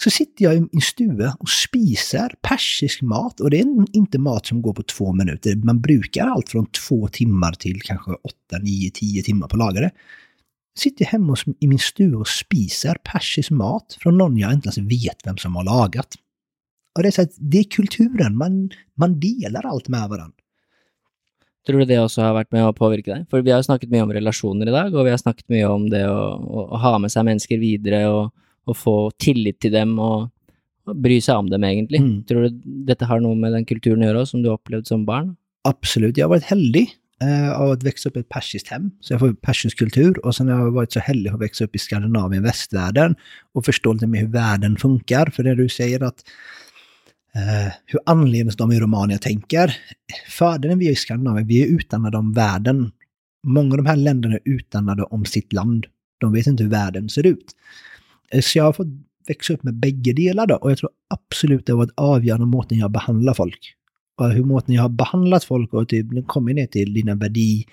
så 0.00 0.10
sitter 0.10 0.44
jag 0.44 0.54
i 0.54 0.68
en 0.72 0.80
stue 0.80 1.32
och 1.38 1.48
spisar 1.48 2.34
persisk 2.42 3.02
mat 3.02 3.40
och 3.40 3.50
det 3.50 3.60
är 3.60 3.96
inte 3.96 4.18
mat 4.18 4.46
som 4.46 4.62
går 4.62 4.74
på 4.74 4.82
två 4.82 5.12
minuter. 5.12 5.56
Man 5.56 5.80
brukar 5.80 6.26
allt 6.26 6.48
från 6.48 6.66
två 6.66 7.08
timmar 7.08 7.52
till 7.52 7.82
kanske 7.82 8.10
åtta, 8.10 8.58
nio, 8.62 8.90
tio 8.90 9.22
timmar 9.22 9.48
på 9.48 9.56
lagare. 9.56 9.90
Sitter 10.78 11.04
jag 11.04 11.10
hemma 11.10 11.36
i 11.60 11.68
min 11.68 11.78
stue 11.78 12.16
och 12.16 12.28
spisar 12.28 12.96
persisk 13.02 13.50
mat 13.50 13.96
från 14.00 14.18
någon 14.18 14.36
jag 14.36 14.52
inte 14.52 14.66
ens 14.66 14.78
vet 14.78 15.26
vem 15.26 15.36
som 15.36 15.56
har 15.56 15.64
lagat. 15.64 16.14
Och 16.96 17.02
det 17.02 17.08
är, 17.08 17.12
så 17.12 17.22
att 17.22 17.32
det 17.38 17.58
är 17.58 17.64
kulturen, 17.64 18.36
man, 18.36 18.70
man 18.94 19.20
delar 19.20 19.66
allt 19.66 19.88
med 19.88 20.08
varandra. 20.08 20.36
Tror 21.66 21.78
du 21.78 21.84
det 21.84 21.98
också 21.98 22.22
har 22.22 22.32
varit 22.32 22.52
med 22.52 22.68
och 22.68 22.76
påverkat 22.76 23.14
dig? 23.14 23.26
För 23.30 23.42
vi 23.42 23.50
har 23.50 23.58
ju 23.58 23.62
snackat 23.62 23.90
mycket 23.90 24.02
om 24.02 24.12
relationer 24.12 24.66
idag, 24.66 24.94
och 24.94 25.06
vi 25.06 25.10
har 25.10 25.16
snackat 25.16 25.48
mycket 25.48 25.68
om 25.68 25.90
det 25.90 26.08
och 26.08 26.56
å, 26.56 26.76
ha 26.76 26.98
med 26.98 27.12
sig 27.12 27.24
människor 27.24 27.56
vidare 27.56 28.08
och 28.08 28.34
og, 28.68 28.76
få 28.76 28.96
tillit 29.20 29.60
til 29.64 29.74
dem 29.74 29.96
og, 30.02 30.28
bry 30.88 31.18
seg 31.20 31.42
om 31.42 31.50
dem, 31.52 31.64
egentlig. 31.68 31.98
Mm. 32.00 32.14
Tror 32.28 32.46
du 32.46 32.62
dette 32.88 33.04
har 33.04 33.20
noe 33.20 33.36
med 33.36 33.52
den 33.52 33.66
kulturen 33.68 34.00
å 34.00 34.08
gjøre 34.08 34.22
som 34.30 34.40
du 34.40 34.48
har 34.48 34.56
opplevd 34.56 34.88
som 34.88 35.02
barn? 35.08 35.34
Absolut, 35.68 36.16
jag 36.16 36.24
har 36.24 36.30
varit 36.30 36.48
heldig 36.48 36.86
eh, 37.22 37.60
av 37.60 37.70
att 37.70 37.82
växa 37.82 38.08
upp 38.08 38.16
i 38.16 38.20
ett 38.20 38.28
persiskt 38.28 38.68
hem. 38.68 38.90
Så 39.00 39.12
jag 39.12 39.20
får 39.20 39.32
persisk 39.32 39.78
kultur 39.78 40.26
och 40.26 40.34
sen 40.34 40.48
har 40.48 40.58
jag 40.58 40.70
varit 40.70 40.92
så 40.92 41.00
heldig 41.00 41.30
att 41.30 41.40
växa 41.40 41.64
upp 41.64 41.76
i 41.76 41.78
Skandinavien, 41.78 42.42
västvärlden 42.42 43.16
och 43.54 43.64
förstå 43.64 43.92
lite 43.92 44.06
mer 44.06 44.20
hur 44.20 44.28
världen 44.28 44.76
funkar. 44.76 45.26
För 45.26 45.42
det 45.42 45.54
du 45.54 45.68
säger 45.68 46.02
att 46.02 46.24
eh, 47.34 47.72
hur 47.86 48.00
annorledes 48.06 48.56
de 48.56 48.72
i 48.72 48.80
Romania 48.80 49.18
tänker. 49.18 49.76
Fördelen 50.28 50.78
vi 50.78 50.88
är 50.88 50.92
i 50.92 50.96
Skandinavien, 50.96 51.46
vi 51.46 51.62
är 51.62 51.66
utannade 51.66 52.18
om 52.18 52.32
världen. 52.32 52.92
Många 53.46 53.70
av 53.70 53.76
de 53.76 53.86
här 53.86 53.96
länderna 53.96 54.34
är 54.34 54.40
utannade 54.44 55.02
om 55.02 55.24
sitt 55.24 55.52
land. 55.52 55.86
De 56.18 56.32
vet 56.32 56.46
inte 56.46 56.62
hur 56.62 56.70
världen 56.70 57.08
ser 57.08 57.26
ut. 57.26 57.54
Eh, 58.32 58.40
så 58.40 58.58
jag 58.58 58.64
har 58.64 58.72
fått 58.72 58.86
växa 59.28 59.52
upp 59.52 59.62
med 59.62 59.74
bägge 59.74 60.12
delar 60.12 60.46
då 60.46 60.54
och 60.54 60.70
jag 60.70 60.78
tror 60.78 60.90
absolut 61.08 61.66
det 61.66 61.72
har 61.72 61.78
varit 61.78 61.94
avgörande 61.94 62.46
måten 62.46 62.78
jag 62.78 62.90
behandlar 62.90 63.34
folk. 63.34 63.74
Och 64.16 64.30
hur 64.30 64.44
måten 64.44 64.74
jag 64.74 64.82
har 64.82 64.88
behandlat 64.88 65.44
folk 65.44 65.74
och 65.74 65.88
typ, 65.88 66.12
nu 66.12 66.22
kommer 66.22 66.54
ner 66.54 66.66
till 66.66 66.94
dina 66.94 67.14
värdi, 67.14 67.66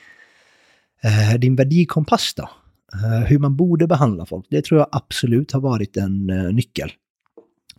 eh, 1.03 1.39
din 1.39 1.55
värdikompass 1.55 2.33
då. 2.35 2.49
Eh, 2.93 3.27
hur 3.27 3.39
man 3.39 3.55
borde 3.55 3.87
behandla 3.87 4.25
folk, 4.25 4.45
det 4.49 4.65
tror 4.65 4.79
jag 4.79 4.87
absolut 4.91 5.51
har 5.51 5.61
varit 5.61 5.97
en 5.97 6.29
eh, 6.29 6.53
nyckel. 6.53 6.91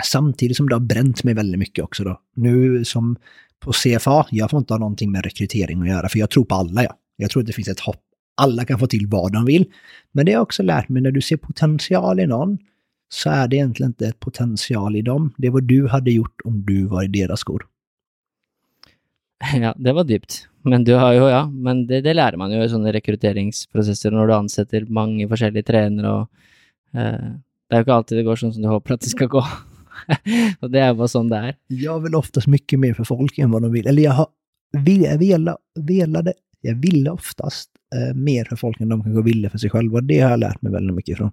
Samtidigt 0.05 0.57
som 0.57 0.69
det 0.69 0.75
har 0.75 0.81
bränt 0.81 1.25
mig 1.25 1.35
väldigt 1.35 1.59
mycket 1.59 1.85
också 1.85 2.05
då. 2.05 2.21
Nu 2.37 2.85
som 2.85 3.17
på 3.61 3.73
CFA, 3.73 4.27
jag 4.31 4.51
får 4.51 4.59
inte 4.59 4.75
ha 4.75 4.79
någonting 4.79 5.13
med 5.13 5.25
rekrytering 5.25 5.83
att 5.83 5.89
göra, 5.89 6.09
för 6.09 6.19
jag 6.19 6.31
tror 6.31 6.45
på 6.45 6.55
alla 6.55 6.83
jag. 6.83 6.93
Jag 7.17 7.31
tror 7.31 7.43
att 7.43 7.47
det 7.47 7.53
finns 7.53 7.69
ett 7.69 7.81
hopp. 7.81 8.06
Alla 8.37 8.65
kan 8.65 8.79
få 8.79 8.87
till 8.87 9.07
vad 9.07 9.33
de 9.33 9.45
vill. 9.45 9.65
Men 10.13 10.27
det 10.27 10.33
har 10.33 10.37
jag 10.37 10.43
också 10.43 10.63
lärt 10.63 10.89
mig, 10.89 11.03
när 11.03 11.11
du 11.11 11.21
ser 11.21 11.37
potential 11.37 12.21
i 12.21 12.27
någon, 12.27 12.59
så 13.09 13.31
är 13.31 13.49
det 13.49 13.57
egentligen 13.57 13.91
inte 13.91 14.07
ett 14.07 14.21
potential 14.21 14.97
i 14.97 15.03
dem. 15.03 15.35
Det 15.37 15.47
är 15.47 15.51
vad 15.51 15.65
du 15.65 15.89
hade 15.89 16.11
gjort 16.11 16.41
om 16.45 16.65
du 16.65 16.85
var 16.87 17.03
i 17.03 17.09
deras 17.09 17.41
skor. 17.41 17.67
Ja, 19.61 19.75
det 19.77 19.93
var 19.93 20.05
dypt. 20.05 20.49
Men 20.63 20.85
du 20.85 20.95
har 20.95 21.13
jo, 21.13 21.29
ja, 21.29 21.47
men 21.51 21.87
det, 21.87 22.01
det 22.01 22.15
lærer 22.15 22.37
man 22.41 22.53
jo 22.53 22.63
i 22.65 22.71
sånne 22.71 22.93
rekrutteringsprosesser 22.97 24.11
når 24.11 24.27
du 24.27 24.35
ansetter 24.35 24.87
mange 24.91 25.29
forskjellige 25.31 25.69
trenere 25.69 26.15
og 26.15 26.25
eh, 26.97 27.37
Det 27.67 27.75
er 27.75 27.83
jo 27.83 27.87
ikke 27.87 27.95
alltid 27.99 28.19
det 28.19 28.25
går 28.27 28.39
som 28.39 28.51
du 28.55 28.67
håper 28.71 28.95
at 28.95 29.03
det 29.03 29.11
skal 29.11 29.29
gå. 29.31 29.41
og 30.63 30.69
det 30.71 30.83
jo 30.85 30.99
bare 31.01 31.11
sånn 31.11 31.31
det 31.31 31.39
er. 31.49 31.57
Jag 31.83 32.03
vill 32.05 32.15
oftast 32.15 32.47
mycket 32.47 32.79
mer 32.79 32.95
för 32.95 33.05
folk 33.05 33.39
än 33.39 33.51
vad 33.51 33.63
de 33.63 33.73
vill. 33.73 33.87
Eller 33.87 34.03
jag 34.03 34.13
har 34.13 34.29
vill, 34.73 35.03
jag 35.03 35.19
vela, 35.19 35.57
velade, 35.75 36.33
jag 36.61 36.75
ville 36.75 37.11
oftast 37.11 37.71
eh, 37.95 38.15
mer 38.15 38.45
för 38.45 38.57
folk 38.57 38.81
än 38.81 38.89
de 38.89 39.03
kanske 39.03 39.23
ville 39.23 39.51
för 39.51 39.59
sig 39.59 39.71
själva. 39.71 40.01
Det 40.01 40.21
har 40.21 40.31
jag 40.31 40.41
lärt 40.41 40.63
mig 40.63 40.73
väldigt 40.73 40.97
mycket 40.97 41.13
ifrån. 41.13 41.31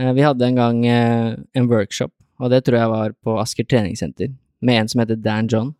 Eh, 0.00 0.12
Vi 0.12 0.22
hadde 0.22 0.46
en 0.46 0.54
gang 0.54 0.86
eh, 0.86 1.34
en 1.52 1.66
workshop, 1.66 2.10
og 2.38 2.50
det 2.50 2.64
tror 2.64 2.78
jeg 2.78 2.88
var 2.88 3.12
på 3.24 3.38
Asker 3.40 3.64
treningssenter, 3.64 4.34
med 4.60 4.80
en 4.80 4.88
som 4.88 5.00
heter 5.00 5.16
Dan 5.16 5.46
John. 5.48 5.74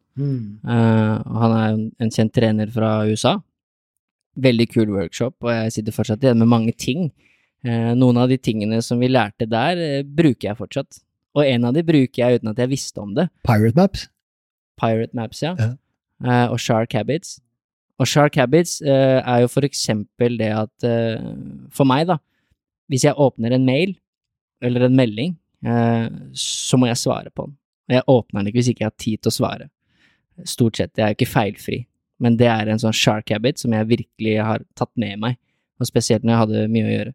Eh, 0.68 1.16
og 1.26 1.36
han 1.42 1.50
jo 1.70 1.74
en- 1.74 1.92
en 1.98 2.10
kjent 2.10 2.32
trener 2.34 2.66
fra 2.70 3.06
USA. 3.06 3.40
Veldig 4.36 4.68
kul 4.72 4.88
workshop, 4.90 5.34
og 5.40 5.50
jeg 5.50 5.72
sitter 5.72 5.92
fortsatt 5.92 6.22
igjen 6.22 6.38
med 6.38 6.48
mange 6.48 6.72
ting. 6.76 7.12
Eh, 7.64 7.94
noen 7.94 8.16
av 8.16 8.28
de 8.28 8.36
tingene 8.38 8.82
som 8.82 8.98
vi 9.00 9.08
lærte 9.08 9.48
der, 9.48 9.76
eh, 9.78 10.02
bruker 10.02 10.48
jeg 10.48 10.56
fortsatt. 10.56 11.00
Og 11.34 11.44
en 11.46 11.64
av 11.64 11.74
de 11.74 11.82
bruker 11.82 12.16
jeg 12.16 12.34
uten 12.40 12.48
at 12.50 12.56
jeg 12.56 12.68
visste 12.68 12.98
om 13.00 13.14
det. 13.14 13.28
Pirate 13.46 13.74
Maps? 13.76 14.08
Pirate 14.80 15.14
Maps, 15.14 15.42
ja. 15.42 15.54
Eh, 16.24 16.46
og 16.50 16.58
Shark 16.58 16.92
Habits. 16.92 17.40
Og 17.98 18.06
Shark 18.06 18.38
Habits 18.38 18.78
eh, 18.82 19.18
er 19.18 19.42
jo 19.42 19.50
for 19.50 19.66
eksempel 19.66 20.38
det 20.38 20.52
at 20.54 20.86
eh, 20.86 21.18
For 21.74 21.88
meg, 21.88 22.06
da, 22.10 22.18
hvis 22.88 23.08
jeg 23.08 23.18
åpner 23.18 23.56
en 23.56 23.66
mail 23.66 23.96
eller 24.62 24.86
en 24.86 24.96
melding, 24.98 25.36
eh, 25.66 26.06
så 26.34 26.78
må 26.78 26.88
jeg 26.90 27.02
svare 27.02 27.30
på 27.34 27.48
den. 27.48 27.56
Og 27.88 27.96
jeg 27.96 28.08
åpner 28.14 28.40
den 28.40 28.50
ikke 28.50 28.60
hvis 28.60 28.72
ikke 28.72 28.84
jeg 28.84 28.92
har 28.92 29.04
tid 29.04 29.22
til 29.22 29.32
å 29.32 29.36
svare. 29.38 29.68
Stort 30.46 30.78
sett. 30.78 30.94
Jeg 30.96 31.04
er 31.04 31.14
jo 31.14 31.18
ikke 31.18 31.32
feilfri. 31.32 31.78
Men 32.22 32.36
det 32.38 32.48
er 32.50 32.70
en 32.70 32.80
sånn 32.82 32.96
shark 32.96 33.30
habit 33.30 33.60
som 33.62 33.74
jeg 33.74 33.90
virkelig 33.90 34.38
har 34.42 34.64
tatt 34.78 34.90
med 34.98 35.20
meg, 35.22 35.38
og 35.78 35.86
spesielt 35.86 36.24
når 36.26 36.34
jeg 36.34 36.42
hadde 36.42 36.70
mye 36.74 36.86
å 36.86 36.94
gjøre. 36.94 37.12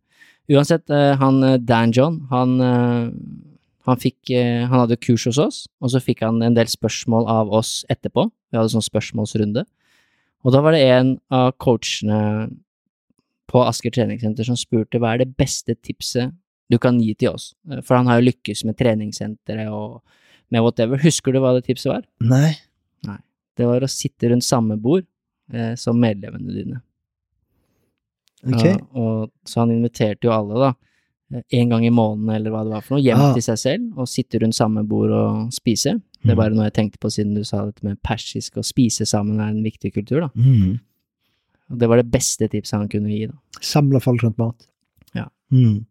Uansett, 0.53 0.89
eh, 0.91 1.13
han 1.19 1.43
eh, 1.43 1.57
Dan 1.59 1.91
John, 1.95 2.21
han, 2.31 2.55
eh, 2.61 3.11
han 3.83 3.99
fikk 3.99 4.31
Han 4.31 4.79
hadde 4.79 4.99
kurs 4.99 5.25
hos 5.27 5.37
oss, 5.37 5.57
og 5.83 5.91
så 5.91 5.99
fikk 5.99 6.23
han 6.23 6.41
en 6.41 6.55
del 6.55 6.69
spørsmål 6.71 7.27
av 7.27 7.51
oss 7.51 7.83
etterpå. 7.91 8.29
Vi 8.51 8.57
hadde 8.57 8.71
sånn 8.71 8.85
spørsmålsrunde. 8.85 9.65
Og 10.43 10.51
da 10.51 10.61
var 10.63 10.75
det 10.75 10.83
en 10.91 11.15
av 11.31 11.53
coachene 11.61 12.49
på 13.51 13.61
Asker 13.63 13.93
treningssenter 13.93 14.47
som 14.47 14.57
spurte 14.59 14.99
hva 14.99 15.13
er 15.13 15.23
det 15.23 15.35
beste 15.39 15.75
tipset 15.75 16.33
du 16.71 16.79
kan 16.81 16.99
gi 16.99 17.13
til 17.15 17.35
oss? 17.35 17.51
Eh, 17.71 17.81
For 17.85 17.99
han 17.99 18.09
har 18.09 18.19
jo 18.19 18.29
lykkes 18.31 18.63
med 18.67 18.77
treningssenteret 18.79 19.71
og 19.71 20.01
med 20.53 20.63
whatever. 20.65 20.99
Husker 21.01 21.33
du 21.33 21.41
hva 21.43 21.55
det 21.57 21.65
tipset 21.67 21.91
var? 21.91 22.07
Nej. 22.23 23.19
Det 23.53 23.67
var 23.69 23.85
å 23.85 23.91
sitte 23.91 24.31
rundt 24.31 24.45
samme 24.45 24.79
bord 24.81 25.05
eh, 25.53 25.75
som 25.79 25.99
medlemmene 26.01 26.55
dine. 26.55 26.79
Okej. 28.43 28.73
Ja, 28.73 28.79
og, 28.99 29.29
så 29.47 29.61
han 29.61 29.71
inviterte 29.75 30.27
jo 30.27 30.33
alle, 30.35 30.57
da, 30.59 30.71
eh, 30.73 30.92
en 31.31 31.69
gang 31.69 31.85
i 31.85 31.89
måneden 31.89 32.29
eller 32.35 32.51
hva 32.53 32.63
det 32.63 32.71
var 32.75 32.81
for 32.81 32.95
noe, 32.95 33.03
hjem 33.03 33.17
Ah. 33.19 33.33
til 33.33 33.41
seg 33.41 33.57
selv, 33.57 33.97
og 33.97 34.07
sitte 34.07 34.39
rundt 34.41 34.53
samme 34.55 34.83
bord 34.87 35.11
og 35.11 35.51
spise. 35.53 35.95
Det 36.23 36.29
er 36.31 36.35
Mm. 36.35 36.37
bare 36.37 36.53
noe 36.53 36.63
jeg 36.69 36.73
tenkte 36.73 36.99
på 36.99 37.09
siden 37.11 37.33
du 37.35 37.43
sa 37.43 37.65
dette 37.65 37.83
med 37.83 37.97
persisk, 38.03 38.57
og 38.57 38.63
spise 38.63 39.05
sammen 39.05 39.39
er 39.39 39.49
en 39.49 39.63
viktig 39.63 39.93
kultur, 39.93 40.19
da. 40.21 40.29
Mm. 40.35 40.79
Og 41.71 41.79
det 41.79 41.89
var 41.89 41.97
det 41.97 42.11
beste 42.11 42.47
tipset 42.49 42.77
han 42.77 42.87
kunne 42.89 43.09
gi, 43.09 43.25
da. 43.27 43.33
Samla 43.61 43.99
folk 44.01 44.21
runt 44.23 44.37
mat. 44.37 44.67
Ja. 45.15 45.25
Mm. 45.51 45.85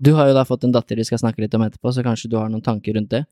Du 0.00 0.14
har 0.14 0.28
jo 0.28 0.34
da 0.34 0.44
fått 0.44 0.64
en 0.64 0.72
datter 0.72 0.96
vi 0.96 1.02
skal 1.04 1.18
snakke 1.18 1.38
litt 1.38 1.54
om 1.54 1.62
etterpå, 1.62 1.92
så 1.92 2.04
kanskje 2.04 2.28
du 2.30 2.36
har 2.36 2.48
noen 2.48 2.62
tanker 2.62 2.94
rundt 2.94 3.08
det. 3.08 3.26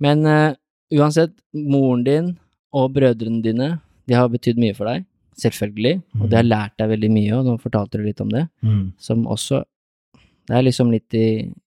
Men 0.00 0.26
eh, 0.26 0.54
uansett, 0.96 1.32
moren 1.54 2.04
din 2.04 2.38
og 2.72 2.92
brødrene 2.94 3.42
dine, 3.42 3.80
de 4.08 4.14
har 4.14 4.28
betydd 4.28 4.58
mye 4.58 4.74
for 4.74 4.86
deg, 4.86 5.04
selvfølgelig, 5.36 6.02
og 6.20 6.30
de 6.30 6.36
har 6.36 6.44
lært 6.44 6.76
deg 6.78 6.88
veldig 6.90 7.10
mye, 7.10 7.32
og 7.38 7.44
nå 7.46 7.60
fortalte 7.60 7.98
du 7.98 8.04
litt 8.04 8.20
om 8.20 8.28
det. 8.28 8.48
Mm. 8.64 8.92
som 8.98 9.24
også 9.26 9.64
Det 10.48 10.56
er 10.56 10.62
liksom 10.62 10.90
litt 10.92 11.14
i, 11.14 11.26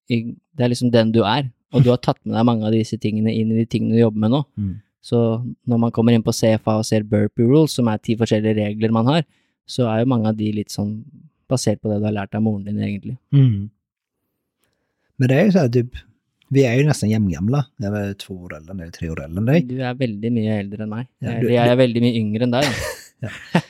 i 0.09 0.17
Det 0.55 0.63
er 0.65 0.69
liksom 0.73 0.91
den 0.91 1.11
du 1.11 1.21
er, 1.23 1.49
og 1.73 1.83
du 1.83 1.89
har 1.89 1.97
tatt 1.97 2.19
med 2.25 2.35
deg 2.37 2.45
mange 2.45 2.65
av 2.67 2.71
disse 2.75 2.97
tingene 3.01 3.31
inn 3.33 3.51
i 3.51 3.55
de 3.63 3.65
tingene 3.65 3.95
du 3.95 4.01
jobber 4.03 4.19
med 4.25 4.31
nå. 4.31 4.41
Mm. 4.57 4.73
Så 5.01 5.17
når 5.67 5.77
man 5.79 5.91
kommer 5.91 6.13
inn 6.13 6.23
på 6.23 6.31
CFA 6.31 6.77
og 6.79 6.85
ser 6.85 7.03
burpee 7.03 7.45
rules, 7.49 7.73
som 7.75 7.87
er 7.91 7.97
ti 7.97 8.15
forskjellige 8.19 8.55
regler 8.59 8.91
man 8.95 9.05
har, 9.09 9.23
så 9.65 9.87
er 9.89 10.03
jo 10.03 10.09
mange 10.11 10.29
av 10.29 10.35
de 10.37 10.51
litt 10.53 10.71
sånn 10.71 11.03
basert 11.49 11.81
på 11.81 11.89
det 11.91 11.97
du 11.99 12.05
har 12.07 12.13
lært 12.15 12.35
av 12.35 12.41
moren 12.45 12.63
din, 12.69 12.79
egentlig. 12.79 13.17
Mm. 13.33 13.69
Men 15.17 15.27
det 15.29 15.35
är 15.41 15.45
ju 15.45 15.51
så 15.51 15.59
här 15.59 15.69
typ, 15.69 15.89
vi 16.49 16.63
är 16.65 16.75
ju 16.75 16.85
nästan 16.85 17.09
jämngamla. 17.09 17.65
Jag 17.77 17.87
är 17.87 17.91
väl 18.05 18.15
två 18.15 18.33
år 18.35 18.55
äldre 18.57 18.71
än 18.71 18.77
dig, 18.77 18.91
tre 18.91 19.09
år 19.09 19.23
äldre 19.23 19.39
än 19.39 19.45
dig. 19.45 19.61
Du 19.61 19.75
er 19.81 19.93
veldig 19.93 20.31
mye 20.31 20.55
eldre 20.59 20.83
enn 20.83 20.89
meg. 20.89 21.07
Ja, 21.19 21.29
Eller 21.31 21.41
du- 21.41 21.53
jeg 21.53 21.67
er 21.71 21.75
veldig 21.75 22.01
mye 22.05 22.15
yngre 22.21 22.43
enn 22.47 22.51
deg, 22.51 22.65
da. 23.21 23.31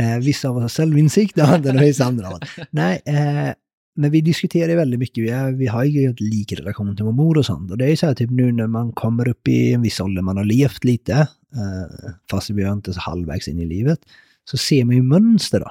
Eh, 0.00 0.18
vissa 0.18 0.48
av 0.48 0.56
oss 0.56 0.62
har 0.62 0.68
självinsikt, 0.68 1.34
det 1.36 1.42
har 1.44 1.56
inte 1.58 1.72
vissa 1.72 2.04
andra. 2.04 2.30
Nej, 2.70 3.00
eh, 3.04 3.50
men 3.96 4.10
vi 4.10 4.20
diskuterar 4.20 4.68
ju 4.68 4.76
väldigt 4.76 5.00
mycket. 5.00 5.24
Vi, 5.24 5.30
är, 5.30 5.52
vi 5.52 5.66
har 5.66 5.84
ju 5.84 6.04
en 6.04 6.16
lik 6.18 6.52
relation 6.52 6.96
till 6.96 7.04
vår 7.04 7.12
mor 7.12 7.38
och 7.38 7.46
sånt. 7.46 7.70
Och 7.70 7.78
det 7.78 7.84
är 7.84 7.88
ju 7.88 7.96
så 7.96 8.06
här 8.06 8.14
typ 8.14 8.30
nu 8.30 8.52
när 8.52 8.66
man 8.66 8.92
kommer 8.92 9.28
upp 9.28 9.48
i 9.48 9.72
en 9.72 9.82
viss 9.82 10.00
ålder, 10.00 10.22
man 10.22 10.36
har 10.36 10.44
levt 10.44 10.84
lite, 10.84 11.12
eh, 11.12 12.10
fast 12.30 12.50
vi 12.50 12.62
är 12.62 12.72
inte 12.72 12.92
så 12.92 13.00
halvvägs 13.00 13.48
in 13.48 13.58
i 13.58 13.66
livet, 13.66 13.98
så 14.44 14.56
ser 14.56 14.84
man 14.84 14.96
ju 14.96 15.02
mönster 15.02 15.60
då. 15.60 15.70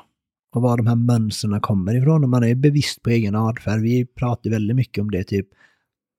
Och 0.51 0.61
var 0.61 0.77
de 0.77 0.87
här 0.87 0.95
mönstren 0.95 1.61
kommer 1.61 1.95
ifrån. 1.95 2.23
Och 2.23 2.29
man 2.29 2.43
är 2.43 2.55
bevisst 2.55 3.03
på 3.03 3.09
egen 3.09 3.35
adfärd. 3.35 3.81
Vi 3.81 4.05
pratar 4.05 4.49
väldigt 4.49 4.75
mycket 4.75 5.01
om 5.01 5.11
det, 5.11 5.23
typ, 5.23 5.47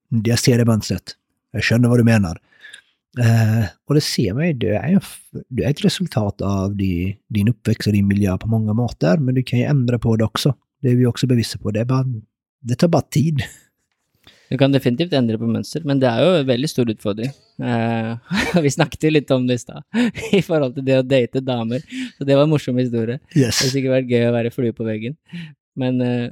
jag 0.09 0.39
ser 0.39 0.57
det 0.57 0.65
mönstret. 0.65 1.03
Jag 1.51 1.63
känner 1.63 1.89
vad 1.89 1.99
du 1.99 2.03
menar. 2.03 2.39
Eh, 3.19 3.65
och 3.87 3.95
det 3.95 4.01
ser 4.01 4.33
man 4.33 4.47
ju, 4.47 4.53
det 4.53 4.75
är, 4.75 4.89
ju 4.89 4.99
det 5.49 5.63
är 5.63 5.69
ett 5.69 5.85
resultat 5.85 6.41
av 6.41 6.75
di, 6.75 7.17
din 7.29 7.47
uppväxt 7.47 7.87
och 7.87 7.93
din 7.93 8.07
miljö 8.07 8.37
på 8.37 8.47
många 8.47 8.73
måter, 8.73 9.17
men 9.17 9.35
du 9.35 9.43
kan 9.43 9.59
ju 9.59 9.65
ändra 9.65 9.99
på 9.99 10.15
det 10.15 10.23
också. 10.23 10.55
Det 10.81 10.89
är 10.89 10.95
vi 10.95 11.05
också 11.05 11.27
bevisste 11.27 11.57
på. 11.57 11.71
Det, 11.71 11.79
är 11.79 11.85
bara, 11.85 12.05
det 12.61 12.75
tar 12.75 12.87
bara 12.87 13.01
tid. 13.01 13.41
Du 14.49 14.57
kan 14.57 14.71
definitivt 14.71 15.13
endre 15.15 15.37
på 15.39 15.47
mønster, 15.47 15.83
men 15.87 16.01
det 16.01 16.09
er 16.09 16.25
jo 16.25 16.31
en 16.41 16.47
veldig 16.49 16.69
stor 16.69 16.89
utfordring. 16.91 17.29
Eh, 17.63 18.33
vi 18.65 18.73
snakket 18.73 19.07
jo 19.07 19.13
litt 19.13 19.31
om 19.31 19.45
det 19.47 19.55
i 19.55 19.61
stad, 19.61 19.85
i 20.37 20.41
forhold 20.43 20.75
til 20.75 20.85
det 20.89 20.97
å 20.99 21.05
date 21.07 21.43
damer. 21.45 21.85
Så 22.17 22.27
det 22.27 22.35
var 22.35 22.43
en 22.43 22.51
morsom 22.51 22.81
historie. 22.81 23.21
Det 23.31 23.47
har 23.47 23.55
sikkert 23.55 23.95
vært 23.95 24.11
gøy 24.11 24.27
å 24.27 24.35
være 24.35 24.51
flue 24.51 24.75
på 24.75 24.87
veggen. 24.87 25.15
Men 25.79 26.03
eh, 26.03 26.27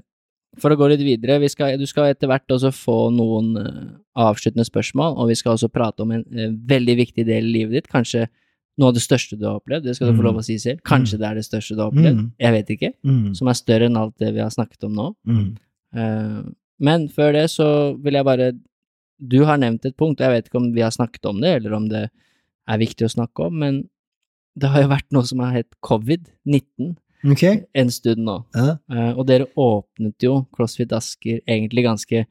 for 0.60 0.74
å 0.74 0.80
gå 0.80 0.90
litt 0.92 1.06
videre, 1.06 1.40
vi 1.40 1.50
skal, 1.52 1.78
du 1.80 1.86
skal 1.88 2.10
etter 2.10 2.28
hvert 2.28 2.52
også 2.52 2.74
få 2.76 2.98
noen 3.16 3.54
eh, 3.62 3.88
avsluttende 4.20 4.68
spørsmål, 4.68 5.16
og 5.16 5.32
vi 5.32 5.38
skal 5.40 5.56
også 5.56 5.72
prate 5.72 6.04
om 6.04 6.12
en 6.18 6.26
eh, 6.34 6.52
veldig 6.74 6.98
viktig 7.06 7.28
del 7.30 7.48
i 7.48 7.56
livet 7.62 7.78
ditt, 7.78 7.92
kanskje 7.92 8.28
noe 8.80 8.90
av 8.90 8.96
det 8.96 9.04
største 9.04 9.38
du 9.38 9.46
har 9.46 9.60
opplevd, 9.60 9.84
det 9.84 9.96
skal 9.98 10.08
du 10.10 10.14
få 10.18 10.22
Mm. 10.24 10.28
lov 10.30 10.38
å 10.40 10.44
si 10.46 10.56
selv. 10.58 10.82
Kanskje 10.88 11.18
det 11.20 11.28
er 11.28 11.36
det 11.36 11.44
største 11.46 11.76
du 11.76 11.82
har 11.84 11.92
opplevd, 11.92 12.18
Mm. 12.18 12.32
jeg 12.40 12.52
vet 12.54 12.70
ikke, 12.78 12.94
Mm. 13.06 13.36
som 13.36 13.48
er 13.48 13.54
større 13.60 13.86
enn 13.90 13.98
alt 13.98 14.18
det 14.18 14.34
vi 14.34 14.40
har 14.40 14.50
snakket 14.50 14.84
om 14.86 14.94
nå. 14.96 15.16
Mm. 15.28 15.58
Eh, 15.96 16.44
men 16.80 17.08
før 17.10 17.34
det 17.34 17.50
så 17.52 17.94
vil 18.02 18.14
jeg 18.14 18.26
bare 18.26 18.52
du 19.22 19.44
har 19.44 19.58
nevnt 19.58 19.84
et 19.86 19.98
punkt, 19.98 20.22
og 20.22 20.26
jeg 20.26 20.32
vet 20.32 20.46
ikke 20.50 20.56
om 20.62 20.72
vi 20.74 20.80
har 20.82 20.92
snakket 20.92 21.26
om 21.30 21.42
det, 21.42 21.56
eller 21.66 21.74
om 21.76 21.90
det 21.90 22.10
er 22.70 22.78
viktig 22.78 23.04
å 23.06 23.14
snakke 23.14 23.46
om, 23.48 23.60
men 23.60 23.90
det 24.58 24.70
har 24.70 24.82
jo 24.84 24.88
vært 24.88 25.12
noe 25.12 25.24
som 25.26 25.40
har 25.40 25.52
hett 25.52 25.72
covid-19 25.84 26.96
Ok. 27.30 27.66
en 27.76 27.90
stund 27.90 28.20
nå. 28.24 28.46
Ja. 28.56 28.78
Eh, 28.90 29.12
og 29.18 29.28
dere 29.28 29.48
åpnet 29.58 30.16
jo 30.24 30.48
CrossFit 30.56 30.92
Asker 30.94 31.42
egentlig 31.46 31.84
ganske 31.84 32.26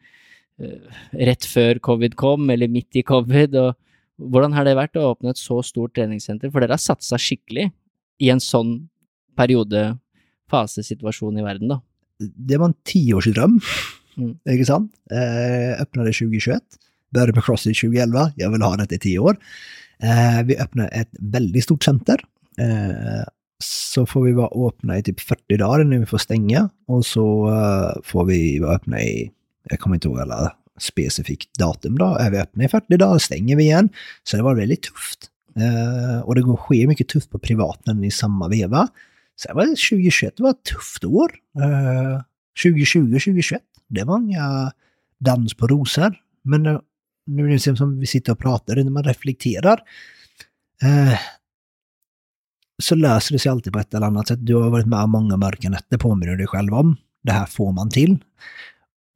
eh, 0.61 0.79
rett 1.13 1.45
før 1.45 1.79
covid 1.79 2.17
kom, 2.17 2.49
eller 2.51 2.69
midt 2.69 2.97
i 2.97 3.03
covid. 3.03 3.55
og 3.55 3.77
Hvordan 4.19 4.55
har 4.57 4.67
det 4.67 4.77
vært 4.79 4.99
å 4.99 5.13
åpne 5.13 5.31
et 5.31 5.41
så 5.41 5.61
stort 5.63 5.95
treningssenter? 5.95 6.51
For 6.51 6.61
dere 6.65 6.75
har 6.75 6.83
satsa 6.83 7.19
skikkelig 7.23 7.69
i 8.19 8.31
en 8.33 8.43
sånn 8.43 8.89
periode, 9.39 9.99
fasesituasjon 10.51 11.39
i 11.39 11.45
verden, 11.47 11.71
da. 11.71 11.81
Det 12.19 12.59
var 12.59 12.73
en 12.73 12.81
tioårsdröm, 12.89 13.61
Mm. 14.19 14.33
inte 14.51 14.65
sant? 14.67 14.93
Eh, 15.11 15.81
öppnade 15.83 16.13
2021, 16.13 16.63
började 17.15 17.33
med 17.33 17.45
CrossFit 17.45 17.77
2011, 17.79 18.33
jag 18.37 18.51
vill 18.51 18.63
ha 18.63 18.77
det 18.77 18.93
i 18.93 18.99
tio 18.99 19.19
år. 19.19 19.37
Eh, 20.03 20.43
vi 20.45 20.57
öppnade 20.59 20.89
ett 20.89 21.11
väldigt 21.21 21.65
stort 21.65 21.85
center. 21.85 22.21
Eh, 22.59 23.25
så 23.65 24.07
får 24.07 24.23
vi 24.25 24.33
vara 24.33 24.69
öppna 24.69 24.99
i 24.99 25.03
typ 25.03 25.21
40 25.21 25.57
dagar 25.57 25.81
innan 25.81 26.01
vi 26.01 26.07
får 26.07 26.19
stänga 26.19 26.71
och 26.87 27.07
så 27.07 27.49
eh, 27.49 28.03
får 28.05 28.25
vi 28.25 28.59
vara 28.59 28.75
öppna 28.77 29.01
i, 29.03 29.31
jag 29.71 29.79
kommer 29.79 29.97
inte 29.97 30.09
ihåg 30.09 30.21
alla 30.21 30.53
specifikt 30.79 31.59
datum 31.59 31.99
då, 31.99 32.17
är 32.17 32.31
vi 32.31 32.39
öppna 32.39 32.65
i 32.65 32.69
40 32.69 32.97
dagar 32.97 33.19
stänger 33.19 33.57
vi 33.57 33.63
igen. 33.63 33.89
Så 34.23 34.37
det 34.37 34.43
var 34.43 34.55
väldigt 34.55 34.83
tufft. 34.83 35.31
Eh, 35.57 36.21
och 36.21 36.35
det 36.35 36.43
går 36.43 36.57
sker 36.57 36.87
mycket 36.87 37.09
tufft 37.09 37.31
på 37.31 37.39
privaten 37.39 38.05
i 38.05 38.11
samma 38.11 38.49
veva. 38.49 38.89
Sen 39.41 39.57
var 39.57 39.63
det 39.63 39.69
2021 39.69 40.37
det 40.37 40.43
var 40.43 40.51
ett 40.51 40.65
tufft 40.65 41.05
år. 41.05 41.31
Eh, 41.63 42.23
2020, 42.63 43.01
2021, 43.13 43.63
det 43.89 44.05
var 44.05 44.19
inga 44.19 44.73
dans 45.21 45.55
på 45.55 45.67
rosor. 45.67 46.15
Men 46.45 46.63
nu, 46.63 46.81
nu 47.27 47.47
är 47.47 47.53
det 47.53 47.77
som 47.77 48.01
vi 48.01 48.07
sitter 48.07 48.33
och 48.33 48.39
pratar, 48.39 48.77
när 48.77 48.91
man 48.91 49.05
reflekterar, 49.05 49.81
eh, 50.83 51.19
så 52.83 52.95
löser 52.95 53.33
det 53.33 53.39
sig 53.39 53.51
alltid 53.51 53.73
på 53.73 53.79
ett 53.79 53.95
eller 53.95 54.07
annat 54.07 54.29
sätt. 54.29 54.47
Du 54.47 54.55
har 54.55 54.71
varit 54.71 54.87
med 54.87 55.09
många 55.09 55.37
mörka 55.37 55.71
nätter, 55.71 55.99
påminner 55.99 56.33
du 56.33 56.37
dig 56.37 56.47
själv 56.47 56.75
om. 56.75 56.97
Det 57.23 57.33
här 57.33 57.47
får 57.47 57.73
man 57.73 57.91
till. 57.91 58.19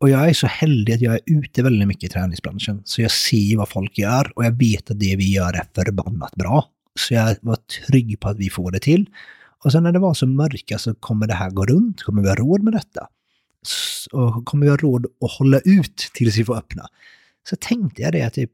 Och 0.03 0.11
jag 0.11 0.29
är 0.29 0.33
så 0.33 0.47
heldig 0.47 0.93
att 0.93 1.01
jag 1.01 1.15
är 1.15 1.21
ute 1.27 1.63
väldigt 1.63 1.89
mycket 1.89 2.05
i 2.05 2.09
träningsbranschen, 2.09 2.83
så 2.85 3.03
jag 3.03 3.11
ser 3.11 3.57
vad 3.57 3.69
folk 3.69 3.99
gör 3.99 4.33
och 4.37 4.45
jag 4.45 4.59
vet 4.59 4.91
att 4.91 5.01
det 5.01 5.17
vi 5.17 5.33
gör 5.33 5.53
är 5.53 5.65
förbannat 5.75 6.35
bra. 6.35 6.69
Så 7.01 7.15
jag 7.15 7.37
var 7.43 7.57
trygg 7.57 8.21
på 8.21 8.29
att 8.29 8.39
vi 8.39 8.51
får 8.51 8.71
det 8.71 8.79
till. 8.79 9.07
Och 9.65 9.73
sen 9.73 9.83
när 9.83 9.93
det 9.93 9.99
var 9.99 10.15
så 10.15 10.27
mörka 10.27 10.79
så 10.79 10.95
kommer 10.95 11.27
det 11.27 11.35
här 11.35 11.51
gå 11.51 11.67
runt, 11.67 12.03
kommer 12.03 12.23
vi 12.23 12.29
ha 12.29 12.35
råd 12.35 12.63
med 12.63 12.73
detta? 12.73 13.09
Och 14.13 14.45
kommer 14.45 14.67
vi 14.67 14.71
ha 14.71 14.77
råd 14.77 15.07
att 15.07 15.31
hålla 15.31 15.59
ut 15.59 16.11
tills 16.15 16.37
vi 16.37 16.45
får 16.45 16.57
öppna? 16.57 16.87
Så 17.49 17.57
tänkte 17.57 18.03
jag 18.03 18.13
det, 18.13 18.31
typ, 18.31 18.51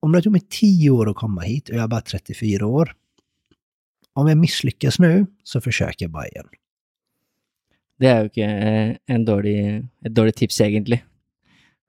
om 0.00 0.12
det 0.12 0.22
tog 0.22 0.32
mig 0.32 0.42
10 0.50 0.90
år 0.90 1.10
att 1.10 1.16
komma 1.16 1.40
hit 1.40 1.68
och 1.68 1.74
jag 1.74 1.82
är 1.82 1.88
bara 1.88 2.00
34 2.00 2.66
år. 2.66 2.94
Om 4.12 4.28
jag 4.28 4.38
misslyckas 4.38 4.98
nu 4.98 5.26
så 5.42 5.60
försöker 5.60 6.04
jag 6.04 6.10
bara 6.10 6.28
igen. 6.28 6.46
Det 7.98 8.08
er 8.08 8.18
jo 8.20 8.30
ikke 8.30 8.48
eh, 8.48 8.90
en 9.10 9.24
dårlig, 9.26 9.58
et 10.06 10.14
dårlig 10.14 10.34
tips, 10.38 10.60
egentlig. 10.66 11.00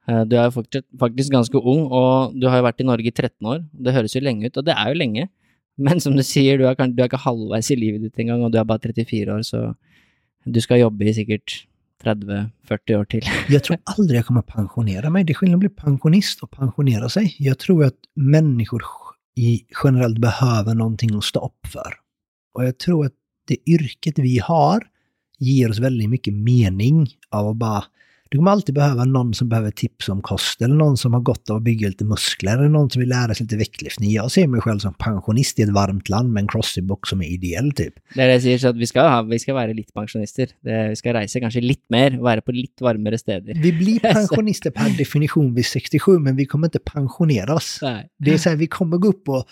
Eh, 0.10 0.24
du 0.26 0.36
er 0.38 0.48
jo 0.48 0.56
fortsatt, 0.58 0.88
faktisk 1.00 1.34
ganske 1.34 1.62
ung, 1.62 1.86
og 1.94 2.34
du 2.38 2.48
har 2.50 2.62
jo 2.62 2.68
vært 2.70 2.82
i 2.82 2.88
Norge 2.88 3.12
i 3.12 3.14
13 3.14 3.52
år. 3.52 3.62
Det 3.74 3.94
høres 3.94 4.16
jo 4.18 4.24
lenge 4.26 4.50
ut, 4.50 4.58
og 4.58 4.66
det 4.66 4.76
er 4.76 4.90
jo 4.90 5.00
lenge. 5.02 5.30
Men 5.80 6.02
som 6.04 6.16
du 6.18 6.24
sier, 6.26 6.60
du 6.60 6.66
er, 6.68 6.76
du 6.76 7.04
er 7.04 7.08
ikke 7.08 7.22
halvveis 7.24 7.70
i 7.72 7.80
livet 7.80 8.04
ditt 8.04 8.20
engang, 8.20 8.44
og 8.44 8.52
du 8.52 8.60
er 8.60 8.68
bare 8.68 8.82
34 8.84 9.36
år, 9.36 9.46
så 9.48 9.70
du 10.50 10.60
skal 10.64 10.82
jobbe 10.82 11.08
i 11.08 11.16
sikkert 11.16 11.64
30-40 12.04 12.96
år 12.96 13.06
till. 13.06 13.24
Jag 13.50 13.64
tror 13.64 13.78
aldrig 13.84 14.18
jag 14.18 14.26
kommer 14.26 14.42
pensionera 14.42 15.10
mig. 15.10 15.24
Det 15.24 15.32
är 15.32 15.36
skillnad 15.36 15.56
att 15.56 15.60
bli 15.60 15.70
pensionist 15.70 16.44
och 16.44 16.52
pensionera 16.52 17.10
sig. 17.10 17.36
Jag 17.40 17.60
tror 17.60 17.84
att 17.86 17.96
människor 18.16 18.82
i 19.36 19.66
generellt 19.84 20.18
behöver 20.18 20.76
någonting 20.76 21.16
att 21.16 21.24
stå 21.24 21.46
upp 21.46 21.68
för. 21.68 21.94
Och 22.54 22.66
jag 22.66 22.78
tror 22.78 23.06
att 23.06 23.14
det 23.48 23.58
yrket 23.70 24.20
vi 24.20 24.40
har 24.40 24.88
ger 25.40 25.70
oss 25.70 25.80
väldigt 25.80 26.10
mycket 26.10 26.34
mening 26.34 27.08
av 27.30 27.48
att 27.48 27.56
bara... 27.56 27.84
Du 28.32 28.38
kommer 28.38 28.52
alltid 28.52 28.76
behöva 28.76 29.06
någon 29.06 29.34
som 29.34 29.50
behöver 29.50 29.72
tips 29.72 30.10
om 30.10 30.22
kost, 30.22 30.62
eller 30.62 30.76
någon 30.76 30.98
som 30.98 31.14
har 31.14 31.22
gått 31.22 31.50
av 31.50 31.58
att 31.58 31.64
bygga 31.64 31.88
lite 31.88 32.06
muskler, 32.06 32.58
eller 32.58 32.70
någon 32.70 32.90
som 32.90 33.00
vill 33.00 33.10
lära 33.10 33.34
sig 33.34 33.44
lite 33.44 33.58
vektlyftning. 33.58 34.12
Jag 34.12 34.32
ser 34.32 34.48
mig 34.48 34.62
själv 34.62 34.80
som 34.80 34.94
pensionist 34.94 35.60
i 35.60 35.62
ett 35.62 35.70
varmt 35.70 36.10
land 36.10 36.34
med 36.34 36.42
en 36.42 36.48
crossfit-box 36.48 37.10
som 37.10 37.22
är 37.22 37.26
ideell, 37.26 37.72
typ. 37.72 37.98
Det 38.14 38.22
er 38.22 38.30
det 38.30 38.36
jeg 38.38 38.44
sier, 38.44 38.62
så 38.62 38.70
at 38.70 38.78
vi 38.78 38.90
skal, 38.92 39.10
ha, 39.10 39.24
vi 39.26 39.40
skal 39.42 39.58
være 39.58 39.74
litt 39.74 39.90
pensjonister. 39.98 40.54
Det, 40.62 40.78
vi 40.92 41.00
skal 41.02 41.18
reise 41.18 41.42
kanskje 41.42 41.66
litt 41.66 41.82
mer, 41.90 42.20
være 42.22 42.46
på 42.46 42.54
litt 42.54 42.86
varmere 42.86 43.18
steder. 43.18 43.58
Vi 43.58 43.74
blir 43.82 43.98
pensionister 44.12 44.78
per 44.78 44.94
definition 45.00 45.50
vid 45.58 45.66
67, 45.66 46.20
men 46.22 46.38
vi 46.38 46.46
kommer 46.46 46.70
inte 46.70 46.86
pensionera 46.86 47.58
oss. 47.58 47.80
Nei. 47.82 48.04
Det 48.22 48.38
är 48.38 48.38
så 48.38 48.54
här, 48.54 48.62
vi 48.62 48.70
kommer 48.70 49.02
gå 49.02 49.10
upp 49.10 49.34
och 49.40 49.50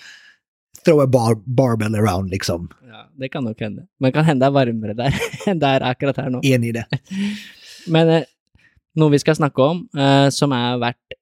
throw 0.85 1.01
a 1.01 1.07
bar 1.07 1.35
barbell 1.45 1.95
around 1.95 2.29
liksom. 2.31 2.69
Ja, 2.87 3.05
det 3.19 3.31
kan 3.33 3.43
nok 3.43 3.59
hende. 3.59 3.87
Men 3.99 4.11
kan 4.11 4.25
varmere 4.39 4.95
der 4.95 5.13
enn 5.47 5.59
det 5.59 5.67
er 5.77 5.85
akkurat 5.85 6.17
her 6.17 6.29
nå. 6.29 6.41
Är 6.43 6.59
ni 6.59 6.71
det? 6.71 6.85
Men 7.87 8.09
eh, 8.09 8.25
noe 8.97 9.09
vi 9.13 9.19
skal 9.19 9.35
snakke 9.35 9.61
om, 9.63 9.87
eh, 9.97 10.29
som 10.29 10.51
er 10.51 10.77
vært 10.81 11.17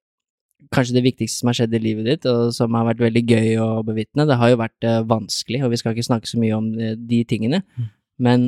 kanskje 0.74 0.95
det 0.97 1.03
viktigste 1.06 1.39
som 1.39 1.47
har 1.51 1.58
skjedd 1.60 1.76
i 1.78 1.80
livet 1.80 2.06
ditt, 2.10 2.26
og 2.26 2.51
som 2.56 2.74
har 2.74 2.88
vært 2.89 3.03
veldig 3.06 3.22
gøy 3.30 3.49
å 3.62 3.70
bevitne, 3.86 4.26
det 4.28 4.38
har 4.39 4.49
jo 4.51 4.58
vært 4.60 4.88
eh, 4.88 5.01
vanskelig, 5.08 5.62
og 5.64 5.72
vi 5.72 5.78
skal 5.80 5.93
ikke 5.93 6.08
snakke 6.10 6.28
så 6.30 6.39
mye 6.41 6.56
om 6.58 6.72
eh, 6.80 6.95
de 6.97 7.24
tingene, 7.24 7.62
Mm. 7.78 7.89
men 8.20 8.45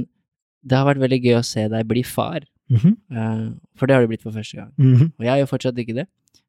det 0.68 0.78
har 0.78 0.88
vært 0.90 1.04
veldig 1.04 1.20
gøy 1.24 1.36
å 1.38 1.46
se 1.46 1.68
deg 1.72 1.88
bli 1.88 2.04
far, 2.04 2.42
Mhm, 2.70 2.98
eh, 3.16 3.44
for 3.80 3.88
det 3.88 3.96
har 3.96 4.02
du 4.04 4.10
blitt 4.12 4.24
for 4.26 4.32
første 4.36 4.58
gang. 4.58 4.72
mhm. 4.78 5.14
Og 5.20 5.24
jeg 5.24 5.32
er 5.32 5.40
jo 5.40 5.46
fortsatt 5.48 5.78
ikke 5.80 5.96
det. 5.96 6.08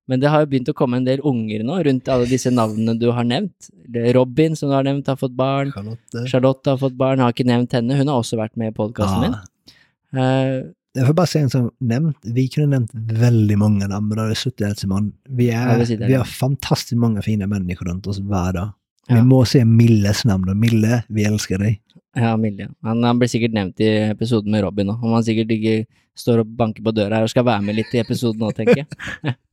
Men 0.09 0.21
det 0.21 0.31
har 0.33 0.41
jo 0.41 0.47
begynt 0.51 0.69
å 0.73 0.75
komme 0.77 0.97
en 0.97 1.05
del 1.05 1.21
unger 1.29 1.63
nå 1.69 1.83
rundt 1.85 2.09
alle 2.09 2.25
disse 2.31 2.51
navnene 2.51 2.95
du 2.99 3.11
har 3.13 3.25
nevnt. 3.29 3.69
Robin, 4.17 4.57
som 4.57 4.71
du 4.71 4.75
har 4.75 4.87
nevnt, 4.87 5.07
har 5.07 5.17
fått 5.21 5.35
barn. 5.37 5.73
Charlotte. 5.73 6.25
Charlotte 6.33 6.67
har 6.73 6.79
fått 6.81 6.97
barn, 6.97 7.21
har 7.21 7.33
ikke 7.37 7.45
nevnt 7.47 7.73
henne. 7.77 7.95
Hun 7.99 8.09
har 8.09 8.23
også 8.23 8.39
vært 8.41 8.57
med 8.57 8.73
i 8.73 8.77
podkasten 8.77 9.21
min. 9.27 9.37
Ja. 9.37 10.25
Eh, 10.25 10.65
Jag 10.95 11.07
får 11.07 11.15
bara 11.15 11.27
säga 11.27 11.43
en 11.45 11.51
som 11.51 11.71
nämnt, 11.81 12.17
vi 12.23 12.49
kunde 12.49 12.69
nämnt 12.71 12.91
väldigt 12.95 13.59
många 13.59 13.87
namn, 13.87 14.09
men 14.09 14.17
det 14.17 14.23
hade 14.23 14.35
suttit 14.35 14.67
här 14.67 14.75
Simon. 14.75 15.13
Vi, 15.29 15.47
Ja, 15.51 15.59
är, 15.59 15.85
sitter 15.85 16.07
vi 16.07 16.15
har 16.15 16.25
fantastiskt 16.25 16.97
många 16.99 17.23
fina 17.23 17.47
människor 17.47 17.87
runt 17.87 18.07
oss 18.07 18.19
varje 18.19 18.53
dag. 18.53 18.69
Vi 19.09 19.15
Ja. 19.15 19.25
må 19.25 19.45
se 19.45 19.65
Milles 19.65 20.25
namn 20.25 20.49
och 20.49 20.57
Mille, 20.57 21.03
vi 21.09 21.25
älskar 21.25 21.59
dig. 21.59 21.81
Ja, 22.17 22.37
Milje. 22.37 22.69
Han, 22.83 23.05
han 23.05 23.19
blir 23.19 23.29
sikkert 23.29 23.53
nevnt 23.53 23.81
i 23.81 23.89
episoden 24.11 24.51
med 24.51 24.63
Robin. 24.63 24.89
Om 24.91 25.13
han 25.13 25.25
sikkert 25.25 25.51
ikke 25.51 25.87
står 26.17 26.39
og 26.39 26.47
banker 26.47 26.83
på 26.83 26.91
døra 26.91 27.15
her 27.17 27.23
og 27.23 27.31
skal 27.31 27.45
være 27.45 27.63
med 27.63 27.75
litt 27.77 27.95
i 27.95 27.99
episoden 28.01 28.41
nå, 28.41 28.51
tenker 28.57 28.77
jeg. 28.77 28.87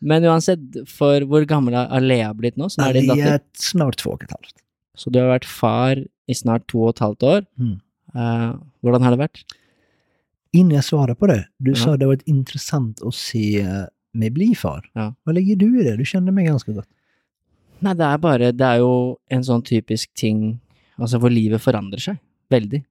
Men 0.00 0.24
uansett, 0.24 0.60
for 0.88 1.20
hvor 1.26 1.44
gammel 1.48 1.74
har 1.74 1.86
Alea 1.96 2.32
blitt 2.34 2.56
nå, 2.56 2.68
er 2.78 2.92
Vi 2.92 3.06
datter? 3.06 3.32
är 3.34 3.40
snart 3.54 3.96
två 3.98 4.10
och 4.10 4.22
ett 4.24 4.30
halvt. 4.30 4.54
Så 4.94 5.10
du 5.10 5.18
har 5.18 5.28
vært 5.38 5.44
far 5.44 5.96
i 6.28 6.34
snart 6.34 6.66
to 6.68 6.82
og 6.84 6.90
et 6.94 6.98
halvt 7.02 7.22
år. 7.22 7.46
Mm. 7.58 7.80
Hvordan 8.82 9.02
har 9.02 9.10
det 9.16 9.18
vært? 9.18 9.42
Innan 10.52 10.74
jag 10.74 10.84
svarar 10.84 11.14
på 11.14 11.26
det, 11.26 11.44
du 11.58 11.70
Ja. 11.70 11.76
sa 11.76 11.96
det 11.96 12.04
har 12.04 12.14
varit 12.14 12.28
intressant 12.28 13.02
att 13.02 13.14
se 13.14 13.64
mig 14.12 14.30
bli 14.30 14.54
far. 14.54 14.90
Ja. 14.94 15.14
Vad 15.24 15.34
lägger 15.34 15.56
du 15.56 15.80
i 15.80 15.84
det? 15.84 15.96
Du 15.96 16.04
känner 16.04 16.32
mig 16.32 16.44
ganska 16.46 16.72
gott. 16.72 16.88
Nei, 17.78 17.94
det 17.94 18.04
er 18.04 18.18
bare 18.18 18.52
Det 18.52 18.64
er 18.66 18.78
jo 18.78 19.16
en 19.30 19.42
sånn 19.42 19.62
typisk 19.64 20.10
ting 20.14 20.60
Altså 20.98 21.18
hvor 21.18 21.30
livet 21.30 21.60
forandrer 21.62 21.98
seg. 21.98 22.18
Veldig. 22.50 22.84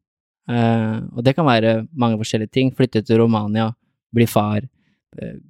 Eh, 0.50 1.00
og 1.16 1.24
det 1.24 1.36
kan 1.36 1.46
være 1.46 1.88
mange 1.94 2.18
forskjellige 2.18 2.50
ting. 2.52 2.72
Flytte 2.74 3.04
til 3.06 3.18
Romania, 3.20 3.76
bli 4.12 4.26
far, 4.26 4.62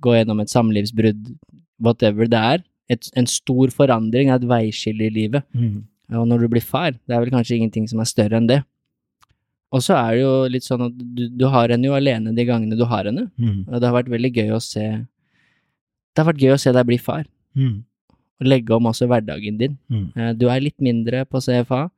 gå 0.02 0.14
gjennom 0.16 0.40
et 0.42 0.50
samlivsbrudd, 0.50 1.36
whatever 1.80 2.28
det 2.28 2.40
er. 2.40 2.64
Et, 2.90 3.10
en 3.16 3.26
stor 3.30 3.70
forandring, 3.70 4.30
et 4.34 4.42
veiskille 4.50 5.06
i 5.06 5.10
livet. 5.14 5.44
Og 6.10 6.26
når 6.28 6.40
du 6.42 6.48
blir 6.50 6.62
far, 6.66 6.92
det 6.92 7.14
er 7.16 7.20
vel 7.22 7.30
kanskje 7.30 7.58
ingenting 7.60 7.88
som 7.88 8.00
er 8.02 8.06
større 8.10 8.38
enn 8.40 8.48
det. 8.50 8.64
Og 9.72 9.84
så 9.86 9.94
er 9.94 10.16
det 10.16 10.22
jo 10.24 10.32
litt 10.50 10.64
sånn 10.66 10.82
at 10.88 10.96
du, 10.98 11.28
du 11.30 11.46
har 11.54 11.70
henne 11.70 11.86
jo 11.86 11.94
alene 11.94 12.34
de 12.34 12.46
gangene 12.48 12.76
du 12.80 12.86
har 12.90 13.06
henne. 13.06 13.28
Mm. 13.38 13.68
Og 13.70 13.76
det 13.78 13.86
har 13.86 13.94
vært 14.00 14.10
veldig 14.10 14.32
gøy 14.34 14.50
å 14.56 14.62
se 14.64 14.86
Det 16.16 16.24
har 16.24 16.32
vært 16.34 16.42
gøy 16.42 16.54
å 16.56 16.60
se 16.60 16.72
deg 16.74 16.86
bli 16.90 16.98
far, 16.98 17.26
Mm. 17.56 17.84
og 18.42 18.48
legge 18.48 18.72
om 18.76 18.84
også 18.90 19.06
hverdagen 19.08 19.58
din. 19.60 19.78
Mm. 19.92 20.12
Eh, 20.18 20.34
Du 20.34 20.48
er 20.50 20.60
litt 20.60 20.80
mindre 20.82 21.26
på 21.26 21.38
CFA. 21.40 21.90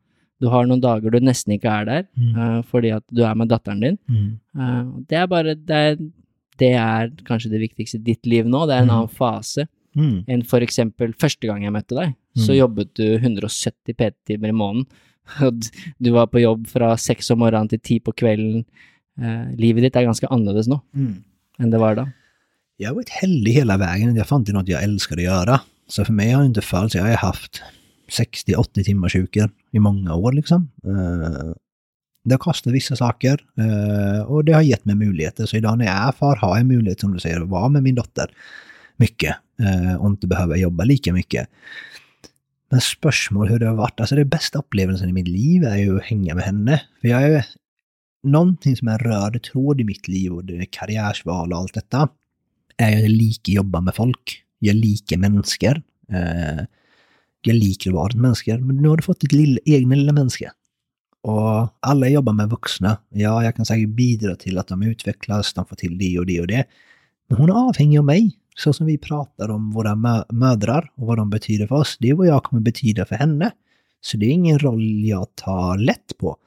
Du 0.41 0.49
har 0.49 0.65
noen 0.65 0.81
dager 0.81 1.09
du 1.11 1.19
nesten 1.19 1.53
ikke 1.57 1.71
er 1.71 1.85
der, 1.85 2.03
Mm. 2.19 2.35
eh, 2.35 2.61
fordi 2.63 2.91
at 2.95 3.03
du 3.13 3.23
er 3.23 3.33
med 3.35 3.47
datteren 3.47 3.79
din. 3.79 3.97
Mm. 4.09 4.39
Eh, 4.59 4.83
Det 5.07 5.17
er 5.17 5.27
bare 5.27 5.55
det 5.55 5.69
er, 5.71 5.95
det 6.57 6.73
er 6.75 7.09
kanskje 7.27 7.49
det 7.51 7.61
viktigste 7.61 7.95
i 7.99 8.03
ditt 8.03 8.25
liv 8.25 8.45
nå. 8.45 8.65
Det 8.67 8.75
er 8.75 8.81
en 8.81 8.87
Mm. 8.87 8.95
annen 8.95 9.09
fase 9.15 9.67
Mm. 9.95 10.23
enn 10.27 10.43
for 10.43 10.59
eksempel 10.61 11.13
første 11.13 11.47
gang 11.47 11.63
jeg 11.63 11.71
møtte 11.73 11.95
deg. 11.95 12.15
Så 12.37 12.51
Mm. 12.53 12.57
jobbet 12.59 12.93
du 12.95 13.17
170 13.17 13.93
PT-timer 13.97 14.49
i 14.49 14.51
måneden. 14.51 14.85
Og 15.41 15.61
du 16.01 16.11
var 16.11 16.27
på 16.27 16.39
jobb 16.41 16.67
fra 16.67 16.95
seks 16.97 17.29
om 17.31 17.39
morgenen 17.39 17.69
til 17.69 17.79
ti 17.79 17.99
på 17.99 18.13
kvelden. 18.13 18.65
Eh, 19.21 19.45
Livet 19.57 19.81
ditt 19.83 19.95
er 19.95 20.05
ganske 20.05 20.27
annerledes 20.31 20.67
nå 20.67 20.81
Mm. 20.95 21.23
enn 21.59 21.69
det 21.71 21.79
var 21.79 21.95
da. 21.95 22.05
Jag 22.79 22.87
har 22.89 22.95
varit 22.95 23.09
heldig 23.09 23.53
hela 23.53 23.77
vägen. 23.77 24.15
Jag 24.15 24.27
fann 24.27 24.41
inte 24.41 24.53
något 24.53 24.67
jag 24.67 24.83
älskade 24.83 25.21
att 25.21 25.25
göra. 25.47 25.59
Så 25.87 26.05
för 26.05 26.13
mig 26.13 26.31
har 26.31 26.41
det 26.41 26.47
inte 26.47 26.61
fallit. 26.61 26.93
Jag 26.95 27.03
har 27.03 27.15
haft 27.17 27.61
60-80 28.09 28.83
timmars 28.83 29.13
sjukor 29.13 29.49
i 29.71 29.79
många 29.79 30.15
år 30.15 30.31
liksom. 30.31 30.69
Det 32.23 32.33
har 32.33 32.39
kostat 32.39 32.73
vissa 32.73 32.95
saker 32.95 33.41
eh, 33.57 34.21
och 34.21 34.45
det 34.45 34.53
har 34.53 34.61
gett 34.61 34.85
mig 34.85 34.95
möjligheter. 34.95 35.45
Så 35.45 35.57
idag 35.57 35.77
när 35.77 35.85
jag 35.85 35.95
är 35.95 36.11
far 36.11 36.35
har 36.35 36.57
jag 36.57 36.65
möjlighet, 36.65 36.99
som 36.99 37.13
du 37.13 37.19
säger, 37.19 37.41
att 37.41 37.49
vara 37.49 37.69
med 37.69 37.83
min 37.83 37.95
dotter 37.95 38.31
mycket. 38.97 39.35
eh, 39.59 39.95
och 39.95 40.07
inte 40.07 40.27
behöva 40.27 40.57
jobba 40.57 40.83
lika 40.83 41.13
mycket. 41.13 41.47
Men 42.71 42.81
spörsmål 42.81 43.49
hur 43.49 43.59
det 43.59 43.67
har 43.67 43.75
varit, 43.75 43.99
alltså 43.99 44.15
det 44.15 44.25
bästa 44.25 44.59
upplevelsen 44.59 45.09
i 45.09 45.13
mitt 45.13 45.27
liv 45.27 45.63
är 45.63 45.77
ju 45.77 45.97
att 45.97 46.03
hänga 46.03 46.35
med 46.35 46.43
henne. 46.43 46.81
För 47.01 47.07
jag 47.07 47.23
är 47.23 47.45
någonting 48.23 48.77
som 48.77 48.87
är 48.87 48.91
en 48.91 48.99
röd 48.99 49.43
tråd 49.43 49.81
i 49.81 49.83
mitt 49.83 50.07
liv 50.07 50.33
och 50.33 50.45
det 50.45 50.57
är 50.57 50.65
karriärsval 50.65 51.53
och 51.53 51.59
allt 51.59 51.73
detta, 51.73 52.09
är 52.77 52.97
att 52.97 53.11
jag 53.11 53.29
att 53.29 53.47
jobba 53.47 53.81
med 53.81 53.95
folk. 53.95 54.43
Jag 54.59 54.75
liker 54.75 55.17
människor. 55.17 55.81
Eh, 56.11 56.65
jag 57.41 57.55
liker 57.55 57.89
att 57.89 57.95
vara 57.95 58.15
människor, 58.15 58.57
men 58.57 58.75
nu 58.75 58.87
har 58.87 58.97
du 58.97 59.03
fått 59.03 59.19
ditt 59.19 59.31
lilla, 59.31 59.59
egna 59.65 59.95
lilla 59.95 60.11
människa. 60.11 60.51
Och 61.21 61.69
alla 61.79 62.09
jobbar 62.09 62.33
med 62.33 62.49
vuxna. 62.49 62.97
Ja, 63.09 63.43
jag 63.43 63.55
kan 63.55 63.65
säkert 63.65 63.89
bidra 63.89 64.35
till 64.35 64.57
att 64.57 64.67
de 64.67 64.83
utvecklas, 64.83 65.53
de 65.53 65.65
får 65.65 65.75
till 65.75 65.97
det 65.97 66.19
och 66.19 66.25
det 66.25 66.41
och 66.41 66.47
det. 66.47 66.65
Men 67.27 67.37
hon 67.37 67.49
är 67.49 67.69
avhängig 67.69 67.97
av 67.97 68.05
mig. 68.05 68.37
Så 68.55 68.73
som 68.73 68.85
vi 68.85 68.97
pratar 68.97 69.49
om 69.49 69.71
våra 69.71 69.95
mö 69.95 70.23
mödrar 70.29 70.91
och 70.95 71.07
vad 71.07 71.17
de 71.17 71.29
betyder 71.29 71.67
för 71.67 71.75
oss, 71.75 71.97
det 71.99 72.09
är 72.09 72.13
vad 72.13 72.27
jag 72.27 72.43
kommer 72.43 72.61
betyda 72.61 73.05
för 73.05 73.15
henne. 73.15 73.51
Så 74.01 74.17
det 74.17 74.25
är 74.25 74.29
ingen 74.29 74.59
roll 74.59 75.05
jag 75.05 75.35
tar 75.35 75.77
lätt 75.77 76.17
på. 76.17 76.37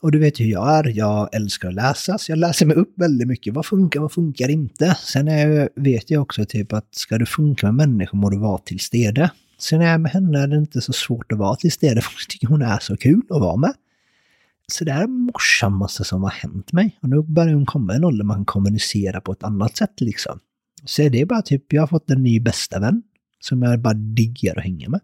Och 0.00 0.12
du 0.12 0.18
vet 0.18 0.40
hur 0.40 0.46
jag 0.46 0.78
är, 0.78 0.98
jag 0.98 1.34
älskar 1.34 1.68
att 1.68 1.74
läsa, 1.74 2.18
så 2.18 2.32
jag 2.32 2.38
läser 2.38 2.66
mig 2.66 2.76
upp 2.76 2.92
väldigt 2.96 3.28
mycket. 3.28 3.54
Vad 3.54 3.66
funkar, 3.66 4.00
vad 4.00 4.12
funkar 4.12 4.48
inte? 4.48 4.96
Sen 5.00 5.28
är, 5.28 5.68
vet 5.76 6.10
jag 6.10 6.22
också 6.22 6.44
typ 6.44 6.72
att 6.72 6.94
ska 6.94 7.18
du 7.18 7.26
funka 7.26 7.72
med 7.72 7.88
människor 7.88 8.18
må 8.18 8.30
du 8.30 8.38
vara 8.38 8.58
till 8.58 8.80
stede. 8.80 9.30
Sen 9.62 9.80
är 9.80 9.90
jag 9.90 10.00
med 10.00 10.10
henne 10.12 10.38
är 10.42 10.46
det 10.46 10.56
inte 10.56 10.80
så 10.80 10.92
svårt 10.92 11.32
att 11.32 11.38
vara 11.38 11.56
till 11.56 11.72
stede, 11.72 12.00
för 12.02 12.12
jag 12.20 12.28
tycker 12.28 12.46
hon 12.46 12.62
är 12.62 12.78
så 12.78 12.96
kul 12.96 13.22
att 13.30 13.40
vara 13.40 13.56
med. 13.56 13.74
Så 14.72 14.84
det 14.84 14.90
är 14.92 15.06
morsammaste 15.06 16.04
som 16.04 16.22
har 16.22 16.30
hänt 16.30 16.72
mig. 16.72 16.98
Och 17.02 17.08
nu 17.08 17.22
börjar 17.22 17.54
hon 17.54 17.66
komma 17.66 17.92
i 17.92 17.96
en 17.96 18.04
ålder 18.04 18.24
man 18.24 18.36
kan 18.36 18.44
kommunicera 18.44 19.20
på 19.20 19.32
ett 19.32 19.42
annat 19.42 19.76
sätt 19.76 20.00
liksom. 20.00 20.38
Så 20.84 21.02
det 21.08 21.20
är 21.20 21.26
bara 21.26 21.42
typ, 21.42 21.72
jag 21.72 21.82
har 21.82 21.86
fått 21.86 22.10
en 22.10 22.22
ny 22.22 22.40
bästa 22.40 22.80
vän 22.80 23.02
som 23.40 23.62
jag 23.62 23.80
bara 23.80 23.94
diggar 23.94 24.56
att 24.58 24.64
hänga 24.64 24.88
med. 24.88 25.00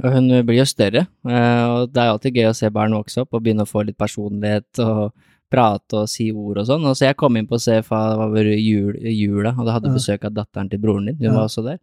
Og 0.00 0.12
hun 0.14 0.30
blir 0.46 0.56
jo 0.56 0.64
større, 0.64 1.02
eh, 1.28 1.64
og 1.68 1.90
det 1.92 2.00
er 2.00 2.08
alltid 2.08 2.36
gøy 2.38 2.46
å 2.48 2.54
se 2.56 2.70
barn 2.72 2.94
vokse 2.96 3.20
opp 3.20 3.34
og 3.36 3.42
begynne 3.44 3.66
å 3.66 3.68
få 3.68 3.82
litt 3.84 3.98
personlighet 4.00 4.78
og 4.80 5.10
prate 5.52 5.98
og 5.98 6.08
si 6.08 6.30
ord 6.32 6.56
og 6.62 6.68
sånn. 6.70 6.86
Og 6.88 6.96
så 6.96 7.10
jeg 7.10 7.18
kom 7.20 7.36
inn 7.36 7.48
på 7.50 7.58
CFA, 7.60 7.98
det 8.14 8.16
var 8.22 8.48
jul, 8.48 8.94
jula, 8.96 9.52
og 9.58 9.66
da 9.68 9.74
hadde 9.76 9.90
Ja. 9.90 9.94
besøk 9.98 10.24
av 10.24 10.32
datteren 10.32 10.70
til 10.70 10.78
broren 10.80 11.04
din. 11.10 11.16
Hun 11.16 11.26
Ja. 11.26 11.32
var 11.34 11.44
også 11.50 11.62
der. 11.66 11.78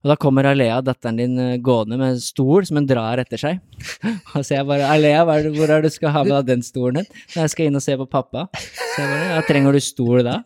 Og 0.00 0.08
da 0.08 0.14
kommer 0.16 0.46
Alea, 0.48 0.78
datteren 0.80 1.18
din, 1.20 1.34
eh, 1.38 1.56
gående 1.60 1.98
med 2.00 2.14
en 2.14 2.20
stol 2.24 2.64
som 2.64 2.78
hun 2.80 2.86
drar 2.88 3.20
etter 3.20 3.36
seg. 3.36 3.58
Og 4.34 4.44
så 4.46 4.54
jeg 4.54 4.66
bare 4.68 4.86
Alea, 4.88 5.26
er 5.28 5.42
det, 5.44 5.50
hvor 5.58 5.68
er 5.68 5.82
det 5.82 5.90
du 5.90 5.96
skal 5.98 6.14
ha 6.14 6.22
med 6.24 6.32
deg 6.38 6.46
den 6.54 6.62
stolen 6.64 7.02
hen? 7.02 7.08
Nei, 7.34 7.42
jeg 7.44 7.52
skal 7.52 7.68
inn 7.68 7.76
og 7.76 7.84
se 7.84 7.96
på 8.00 8.06
pappa. 8.08 8.46
Så 8.56 9.02
jeg 9.02 9.10
bare 9.10 9.26
Ja, 9.34 9.42
trenger 9.48 9.76
du 9.76 9.80
stol 9.84 10.22
da? 10.24 10.38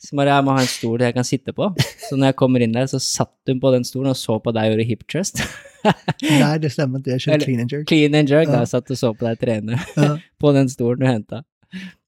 Så 0.00 0.16
bare 0.16 0.32
jeg 0.32 0.44
må 0.46 0.54
ha 0.56 0.62
en 0.64 0.70
stol 0.72 1.04
jeg 1.04 1.16
kan 1.16 1.28
sitte 1.28 1.52
på. 1.56 1.68
Så 2.08 2.16
når 2.16 2.32
jeg 2.32 2.38
kommer 2.40 2.64
inn 2.64 2.72
der, 2.72 2.88
så 2.88 3.00
satt 3.02 3.32
hun 3.52 3.60
på 3.60 3.72
den 3.76 3.84
stolen 3.84 4.14
og 4.14 4.16
så 4.20 4.38
på 4.40 4.52
deg 4.56 4.70
og 4.70 4.76
gjorde 4.78 4.88
hip 4.88 5.04
trust. 5.12 5.44
Nej, 6.22 6.58
det 6.60 6.78
inte. 6.78 7.10
Jag 7.10 7.20
kör 7.20 7.32
Eller- 7.32 7.44
clean 7.44 7.60
and 7.60 7.72
jerk. 7.72 7.88
Clean 7.88 8.14
and 8.14 8.28
jerk, 8.28 8.48
da. 8.48 8.62
Ja. 8.64 8.66
Satt 8.66 8.90
og 8.90 8.96
så 8.98 9.12
på 9.14 9.26
deg 9.28 9.38
trene 9.40 9.80
Ja. 9.96 10.16
på 10.40 10.52
den 10.52 10.68
stolen 10.72 11.00
du 11.00 11.06
henta. 11.06 11.42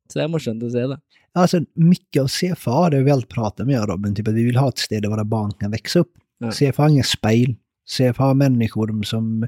Så 0.09 0.19
det 0.19 0.25
er 0.25 0.29
morsomt 0.33 0.63
å 0.65 0.71
se, 0.73 0.87
da. 0.89 0.97
Alltså 1.37 1.61
mycket 1.75 2.23
av 2.23 2.29
CFA, 2.33 2.91
det 2.91 2.97
har 2.97 3.05
vi 3.05 3.11
alltid 3.11 3.29
pratat 3.29 3.67
med 3.67 3.85
Robin, 3.89 4.15
typ 4.15 4.29
att 4.29 4.35
vi 4.35 4.45
vill 4.45 4.57
ha 4.57 4.69
ett 4.69 4.79
ställe 4.79 5.01
där 5.01 5.09
våra 5.09 5.25
barn 5.25 5.53
kan 5.61 5.71
växa 5.71 5.99
upp. 5.99 6.13
Ja. 6.39 6.51
CFA 6.51 6.83
har 6.83 6.89
ingen 6.89 7.05
spejl. 7.05 7.57
CFA 7.97 8.25
har 8.25 8.35
människor 8.35 9.03
som 9.03 9.47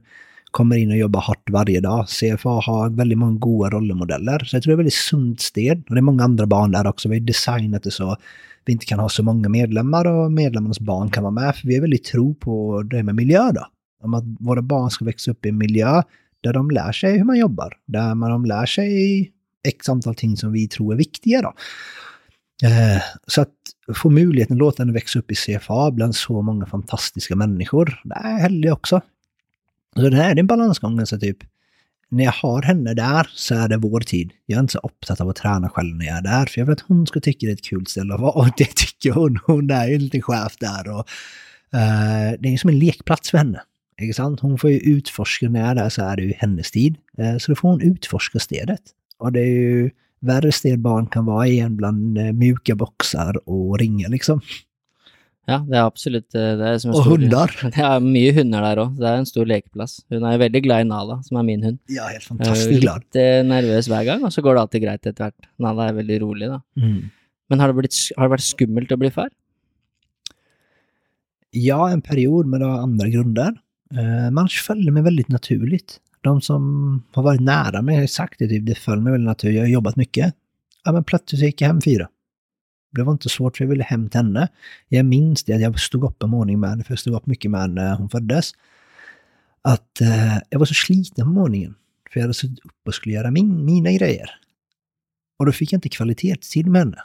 kommer 0.50 0.76
in 0.76 0.90
och 0.90 0.96
jobbar 0.96 1.20
hårt 1.20 1.50
varje 1.50 1.80
dag. 1.80 2.08
CFA 2.08 2.50
har 2.50 2.96
väldigt 2.96 3.18
många 3.18 3.38
goda 3.38 3.70
rollmodeller. 3.70 4.38
Så 4.38 4.56
jag 4.56 4.62
tror 4.62 4.70
det 4.70 4.72
är 4.72 4.76
ett 4.76 4.78
väldigt 4.78 4.94
sunt 4.94 5.40
sted. 5.40 5.82
Och 5.88 5.94
det 5.94 6.00
är 6.00 6.02
många 6.02 6.24
andra 6.24 6.46
barn 6.46 6.70
där 6.70 6.86
också. 6.86 7.08
Vi 7.08 7.18
har 7.18 7.26
designat 7.26 7.82
det 7.82 7.90
så 7.90 8.16
vi 8.64 8.72
inte 8.72 8.86
kan 8.86 8.98
ha 8.98 9.08
så 9.08 9.22
många 9.22 9.48
medlemmar 9.48 10.04
och 10.04 10.32
medlemmarnas 10.32 10.80
barn 10.80 11.10
kan 11.10 11.22
vara 11.22 11.30
med. 11.30 11.56
För 11.56 11.68
vi 11.68 11.76
är 11.76 11.80
väldigt 11.80 12.04
tro 12.04 12.34
på 12.34 12.82
det 12.82 13.02
med 13.02 13.14
miljö 13.14 13.52
då. 13.52 13.66
Om 14.02 14.14
att 14.14 14.24
våra 14.40 14.62
barn 14.62 14.90
ska 14.90 15.04
växa 15.04 15.30
upp 15.30 15.46
i 15.46 15.48
en 15.48 15.58
miljö 15.58 16.02
där 16.40 16.52
de 16.52 16.70
lär 16.70 16.92
sig 16.92 17.18
hur 17.18 17.24
man 17.24 17.38
jobbar. 17.38 17.72
Där 17.86 18.14
man 18.14 18.30
de 18.30 18.44
lär 18.44 18.66
sig 18.66 19.32
x 19.68 19.88
antal 19.88 20.14
ting 20.14 20.36
som 20.36 20.52
vi 20.52 20.68
tror 20.68 20.92
är 20.92 20.96
viktiga 20.96 21.42
då. 21.42 21.52
Eh, 22.62 23.02
så 23.26 23.40
att 23.40 23.54
få 23.94 24.10
möjligheten 24.10 24.54
att 24.54 24.58
låta 24.58 24.82
henne 24.82 24.92
växa 24.92 25.18
upp 25.18 25.30
i 25.30 25.34
CFA 25.34 25.90
bland 25.90 26.14
så 26.14 26.42
många 26.42 26.66
fantastiska 26.66 27.36
människor, 27.36 28.00
det 28.04 28.14
är 28.14 28.38
heldigt 28.38 28.72
också. 28.72 29.00
Så 29.96 30.08
det 30.08 30.16
här 30.16 30.30
är 30.30 30.38
en 30.38 30.46
balansgång, 30.46 31.06
så 31.06 31.18
typ 31.18 31.38
när 32.08 32.24
jag 32.24 32.32
har 32.32 32.62
henne 32.62 32.94
där 32.94 33.30
så 33.34 33.54
är 33.54 33.68
det 33.68 33.76
vår 33.76 34.00
tid. 34.00 34.32
Jag 34.46 34.56
är 34.56 34.60
inte 34.60 34.72
så 34.72 34.78
upptatt 34.78 35.20
av 35.20 35.28
att 35.28 35.36
träna 35.36 35.68
själv 35.68 35.96
när 35.96 36.06
jag 36.06 36.16
är 36.16 36.22
där, 36.22 36.46
för 36.46 36.60
jag 36.60 36.66
vill 36.66 36.72
att 36.72 36.80
hon 36.80 37.06
ska 37.06 37.20
tycka 37.20 37.46
det 37.46 37.52
är 37.52 37.54
ett 37.54 37.64
kul 37.64 37.86
ställe 37.86 38.14
att 38.14 38.20
vara, 38.20 38.32
och 38.32 38.48
det 38.56 38.76
tycker 38.76 39.12
hon. 39.12 39.38
Hon 39.46 39.70
är 39.70 39.88
ju 39.88 39.98
lite 39.98 40.22
chef 40.22 40.56
där 40.60 40.88
och 40.88 41.08
eh, 41.78 42.32
det 42.40 42.48
är 42.48 42.58
som 42.58 42.70
en 42.70 42.78
lekplats 42.78 43.30
för 43.30 43.38
henne. 43.38 43.60
Inte 44.00 44.14
sant? 44.14 44.40
Hon 44.40 44.58
får 44.58 44.70
ju 44.70 44.78
utforska, 44.78 45.48
när 45.48 45.60
jag 45.60 45.68
är 45.68 45.74
där 45.74 45.88
så 45.88 46.02
är 46.02 46.16
det 46.16 46.22
ju 46.22 46.32
hennes 46.36 46.70
tid. 46.70 46.96
Eh, 47.18 47.36
så 47.36 47.52
då 47.52 47.56
får 47.56 47.68
hon 47.68 47.80
utforska 47.80 48.38
stedet. 48.38 48.80
Och 49.18 49.32
det 49.32 49.40
är 49.40 49.60
ju 49.60 49.90
värre 50.20 50.52
sted 50.52 50.80
barn 50.80 51.06
kan 51.06 51.24
vara 51.24 51.46
i 51.46 51.58
än 51.60 51.76
bland 51.76 52.18
eh, 52.18 52.32
mjuka 52.32 52.74
boxar 52.74 53.48
och 53.48 53.78
ringar 53.78 54.08
liksom. 54.08 54.40
Ja, 55.48 55.62
det 55.64 55.78
er 55.78 55.86
absolutt 55.86 56.34
eh, 56.36 56.56
det 56.60 56.64
er 56.68 56.78
som 56.82 56.90
en 56.90 56.96
Och 56.98 57.06
stor, 57.06 57.16
hundar. 57.16 57.54
Det 57.74 57.84
er 57.84 58.02
mye 58.04 58.32
hunder 58.36 58.64
der 58.66 58.80
òg. 58.82 58.96
Det 58.98 59.06
er 59.08 59.20
en 59.22 59.28
stor 59.28 59.46
lekeplass. 59.48 59.94
Hun 60.12 60.26
er 60.28 60.40
veldig 60.42 60.60
glad 60.66 60.84
i 60.84 60.88
Nala, 60.90 61.22
som 61.24 61.38
er 61.40 61.46
min 61.48 61.62
hund. 61.64 61.78
Är 61.88 62.10
helt 62.12 62.26
fantastiskt 62.26 62.82
glad. 62.82 63.06
litt 63.06 63.16
eh, 63.16 63.40
nervøs 63.48 63.88
hver 63.88 64.04
gang, 64.04 64.26
og 64.28 64.34
så 64.34 64.44
går 64.44 64.58
det 64.58 64.64
alltid 64.66 64.84
greit 64.84 65.06
etter 65.06 65.30
hvert. 65.30 65.48
Nala 65.56 65.88
er 65.88 65.96
veldig 66.02 66.18
rolig, 66.20 66.50
da. 66.52 66.60
Mm. 66.76 66.98
Men 67.48 67.64
har 67.64 67.72
det, 67.72 67.78
blitt, 67.78 67.96
har 68.18 68.28
det 68.28 68.34
vært 68.34 68.44
skummelt 68.44 68.92
å 68.92 69.00
bli 69.00 69.10
far? 69.14 69.30
Ja, 71.56 71.80
en 71.88 72.04
period, 72.04 72.44
men 72.44 72.60
det 72.60 72.68
har 72.68 72.84
andra 72.84 73.08
grunder. 73.08 73.56
Man 74.36 74.50
följde 74.52 74.92
mig 74.92 75.02
väldigt 75.02 75.30
naturligt. 75.32 75.96
De 76.20 76.40
som 76.40 77.02
har 77.12 77.22
varit 77.22 77.40
nära 77.40 77.82
mig 77.82 77.94
har 77.94 78.02
ju 78.02 78.08
sagt 78.08 78.38
det, 78.38 78.48
typ, 78.48 78.66
det 78.66 78.74
föll 78.74 79.00
mig 79.00 79.12
väl 79.12 79.24
naturligt. 79.24 79.56
Jag 79.56 79.62
har 79.62 79.68
jobbat 79.68 79.96
mycket. 79.96 80.34
Ja, 80.84 80.92
men 80.92 81.04
plötsligt 81.04 81.40
så 81.40 81.46
gick 81.46 81.60
jag 81.60 81.68
hem 81.68 81.80
fyra. 81.80 82.08
Det 82.90 83.02
var 83.02 83.12
inte 83.12 83.28
svårt 83.28 83.56
för 83.56 83.64
jag 83.64 83.70
ville 83.70 83.84
hem 83.84 84.08
till 84.08 84.18
henne. 84.18 84.48
Jag 84.88 85.06
minns 85.06 85.44
det, 85.44 85.52
att 85.52 85.60
jag 85.60 85.80
stod 85.80 86.04
upp 86.04 86.22
en 86.22 86.30
morgon 86.30 86.60
med 86.60 86.70
henne, 86.70 86.84
för 86.84 86.92
jag 86.92 86.98
stod 86.98 87.14
upp 87.14 87.26
mycket 87.26 87.50
med 87.50 87.60
henne 87.60 87.84
när 87.84 87.96
hon 87.96 88.08
föddes. 88.08 88.52
Att 89.62 90.00
eh, 90.00 90.38
jag 90.50 90.58
var 90.58 90.66
så 90.66 90.74
sliten 90.74 91.24
på 91.24 91.30
morgonen. 91.30 91.74
För 92.12 92.20
jag 92.20 92.24
hade 92.24 92.34
suttit 92.34 92.64
upp 92.64 92.86
och 92.86 92.94
skulle 92.94 93.14
göra 93.14 93.30
min, 93.30 93.64
mina 93.64 93.92
grejer. 93.92 94.30
Och 95.38 95.46
då 95.46 95.52
fick 95.52 95.72
jag 95.72 95.76
inte 95.76 95.88
kvalitetstid 95.88 96.66
med 96.66 96.80
henne. 96.80 96.98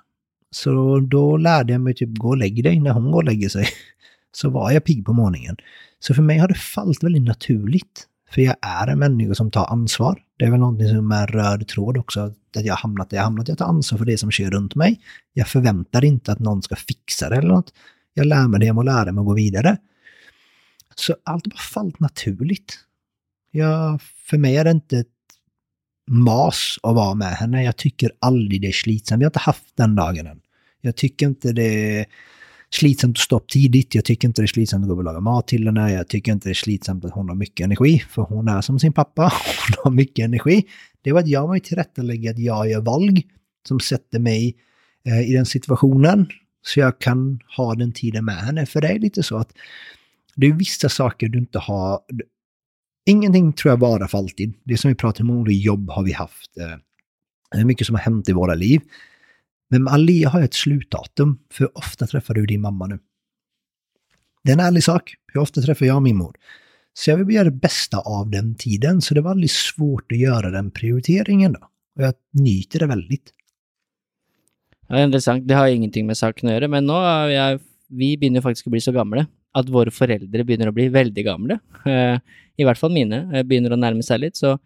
Så 0.52 1.00
då 1.00 1.38
lärde 1.38 1.74
jag 1.74 1.82
mig 1.82 1.94
typ 1.94 2.18
gå 2.18 2.28
och 2.28 2.38
lägg 2.38 2.64
dig 2.64 2.80
när 2.80 2.92
hon 2.92 3.12
går 3.12 3.18
och 3.18 3.24
lägger 3.24 3.50
sig. 3.50 3.68
Så 4.32 4.50
var 4.50 4.72
jag 4.72 4.84
pigg 4.84 5.06
på 5.06 5.14
morgonen. 5.14 5.58
Så 6.00 6.14
för 6.14 6.22
mig 6.22 6.38
har 6.38 6.48
det 6.48 6.54
fallit 6.54 7.04
väldigt 7.04 7.24
naturligt. 7.24 8.08
För 8.34 8.42
jag 8.42 8.56
är 8.62 8.88
en 8.88 9.00
människa 9.00 9.36
som 9.36 9.52
tar 9.52 9.66
ansvar. 9.66 10.24
Det 10.38 10.46
är 10.46 10.52
väl 10.52 10.60
någonting 10.60 10.88
som 10.88 11.12
är 11.12 11.28
röd 11.28 11.68
tråd 11.68 11.98
också, 11.98 12.20
att 12.20 12.66
jag 12.66 12.74
har 12.74 12.82
hamnat 12.82 13.10
där 13.10 13.18
jag 13.18 13.22
har 13.22 13.26
hamnat. 13.26 13.48
Jag 13.48 13.58
tar 13.58 13.66
ansvar 13.66 13.98
för 13.98 14.06
det 14.06 14.18
som 14.18 14.32
sker 14.32 14.52
runt 14.52 14.76
mig. 14.76 15.02
Jag 15.34 15.48
förväntar 15.48 16.06
inte 16.06 16.32
att 16.32 16.40
någon 16.40 16.62
ska 16.62 16.76
fixa 16.76 17.30
det 17.30 17.36
eller 17.36 17.48
något. 17.48 17.74
Jag 18.14 18.26
lär 18.28 18.48
mig 18.48 18.60
det 18.60 18.66
jag 18.66 18.76
må 18.76 18.84
lära 18.84 19.12
mig 19.12 19.20
och 19.20 19.26
gå 19.26 19.34
vidare. 19.34 19.78
Så 20.96 21.16
allt 21.24 21.46
har 21.46 21.50
bara 21.50 21.58
fallit 21.58 22.00
naturligt. 22.00 22.80
Jag, 23.52 24.02
för 24.02 24.38
mig 24.38 24.58
är 24.58 24.64
det 24.64 24.72
inte 24.72 24.98
ett 24.98 25.08
mas 26.08 26.80
att 26.84 26.96
vara 26.96 27.14
med 27.14 27.34
henne. 27.34 27.64
Jag 27.64 27.78
tycker 27.78 28.12
aldrig 28.20 28.62
det 28.62 28.68
är 28.68 28.72
slitsamt. 28.72 29.22
Jag 29.22 29.26
har 29.26 29.30
inte 29.30 29.40
haft 29.40 29.78
den 29.78 29.96
dagen 29.96 30.28
än. 30.28 30.42
Jag 30.82 30.96
tycker 30.96 31.26
inte 31.26 31.52
det 31.52 32.00
är 32.00 32.06
slitsamt 32.74 33.18
att 33.18 33.22
stå 33.22 33.36
upp 33.36 33.48
tidigt. 33.48 33.96
Jag 33.96 34.06
tycker 34.06 34.28
inte 34.28 34.42
det 34.42 34.46
är 34.46 34.48
slitsamt 34.48 34.84
att 34.84 34.90
gå 34.90 34.96
och 34.96 35.04
laga 35.04 35.20
mat 35.20 35.48
till 35.48 35.66
henne. 35.66 35.92
Jag 35.92 36.08
tycker 36.08 36.32
inte 36.32 36.50
det 36.50 36.52
är 36.52 36.54
slitsamt 36.54 37.06
att 37.06 37.12
hon 37.12 37.30
har 37.30 37.36
mycket 37.36 37.64
energi. 37.64 38.00
För 38.00 38.22
hon 38.22 38.48
är 38.48 38.62
som 38.62 38.80
sin 38.80 38.94
pappa. 38.94 39.22
Hon 39.68 39.84
har 39.84 39.92
mycket 39.92 40.26
energi. 40.26 40.66
Det 41.02 41.12
var 41.12 41.20
att 41.20 41.28
jag 41.28 41.48
var 41.48 41.60
tillrättalägga 41.60 42.32
att 42.32 42.40
jag 42.40 42.70
gör 42.70 42.82
valg 42.82 43.28
som 43.68 43.80
sätter 43.80 44.20
mig 44.20 44.56
eh, 45.06 45.30
i 45.30 45.34
den 45.34 45.46
situationen. 45.46 46.28
Så 46.66 46.80
jag 46.80 47.00
kan 47.00 47.40
ha 47.58 47.76
den 47.76 47.92
tiden 47.92 48.26
med 48.26 48.36
henne. 48.36 48.66
För 48.66 48.82
det 48.82 48.88
är 48.88 49.00
lite 49.00 49.24
så 49.24 49.38
att 49.38 49.52
det 50.36 50.48
är 50.48 50.54
vissa 50.54 50.90
saker 50.90 51.28
du 51.28 51.40
inte 51.40 51.60
har. 51.60 52.00
Ingenting 53.06 53.54
tror 53.54 53.72
jag 53.72 53.80
varar 53.80 54.08
för 54.08 54.18
alltid. 54.18 54.54
Det 54.64 54.78
som 54.78 54.90
vi 54.90 54.96
pratar 54.96 55.24
om, 55.24 55.30
olika 55.30 55.66
jobb 55.66 55.90
har 55.90 56.04
vi 56.04 56.12
haft. 56.12 56.58
eh, 56.58 56.78
Det 57.52 57.58
är 57.62 57.66
mycket 57.66 57.88
som 57.88 57.96
har 57.96 58.02
hänt 58.02 58.30
i 58.30 58.34
våra 58.34 58.56
liv. 58.56 58.82
Men 59.74 59.84
med 59.84 59.94
Alia 59.94 60.30
har 60.30 60.40
jag 60.40 60.46
ett 60.46 60.54
slutdatum, 60.54 61.40
för 61.52 61.78
ofta 61.78 62.08
träffar 62.08 62.34
du 62.34 62.46
din 62.46 62.62
mamma 62.62 62.88
nu. 62.88 63.00
Det 64.44 64.52
är 64.52 64.54
en 64.54 64.60
ärlig 64.60 64.84
sak. 64.84 65.16
Hur 65.34 65.42
ofta 65.42 65.62
träffar 65.62 65.86
jag 65.86 66.02
min 66.02 66.18
mor? 66.18 66.36
Så 66.94 67.10
jag 67.10 67.18
vill 67.18 67.36
göra 67.36 67.44
det 67.44 67.52
bästa 67.52 67.98
av 67.98 68.30
den 68.30 68.56
tiden, 68.56 69.02
så 69.02 69.14
det 69.14 69.22
var 69.22 69.32
aldrig 69.32 69.52
svårt 69.52 70.12
att 70.12 70.18
göra 70.18 70.50
den 70.50 70.72
prioriteringen 70.72 71.54
då. 71.54 71.60
Och 71.96 72.04
jag 72.04 72.14
nyter 72.32 72.80
det 72.80 72.86
väldigt. 72.86 73.32
Ja, 74.88 75.04
intressant. 75.04 75.48
Det 75.48 75.54
har 75.54 75.68
ingenting 75.68 76.06
med 76.06 76.18
saken 76.18 76.50
att 76.50 76.54
göra, 76.54 76.68
men 76.68 76.86
nu 76.86 76.94
är 76.94 77.28
jag, 77.28 77.60
vi 77.88 78.18
börjar 78.18 78.36
jo 78.36 78.42
faktisk 78.42 78.66
bli 78.66 78.82
så 78.82 78.92
gamla 78.92 79.28
att 79.52 79.70
våra 79.70 79.92
föräldrar 79.92 80.44
börjar 80.44 80.72
bli 80.72 80.90
väldigt 80.90 81.26
gamla. 81.26 81.60
Eh, 81.86 82.20
I 82.56 82.64
varje 82.64 82.76
fall 82.76 82.92
mina 82.92 83.16
eh, 83.16 83.30
börjar 83.30 83.44
begynner 83.44 83.70
närma 83.70 83.80
nærme 83.80 84.04
seg 84.04 84.36
så 84.36 84.60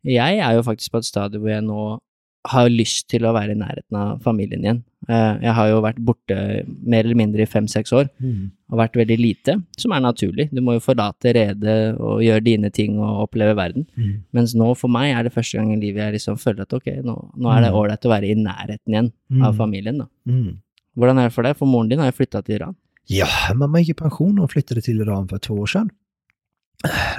jag 0.00 0.28
är 0.32 0.54
ju 0.54 0.62
faktiskt 0.62 0.92
på 0.92 0.98
ett 0.98 1.04
stadium 1.04 1.44
där 1.44 1.50
jag 1.50 1.64
nu 1.64 1.98
har 2.46 2.68
lyst 2.68 3.08
til 3.08 3.22
å 3.24 3.32
være 3.32 3.52
i 3.54 3.58
nærheten 3.58 3.96
av 3.96 4.18
familien 4.22 4.60
igjen. 4.64 4.82
Eh, 5.08 5.38
Jeg 5.42 5.52
har 5.54 5.68
jo 5.68 5.80
vært 5.82 5.98
borte 6.04 6.36
mer 6.82 7.04
eller 7.04 7.14
mindre 7.14 7.42
i 7.42 7.46
fem-seks 7.46 7.92
år, 7.92 8.08
Mm. 8.20 8.50
og 8.70 8.78
vært 8.78 8.94
veldig 8.96 9.18
lite, 9.18 9.62
som 9.78 9.92
er 9.92 10.00
naturlig. 10.00 10.50
Du 10.52 10.60
må 10.60 10.72
jo 10.74 10.80
forlate 10.80 11.32
redet 11.34 11.96
og 12.00 12.20
gjøre 12.22 12.44
dine 12.44 12.70
ting 12.70 12.98
og 12.98 13.28
oppleve 13.28 13.54
verden. 13.56 13.86
Mm. 13.96 14.22
Mens 14.32 14.54
nå, 14.54 14.74
for 14.76 14.88
meg, 14.88 15.14
er 15.14 15.22
det 15.24 15.32
første 15.34 15.56
gang 15.58 15.72
i 15.72 15.80
livet 15.80 16.02
jeg 16.04 16.12
liksom 16.14 16.36
føler 16.38 16.62
at 16.62 16.72
ok, 16.72 16.86
nå, 17.04 17.32
nå 17.36 17.48
er 17.56 17.60
det 17.62 17.72
ålreit 17.72 18.04
å 18.04 18.12
være 18.12 18.30
i 18.30 18.34
nærheten 18.34 18.88
igjen 18.92 19.12
av 19.42 19.54
Mm. 19.54 19.58
familien, 19.58 19.98
da. 19.98 20.06
Mm. 20.28 20.58
Hvordan 20.96 21.18
er 21.18 21.28
det 21.28 21.32
for 21.32 21.42
deg? 21.42 21.56
For 21.56 21.66
moren 21.66 21.88
din 21.88 21.98
har 21.98 22.06
jo 22.12 22.16
flytta 22.24 22.44
til 22.44 22.54
Iran. 22.60 22.76
Ja, 23.08 23.26
mamma 23.54 23.78
gick 23.80 23.90
i 23.90 23.94
pension 23.94 24.38
och 24.38 24.50
flyttade 24.52 24.80
till 24.82 25.00
Iran 25.00 25.28
för 25.28 25.38
två 25.38 25.54
år 25.54 25.66
sedan. 25.66 25.90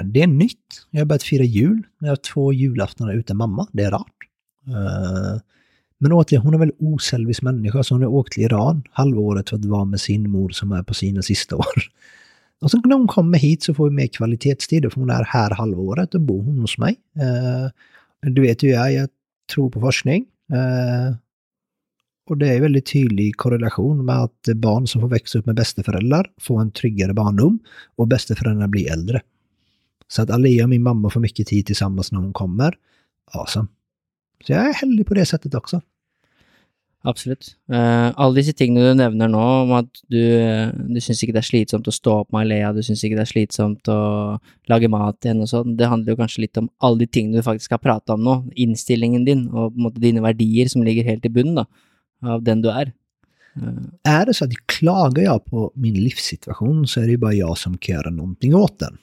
Det 0.04 0.22
är 0.22 0.26
nytt. 0.26 0.86
Jag 0.90 1.00
har 1.00 1.06
börjat 1.06 1.22
fira 1.22 1.44
jul. 1.44 1.82
Jag 2.00 2.08
har 2.08 2.16
två 2.16 2.52
julaftnar 2.52 3.12
utan 3.14 3.36
mamma. 3.36 3.66
Det 3.72 3.82
är 3.84 3.90
rart. 3.90 4.12
Eh, 4.66 5.40
men 5.98 6.12
återigen, 6.12 6.42
hon 6.42 6.54
är 6.54 6.58
väl 6.58 6.72
osälvisk 6.78 7.42
människa, 7.42 7.82
så 7.82 7.94
hon 7.94 8.02
har 8.02 8.10
åkt 8.10 8.32
till 8.32 8.42
Iran 8.42 8.82
halvåret 8.90 9.48
för 9.48 9.56
att 9.56 9.64
vara 9.64 9.84
med 9.84 10.00
sin 10.00 10.30
mor 10.30 10.48
som 10.48 10.72
är 10.72 10.82
på 10.82 10.94
sina 10.94 11.22
sista 11.22 11.56
år. 11.56 11.64
Och 12.60 12.70
sen 12.70 12.82
när 12.84 12.96
hon 12.96 13.08
kommer 13.08 13.38
hit 13.38 13.62
så 13.62 13.74
får 13.74 13.88
vi 13.88 13.96
mer 13.96 14.06
kvalitetstid, 14.06 14.92
för 14.92 15.00
hon 15.00 15.10
är 15.10 15.24
här 15.24 15.50
halvåret 15.50 16.14
och 16.14 16.20
bor 16.20 16.42
hon 16.42 16.58
hos 16.58 16.78
mig. 16.78 16.96
Eh, 17.16 17.70
du 18.30 18.42
vet 18.42 18.62
ju 18.62 18.68
jag, 18.68 18.92
jag 18.92 19.08
tror 19.54 19.70
på 19.70 19.80
forskning. 19.80 20.26
Eh, 20.52 21.16
och 22.28 22.38
det 22.38 22.48
är 22.48 22.60
väldigt 22.60 22.92
tydlig 22.92 23.36
korrelation 23.36 24.04
med 24.04 24.16
att 24.16 24.48
barn 24.54 24.86
som 24.86 25.00
får 25.00 25.08
växa 25.08 25.38
upp 25.38 25.46
med 25.46 25.54
bästeföräldrar 25.54 26.30
får 26.40 26.60
en 26.60 26.70
tryggare 26.70 27.14
barndom 27.14 27.58
och 27.96 28.08
bästeföräldrarna 28.08 28.68
blir 28.68 28.92
äldre. 28.92 29.20
Så 30.08 30.22
att 30.22 30.30
Alia 30.30 30.64
och 30.64 30.68
min 30.68 30.82
mamma 30.82 31.10
får 31.10 31.20
mycket 31.20 31.46
tid 31.46 31.66
tillsammans 31.66 32.12
när 32.12 32.20
hon 32.20 32.32
kommer. 32.32 32.74
Awesome. 33.32 33.68
Så 34.44 34.52
jag 34.52 34.68
är 34.68 34.74
heldig 34.74 35.06
på 35.06 35.14
det 35.14 35.26
sättet 35.26 35.54
också. 35.54 35.80
Absolutt. 37.06 37.54
Eh, 37.70 38.10
alle 38.18 38.40
disse 38.40 38.52
tingene 38.52 38.88
du 38.88 38.96
nevner 38.98 39.30
nå, 39.30 39.42
om 39.62 39.72
at 39.78 40.00
du, 40.10 40.18
eh, 40.18 40.72
du 40.74 40.98
syns 40.98 41.20
ikke 41.22 41.36
det 41.36 41.42
er 41.44 41.46
slitsomt 41.46 41.86
å 41.86 41.94
stå 41.94 42.14
opp 42.24 42.32
med 42.34 42.48
Alea, 42.48 42.72
du 42.74 42.80
syns 42.82 43.04
ikke 43.06 43.14
det 43.20 43.22
er 43.22 43.30
slitsomt 43.30 43.90
å 43.92 43.98
lage 44.66 44.90
mat 44.90 45.28
henne 45.28 45.46
og 45.46 45.50
sånn, 45.52 45.76
det 45.78 45.86
handler 45.86 46.16
jo 46.16 46.18
kanskje 46.18 46.42
litt 46.42 46.58
om 46.58 46.66
alle 46.82 47.04
de 47.04 47.06
tingene 47.06 47.38
du 47.38 47.46
faktisk 47.46 47.76
har 47.76 47.82
prata 47.84 48.16
om 48.16 48.24
nå, 48.26 48.34
innstillingen 48.58 49.26
din 49.28 49.46
og 49.52 49.76
på 49.76 49.84
måte 49.86 50.02
dine 50.02 50.24
verdier 50.24 50.72
som 50.72 50.82
ligger 50.82 51.06
helt 51.06 51.28
i 51.28 51.30
bunnen 51.36 51.62
da, 51.62 51.66
av 52.26 52.42
den 52.42 52.64
du 52.64 52.72
er. 52.74 52.90
Eh, 53.54 54.12
Är 54.18 54.26
det 54.26 54.34
så 54.34 54.44
att 54.44 54.66
klagar 54.66 55.22
jag 55.22 55.44
på 55.44 55.70
min 55.74 55.94
livssituation 55.94 56.86
så 56.86 57.00
är 57.00 57.04
det 57.04 57.10
ju 57.10 57.18
bara 57.18 57.34
jag 57.34 57.58
som 57.58 57.78
kan 57.78 57.94
göra 57.94 58.10
någonting 58.10 58.54
åt 58.54 58.78
den. 58.78 58.98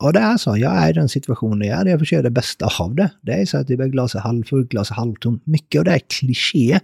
Och 0.00 0.12
det 0.12 0.18
är 0.18 0.36
så, 0.36 0.56
jag 0.56 0.76
är 0.76 0.90
i 0.90 0.92
den 0.92 1.08
situationen 1.08 1.68
jag 1.68 1.80
är, 1.80 1.86
jag 1.86 1.98
försöker 1.98 2.22
det 2.22 2.30
bästa 2.30 2.68
av 2.80 2.94
det. 2.94 3.10
Det 3.20 3.32
är 3.32 3.46
så 3.46 3.58
att 3.58 3.66
det 3.66 3.74
är 3.74 3.88
glaset 3.88 4.22
halvfullt, 4.22 4.68
glaset 4.68 4.96
halvtomt. 4.96 5.46
Mycket 5.46 5.78
av 5.78 5.84
det 5.84 5.90
är 5.90 5.98
kliché. 5.98 6.80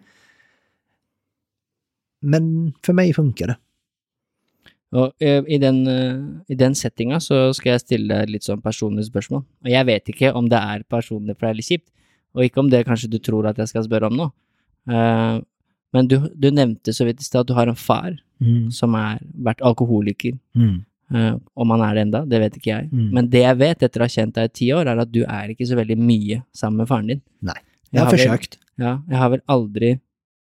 Men 2.21 2.73
för 2.83 2.93
mig 2.93 3.15
funkar 3.15 3.47
det. 3.47 3.57
Og 4.97 5.13
eh, 5.19 5.45
i 5.49 5.59
den, 5.59 5.87
eh, 5.87 6.21
i 6.49 6.55
den 6.55 6.75
settinga 6.75 7.19
så 7.21 7.51
skal 7.57 7.75
jeg 7.75 7.83
stille 7.83 8.21
deg 8.21 8.31
litt 8.31 8.47
sånn 8.47 8.63
personlige 8.63 9.09
spørsmål. 9.09 9.43
Og 9.65 9.71
jeg 9.71 9.87
vet 9.89 10.13
ikke 10.13 10.31
om 10.39 10.49
det 10.49 10.61
er 10.61 10.85
personlig 10.89 11.35
for 11.35 11.49
deg 11.49 11.57
eller 11.57 11.67
kjipt, 11.67 11.89
og 12.37 12.45
ikke 12.47 12.63
om 12.63 12.71
det 12.71 12.85
kanskje 12.87 13.11
du 13.11 13.19
tror 13.19 13.49
at 13.51 13.59
jeg 13.59 13.73
skal 13.73 13.85
spørre 13.85 14.09
om 14.13 14.21
nå. 14.21 14.29
Eh, 14.93 15.41
men 15.97 16.09
du, 16.09 16.17
du 16.33 16.49
nevnte 16.55 16.95
så 16.95 17.09
vidt 17.09 17.21
i 17.21 17.27
stad 17.27 17.45
at 17.45 17.51
du 17.51 17.57
har 17.59 17.73
en 17.73 17.79
far 17.79 18.15
som 18.71 18.93
har 18.93 19.23
vært 19.33 19.63
alkoholiker. 19.65 20.35
Mm. 20.53 20.85
Eh, 21.15 21.37
om 21.55 21.71
han 21.71 21.81
er 21.87 21.95
det 21.95 22.01
enda, 22.07 22.21
det 22.27 22.41
vet 22.43 22.55
ikke 22.59 22.73
jeg. 22.73 22.89
Mm. 22.91 23.11
Men 23.15 23.29
det 23.31 23.43
jeg 23.45 23.59
vet 23.61 23.83
etter 23.87 24.01
å 24.03 24.07
ha 24.09 24.09
kjent 24.11 24.35
deg 24.35 24.49
i 24.51 24.55
ti 24.59 24.71
år, 24.75 24.89
er 24.91 24.99
at 25.05 25.13
du 25.13 25.21
er 25.23 25.53
ikke 25.53 25.67
så 25.69 25.77
veldig 25.79 25.97
mye 26.03 26.41
sammen 26.53 26.79
med 26.83 26.89
faren 26.91 27.07
din. 27.13 27.21
Nej, 27.47 27.61
jag 27.93 28.01
har 28.05 28.11
vel- 28.11 28.19
försökt. 28.19 28.59
Ja, 28.77 28.97
jeg 29.09 29.17
har 29.19 29.31
vel 29.31 29.41
aldri 29.49 30.01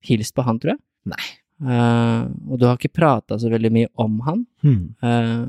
hilst 0.03 0.33
på 0.35 0.43
han, 0.43 0.57
tror 0.59 0.73
jeg. 0.73 0.79
Nei. 1.05 1.27
Eh, 1.69 2.23
og 2.49 2.59
du 2.59 2.65
har 2.65 2.77
ikke 2.77 2.93
prata 2.93 3.37
så 3.37 3.49
veldig 3.49 3.71
mye 3.71 3.87
om 3.97 4.19
han. 4.25 4.45
Mm. 4.63 4.95
Eh, 5.03 5.45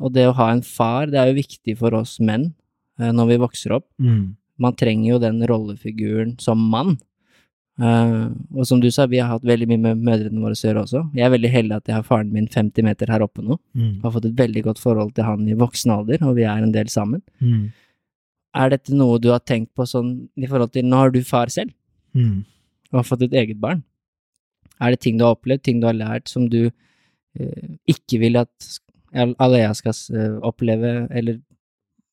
og 0.00 0.12
det 0.12 0.26
å 0.28 0.34
ha 0.36 0.50
en 0.52 0.62
far, 0.62 1.06
det 1.06 1.14
er 1.20 1.32
jo 1.32 1.40
viktig 1.42 1.76
for 1.78 1.92
oss 1.94 2.18
menn 2.20 2.54
når 2.98 3.26
vi 3.32 3.36
vokser 3.42 3.72
opp. 3.74 3.86
Mm. 4.00 4.36
Man 4.58 4.72
trenger 4.78 5.08
jo 5.14 5.18
den 5.18 5.40
rollefiguren 5.46 6.38
som 6.40 6.58
mann. 6.70 6.98
Eh, 7.82 8.26
og 8.54 8.66
som 8.68 8.78
du 8.80 8.86
sa, 8.94 9.06
vi 9.10 9.18
har 9.18 9.32
hatt 9.32 9.46
veldig 9.46 9.66
mye 9.72 9.80
med 9.82 10.02
mødrene 10.06 10.42
våre 10.42 10.54
å 10.54 10.60
gjøre 10.60 10.82
også. 10.84 11.00
Jeg 11.16 11.24
er 11.26 11.32
veldig 11.34 11.50
heldig 11.50 11.76
at 11.80 11.88
jeg 11.90 11.96
har 11.96 12.04
faren 12.06 12.30
min 12.32 12.46
50 12.46 12.86
meter 12.86 13.10
her 13.10 13.24
oppe 13.26 13.42
nå. 13.42 13.56
Mm. 13.74 13.96
Har 14.04 14.12
fått 14.14 14.28
et 14.30 14.36
veldig 14.38 14.62
godt 14.68 14.78
forhold 14.82 15.14
til 15.16 15.24
han 15.26 15.48
i 15.50 15.56
voksen 15.58 15.90
alder, 15.94 16.22
og 16.22 16.36
vi 16.38 16.44
er 16.46 16.62
en 16.62 16.74
del 16.74 16.86
sammen. 16.92 17.22
Mm. 17.42 17.72
Er 18.54 18.70
dette 18.70 18.94
noe 18.94 19.18
du 19.18 19.32
har 19.32 19.40
tenkt 19.42 19.72
på 19.74 19.82
sånn 19.90 20.28
i 20.38 20.46
forhold 20.46 20.70
til 20.76 20.86
Nå 20.86 20.96
har 21.02 21.10
du 21.10 21.22
far 21.26 21.50
selv, 21.50 21.72
Mm. 22.14 22.44
og 22.92 22.98
har 23.00 23.02
fått 23.08 23.22
et 23.26 23.32
eget 23.34 23.58
barn. 23.58 23.82
Er 24.80 24.90
det 24.94 25.00
ting 25.00 25.18
du 25.18 25.24
har 25.24 25.34
opplevd, 25.34 25.62
ting 25.66 25.80
du 25.80 25.86
har 25.88 25.94
lært, 25.98 26.28
som 26.28 26.48
du 26.48 26.70
eh, 27.40 27.68
ikke 27.90 28.20
vil 28.20 28.36
at 28.38 28.78
Alea 29.14 29.72
skal 29.74 29.92
eh, 30.14 30.38
oppleve, 30.46 31.08
eller 31.10 31.40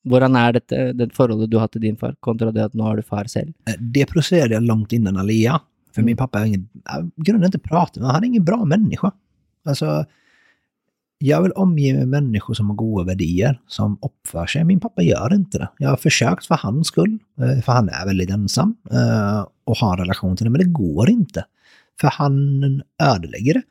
hvordan 0.08 0.36
er 0.36 0.54
dette, 0.54 0.94
det 0.98 1.12
forholdet 1.16 1.50
du 1.52 1.58
har 1.60 1.68
til 1.68 1.82
din 1.82 1.98
far, 1.98 2.16
kontra 2.20 2.52
det 2.52 2.64
at 2.64 2.74
nå 2.74 2.84
har 2.84 2.96
du 2.96 3.02
far 3.06 3.26
selv? 3.30 3.54
Eh, 3.68 3.76
Det 3.80 4.06
processerade 4.06 4.54
jag 4.54 4.64
långt 4.64 4.94
innan 4.94 5.18
Alia. 5.18 5.60
För 5.94 6.02
Mm. 6.02 6.06
min 6.06 6.18
pappa 6.18 6.46
ingen, 6.46 6.70
jag 6.86 7.12
grundar 7.16 7.46
inte 7.46 7.60
prata 7.60 8.00
med, 8.00 8.10
han 8.10 8.24
är 8.24 8.28
ingen 8.28 8.46
bra 8.46 8.66
människa. 8.66 9.12
Alltså, 9.66 10.06
jag 11.18 11.42
vill 11.42 11.52
omge 11.52 11.94
mig 11.94 12.06
med 12.06 12.24
människor 12.24 12.54
som 12.54 12.70
har 12.70 12.76
goda 12.76 13.04
värderingar, 13.06 13.62
som 13.68 13.98
uppför 14.02 14.46
sig. 14.46 14.64
Min 14.64 14.80
pappa 14.80 15.02
gör 15.02 15.34
inte 15.34 15.58
det. 15.58 15.70
Jag 15.78 15.90
har 15.90 15.98
försökt 15.98 16.46
för 16.46 16.56
hans 16.56 16.88
skull, 16.88 17.20
eh, 17.42 17.62
för 17.62 17.72
han 17.72 17.90
är 17.90 18.06
väldigt 18.06 18.30
ensam 18.30 18.76
eh, 18.92 19.46
och 19.64 19.78
har 19.78 19.94
en 19.94 20.00
relation 20.00 20.38
till 20.38 20.44
det, 20.44 20.50
men 20.50 20.60
det 20.62 20.68
går 20.72 21.10
inte. 21.10 21.46
För 22.02 22.08
han 22.08 22.82
ödelägger 23.04 23.54
det. 23.54 23.64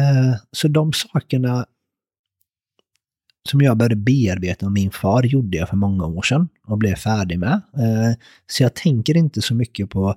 Eh, 0.00 0.34
Så 0.52 0.68
de 0.68 0.92
sakerna 0.92 1.66
som 3.48 3.60
jag 3.60 3.76
började 3.76 3.96
bearbeta 3.96 4.66
med 4.66 4.72
min 4.72 4.90
far 4.90 5.22
gjorde 5.22 5.56
jag 5.56 5.68
för 5.68 5.76
många 5.76 6.06
år 6.06 6.22
sedan 6.22 6.48
och 6.66 6.78
blev 6.78 6.94
färdig 6.94 7.38
med. 7.38 7.52
Eh, 7.52 8.12
Så 8.46 8.62
jag 8.62 8.74
tänker 8.74 9.16
inte 9.16 9.42
så 9.42 9.54
mycket 9.54 9.90
på 9.90 10.14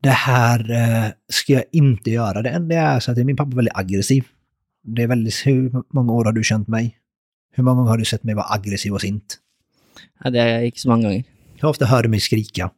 det 0.00 0.10
här 0.10 0.70
eh, 0.70 1.10
ska 1.28 1.52
jag 1.52 1.64
inte 1.72 2.10
göra. 2.10 2.42
Det 2.42 2.50
enda 2.50 2.74
är 2.74 3.00
så 3.00 3.10
att 3.12 3.18
min 3.18 3.36
pappa 3.36 3.50
är 3.50 3.56
väldigt 3.56 3.76
aggressiv. 3.76 4.24
Det 4.82 5.02
är 5.02 5.06
väldigt, 5.06 5.46
hur 5.46 5.72
många 5.92 6.12
år 6.12 6.24
har 6.24 6.32
du 6.32 6.44
känt 6.44 6.68
mig? 6.68 6.98
Hur 7.52 7.62
många 7.64 7.76
gånger 7.76 7.90
har 7.90 7.98
du 7.98 8.04
sett 8.04 8.24
mig 8.24 8.34
vara 8.34 8.54
aggressiv 8.54 8.92
och 8.92 9.00
sint? 9.00 9.38
Ja, 10.24 10.30
det 10.30 10.40
er 10.40 10.62
ikke 10.66 10.80
så 10.80 10.88
mange 10.88 11.02
ganger. 11.02 11.24
Hur 11.60 11.68
ofta 11.68 11.86
hör 11.86 12.02
du 12.02 12.08
mig 12.08 12.20
skrika? 12.20 12.70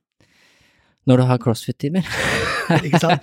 Når 1.06 1.16
du 1.16 1.22
har 1.22 1.38
sant? 2.98 3.22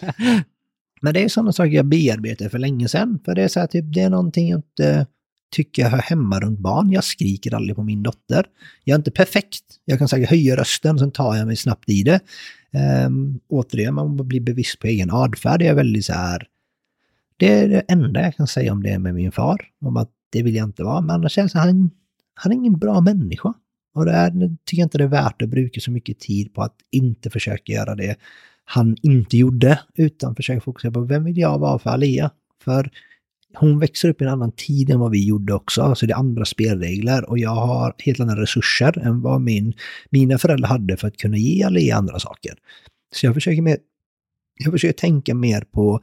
Men 1.01 1.14
det 1.14 1.23
är 1.23 1.30
sådana 1.30 1.51
saker 1.51 1.72
jag 1.72 1.85
bearbetade 1.85 2.49
för 2.49 2.60
länge 2.60 2.88
sedan. 2.88 3.19
För 3.26 3.35
det 3.35 3.43
är 3.43 3.47
så 3.47 3.60
här, 3.60 3.68
typ, 3.68 3.85
det 3.93 4.01
är 4.01 4.10
någonting 4.10 4.49
jag 4.49 4.57
inte 4.57 5.07
tycker 5.54 5.82
jag 5.82 5.90
hör 5.90 5.98
hemma 5.98 6.40
runt 6.40 6.60
barn. 6.60 6.92
Jag 6.92 7.04
skriker 7.04 7.56
aldrig 7.56 7.76
på 7.76 7.84
min 7.84 8.04
dotter. 8.04 8.46
Jag 8.84 8.96
är 8.96 8.98
inte 8.98 9.12
perfekt. 9.12 9.64
Jag 9.86 10.00
kan 10.00 10.08
säkert 10.08 10.30
höja 10.30 10.58
rösten, 10.58 11.00
sen 11.00 11.12
tar 11.12 11.36
jag 11.36 11.48
mig 11.48 11.56
snabbt 11.56 11.90
i 11.90 12.04
det. 12.04 12.20
Um, 13.06 13.40
återigen, 13.48 13.94
man 13.94 14.28
blir 14.28 14.42
bevisst 14.42 14.80
på 14.80 14.88
egen 14.88 15.12
adfärd. 15.12 15.60
Det 15.60 15.68
är 15.68 15.74
väldigt 15.74 16.06
så 16.06 16.14
här... 16.14 16.48
Det 17.38 17.54
är 17.54 17.70
det 17.70 17.80
enda 17.88 18.22
jag 18.22 18.36
kan 18.36 18.48
säga 18.48 18.72
om 18.72 18.84
det 18.84 19.00
med 19.00 19.16
min 19.16 19.32
far. 19.32 19.62
Om 19.82 19.98
att 19.98 20.12
det 20.30 20.44
vill 20.44 20.56
jag 20.56 20.68
inte 20.68 20.84
vara. 20.84 21.02
Men 21.02 21.10
annars 21.10 21.38
är 21.38 21.44
det 21.44 21.60
han, 21.60 21.92
han 22.34 22.52
är 22.52 22.56
ingen 22.56 22.78
bra 22.78 23.02
människa. 23.02 23.54
Och 23.96 24.06
det 24.06 24.12
är, 24.12 24.30
tycker 24.66 24.82
jag 24.82 24.86
inte 24.86 24.98
det 24.98 25.04
är 25.04 25.08
värt 25.08 25.42
att 25.42 25.50
bruka 25.50 25.80
så 25.80 25.92
mycket 25.92 26.20
tid 26.20 26.54
på 26.54 26.62
att 26.62 26.76
inte 26.92 27.30
försöka 27.30 27.74
göra 27.74 27.96
det 27.96 28.16
han 28.66 28.96
inte 29.02 29.38
gjorde, 29.38 29.80
utan 29.96 30.36
försöka 30.36 30.62
fokusera 30.62 30.92
på 30.92 31.02
vem 31.02 31.24
vill 31.24 31.38
jag 31.38 31.60
vara 31.60 31.80
för 31.80 31.90
Alia? 31.90 32.32
För 32.64 32.92
hon 33.56 33.80
växer 33.80 34.10
upp 34.10 34.22
i 34.22 34.26
en 34.26 34.32
annan 34.32 34.52
tid 34.52 34.90
än 34.90 35.00
vad 35.00 35.12
vi 35.12 35.28
gjorde 35.28 35.54
också, 35.54 35.82
alltså 35.82 36.06
det 36.06 36.14
är 36.14 36.18
andra 36.18 36.46
spelregler 36.46 37.30
och 37.30 37.40
jag 37.40 37.56
har 37.56 37.96
helt 37.98 38.20
andra 38.20 38.42
resurser 38.42 39.00
än 39.00 39.22
vad 39.22 39.42
min, 39.42 39.74
mina 40.10 40.38
föräldrar 40.38 40.70
hade 40.70 40.98
för 40.98 41.08
att 41.08 41.18
kunna 41.18 41.38
ge 41.38 41.64
Alia 41.64 41.96
andra 41.96 42.20
saker. 42.20 42.54
Så 43.16 43.26
jag 43.26 43.34
försöker, 43.34 43.62
mer, 43.62 43.78
jag 44.64 44.72
försöker 44.72 44.94
tänka 44.94 45.36
mer 45.36 45.62
på 45.62 46.02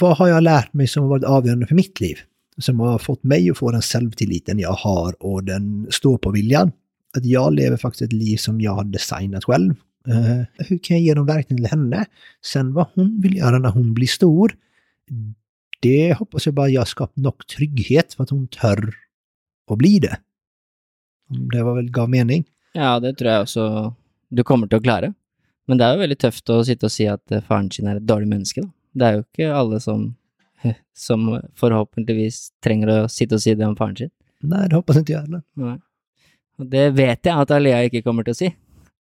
vad 0.00 0.16
har 0.16 0.28
jag 0.28 0.42
lärt 0.42 0.72
mig 0.72 0.88
som 0.88 1.02
har 1.02 1.10
varit 1.10 1.24
avgörande 1.24 1.66
för 1.66 1.74
mitt 1.74 2.00
liv? 2.00 2.16
Som 2.58 2.80
har 2.80 2.98
fått 2.98 3.24
mig 3.24 3.50
att 3.50 3.58
få 3.58 3.70
den 3.70 3.82
självtilliten 3.82 4.58
jag 4.58 4.72
har 4.72 5.22
och 5.22 5.44
den 5.44 5.86
står 5.90 6.18
på 6.18 6.30
viljan. 6.30 6.72
Att 7.16 7.24
jag 7.24 7.54
lever 7.54 7.76
faktiskt 7.76 8.02
ett 8.02 8.12
liv 8.12 8.36
som 8.36 8.60
jag 8.60 8.72
har 8.72 8.84
designat 8.84 9.44
själv. 9.44 9.74
Uh, 10.08 10.42
hur 10.58 10.78
kan 10.78 10.96
jag 10.96 11.04
ge 11.04 11.14
dem 11.14 11.26
verkligen 11.26 11.56
till 11.56 11.70
henne? 11.70 12.04
Sen 12.44 12.72
vad 12.74 12.86
hon 12.94 13.20
vill 13.20 13.36
göra 13.36 13.58
när 13.58 13.68
hon 13.68 13.94
blir 13.94 14.06
stor, 14.06 14.54
det 15.80 16.18
hoppas 16.18 16.46
jag 16.46 16.54
bara 16.54 16.68
jag 16.68 16.88
skapat 16.88 17.16
nog 17.16 17.46
trygghet 17.46 18.14
för 18.14 18.22
att 18.22 18.30
hon 18.30 18.48
tör 18.48 18.94
att 19.70 19.78
bli 19.78 19.98
det. 19.98 20.18
Om 21.30 21.48
Det 21.48 21.62
var 21.62 21.74
väl 21.74 21.90
gav 21.90 22.10
mening. 22.10 22.44
Ja, 22.72 23.00
det 23.00 23.14
tror 23.18 23.30
jeg 23.30 23.40
også 23.46 23.94
du 24.28 24.42
kommer 24.44 24.68
til 24.68 24.78
å 24.78 24.84
klare. 24.84 25.14
Men 25.66 25.78
det 25.78 25.86
er 25.86 25.96
jo 25.96 26.02
veldig 26.04 26.18
tøft 26.22 26.50
å 26.52 26.60
sitte 26.66 26.86
og 26.86 26.94
si 26.94 27.06
at 27.10 27.32
eh, 27.34 27.42
faren 27.42 27.70
sin 27.74 27.88
er 27.90 27.98
et 27.98 28.06
dårlig 28.06 28.28
menneske, 28.30 28.62
da. 28.62 28.70
Det 28.96 29.06
er 29.06 29.16
jo 29.16 29.24
ikke 29.24 29.48
alle 29.52 29.80
som, 29.82 30.04
som 31.06 31.26
forhåpentligvis 31.58 32.38
trenger 32.64 32.92
å 32.92 32.98
sitte 33.12 33.36
og 33.36 33.42
si 33.42 33.54
det 33.54 33.66
om 33.66 33.76
faren 33.78 33.96
sin. 33.98 34.12
Nej, 34.40 34.68
det 34.68 34.76
hoppas 34.76 34.96
inte 34.96 35.12
jag 35.12 35.26
heller. 35.26 35.42
Nei. 35.58 35.78
Og 36.60 36.70
det 36.72 36.86
vet 36.96 37.26
jeg 37.26 37.34
at 37.34 37.52
Alea 37.52 37.82
ikke 37.88 38.04
kommer 38.06 38.24
til 38.24 38.36
å 38.36 38.38
si. 38.38 38.52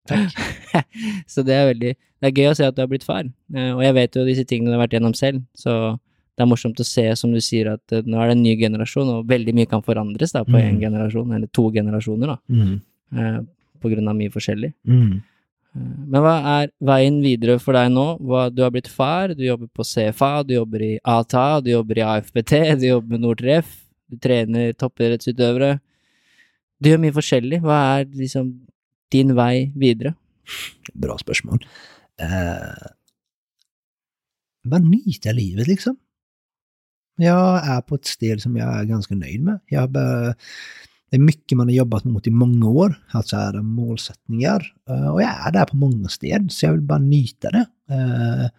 Tack. 0.10 0.34
så 1.32 1.42
det 1.42 1.56
er 1.56 1.70
veldig 1.72 1.96
Det 2.22 2.30
er 2.30 2.38
gøy 2.38 2.52
å 2.52 2.58
se 2.58 2.68
at 2.68 2.76
du 2.76 2.82
har 2.82 2.90
blitt 2.90 3.06
far. 3.06 3.28
Eh, 3.54 3.72
og 3.76 3.84
jeg 3.86 3.96
vet 3.98 4.18
jo 4.18 4.26
disse 4.26 4.46
tingene 4.50 4.72
du 4.72 4.78
har 4.78 4.86
vært 4.86 4.98
gjennom 4.98 5.14
selv, 5.18 5.44
så 5.54 5.96
det 6.38 6.44
er 6.44 6.50
morsomt 6.52 6.80
å 6.80 6.86
se, 6.86 7.16
som 7.16 7.32
du 7.32 7.40
sier, 7.40 7.70
at 7.74 7.92
eh, 7.96 8.02
nå 8.06 8.18
er 8.20 8.28
det 8.28 8.38
en 8.38 8.44
ny 8.44 8.56
generasjon, 8.60 9.08
og 9.20 9.28
veldig 9.28 9.54
mye 9.56 9.70
kan 9.72 9.82
forandres 9.82 10.34
da 10.36 10.44
på 10.44 10.58
én 10.60 10.76
Mm. 10.76 10.82
generasjon, 10.82 11.34
eller 11.36 11.48
to 11.48 11.70
generasjoner, 11.72 12.28
da, 12.28 12.38
Mm. 12.50 12.82
eh, 13.16 13.40
på 13.82 13.90
grunn 13.94 14.08
av 14.10 14.16
mye 14.16 14.30
forskjellig. 14.34 14.74
Mm. 14.88 15.22
Eh, 15.76 15.80
Men 16.08 16.22
hva 16.22 16.64
er 16.64 16.70
veien 16.82 17.22
videre 17.22 17.60
for 17.60 17.74
deg 17.74 17.92
nå? 17.92 18.18
Hva, 18.22 18.50
du 18.54 18.62
har 18.64 18.72
blitt 18.72 18.88
far, 18.88 19.30
du 19.36 19.44
jobber 19.44 19.68
på 19.68 19.84
CFA, 19.84 20.44
du 20.48 20.54
jobber 20.56 20.82
i 20.82 21.00
ATA, 21.04 21.62
du 21.62 21.72
jobber 21.72 21.98
i 21.98 22.02
AFPT, 22.02 22.80
du 22.80 22.88
jobber 22.88 23.10
med 23.10 23.22
Nordtreff, 23.22 23.86
du 24.10 24.18
trener 24.18 24.74
toppidrettsutøvere. 24.74 25.80
Du 26.82 26.90
gjør 26.90 27.00
mye 27.00 27.12
forskjellig. 27.16 27.62
Hva 27.62 28.00
er 28.02 28.06
liksom 28.06 28.54
din 29.12 29.34
vei 29.36 29.72
videre? 29.76 30.16
Bra 30.96 31.16
spørsmål. 31.18 31.60
Eh, 32.20 32.88
bare 34.66 34.82
nyte 34.84 35.34
livet, 35.36 35.68
liksom. 35.68 35.98
Jag 37.16 37.68
är 37.68 37.82
på 37.82 37.96
ett 37.96 38.06
steg 38.06 38.42
som 38.42 38.56
jag 38.56 38.80
är 38.80 38.84
ganska 38.84 39.16
nöjd 39.16 39.44
med. 39.44 39.60
Jag 39.66 39.92
bör, 39.92 40.36
det 41.10 41.18
är 41.18 41.20
mycket 41.20 41.58
man 41.58 41.68
har 41.68 41.74
jobbat 41.74 42.04
mot 42.04 42.28
i 42.28 42.32
många 42.32 42.70
år, 42.70 42.96
alltså 43.12 43.38
är 43.38 43.54
det 43.54 43.62
målsättningar. 43.62 44.74
Eh, 44.90 45.08
och 45.08 45.22
jag 45.22 45.48
är 45.48 45.52
där 45.52 45.66
på 45.66 45.76
många 45.76 46.08
steg, 46.08 46.52
så 46.52 46.66
jag 46.66 46.72
vill 46.72 46.82
bara 46.82 47.00
nyta 47.00 47.50
det. 47.50 47.66
Eh, 47.90 48.50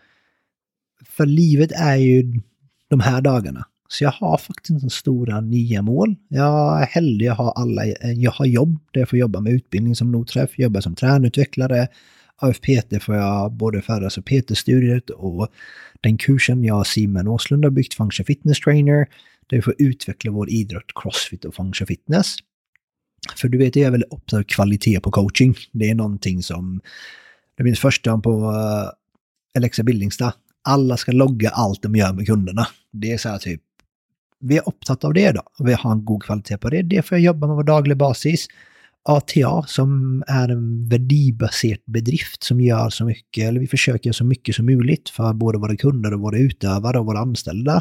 för 1.04 1.26
livet 1.26 1.72
är 1.72 1.96
ju 1.96 2.40
de 2.88 3.00
här 3.00 3.20
dagarna. 3.20 3.66
Så 3.88 4.04
jag 4.04 4.10
har 4.10 4.38
faktiskt 4.38 4.70
inte 4.70 4.90
stora 4.90 5.40
nya 5.40 5.82
mål. 5.82 6.16
Jag 6.28 6.82
är 6.82 6.86
heldig 6.86 7.30
å 7.30 7.34
ha 7.34 7.52
alla, 7.52 7.84
eh, 7.86 8.12
jag 8.12 8.30
har 8.30 8.46
jobb 8.46 8.78
där 8.90 9.00
jag 9.00 9.08
får 9.08 9.18
jobba 9.18 9.40
med 9.40 9.52
utbildning 9.52 9.96
som 9.96 10.12
Noträff, 10.12 10.58
jobba 10.58 10.80
som 10.80 10.94
trenerutviklere. 12.40 12.78
AFPT 12.80 13.04
får 13.04 13.14
jag 13.14 13.52
både 13.52 13.82
för 13.82 14.18
och 14.18 14.24
PT-studiet 14.24 15.10
och 15.10 15.48
den 16.00 16.18
kursen 16.18 16.64
jag 16.64 16.78
och 16.78 16.86
Simon 16.86 17.28
Åslund 17.28 17.64
har 17.64 17.70
byggt, 17.70 17.94
Function 17.94 18.26
Fitness 18.26 18.60
Trainer, 18.60 19.06
där 19.46 19.56
vi 19.56 19.62
får 19.62 19.74
utveckla 19.78 20.30
vår 20.30 20.50
idrott, 20.50 20.92
crossfit 20.94 21.44
och 21.44 21.54
function 21.54 21.86
fitness. 21.86 22.36
För 23.36 23.48
du 23.48 23.58
vet, 23.58 23.76
jag 23.76 23.86
är 23.86 23.90
väldigt 23.90 24.12
upptagen 24.12 24.40
av 24.40 24.44
kvalitet 24.44 25.00
på 25.00 25.10
coaching. 25.10 25.54
Det 25.72 25.90
är 25.90 25.94
någonting 25.94 26.42
som 26.42 26.80
Det 27.56 27.64
minns 27.64 27.80
första 27.80 28.10
dagen 28.10 28.22
på 28.22 28.30
eh, 28.30 29.58
Alexa 29.58 29.82
Billingstad. 29.82 30.32
Alla 30.62 30.96
ska 30.96 31.12
logga 31.12 31.50
allt 31.50 31.82
de 31.82 31.96
gör 31.96 32.12
med 32.12 32.26
kunderna. 32.26 32.66
Det 32.92 33.12
är 33.12 33.18
så 33.18 33.28
här 33.28 33.38
typ 33.38 33.62
vi 34.38 34.56
är 34.56 34.68
upptagna 34.68 35.08
av 35.08 35.14
det, 35.14 35.32
då. 35.32 35.42
Vi 35.58 35.72
har 35.72 35.92
en 35.92 36.04
god 36.04 36.22
kvalitet 36.22 36.58
på 36.58 36.70
det. 36.70 36.82
Det 36.82 37.02
får 37.02 37.18
jag 37.18 37.24
jobba 37.24 37.46
med 37.46 37.56
på 37.56 37.62
daglig 37.62 37.96
basis. 37.96 38.46
ATA, 39.06 39.52
som 39.70 40.22
er 40.26 40.50
en 40.54 40.64
verdibasert 40.90 41.82
bedrift 41.92 42.46
som 42.46 42.58
gjør 42.62 42.90
så 42.94 43.06
mye, 43.06 43.22
eller 43.38 43.62
vi 43.62 43.70
forsøker 43.70 44.08
gjøre 44.08 44.18
så 44.20 44.26
mye 44.26 44.54
som 44.56 44.66
mulig 44.66 44.98
for 45.14 45.36
både 45.38 45.60
våre 45.62 45.78
kunder 45.80 46.16
og 46.16 46.26
våre 46.26 46.42
utøvere 46.48 47.02
og 47.02 47.10
våre 47.12 47.22
ansatte. 47.26 47.78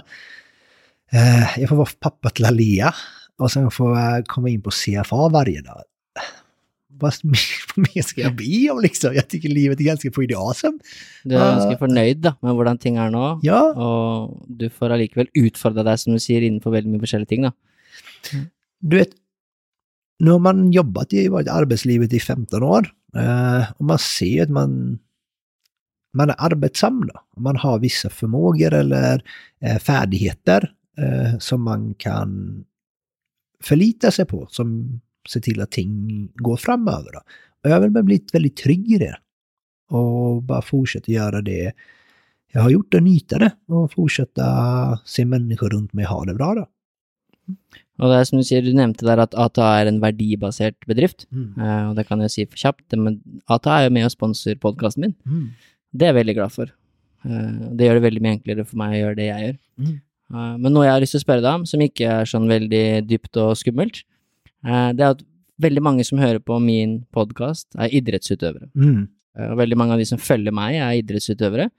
Eh, 1.13 1.57
jeg 1.61 1.69
får 1.71 1.81
være 1.81 2.01
pappa 2.05 2.31
til 2.35 2.49
Alia, 2.49 2.93
og 3.41 3.51
så 3.51 3.65
får 3.73 3.97
jeg 3.97 4.29
komme 4.31 4.53
inn 4.53 4.63
på 4.65 4.73
CFA 4.73 5.27
hver 5.33 5.51
dag. 5.65 5.83
Hva 6.95 7.11
mer 7.83 8.05
skal 8.07 8.23
jeg 8.27 8.35
be 8.39 8.61
om, 8.71 8.79
liksom? 8.85 9.17
Jeg 9.17 9.27
syns 9.27 9.49
livet 9.51 9.81
er 9.81 9.89
ganske 9.89 10.13
pretty 10.15 10.37
awesome. 10.37 10.79
Du 11.25 11.35
er 11.35 11.43
ganske 11.43 11.81
fornøyd 11.81 12.21
da, 12.23 12.35
med 12.45 12.55
hvordan 12.55 12.79
ting 12.81 13.01
er 13.01 13.11
nå, 13.13 13.25
Ja, 13.45 13.61
og 13.73 14.45
du 14.47 14.69
får 14.71 14.95
allikevel 14.95 15.33
utfordre 15.41 15.83
deg, 15.87 15.99
som 16.01 16.15
du 16.15 16.21
sier, 16.23 16.45
innenfor 16.45 16.75
veldig 16.75 16.93
mye 16.93 17.03
forskjellige 17.03 17.33
ting, 17.33 17.49
da. 17.49 17.53
du 18.79 18.99
vet, 19.01 19.17
nu 20.19 20.31
har 20.31 20.39
man 20.39 20.71
jobbat 20.71 21.13
i 21.13 21.27
varit 21.27 21.47
arbetslivet 21.47 22.13
i 22.13 22.19
15 22.19 22.63
år, 22.63 22.87
eh, 23.15 23.63
man 23.79 23.99
ser 23.99 24.43
att 24.43 24.49
man, 24.49 24.99
man 26.13 26.29
är 26.29 26.35
arbetsam. 26.37 27.07
Då. 27.07 27.41
Man 27.41 27.55
har 27.55 27.79
vissa 27.79 28.09
förmågor 28.09 28.73
eller 28.73 29.23
eh, 29.61 29.77
eh, 30.97 31.37
som 31.39 31.61
man 31.61 31.93
kan 31.93 32.63
förlita 33.63 34.11
sig 34.11 34.25
på, 34.25 34.47
som 34.49 34.99
ser 35.29 35.39
till 35.39 35.61
att 35.61 35.71
ting 35.71 36.27
går 36.35 36.57
framöver. 36.57 37.11
Då. 37.13 37.19
Och 37.63 37.69
jag 37.69 37.75
har 37.75 37.81
vel 37.81 37.91
väldigt 38.33 38.57
trygg 38.57 38.91
i 38.91 38.97
det, 38.97 39.17
Och 39.89 40.43
bara 40.43 40.61
fortsätta 40.61 41.11
göra 41.11 41.41
det 41.41 41.73
Jag 42.51 42.61
har 42.61 42.69
gjort, 42.69 42.93
och 42.93 43.03
nyte 43.03 43.39
det, 43.39 43.51
och 43.67 43.91
fortsätta 43.91 44.99
se 45.05 45.25
människor 45.25 45.69
runt 45.69 45.93
mig 45.93 46.05
ha 46.05 46.25
det 46.25 46.33
bra. 46.33 46.55
Då. 46.55 46.67
Og 47.99 48.11
det 48.11 48.15
er 48.19 48.25
som 48.27 48.39
du 48.41 48.43
sier, 48.43 48.61
du 48.65 48.73
nevnte 48.75 49.05
der 49.07 49.21
at 49.23 49.35
ATA 49.39 49.67
er 49.81 49.87
en 49.87 50.01
verdibasert 50.03 50.75
bedrift, 50.89 51.25
eh, 51.31 51.83
og 51.89 51.95
det 51.95 52.07
kan 52.09 52.19
jeg 52.19 52.31
si 52.33 52.45
for 52.45 52.59
kjapt, 52.59 52.95
men 52.99 53.21
ATA 53.47 53.77
er 53.77 53.83
jo 53.85 53.93
med 53.95 54.07
og 54.09 54.11
sponser 54.11 54.57
podkasten 54.59 55.05
min. 55.05 55.13
Mm. 55.25 55.45
Det 55.95 56.03
er 56.03 56.11
jeg 56.13 56.17
veldig 56.25 56.35
glad 56.35 56.51
for. 56.51 56.73
Eh, 57.25 57.53
Det 57.77 57.87
gjør 57.87 57.99
det 58.01 58.03
veldig 58.07 58.21
mye 58.25 58.35
enklere 58.35 58.65
for 58.67 58.77
meg 58.81 58.95
å 58.97 58.99
gjøre 58.99 59.15
det 59.15 59.29
jeg 59.29 59.45
gjør. 59.45 59.57
Mm. 59.79 59.93
Eh, 60.35 60.57
Men 60.57 60.73
noe 60.73 60.83
jeg 60.83 60.91
har 60.93 60.99
lyst 61.05 61.15
til 61.15 61.21
å 61.21 61.25
spørre 61.25 61.41
deg 61.45 61.53
om, 61.61 61.65
som 61.65 61.79
ikke 61.79 62.09
er 62.19 62.25
sånn 62.25 62.47
veldig 62.51 63.07
dypt 63.07 63.37
og 63.37 63.55
skummelt, 63.55 64.03
det 64.65 64.99
er 64.99 65.11
at 65.13 65.21
veldig 65.61 65.81
mange 65.85 66.03
som 66.03 66.17
hører 66.17 66.39
på 66.41 66.59
min 66.59 67.05
podkast, 67.13 67.67
er 67.77 67.93
idrettsutøvere. 67.93 68.67
Mm. 68.75 69.07
Og 69.51 69.57
veldig 69.59 69.77
mange 69.77 69.93
av 69.93 69.99
de 69.99 70.05
som 70.09 70.17
følger 70.17 70.51
meg, 70.51 70.75
er 70.81 70.97
idrettsutøvere. 70.99 71.69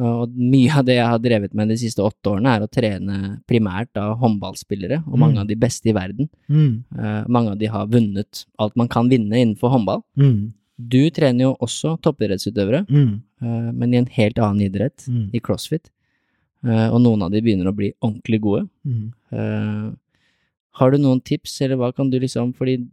Og 0.00 0.30
mye 0.32 0.72
av 0.78 0.84
det 0.86 0.94
jeg 0.96 1.04
har 1.06 1.18
drevet 1.20 1.52
med 1.54 1.68
de 1.68 1.76
siste 1.76 2.00
åtte 2.00 2.30
årene, 2.32 2.48
er 2.56 2.60
å 2.64 2.70
trene 2.70 3.42
primært 3.46 3.90
da 3.92 4.14
håndballspillere, 4.14 5.02
og 5.06 5.18
mange 5.18 5.34
Mm. 5.36 5.40
av 5.40 5.46
de 5.48 5.54
beste 5.54 5.86
i 5.90 5.92
verden. 5.92 6.28
Mm. 6.48 6.84
Eh, 6.98 7.24
Mange 7.28 7.50
av 7.50 7.58
de 7.58 7.66
har 7.66 7.86
vunnet 7.86 8.46
alt 8.58 8.74
man 8.74 8.88
kan 8.88 9.08
vinne 9.10 9.32
innenfor 9.36 9.68
håndball. 9.70 10.02
Mm. 10.16 10.52
Du 10.88 11.10
trener 11.10 11.40
jo 11.44 11.56
også 11.60 12.00
toppidrettsutøvere, 12.00 12.86
eh, 12.90 13.72
men 13.72 13.92
i 13.92 13.98
en 13.98 14.06
helt 14.06 14.36
annen 14.38 14.62
idrett, 14.70 15.06
Mm. 15.08 15.30
i 15.34 15.38
crossfit. 15.40 15.90
Eh, 16.64 16.88
Og 16.90 17.00
noen 17.02 17.22
av 17.22 17.30
de 17.30 17.40
begynner 17.42 17.66
å 17.70 17.76
bli 17.76 17.92
ordentlig 18.02 18.40
gode. 18.40 18.68
Mm. 18.86 19.96
Har 20.74 20.90
du 20.90 20.96
noen 20.96 21.20
tips, 21.22 21.60
eller 21.60 21.76
hva 21.76 21.94
kan 21.94 22.08
du 22.08 22.18
liksom 22.18 22.54
Fordi 22.54 22.86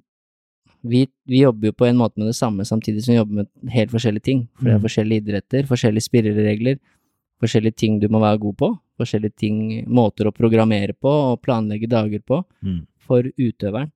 vi, 0.84 1.07
vi 1.27 1.41
jobber 1.43 1.68
jo 1.68 1.73
på 1.73 1.85
en 1.89 1.97
måte 1.97 2.18
med 2.18 2.27
det 2.27 2.35
samme, 2.35 2.64
samtidig 2.64 3.03
som 3.03 3.14
vi 3.14 3.18
jobber 3.19 3.34
med 3.43 3.72
helt 3.73 3.91
forskjellige 3.91 4.23
ting. 4.23 4.47
For 4.56 4.65
det 4.65 4.73
er 4.73 4.77
Mm. 4.80 4.85
forskjellige 4.88 5.22
idretter, 5.26 5.64
forskjellige 5.68 6.07
spilleregler, 6.07 6.80
forskjellige 7.41 7.76
ting 7.76 7.99
du 7.99 8.07
må 8.10 8.19
være 8.19 8.39
god 8.39 8.56
på, 8.57 8.80
forskjellige 8.99 9.35
ting, 9.38 9.85
måter 9.88 10.26
å 10.27 10.31
programmere 10.35 10.93
på 10.93 11.10
og 11.34 11.41
planlegge 11.41 11.88
dager 11.89 12.19
på 12.19 12.43
Mm. 12.64 12.85
for 12.99 13.23
utøveren. 13.38 13.91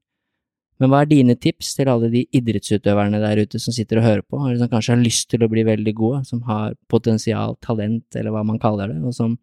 Men 0.80 0.90
hva 0.90 1.02
er 1.04 1.06
dine 1.06 1.36
tips 1.40 1.76
til 1.76 1.88
alle 1.88 2.10
de 2.12 2.26
idrettsutøverne 2.34 3.20
der 3.22 3.42
ute 3.46 3.60
som 3.60 3.72
sitter 3.72 3.98
og 4.00 4.04
hører 4.04 4.22
på, 4.24 4.40
eller 4.46 4.58
som 4.58 4.68
kanskje 4.68 4.96
har 4.96 5.04
lyst 5.04 5.30
til 5.30 5.40
å 5.40 5.50
bli 5.50 5.64
veldig 5.64 5.94
gode, 5.96 6.26
som 6.26 6.42
har 6.42 6.74
potensial, 6.90 7.56
talent, 7.62 8.04
eller 8.16 8.32
hva 8.32 8.44
man 8.46 8.60
kaller 8.60 8.88
det, 8.90 9.02
og 9.04 9.14
som, 9.14 9.38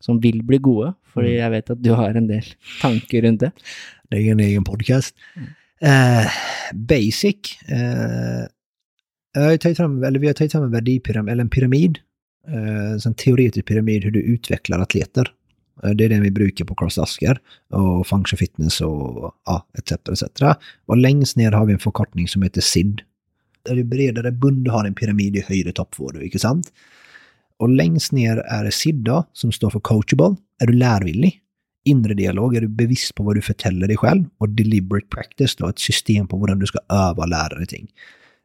som 0.00 0.20
vil 0.20 0.40
bli 0.42 0.58
gode? 0.58 0.94
Fordi 1.12 1.34
Mm. 1.36 1.38
jeg 1.42 1.50
vet 1.50 1.70
at 1.70 1.82
du 1.82 1.94
har 1.94 2.16
en 2.16 2.26
del 2.28 2.42
tanker 2.80 3.22
rundt 3.22 3.40
det. 3.40 3.52
Det 4.10 4.24
er 4.26 4.30
en 4.32 4.40
egen 4.40 4.64
podcast. 4.64 5.12
Eh, 5.80 6.26
basic. 6.74 7.36
Eh, 7.68 8.46
jag 9.32 9.42
har 9.42 9.56
tagit 9.56 9.76
fram, 9.76 10.04
eller 10.04 10.18
vi 10.18 10.26
har 10.26 10.34
tagit 10.34 10.52
fram 10.52 10.62
en 10.62 10.70
verdipyramid, 10.70 11.32
eller 11.32 11.44
en 11.44 11.50
pyramid. 11.50 11.98
Eh, 12.48 13.06
en 13.06 13.14
teoretisk 13.14 13.66
pyramid 13.66 14.04
hur 14.04 14.10
du 14.10 14.20
utvecklar 14.20 14.78
atleter. 14.78 15.32
Eh, 15.82 15.90
det 15.90 16.04
är 16.04 16.08
den 16.08 16.22
vi 16.22 16.30
brukar 16.30 16.64
på 16.64 16.74
CrossAsker 16.74 17.38
och 17.70 18.06
Function 18.06 18.36
Fitness 18.36 18.80
och 18.80 19.34
ja, 19.44 19.66
etc. 19.78 19.92
etc. 19.92 20.42
Och 20.86 20.96
längst 20.96 21.36
ner 21.36 21.52
har 21.52 21.66
vi 21.66 21.72
en 21.72 21.78
förkortning 21.78 22.28
som 22.28 22.42
heter 22.42 22.60
SID. 22.60 23.00
Där 23.62 23.74
du 23.74 23.84
bredare 23.84 24.32
bund 24.32 24.68
har 24.68 24.84
en 24.84 24.94
pyramid 24.94 25.36
i 25.36 25.40
högre 25.40 25.72
topp 25.72 25.94
får 25.94 26.12
du, 26.12 26.24
inte 26.24 26.38
sant? 26.38 26.72
Och 27.58 27.68
längst 27.68 28.12
ner 28.12 28.36
är 28.36 28.64
det 28.64 28.72
SID 28.72 28.94
då, 28.94 29.24
som 29.32 29.52
står 29.52 29.70
för 29.70 29.80
coachable. 29.80 30.36
Är 30.62 30.66
du 30.66 30.72
lärvillig? 30.72 31.40
Inre 31.86 32.14
dialog, 32.14 32.56
är 32.56 32.60
du 32.60 32.68
bevisst 32.68 33.14
på 33.14 33.22
vad 33.22 33.34
du 33.34 33.42
förtäller 33.42 33.86
dig 33.86 33.96
själv 33.96 34.24
och 34.38 34.48
deliberate 34.48 35.06
practice, 35.06 35.56
då 35.56 35.68
ett 35.68 35.78
system 35.78 36.28
på 36.28 36.46
hur 36.46 36.54
du 36.54 36.66
ska 36.66 36.78
öva 36.88 37.22
och 37.22 37.28
lära 37.28 37.58
dig 37.58 37.66
ting. 37.66 37.88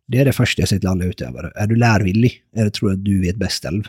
Det 0.08 0.18
är 0.18 0.26
det 0.26 0.34
första 0.34 0.62
jag 0.62 0.70
säger 0.70 0.80
till 0.80 0.90
alla 0.90 1.06
utövare. 1.06 1.52
Är 1.56 1.68
du 1.68 1.76
lärvillig? 1.76 2.44
Eller 2.56 2.70
tror 2.70 2.90
du 2.90 2.96
att 2.96 3.06
du 3.06 3.22
vet 3.22 3.36
bäst 3.36 3.64
själv? 3.64 3.84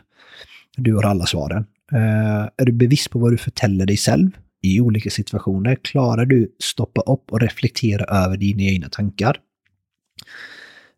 Du 0.77 0.95
har 0.95 1.03
alla 1.03 1.27
svaren. 1.27 1.67
Uh, 1.93 2.49
är 2.57 2.65
du 2.65 2.73
bevisst 2.73 3.11
på 3.11 3.19
vad 3.19 3.33
du 3.33 3.39
förtäller 3.39 3.87
dig 3.87 3.97
själv 3.97 4.31
i 4.63 4.81
olika 4.81 5.11
situationer? 5.11 5.77
Klarar 5.83 6.27
du 6.27 6.55
stoppa 6.63 7.01
upp 7.01 7.33
och 7.33 7.41
reflektera 7.41 8.05
över 8.05 8.37
dina 8.37 8.63
egna 8.63 8.89
tankar? 8.89 9.37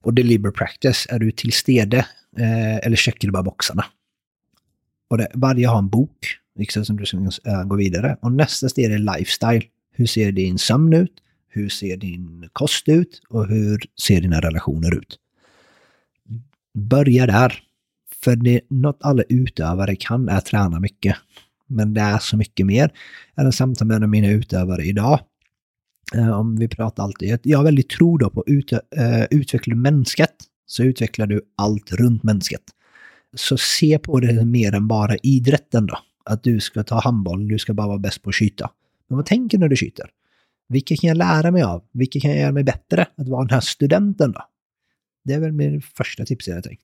Och 0.02 0.14
deliberate 0.14 0.58
practice, 0.58 1.06
är 1.10 1.18
du 1.18 1.30
til 1.30 1.52
stede, 1.52 2.06
eh, 2.38 2.76
eller 2.76 2.96
checkar 2.96 3.28
du 3.28 3.32
bara 3.32 3.42
boxarna? 3.42 3.84
Och 5.10 5.18
det, 5.18 5.28
varje 5.34 5.66
har 5.66 5.78
en 5.78 5.88
bok 5.88 6.38
liksom, 6.58 6.84
som 6.84 6.96
du 6.96 7.06
ska 7.06 7.62
gå 7.62 7.76
vidare. 7.76 8.16
Och 8.20 8.32
nästa 8.32 8.68
steg 8.68 8.92
är 8.92 9.18
lifestyle. 9.18 9.62
Hur 9.92 10.06
ser 10.06 10.32
din 10.32 10.58
sömn 10.58 10.92
ut? 10.92 11.12
Hur 11.48 11.68
ser 11.68 11.96
din 11.96 12.48
kost 12.52 12.88
ut? 12.88 13.22
Och 13.28 13.48
hur 13.48 13.80
ser 14.02 14.20
dina 14.20 14.40
relationer 14.40 14.94
ut? 14.94 15.18
Börja 16.78 17.26
där. 17.26 17.62
För 18.24 18.36
det, 18.36 18.60
något 18.70 18.98
alla 19.00 19.22
utövare 19.28 19.96
kan 19.96 20.28
är 20.28 20.40
träna 20.40 20.80
mycket. 20.80 21.16
Men 21.66 21.94
det 21.94 22.00
är 22.00 22.18
så 22.18 22.36
mycket 22.36 22.66
mer. 22.66 22.90
Jag 23.34 23.44
har 23.44 23.50
samtal 23.50 23.86
med 23.86 24.08
mina 24.08 24.28
utövare 24.28 24.84
idag. 24.84 25.20
Eh, 26.14 26.30
om 26.30 26.56
vi 26.56 26.68
pratar 26.68 27.02
alltid. 27.02 27.38
Jag 27.42 27.60
är 27.60 27.64
väldigt 27.64 27.88
tro 27.88 28.18
då 28.18 28.30
på 28.30 28.40
att 28.40 28.48
ut, 28.48 28.72
uh, 28.72 29.24
utveckla 29.30 29.74
människet 29.74 30.34
så 30.66 30.82
utvecklar 30.82 31.26
du 31.26 31.42
allt 31.56 31.92
runt 31.92 32.22
mänskligt. 32.22 32.70
Så 33.36 33.56
se 33.56 33.98
på 33.98 34.20
det 34.20 34.44
mer 34.44 34.74
än 34.74 34.88
bara 34.88 35.16
idrätten 35.22 35.86
då. 35.86 35.98
Att 36.24 36.42
du 36.42 36.60
ska 36.60 36.82
ta 36.84 37.00
handboll, 37.00 37.48
du 37.48 37.58
ska 37.58 37.74
bara 37.74 37.86
vara 37.88 37.98
bäst 37.98 38.22
på 38.22 38.28
att 38.30 38.34
skjuta. 38.36 38.70
Men 39.08 39.16
vad 39.16 39.26
tänker 39.26 39.58
du 39.58 39.60
när 39.60 39.68
du 39.68 39.76
skjuter? 39.76 40.10
Vilka 40.68 40.96
kan 40.96 41.08
jag 41.08 41.16
lära 41.16 41.50
mig 41.50 41.62
av? 41.62 41.82
Vilka 41.92 42.20
kan 42.20 42.30
jag 42.30 42.40
göra 42.40 42.52
mig 42.52 42.64
bättre? 42.64 43.06
Att 43.16 43.28
vara 43.28 43.44
den 43.44 43.50
här 43.54 43.60
studenten 43.60 44.32
då? 44.32 44.40
Det 45.24 45.34
är 45.34 45.40
väl 45.40 45.52
min 45.52 45.80
första 45.82 46.24
tips 46.24 46.48
jag 46.48 46.54
har 46.54 46.62
tänkt. 46.62 46.82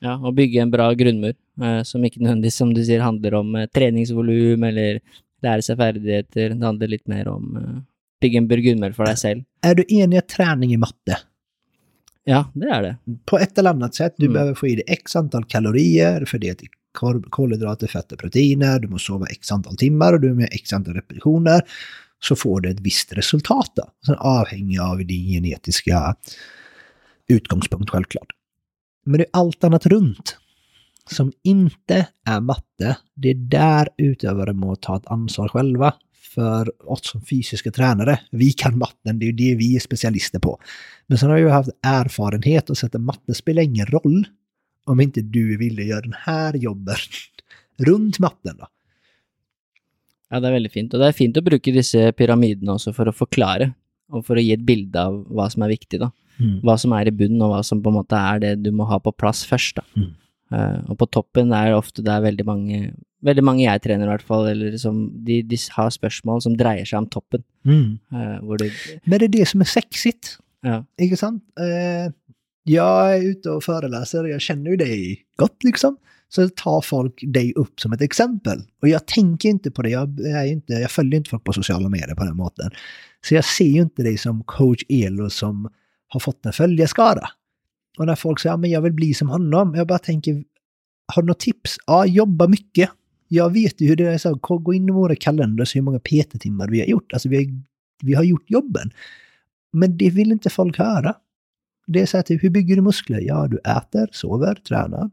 Ja, 0.00 0.26
och 0.26 0.34
bygga 0.34 0.62
en 0.62 0.70
bra 0.70 0.92
grundmur, 0.92 1.34
eh, 1.62 1.82
som 1.82 2.04
inte 2.04 2.20
nödvändigtvis, 2.20 2.56
som 2.56 2.74
du 2.74 2.84
säger, 2.84 3.00
handlar 3.00 3.34
om 3.34 3.54
eh, 3.54 3.66
träningsvolym 3.66 4.62
eller 4.62 5.00
lära 5.42 5.62
sig 5.62 5.76
färdigheter. 5.76 6.50
Det 6.50 6.64
handlar 6.66 6.86
lite 6.86 7.10
mer 7.10 7.28
om 7.28 7.56
eh, 7.56 7.82
bygga 8.20 8.38
en 8.38 8.48
grundmur 8.48 8.92
för 8.92 9.04
dig 9.06 9.16
själv. 9.16 9.42
Är 9.62 9.74
du 9.74 9.84
enig 9.88 10.16
att 10.18 10.28
träning 10.28 10.72
i 10.72 10.76
matte? 10.76 11.18
Ja, 12.24 12.50
det 12.54 12.66
är 12.68 12.82
det. 12.82 12.96
På 13.24 13.38
ett 13.38 13.58
eller 13.58 13.70
annat 13.70 13.94
sätt. 13.94 14.14
Du 14.16 14.24
Mm. 14.26 14.32
behöver 14.34 14.54
få 14.54 14.66
i 14.66 14.74
dig 14.74 14.84
x 14.86 15.16
antal 15.16 15.44
kalorier 15.44 16.24
för 16.24 16.38
det 16.38 16.48
är 16.48 16.54
kol- 16.54 16.68
kolhydrater, 17.30 17.86
fett 17.86 18.12
och 18.12 18.18
proteiner. 18.18 18.78
Du 18.78 18.88
måste 18.88 19.06
sova 19.06 19.26
x 19.26 19.52
antal 19.52 19.76
timmar 19.76 20.12
och 20.12 20.20
du 20.20 20.34
med 20.34 20.48
x 20.52 20.72
antal 20.72 20.94
repetitioner. 20.94 21.62
Så 22.20 22.36
får 22.36 22.60
du 22.60 22.70
ett 22.70 22.80
visst 22.80 23.12
resultat 23.12 23.72
då. 23.76 23.90
Sen 24.06 24.14
avhängig 24.18 24.78
av 24.78 24.98
din 24.98 25.32
genetiska 25.32 26.14
utgångspunkt 27.28 27.90
självklart. 27.90 28.26
Men 29.06 29.18
det 29.18 29.24
är 29.24 29.30
allt 29.32 29.64
annat 29.64 29.86
runt 29.86 30.36
som 31.10 31.32
inte 31.42 32.06
är 32.26 32.40
matte. 32.40 32.96
Det 33.14 33.30
är 33.30 33.34
där 33.34 33.88
utövare 33.98 34.52
må 34.52 34.76
ta 34.76 34.96
ett 34.96 35.06
ansvar 35.06 35.48
själva. 35.48 35.94
För 36.34 36.90
oss 36.90 37.10
som 37.10 37.22
fysiska 37.22 37.70
tränare, 37.70 38.20
vi 38.30 38.52
kan 38.52 38.78
matten, 38.78 39.18
det 39.18 39.24
är 39.24 39.26
ju 39.26 39.32
det 39.32 39.54
vi 39.54 39.76
är 39.76 39.80
specialister 39.80 40.38
på. 40.38 40.58
Men 41.06 41.18
sen 41.18 41.30
har 41.30 41.36
jag 41.36 41.46
ju 41.46 41.52
haft 41.52 41.70
erfarenhet 41.82 42.70
och 42.70 42.78
sett 42.78 42.94
att 42.94 43.00
matte 43.00 43.34
spelar 43.34 43.62
ingen 43.62 43.86
roll 43.86 44.26
om 44.84 45.00
inte 45.00 45.20
du 45.20 45.54
att 45.54 45.86
göra 45.86 46.00
den 46.00 46.14
här 46.18 46.56
jobben 46.56 46.96
runt 47.76 48.18
matten. 48.18 48.56
Då. 48.58 48.66
Ja, 50.30 50.40
det 50.40 50.48
är 50.48 50.52
väldigt 50.52 50.72
fint. 50.72 50.94
Och 50.94 51.00
det 51.00 51.06
är 51.06 51.12
fint 51.12 51.36
att 51.36 51.44
bruka 51.44 51.72
dessa 51.72 52.12
pyramiderna 52.12 52.72
också 52.72 52.92
för 52.92 53.06
att 53.06 53.16
förklara 53.16 53.72
och 54.08 54.26
för 54.26 54.36
att 54.36 54.42
ge 54.42 54.52
ett 54.54 54.60
bild 54.60 54.96
av 54.96 55.26
vad 55.28 55.52
som 55.52 55.62
är 55.62 55.68
viktigt. 55.68 56.00
Då. 56.00 56.10
Vad 56.62 56.80
som 56.80 56.92
är 56.92 57.08
i 57.08 57.10
bunnen 57.10 57.42
och 57.42 57.48
vad 57.48 57.66
som 57.66 57.82
på 57.82 57.90
något 57.90 58.12
är 58.12 58.38
det 58.38 58.54
du 58.54 58.70
må 58.70 58.84
ha 58.84 59.00
på 59.00 59.12
plats 59.12 59.44
först. 59.44 59.76
Då. 59.76 59.82
Mm. 59.96 60.10
Eh, 60.50 60.90
och 60.90 60.98
på 60.98 61.06
toppen 61.06 61.52
är 61.52 61.66
det 61.68 61.74
ofta 61.74 62.02
det 62.02 62.10
är 62.10 62.20
väldigt 62.20 62.46
många, 62.46 62.90
väldigt 63.20 63.44
många 63.44 63.72
jag 63.72 63.82
tränar 63.82 64.06
i 64.06 64.08
alla 64.10 64.18
fall, 64.18 64.46
eller 64.46 64.76
som 64.76 65.24
de, 65.24 65.42
de 65.42 65.56
har 65.70 65.90
spörsmål 65.90 66.42
som 66.42 66.56
dreier 66.56 66.84
sig 66.84 66.98
om 66.98 67.06
toppen. 67.06 67.42
Mm. 67.64 67.98
Hvor 68.40 68.58
du, 68.58 68.70
Men 69.04 69.18
det 69.18 69.24
är 69.24 69.28
det 69.28 69.48
som 69.48 69.60
är 69.60 69.64
sexigt. 69.64 70.38
ja. 70.60 70.84
Inte 70.98 71.16
sant? 71.16 71.44
Eh, 71.58 72.12
jag 72.64 73.16
är 73.16 73.22
ute 73.22 73.50
och 73.50 73.64
föreläser, 73.64 74.24
jag 74.24 74.40
känner 74.40 74.70
ju 74.70 74.76
dig 74.76 75.24
gott 75.36 75.64
liksom. 75.64 75.96
Så 76.28 76.48
tar 76.48 76.80
folk 76.80 77.20
dig 77.26 77.52
upp 77.56 77.80
som 77.80 77.92
ett 77.92 78.00
exempel. 78.00 78.62
Och 78.82 78.88
jag 78.88 79.06
tänker 79.06 79.48
inte 79.48 79.70
på 79.70 79.82
det, 79.82 79.90
jag, 79.90 80.20
är 80.20 80.44
inte, 80.44 80.72
jag 80.72 80.90
följer 80.90 81.16
inte 81.16 81.30
folk 81.30 81.44
på 81.44 81.52
sociala 81.52 81.88
medier 81.88 82.14
på 82.14 82.24
den 82.24 82.36
måten. 82.36 82.70
Så 83.26 83.34
jag 83.34 83.44
ser 83.44 83.64
ju 83.64 83.80
inte 83.80 84.02
dig 84.02 84.18
som 84.18 84.44
coach 84.44 84.82
Elo 84.88 85.30
som 85.30 85.68
har 86.08 86.20
fått 86.20 86.46
en 86.46 86.52
följarskara. 86.52 87.28
Och 87.98 88.06
när 88.06 88.14
folk 88.14 88.40
säger, 88.40 88.52
ja 88.52 88.56
men 88.56 88.70
jag 88.70 88.80
vill 88.80 88.92
bli 88.92 89.14
som 89.14 89.28
honom, 89.28 89.74
jag 89.74 89.86
bara 89.86 89.98
tänker, 89.98 90.44
har 91.14 91.22
du 91.22 91.26
något 91.26 91.40
tips? 91.40 91.76
Ja, 91.86 92.06
jobba 92.06 92.48
mycket. 92.48 92.90
Jag 93.28 93.52
vet 93.52 93.80
ju 93.80 93.88
hur 93.88 93.96
det 93.96 94.04
är, 94.04 94.18
så, 94.18 94.34
gå 94.34 94.74
in 94.74 94.88
i 94.88 94.92
våra 94.92 95.16
kalendrar 95.16 95.62
och 95.62 95.68
se 95.68 95.78
hur 95.78 95.84
många 95.84 95.98
PT-timmar 95.98 96.68
vi 96.68 96.80
har 96.80 96.86
gjort. 96.86 97.12
Alltså 97.12 97.28
vi 97.28 97.36
har, 97.36 97.44
vi 98.02 98.14
har 98.14 98.24
gjort 98.24 98.50
jobben. 98.50 98.90
Men 99.72 99.96
det 99.96 100.10
vill 100.10 100.32
inte 100.32 100.50
folk 100.50 100.78
höra. 100.78 101.14
Det 101.86 102.00
är 102.00 102.06
så 102.06 102.16
här 102.16 102.22
typ, 102.22 102.44
hur 102.44 102.50
bygger 102.50 102.76
du 102.76 102.82
muskler? 102.82 103.20
Ja, 103.20 103.48
du 103.48 103.58
äter, 103.58 104.08
sover, 104.12 104.54
tränar. 104.54 105.10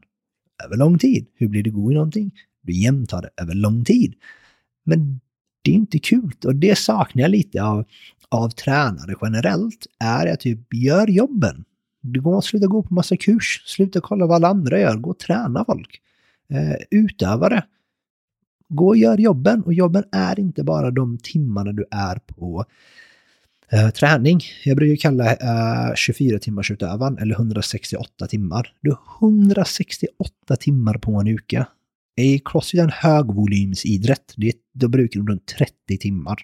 Över 0.64 0.76
lång 0.76 0.98
tid. 0.98 1.26
Hur 1.34 1.48
blir 1.48 1.62
du 1.62 1.70
god 1.70 1.92
i 1.92 1.94
någonting? 1.94 2.30
Du 2.62 2.72
jämtar 2.72 3.22
det 3.22 3.42
över 3.42 3.54
lång 3.54 3.84
tid. 3.84 4.14
Men 4.84 5.20
det 5.62 5.70
är 5.70 5.74
inte 5.74 5.98
kul 5.98 6.32
och 6.44 6.54
det 6.54 6.78
saknar 6.78 7.22
jag 7.22 7.30
lite 7.30 7.62
av, 7.62 7.84
av 8.28 8.48
tränare 8.48 9.14
generellt. 9.22 9.86
Är 9.98 10.26
att 10.26 10.40
typ, 10.40 10.74
gör 10.74 11.06
jobben. 11.06 11.64
Du 12.00 12.20
går 12.20 12.36
och 12.36 12.44
sluta 12.44 12.66
gå 12.66 12.82
på 12.82 12.94
massa 12.94 13.16
kurs, 13.16 13.62
sluta 13.66 14.00
kolla 14.00 14.26
vad 14.26 14.36
alla 14.36 14.48
andra 14.48 14.80
gör, 14.80 14.96
gå 14.96 15.10
och 15.10 15.18
träna 15.18 15.64
folk. 15.64 16.00
Eh, 16.48 16.76
utövare. 16.90 17.64
Gå 18.68 18.86
och 18.88 18.96
gör 18.96 19.18
jobben 19.18 19.62
och 19.62 19.74
jobben 19.74 20.04
är 20.12 20.40
inte 20.40 20.64
bara 20.64 20.90
de 20.90 21.18
timmarna 21.18 21.72
du 21.72 21.84
är 21.90 22.16
på 22.16 22.64
Eh, 23.72 23.90
träning. 23.90 24.40
Jag 24.64 24.76
brukar 24.76 24.96
kalla 24.96 25.36
eh, 25.36 25.90
uh, 25.90 25.94
24 25.94 26.38
timmars 26.38 26.70
utövan 26.70 27.18
eller 27.18 27.34
168 27.34 28.26
timmar. 28.26 28.74
Du 28.80 28.90
har 28.90 29.28
168 29.28 30.56
timmar 30.60 30.94
på 30.94 31.20
en 31.20 31.28
uke. 31.28 31.66
I 32.16 32.38
crossfit 32.44 32.80
är 32.80 32.84
en 32.84 32.90
högvolymsidrott. 32.90 34.34
Det, 34.36 34.52
då 34.72 34.88
brukar 34.88 35.20
du 35.20 35.32
runt 35.32 35.46
30 35.46 35.98
timmar. 36.00 36.38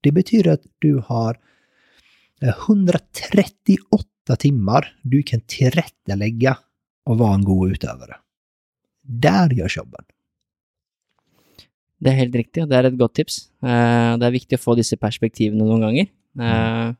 Det 0.00 0.12
betyder 0.12 0.52
att 0.52 0.62
du 0.78 1.02
har 1.06 1.38
eh, 2.40 2.54
138 2.68 4.36
timmar 4.38 4.96
du 5.02 5.22
kan 5.22 5.40
tillrättalägga 5.40 6.58
och 7.04 7.18
vara 7.18 7.34
en 7.34 7.44
god 7.44 7.70
utövare. 7.70 8.16
Där 9.02 9.50
görs 9.50 9.76
jobben. 9.76 10.04
Det 11.98 12.10
är 12.10 12.14
helt 12.14 12.34
riktigt, 12.34 12.68
det 12.68 12.76
är 12.76 12.84
ett 12.84 12.98
gott 12.98 13.14
tips. 13.14 13.48
Det 13.60 14.26
är 14.26 14.30
viktigt 14.30 14.58
att 14.58 14.64
få 14.64 14.74
dessa 14.74 14.96
perspektiven 14.96 15.58
någon 15.58 15.80
gånger. 15.80 16.06
Eh, 16.40 16.94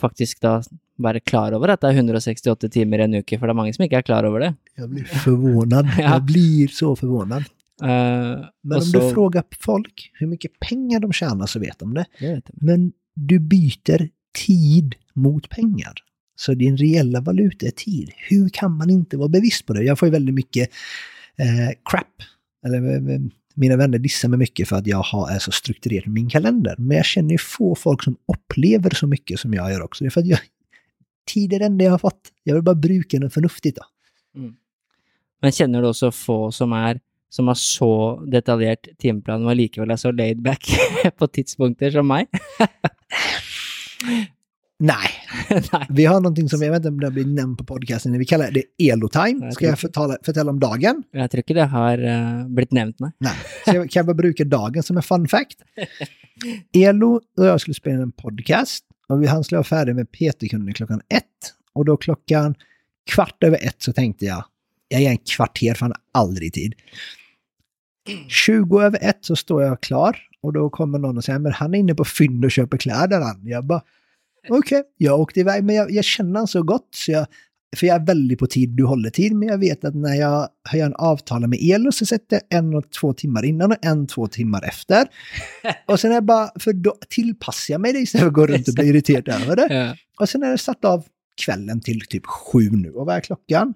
faktiskt 0.00 0.40
då 0.40 0.62
vara 0.96 1.20
klar 1.20 1.52
över 1.52 1.68
att 1.68 1.80
det 1.80 1.88
är 1.88 1.92
168 1.92 2.68
timmar 2.68 2.98
i 2.98 3.02
en 3.02 3.14
uke, 3.14 3.38
för 3.38 3.46
det 3.46 3.50
är 3.50 3.54
många 3.54 3.72
som 3.72 3.82
inte 3.82 3.96
är 3.96 4.02
klar 4.02 4.24
över 4.24 4.40
det. 4.40 4.54
Jag 4.76 4.90
blir 4.90 5.04
förvånad. 5.04 5.86
Ja. 5.98 6.02
Jag 6.12 6.22
blir 6.24 6.68
så 6.68 6.96
förvånad. 6.96 7.44
Eh, 7.82 7.88
Men 8.62 8.78
om 8.78 8.82
så- 8.82 9.00
du 9.08 9.14
frågar 9.14 9.44
folk 9.60 10.10
hur 10.14 10.26
mycket 10.26 10.60
pengar 10.60 11.00
de 11.00 11.12
tjänar 11.12 11.46
så 11.46 11.58
vet 11.60 11.78
de 11.78 11.94
det. 11.94 12.04
Det. 12.20 12.42
Men 12.52 12.92
du 13.14 13.38
byter 13.38 14.08
tid 14.46 14.94
mot 15.14 15.48
pengar. 15.48 15.92
Så 16.36 16.54
din 16.54 16.76
reella 16.76 17.20
valuta 17.20 17.66
är 17.66 17.70
tid. 17.70 18.10
Hur 18.28 18.48
kan 18.48 18.76
man 18.76 18.90
inte 18.90 19.16
vara 19.16 19.28
bevisst 19.28 19.66
på 19.66 19.72
det? 19.72 19.82
Jag 19.82 19.98
får 19.98 20.08
ju 20.08 20.12
väldigt 20.12 20.34
mycket 20.34 20.70
eh, 21.36 21.74
crap. 21.90 22.06
Eller 22.66 23.10
eh, 23.10 23.20
mina 23.60 23.76
vänner 23.76 23.98
dissar 23.98 24.28
mig 24.28 24.38
mycket 24.38 24.68
för 24.68 24.76
att 24.76 24.86
jag 24.86 25.02
har, 25.02 25.30
är 25.30 25.38
så 25.38 25.52
strukturerad 25.52 26.06
med 26.06 26.14
min 26.14 26.30
kalender. 26.30 26.74
Men 26.78 26.96
jag 26.96 27.06
känner 27.06 27.30
ju 27.30 27.38
få 27.38 27.74
folk 27.74 28.02
som 28.02 28.16
upplever 28.32 28.90
så 28.90 29.06
mycket 29.06 29.40
som 29.40 29.54
jag 29.54 29.72
gör 29.72 29.82
också. 29.82 30.04
Det 30.04 30.08
är 30.08 30.10
för 30.10 30.20
att 30.20 30.26
jag, 30.26 30.38
tid 31.26 31.52
är 31.52 31.58
det 31.58 31.64
enda 31.64 31.84
jag 31.84 31.92
har 31.92 31.98
fått. 31.98 32.20
Jag 32.42 32.54
vill 32.54 32.62
bara 32.62 32.74
bruka 32.74 33.18
den 33.18 33.30
förnuftigt 33.30 33.76
då. 33.76 33.82
Men 35.42 35.52
känner 35.52 35.82
du 35.82 35.88
också 35.88 36.12
få 36.12 36.52
som 36.52 36.72
är 36.72 37.00
som 37.28 37.48
har 37.48 37.54
så 37.54 38.20
detaljerad 38.26 38.78
timeplan 38.98 39.46
och 39.46 39.56
likevel 39.56 39.90
är 39.90 39.96
så 39.96 40.12
laid 40.12 40.42
back 40.42 40.70
på 41.18 41.26
tidpunkter 41.26 41.90
som 41.90 42.06
mig? 42.06 42.26
Nej, 44.82 45.10
Nej. 45.72 45.86
vi 45.88 46.04
har 46.04 46.20
någonting 46.20 46.48
som 46.48 46.62
jag 46.62 46.70
vet 46.70 46.76
inte 46.76 46.88
om 46.88 47.00
det 47.00 47.06
har 47.06 47.12
blivit 47.12 47.34
nämnt 47.34 47.58
på 47.58 47.64
podcasten. 47.64 48.18
Vi 48.18 48.24
kallar 48.24 48.50
det 48.50 48.90
Elotime. 48.90 49.52
Ska 49.52 49.66
jag 49.66 49.78
förtala, 49.78 50.16
förtälla 50.22 50.50
om 50.50 50.60
dagen? 50.60 51.02
Jag 51.10 51.30
tror 51.30 51.38
inte 51.38 51.54
det 51.54 51.64
har 51.64 52.04
uh, 52.04 52.46
blivit 52.48 52.72
nämnt, 52.72 52.96
nej. 52.98 53.10
Nej, 53.18 53.32
så 53.64 53.74
jag 53.74 53.90
kan 53.90 54.06
bara 54.06 54.14
bruka 54.14 54.44
dagen 54.44 54.82
som 54.82 54.96
en 54.96 55.02
fun 55.02 55.28
fact. 55.28 55.56
Elo 56.72 57.20
och 57.36 57.46
jag 57.46 57.60
skulle 57.60 57.74
spela 57.74 58.02
en 58.02 58.12
podcast 58.12 58.84
och 59.08 59.22
vi 59.22 59.26
hann 59.26 59.44
slå 59.44 59.62
färdig 59.64 59.94
med 59.94 60.12
PT-kunden 60.12 60.74
klockan 60.74 61.00
ett. 61.08 61.24
Och 61.72 61.84
då 61.84 61.96
klockan 61.96 62.54
kvart 63.10 63.44
över 63.44 63.58
ett 63.66 63.82
så 63.82 63.92
tänkte 63.92 64.24
jag, 64.24 64.44
jag 64.88 65.00
ger 65.00 65.10
en 65.10 65.18
kvarter 65.18 65.74
för 65.74 65.80
han 65.80 65.92
har 65.92 66.20
aldrig 66.20 66.52
tid. 66.52 66.74
20 68.28 68.80
över 68.80 68.98
ett 69.02 69.18
så 69.20 69.36
står 69.36 69.62
jag 69.62 69.80
klar 69.80 70.16
och 70.42 70.52
då 70.52 70.70
kommer 70.70 70.98
någon 70.98 71.16
och 71.16 71.24
säger, 71.24 71.38
men 71.38 71.52
han 71.52 71.74
är 71.74 71.78
inne 71.78 71.94
på 71.94 72.04
fynd 72.04 72.44
och 72.44 72.50
köper 72.50 72.76
kläder 72.76 73.20
han. 73.20 73.46
Jag 73.46 73.64
bara, 73.64 73.82
okej, 74.48 74.82
jag 74.96 75.20
åkte 75.20 75.40
iväg, 75.40 75.64
men 75.64 75.74
jag, 75.74 75.90
jag 75.90 76.04
känner 76.04 76.38
han 76.38 76.48
så 76.48 76.62
gott 76.62 76.88
så 76.94 77.12
jag, 77.12 77.26
för 77.76 77.86
jag 77.86 78.00
är 78.00 78.06
väldigt 78.06 78.38
på 78.38 78.46
tid, 78.46 78.70
du 78.70 78.84
håller 78.84 79.10
tid, 79.10 79.32
men 79.32 79.48
jag 79.48 79.58
vet 79.58 79.84
att 79.84 79.94
när 79.94 80.14
jag 80.14 80.48
har 80.70 80.78
en 80.78 80.94
avtal 80.94 81.46
med 81.46 81.58
Elo 81.62 81.92
så 81.92 82.06
sätter 82.06 82.40
jag 82.40 82.58
en 82.58 82.74
och 82.74 82.90
två 82.90 83.12
timmar 83.12 83.44
innan 83.44 83.72
och 83.72 83.78
en 83.82 84.06
två 84.06 84.26
timmar 84.26 84.64
efter. 84.68 85.08
Och 85.86 86.00
sen 86.00 86.10
är 86.10 86.14
jag 86.14 86.24
bara, 86.24 86.50
för 86.60 86.72
då 86.72 86.96
tillpassar 87.08 87.74
jag 87.74 87.80
mig 87.80 87.92
det 87.92 87.98
istället 87.98 88.22
för 88.22 88.28
att 88.28 88.34
gå 88.34 88.46
runt 88.46 88.68
och 88.68 88.74
bli 88.74 88.86
irriterad 88.86 89.28
över 89.28 89.56
det. 89.56 89.66
Ja. 89.74 89.96
Och 90.20 90.28
sen 90.28 90.42
är 90.42 90.50
det 90.50 90.58
satt 90.58 90.84
av 90.84 91.04
kvällen 91.44 91.80
till 91.80 92.00
typ 92.00 92.26
sju 92.26 92.70
nu. 92.70 92.90
Och 92.90 93.06
vad 93.06 93.16
är 93.16 93.20
klockan? 93.20 93.74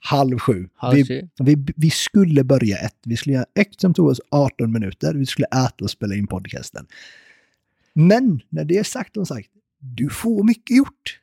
Halv 0.00 0.38
sju. 0.38 0.68
Halv 0.74 0.94
vi, 0.94 1.28
vi, 1.44 1.64
vi 1.76 1.90
skulle 1.90 2.44
börja 2.44 2.78
ett. 2.78 2.96
Vi 3.04 3.16
skulle 3.16 3.34
göra 3.34 3.46
ett 3.58 3.80
som 3.80 3.94
tog 3.94 4.08
oss 4.08 4.20
18 4.30 4.72
minuter. 4.72 5.14
Vi 5.14 5.26
skulle 5.26 5.46
äta 5.46 5.84
och 5.84 5.90
spela 5.90 6.14
in 6.14 6.26
podcasten. 6.26 6.86
Men 7.94 8.40
när 8.48 8.64
det 8.64 8.78
är 8.78 8.82
sagt 8.82 9.16
och 9.16 9.28
sagt, 9.28 9.48
du 9.84 10.08
får 10.10 10.44
mycket 10.44 10.76
gjort. 10.76 11.20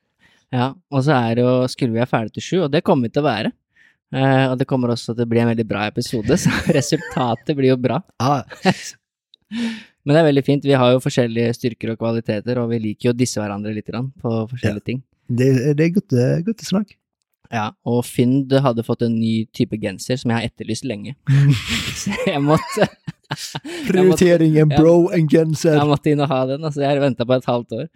Ja, 0.49 0.75
och 0.89 1.03
så 1.05 1.11
är 1.11 1.35
det 1.35 1.41
jo, 1.41 1.67
skulle 1.67 1.91
vi 1.91 1.97
vara 1.99 2.05
färdiga 2.05 2.29
till 2.29 2.43
sju, 2.43 2.59
och 2.61 2.71
det 2.71 2.81
kommer 2.81 3.09
vi 3.09 3.19
att 3.19 3.23
vara. 3.23 3.51
Eh, 4.15 4.51
och 4.51 4.57
det 4.57 4.65
kommer 4.65 4.89
också 4.89 5.11
att 5.11 5.27
bli 5.27 5.39
en 5.39 5.47
väldigt 5.47 5.67
bra 5.67 5.85
episode, 5.85 6.37
så 6.37 6.49
resultatet 6.65 7.55
blir 7.57 7.69
ju 7.69 7.77
bra. 7.77 8.01
Ja, 8.19 8.45
Men 10.03 10.13
det 10.13 10.19
är 10.19 10.23
väldigt 10.23 10.45
fint, 10.45 10.65
vi 10.65 10.73
har 10.73 10.89
ju 10.91 10.95
olika 10.95 11.53
styrkor 11.53 11.89
och 11.89 11.99
kvaliteter, 11.99 12.57
och 12.57 12.71
vi 12.71 12.79
liker 12.79 13.09
ju 13.09 13.11
att 13.11 13.17
dissa 13.17 13.41
varandra 13.41 13.69
lite 13.69 13.91
grann 13.91 14.11
på 14.11 14.29
olika 14.51 14.67
Ja. 14.69 14.79
ting. 14.79 15.01
det, 15.27 15.73
det 15.73 15.83
är 15.83 15.89
gott, 15.89 16.45
gott 16.45 16.59
snack. 16.65 16.97
Ja, 17.51 17.75
og 17.83 18.05
Fynd 18.05 18.53
hadde 18.53 18.83
fått 18.83 19.01
en 19.01 19.15
ny 19.19 19.45
type 19.51 19.75
genser 19.77 20.15
som 20.17 20.31
jeg 20.31 20.37
har 20.39 20.45
etterlyst 20.47 20.85
lenge. 20.87 21.15
Så 21.99 22.11
jeg 22.27 22.39
måtte 22.41 22.87
Prioriteringen 23.87 24.69
bro 24.69 25.09
and 25.13 25.31
genser. 25.31 25.75
Jeg 25.77 25.89
måtte 25.89 26.11
inn 26.13 26.23
og 26.23 26.31
ha 26.31 26.41
den, 26.49 26.65
altså 26.67 26.83
jeg 26.83 26.91
har 26.91 27.01
venta 27.03 27.27
på 27.27 27.37
et 27.37 27.47
halvt 27.49 27.77
år. 27.77 27.87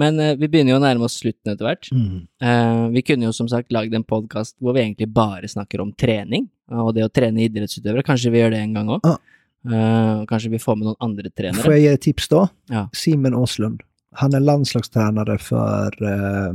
Men 0.00 0.20
eh, 0.20 0.34
vi 0.40 0.48
begynner 0.48 0.74
jo 0.74 0.80
å 0.80 0.84
nærme 0.84 1.08
oss 1.08 1.18
slutten 1.20 1.54
etter 1.54 1.68
hvert. 1.68 1.90
Mm. 1.94 2.24
Eh, 2.42 2.82
vi 2.96 3.04
kunne 3.06 3.28
jo 3.28 3.36
som 3.36 3.50
sagt 3.50 3.72
lagd 3.74 3.94
en 3.94 4.06
podkast 4.06 4.56
hvor 4.60 4.76
vi 4.76 4.84
egentlig 4.84 5.10
bare 5.14 5.50
snakker 5.50 5.82
om 5.84 5.92
trening, 5.92 6.48
og 6.72 6.94
det 6.96 7.06
å 7.06 7.12
trene 7.12 7.46
idrettsutøvere. 7.46 8.06
Kanskje 8.06 8.32
vi 8.34 8.42
gjør 8.42 8.54
det 8.56 8.62
en 8.64 8.76
gang 8.80 8.92
òg. 8.98 9.06
Ja. 9.06 9.16
kanskje 10.28 10.50
vi 10.52 10.58
får 10.60 10.74
med 10.76 10.90
noen 10.90 10.96
andre 11.00 11.30
Får 11.30 11.36
trenere. 11.40 11.70
jag 11.72 11.80
ge 11.80 11.88
ett 11.88 12.00
tips 12.02 12.28
då? 12.28 12.48
Ja. 12.68 12.88
Simon 12.92 13.34
Åslund. 13.34 13.80
Han 14.12 14.34
är 14.34 14.40
landslagstränare 14.40 15.38
för 15.38 16.02
uh, 16.02 16.50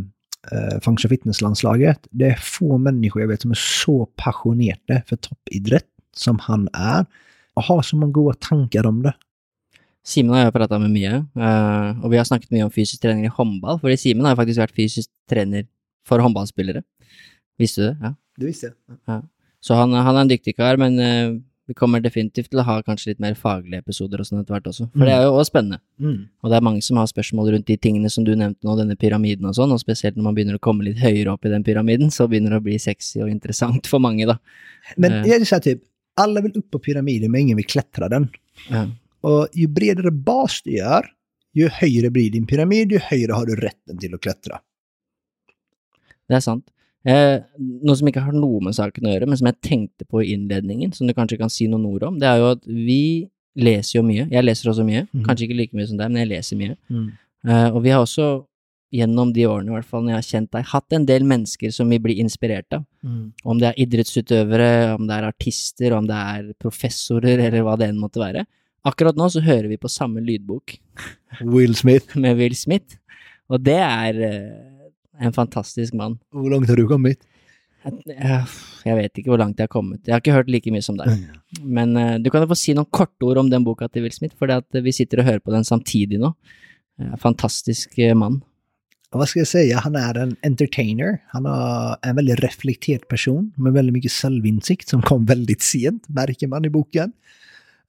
uh, 0.54 0.80
Function 0.82 1.10
Fitness-landslaget. 1.10 2.08
Det 2.10 2.26
är 2.26 2.36
få 2.36 2.78
människor 2.78 3.22
jag 3.22 3.30
vet 3.30 3.42
som 3.42 3.52
är 3.52 3.60
så 3.86 4.06
passionerade 4.16 5.04
för 5.08 5.16
toppidrott 5.16 5.84
som 6.16 6.40
han 6.40 6.70
är. 6.74 7.06
Och 7.60 7.66
har 7.66 7.82
så 7.82 7.96
många 7.96 8.12
goda 8.12 8.38
tankar 8.40 8.86
om 8.86 9.04
det. 9.04 9.14
Simen 10.08 10.32
har 10.32 10.46
jeg 10.46 10.54
prata 10.56 10.78
med 10.80 10.94
mye, 10.94 11.18
eh, 11.20 11.90
og 12.00 12.14
vi 12.14 12.18
har 12.18 12.24
snakket 12.24 12.54
mye 12.56 12.64
om 12.64 12.72
fysisk 12.72 13.02
trening 13.04 13.26
i 13.28 13.32
håndball, 13.36 13.82
fordi 13.82 13.98
Simen 14.00 14.24
har 14.24 14.32
jo 14.32 14.40
faktisk 14.40 14.62
vært 14.62 14.78
fysisk 14.78 15.10
trener 15.28 15.66
for 16.08 16.24
håndballspillere. 16.24 16.86
Visste 17.60 17.82
du 17.82 17.86
det? 17.90 17.98
Ja. 18.00 18.14
Du 18.40 18.46
visste? 18.48 18.72
Så 19.60 19.76
han, 19.76 19.92
han 19.92 20.16
er 20.16 20.22
en 20.22 20.32
dyktig 20.32 20.56
kar, 20.56 20.80
men 20.80 20.96
eh, 21.04 21.36
vi 21.68 21.76
kommer 21.76 22.00
definitivt 22.00 22.56
å 22.56 22.64
ha 22.64 22.78
kanskje 22.88 23.12
litt 23.12 23.20
mer 23.22 23.36
faglige 23.38 23.84
episoder 23.84 24.24
og 24.24 24.30
sånn 24.30 24.40
etter 24.40 24.56
hvert 24.56 24.72
også, 24.72 24.88
for 24.96 25.04
det 25.04 25.18
er 25.18 25.28
jo 25.28 25.36
også 25.36 25.52
spennende. 25.52 25.84
Mm. 26.00 26.18
Og 26.40 26.50
det 26.50 26.62
er 26.62 26.66
mange 26.70 26.88
som 26.88 27.04
har 27.04 27.12
spørsmål 27.12 27.52
rundt 27.58 27.68
de 27.68 27.78
tingene 27.78 28.10
som 28.10 28.24
du 28.24 28.32
nevnte 28.40 28.66
nå, 28.66 28.80
denne 28.80 28.96
pyramiden 29.04 29.52
og 29.52 29.60
sånn, 29.60 29.76
og 29.76 29.84
spesielt 29.84 30.16
når 30.16 30.30
man 30.32 30.40
begynner 30.40 30.58
å 30.58 30.64
komme 30.64 30.88
litt 30.88 31.04
høyere 31.04 31.36
opp 31.36 31.44
i 31.44 31.52
den 31.52 31.68
pyramiden, 31.68 32.08
så 32.08 32.32
begynner 32.32 32.56
det 32.56 32.64
å 32.64 32.68
bli 32.72 32.80
sexy 32.80 33.20
og 33.20 33.36
interessant 33.36 33.92
for 33.92 34.00
mange, 34.00 34.32
da. 34.32 34.40
Men 34.98 35.12
det 35.12 35.36
är 35.36 35.46
så 35.46 35.56
här 35.56 35.62
typ, 35.62 35.84
alla 36.20 36.42
vill 36.42 36.58
upp 36.58 36.72
på 36.72 36.80
pyramiden 36.80 37.32
men 37.32 37.42
ingen 37.42 37.58
vill 37.58 37.66
klättra 37.66 38.10
den. 38.10 38.28
Ja. 38.70 38.88
Och 39.22 39.48
ju 39.54 39.68
bredare 39.68 40.12
bas 40.12 40.62
du 40.64 40.72
gör, 40.78 41.06
ju 41.54 41.68
högre 41.68 42.10
blir 42.10 42.32
din 42.32 42.48
pyramid, 42.48 42.92
ju 42.92 43.00
högre 43.00 43.34
har 43.34 43.46
du 43.46 43.56
rätten 43.56 43.98
till 43.98 44.14
att 44.14 44.22
klättra. 44.22 44.60
Det 46.30 46.38
er 46.38 46.44
sant. 46.46 46.68
Eh, 47.08 47.40
noe 47.58 47.96
som 47.98 48.10
ikke 48.12 48.22
har 48.22 48.36
noe 48.36 48.60
med 48.62 48.76
saken 48.78 49.08
å 49.08 49.14
gjøre, 49.16 49.28
men 49.32 49.40
som 49.40 49.48
jeg 49.50 49.58
tenkte 49.66 50.06
på 50.06 50.22
i 50.22 50.34
innledningen, 50.36 50.92
som 50.94 51.08
du 51.08 51.16
kanskje 51.18 51.40
kan 51.40 51.50
si 51.50 51.66
noen 51.72 51.88
ord 51.90 52.04
om, 52.06 52.20
det 52.22 52.28
er 52.30 52.42
jo 52.42 52.52
at 52.54 52.68
vi 52.68 53.02
leser 53.60 53.98
jo 53.98 54.04
mye. 54.06 54.28
Jeg 54.30 54.46
leser 54.46 54.70
også 54.70 54.86
mye. 54.86 55.08
Mhm. 55.10 55.24
Kanskje 55.26 55.48
ikke 55.48 55.58
like 55.58 55.80
mye 55.80 55.88
som 55.90 55.98
deg, 55.98 56.12
men 56.12 56.22
jeg 56.22 56.32
leser 56.36 56.60
mye. 56.60 56.76
Eh, 57.48 57.70
og 57.72 57.82
vi 57.84 57.90
har 57.96 58.04
også, 58.04 58.28
gjennom 58.96 59.32
de 59.34 59.46
årene 59.46 59.70
i 59.70 59.76
hvert 59.76 59.88
fall, 59.90 60.04
når 60.06 60.14
jeg 60.14 60.20
har 60.20 60.28
kjent 60.30 60.52
deg, 60.56 60.70
hatt 60.72 60.96
en 60.98 61.06
del 61.06 61.26
mennesker 61.30 61.74
som 61.74 61.92
vi 61.94 62.00
blir 62.02 62.22
inspirert 62.24 62.74
av. 62.74 62.86
Om 63.46 63.60
det 63.62 63.70
er 63.70 63.82
idrettsutøvere, 63.86 64.70
om 64.96 65.06
det 65.10 65.18
er 65.20 65.28
artister, 65.30 65.94
om 65.98 66.08
det 66.10 66.18
er 66.18 66.48
professorer, 66.62 67.44
eller 67.46 67.66
hva 67.68 67.76
det 67.80 67.92
enn 67.92 68.02
måtte 68.02 68.22
være. 68.24 68.46
Akkurat 68.90 69.18
nå 69.20 69.28
så 69.30 69.44
hører 69.44 69.68
vi 69.70 69.78
på 69.78 69.92
samme 69.92 70.24
lydbok 70.24 70.78
Will 71.44 71.76
Smith, 71.78 72.16
med 72.24 72.40
Will 72.40 72.56
Smith, 72.58 72.98
og 73.50 73.62
det 73.66 73.78
er 73.78 74.22
eh, 74.26 74.90
en 75.20 75.36
fantastisk 75.36 75.94
mann. 76.00 76.18
hur 76.34 76.50
långt 76.50 76.70
har 76.70 76.80
du 76.80 76.88
kommit? 76.88 77.22
Jeg, 77.86 78.42
jeg 78.84 78.96
vet 78.98 79.20
ikke 79.22 79.32
hvor 79.32 79.40
langt 79.40 79.60
jeg 79.60 79.70
har 79.70 79.72
kommet. 79.72 80.02
Jeg 80.04 80.12
har 80.12 80.20
ikke 80.22 80.36
hørt 80.36 80.50
like 80.52 80.72
mye 80.74 80.84
som 80.84 80.98
deg. 81.00 81.14
Men 81.64 81.96
eh, 81.98 82.18
du 82.20 82.30
kan 82.32 82.44
jo 82.44 82.50
få 82.52 82.58
si 82.60 82.76
noen 82.78 82.90
korte 82.92 83.28
ord 83.28 83.40
om 83.44 83.52
den 83.52 83.66
boka 83.68 83.88
til 83.88 84.06
Will 84.06 84.16
Smith, 84.16 84.36
for 84.40 84.52
vi 84.84 84.96
sitter 84.96 85.22
og 85.22 85.30
hører 85.30 85.44
på 85.44 85.54
den 85.56 85.68
samtidig 85.68 86.20
nå. 86.22 86.34
Eh, 87.00 87.16
Fantastisk 87.22 88.00
mann. 88.20 88.42
Vad 89.12 89.30
ska 89.30 89.40
jag 89.40 89.48
säga, 89.48 89.80
han 89.80 89.96
är 89.96 90.18
en 90.18 90.36
entertainer. 90.44 91.22
Han 91.28 91.46
är 91.46 91.96
en 92.02 92.16
väldigt 92.16 92.40
reflekterad 92.40 93.08
person 93.08 93.54
med 93.56 93.74
väldigt 93.74 93.94
mycket 93.94 94.12
självinsikt 94.12 94.88
som 94.90 95.02
kom 95.02 95.26
väldigt 95.26 95.62
sent, 95.62 96.10
märker 96.10 96.48
man 96.48 96.66
i 96.66 96.70
boken. 96.70 97.12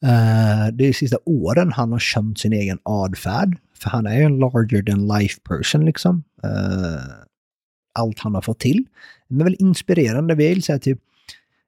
Uh, 0.05 0.73
det 0.73 0.85
är 0.85 0.89
de 0.89 0.93
sista 0.93 1.19
åren 1.25 1.73
han 1.73 1.93
har 1.93 1.99
känt 1.99 2.39
sin 2.39 2.53
egen 2.53 2.79
adfärd. 2.83 3.59
För 3.79 3.91
han 3.91 4.07
är 4.07 4.17
ju 4.17 4.23
en 4.23 4.39
larger 4.39 4.83
than 4.83 5.09
life 5.09 5.41
person 5.41 5.85
liksom. 5.85 6.25
Uh, 6.45 7.01
allt 7.95 8.19
han 8.19 8.35
har 8.35 8.43
fått 8.43 8.59
till. 8.59 8.85
Men 9.29 9.45
väldigt 9.45 9.61
inspirerande. 9.61 10.35
Vi 10.35 10.49
vill 10.49 10.63
säga 10.63 10.79
typ, 10.79 10.99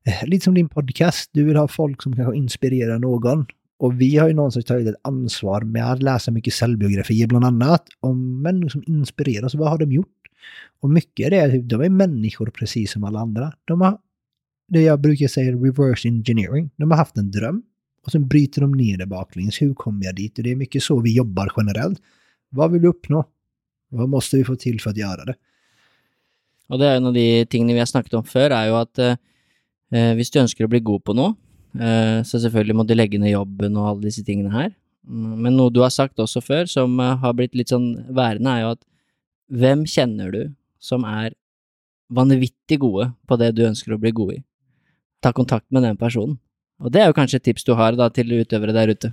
eh, 0.06 0.28
lite 0.28 0.44
som 0.44 0.54
din 0.54 0.68
podcast, 0.68 1.30
du 1.32 1.44
vill 1.44 1.56
ha 1.56 1.68
folk 1.68 2.02
som 2.02 2.16
kanske 2.16 2.36
inspirerar 2.36 2.98
någon. 2.98 3.46
Och 3.78 4.00
vi 4.00 4.16
har 4.16 4.28
ju 4.28 4.34
någonstans 4.34 4.66
tagit 4.66 4.88
ett 4.88 5.00
ansvar 5.02 5.60
med 5.60 5.92
att 5.92 6.02
läsa 6.02 6.30
mycket 6.30 6.54
självbiografier 6.54 7.26
bland 7.26 7.44
annat 7.44 7.84
om 8.00 8.42
människor 8.42 8.68
som 8.68 8.82
inspirerar 8.86 9.46
oss. 9.46 9.54
Vad 9.54 9.70
har 9.70 9.78
de 9.78 9.92
gjort? 9.92 10.08
Och 10.80 10.90
mycket 10.90 11.26
är 11.26 11.30
det, 11.30 11.44
att 11.44 11.68
de 11.68 11.80
är 11.80 11.88
människor 11.88 12.46
precis 12.46 12.92
som 12.92 13.04
alla 13.04 13.18
andra. 13.18 13.52
De 13.64 13.80
har, 13.80 13.98
det 14.68 14.82
jag 14.82 15.00
brukar 15.00 15.28
säga 15.28 15.52
reverse 15.52 16.08
engineering. 16.08 16.70
De 16.76 16.90
har 16.90 16.98
haft 16.98 17.16
en 17.16 17.30
dröm 17.30 17.62
och 18.04 18.12
sen 18.12 18.28
bryter 18.28 18.60
de 18.60 18.72
ner 18.72 18.98
det 18.98 19.06
baklänges. 19.06 19.62
Hur 19.62 19.74
kommer 19.74 20.04
jag 20.04 20.14
dit? 20.14 20.38
Och 20.38 20.44
det 20.44 20.50
är 20.50 20.56
mycket 20.56 20.82
så 20.82 21.00
vi 21.00 21.16
jobbar 21.16 21.52
generellt. 21.56 22.00
Vad 22.48 22.72
vill 22.72 22.82
du 22.82 22.88
uppnå? 22.88 23.24
Vad 23.88 24.08
måste 24.08 24.36
vi 24.36 24.44
få 24.44 24.56
till 24.56 24.80
för 24.80 24.90
att 24.90 24.96
göra 24.96 25.24
det? 25.24 25.34
Och 26.68 26.78
det 26.78 26.86
är 26.86 26.96
en 26.96 27.06
av 27.06 27.12
de 27.12 27.46
ting 27.46 27.66
vi 27.66 27.78
har 27.78 27.86
snackat 27.86 28.14
om 28.14 28.24
förr 28.24 28.50
är 28.50 28.66
ju 28.66 28.72
att 28.72 28.98
eh, 28.98 29.16
eh, 29.90 30.16
du 30.32 30.40
önskar 30.40 30.64
att 30.64 30.70
bli 30.70 30.80
god 30.80 31.04
på 31.04 31.12
något, 31.14 31.38
så 32.26 32.38
selvfølgelig 32.42 32.76
må 32.76 32.84
du 32.86 32.94
legge 32.94 33.18
ned 33.18 33.32
jobben 33.32 33.76
og 33.80 33.88
alle 33.88 34.08
disse 34.10 34.24
tingene 34.26 34.52
her. 34.52 34.72
Mm, 35.08 35.36
Men 35.42 35.56
noe 35.58 35.72
du 35.72 35.80
har 35.82 35.90
sagt 35.94 36.20
også 36.22 36.42
før, 36.44 36.66
som 36.70 36.98
eh, 37.00 37.16
har 37.22 37.36
blitt 37.38 37.56
litt 37.58 37.72
sånn 37.72 37.94
værende, 38.14 38.50
er 38.52 38.64
jo 38.66 38.74
at 38.76 38.82
hvem 39.52 39.84
kjenner 39.88 40.32
du 40.32 40.42
som 40.82 41.04
er 41.08 41.34
vanvittig 42.12 42.78
gode 42.82 43.10
på 43.28 43.38
det 43.40 43.52
du 43.56 43.64
ønsker 43.66 43.94
å 43.94 44.00
bli 44.00 44.12
god 44.14 44.34
i? 44.36 44.42
Ta 45.22 45.32
kontakt 45.32 45.66
med 45.70 45.84
den 45.86 45.98
personen. 46.00 46.38
Og 46.82 46.90
det 46.92 47.02
er 47.02 47.10
jo 47.10 47.16
kanskje 47.16 47.38
et 47.38 47.44
tips 47.46 47.64
du 47.64 47.74
har 47.78 47.94
da 47.98 48.08
til 48.10 48.32
utøvere 48.32 48.74
der 48.74 48.90
ute, 48.90 49.12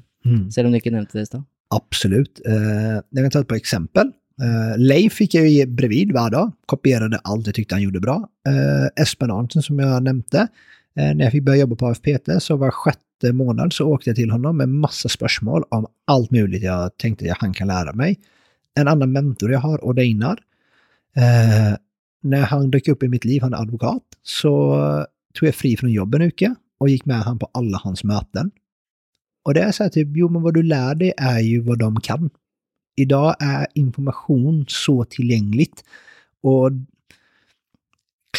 selv 0.49 0.67
om 0.67 0.73
du 0.73 0.79
ikke 0.79 0.91
nevnte 0.93 1.13
det 1.19 1.27
i 1.27 1.29
stad. 1.29 1.43
Absolut. 1.69 2.39
Eh, 2.45 2.97
jag 3.13 3.21
kan 3.21 3.29
ta 3.29 3.39
ett 3.43 3.47
par 3.47 3.59
exempel. 3.61 4.07
Eh, 4.41 4.77
Leif 4.77 5.13
fick 5.13 5.33
jag 5.33 5.47
ju 5.47 5.65
bredvid 5.65 6.11
varje 6.11 6.31
dag, 6.33 6.51
kopierade 6.65 7.19
allt 7.23 7.45
jag 7.45 7.55
tyckte 7.55 7.75
han 7.75 7.83
gjorde 7.83 7.99
bra. 7.99 8.15
Eh, 8.47 9.03
Espen 9.03 9.31
Arntzen 9.31 9.61
som 9.61 9.79
jag 9.79 10.03
nämnde, 10.03 10.39
eh, 10.41 10.47
Eh, 10.95 11.15
när 11.15 11.23
jag 11.23 11.31
fick 11.31 11.43
börja 11.43 11.59
jobba 11.59 11.75
på 11.75 11.87
AFPT 11.87 12.29
så 12.39 12.55
var 12.55 12.71
sjätte 12.71 13.33
månad 13.33 13.73
så 13.73 13.87
åkte 13.87 14.09
jag 14.09 14.17
till 14.17 14.31
honom 14.31 14.57
med 14.57 14.69
massa 14.69 15.09
spörsmål 15.09 15.63
om 15.69 15.87
allt 16.05 16.31
möjligt 16.31 16.63
jag 16.63 16.97
tänkte 16.97 17.31
att 17.31 17.37
han 17.37 17.53
kan 17.53 17.67
lära 17.67 17.93
mig. 17.93 18.19
En 18.75 18.87
annan 18.87 19.11
mentor 19.11 19.51
jag 19.51 19.59
har, 19.59 19.85
Odeinar. 19.85 20.39
Eh, 21.15 21.77
när 22.21 22.41
han 22.41 22.71
dök 22.71 22.87
upp 22.87 23.03
i 23.03 23.07
mitt 23.07 23.25
liv, 23.25 23.41
han 23.41 23.53
är 23.53 23.57
advokat, 23.57 24.03
så 24.23 24.75
tog 25.33 25.47
jag 25.47 25.55
fri 25.55 25.77
från 25.77 25.91
jobben 25.91 26.21
en 26.21 26.27
vecka 26.27 26.55
och 26.77 26.89
gick 26.89 27.05
med 27.05 27.21
han 27.21 27.39
på 27.39 27.49
alla 27.53 27.77
hans 27.77 28.03
möten. 28.03 28.51
Och 29.43 29.53
det 29.53 29.61
är 29.61 29.71
så 29.71 29.83
här 29.83 29.89
typ, 29.89 30.07
jo 30.15 30.29
men 30.29 30.41
vad 30.41 30.53
du 30.53 30.63
lär 30.63 30.95
dig 30.95 31.13
är 31.17 31.39
ju 31.39 31.59
vad 31.59 31.79
de 31.79 31.99
kan. 31.99 32.29
Idag 32.95 33.35
är 33.39 33.67
information 33.73 34.65
så 34.67 35.03
tillgängligt 35.03 35.83
och 36.41 36.71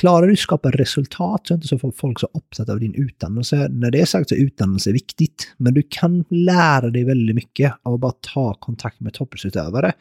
klarar 0.01 0.27
du 0.27 0.37
skapa 0.37 0.71
resultat 0.71 1.47
så 1.47 1.55
är 1.55 1.57
inte 1.57 1.69
så 1.69 1.79
får 1.79 1.93
folk 1.93 2.21
så 2.21 2.29
uppsatta 2.35 2.73
av 2.73 2.81
din 2.81 2.95
utdannelse. 2.95 3.69
När 3.69 3.91
det 3.91 4.01
är 4.01 4.05
sagt 4.05 4.29
så 4.29 4.35
är 4.35 4.39
utdannelse 4.39 4.93
viktigt, 4.93 5.55
men 5.57 5.75
du 5.75 5.83
kan 5.89 6.25
lära 6.31 6.91
dig 6.91 7.05
väldigt 7.05 7.35
mycket 7.35 7.75
av 7.83 7.95
att 7.95 8.01
bara 8.01 8.13
ta 8.21 8.55
kontakt 8.55 9.01
med 9.01 9.13
toppidrottsutövare. 9.13 9.93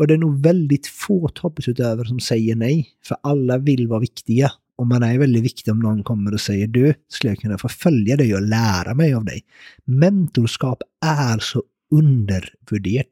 Och 0.00 0.06
det 0.06 0.14
är 0.14 0.18
nog 0.18 0.42
väldigt 0.42 0.86
få 0.86 1.28
toppidrottsutövare 1.28 2.08
som 2.08 2.20
säger 2.20 2.56
nej, 2.56 2.88
för 3.04 3.16
alla 3.22 3.58
vill 3.58 3.88
vara 3.88 4.00
viktiga. 4.00 4.52
Och 4.76 4.86
man 4.86 5.02
är 5.02 5.18
väldigt 5.18 5.44
viktig 5.44 5.72
om 5.72 5.80
någon 5.80 6.02
kommer 6.02 6.34
och 6.34 6.40
säger 6.40 6.66
du, 6.66 6.94
skulle 7.08 7.30
jag 7.30 7.38
kunna 7.38 7.58
få 7.58 7.68
följa 7.68 8.16
dig 8.16 8.34
och 8.34 8.42
lära 8.42 8.94
mig 8.94 9.14
av 9.14 9.24
dig? 9.24 9.42
Mentorskap 9.84 10.82
är 11.04 11.38
så 11.38 11.62
undervärderat. 11.90 13.06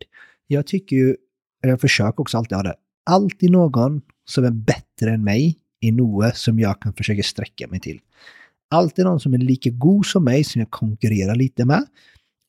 Jag 0.47 0.67
tycker 0.67 0.97
ju, 0.97 1.17
jag 1.63 1.81
försöker 1.81 2.21
också 2.21 2.39
alltid 2.39 2.57
ha 2.57 2.63
det, 2.63 2.75
alltid 3.07 3.51
någon 3.51 4.03
som 4.31 4.45
är 4.45 4.51
bättre 4.51 5.11
än 5.15 5.25
mig 5.25 5.59
i 5.81 5.93
något 5.93 6.37
som 6.37 6.59
jag 6.59 6.81
kan 6.81 6.93
försöka 6.93 7.23
sträcka 7.23 7.69
mig 7.69 7.81
till. 7.81 8.01
Alltid 8.71 9.05
någon 9.05 9.21
som 9.21 9.35
är 9.35 9.39
lika 9.39 9.71
god 9.71 10.07
som 10.07 10.25
mig 10.25 10.45
som 10.45 10.61
jag 10.61 10.71
konkurrerar 10.71 11.35
lite 11.35 11.65
med. 11.65 11.85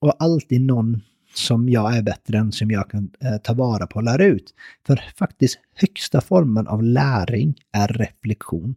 Och 0.01 0.23
alltid 0.23 0.61
någon 0.61 1.01
som 1.33 1.69
jag 1.69 1.97
är 1.97 2.01
bättre 2.01 2.37
än 2.37 2.51
som 2.51 2.71
jag 2.71 2.89
kan 2.89 3.09
eh, 3.19 3.37
ta 3.37 3.53
vara 3.53 3.87
på 3.87 3.95
och 3.95 4.03
lära 4.03 4.25
ut. 4.25 4.53
För 4.87 5.03
faktiskt 5.17 5.59
högsta 5.75 6.21
formen 6.21 6.67
av 6.67 6.83
läring 6.83 7.55
är 7.71 7.87
reflektion. 7.87 8.75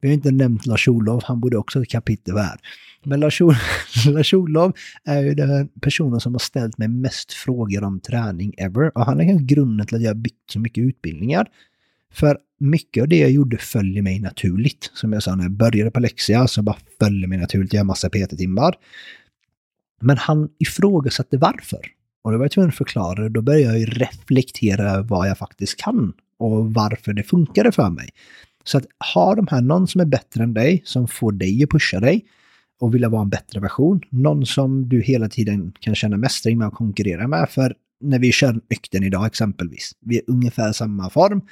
Vi 0.00 0.08
har 0.08 0.14
inte 0.14 0.30
nämnt 0.30 0.66
Lars-Olov, 0.66 1.22
han 1.24 1.40
borde 1.40 1.56
också 1.56 1.78
ha 1.78 1.82
ett 1.82 1.90
kapitel 1.90 2.36
här. 2.36 2.60
Men 3.04 3.20
Lars-Olov 3.20 4.72
är 5.04 5.22
ju 5.22 5.34
den 5.34 5.68
personen 5.68 6.20
som 6.20 6.34
har 6.34 6.38
ställt 6.38 6.78
mig 6.78 6.88
mest 6.88 7.32
frågor 7.32 7.84
om 7.84 8.00
träning 8.00 8.54
ever. 8.58 8.98
Och 8.98 9.06
han 9.06 9.20
är 9.20 9.38
grunden 9.38 9.86
till 9.86 9.96
att 9.96 10.02
jag 10.02 10.10
har 10.10 10.14
byggt 10.14 10.50
så 10.52 10.60
mycket 10.60 10.82
utbildningar. 10.82 11.46
För 12.12 12.38
mycket 12.58 13.02
av 13.02 13.08
det 13.08 13.18
jag 13.18 13.30
gjorde 13.30 13.58
följer 13.58 14.02
mig 14.02 14.20
naturligt. 14.20 14.90
Som 14.94 15.12
jag 15.12 15.22
sa 15.22 15.34
när 15.34 15.44
jag 15.44 15.52
började 15.52 15.90
på 15.90 16.00
Lexia 16.00 16.46
så 16.46 16.62
bara 16.62 16.76
följer 16.98 17.26
mig 17.26 17.38
naturligt. 17.38 17.72
Jag 17.72 17.80
har 17.80 17.84
massa 17.84 18.08
PT-timmar. 18.08 18.74
Men 20.00 20.16
han 20.16 20.48
ifrågasatte 20.58 21.36
varför. 21.36 21.80
Och 22.22 22.32
då 22.32 22.38
var 22.38 22.44
jag 22.44 22.52
tvungen 22.52 22.68
att 22.68 22.76
förklara 22.76 23.22
det. 23.22 23.28
Då 23.28 23.42
började 23.42 23.64
jag 23.64 23.78
ju 23.78 23.86
reflektera 23.86 24.90
över 24.90 25.02
vad 25.02 25.28
jag 25.28 25.38
faktiskt 25.38 25.76
kan. 25.76 26.12
och 26.38 26.74
varför 26.74 27.12
det 27.12 27.22
funkade 27.22 27.72
för 27.72 27.90
mig. 27.90 28.08
Så 28.64 28.78
att 28.78 28.86
ha 29.14 29.34
de 29.34 29.46
här 29.50 29.60
någon 29.60 29.88
som 29.88 30.00
är 30.00 30.04
bättre 30.04 30.42
än 30.42 30.54
dig, 30.54 30.82
som 30.84 31.08
får 31.08 31.32
dig 31.32 31.62
att 31.62 31.70
pusha 31.70 32.00
dig 32.00 32.24
och 32.80 32.94
vilja 32.94 33.08
vara 33.08 33.22
en 33.22 33.28
bättre 33.28 33.60
version. 33.60 34.00
Någon 34.10 34.46
som 34.46 34.88
du 34.88 35.00
hela 35.00 35.28
tiden 35.28 35.72
kan 35.80 35.94
känna 35.94 36.16
mästring 36.16 36.58
med 36.58 36.66
och 36.66 36.74
konkurrera 36.74 37.28
med. 37.28 37.50
För 37.50 37.74
när 38.00 38.18
vi 38.18 38.32
kör 38.32 38.60
nykten 38.70 39.04
idag 39.04 39.26
exempelvis, 39.26 39.92
vi 40.00 40.16
är 40.16 40.22
ungefär 40.26 40.72
samma 40.72 41.10
form. 41.10 41.42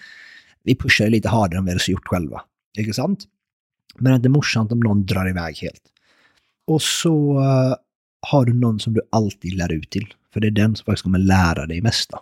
Vi 0.68 0.74
pushar 0.76 1.08
lite 1.10 1.28
hårdare 1.28 1.58
än 1.58 1.64
vi 1.64 1.72
hade 1.72 1.92
gjort 1.92 2.08
själva. 2.08 2.40
Inte 2.78 2.92
sant? 2.92 3.24
Men 3.98 4.10
det 4.10 4.14
är 4.14 4.16
inte 4.16 4.28
morsamt 4.28 4.72
om 4.72 4.80
någon 4.80 5.06
drar 5.06 5.28
iväg 5.28 5.56
helt. 5.56 5.84
Och 6.66 6.82
så 6.82 7.14
uh, 7.40 7.74
har 8.30 8.44
du 8.44 8.52
någon 8.54 8.80
som 8.80 8.92
du 8.94 9.00
alltid 9.10 9.52
lär 9.56 9.72
ut 9.72 9.90
till. 9.90 10.06
För 10.32 10.40
det 10.40 10.48
är 10.52 10.56
den 10.62 10.76
som 10.76 10.84
faktiskt 10.84 11.02
kommer 11.02 11.18
lära 11.18 11.66
dig 11.66 11.80
mesta. 11.80 12.18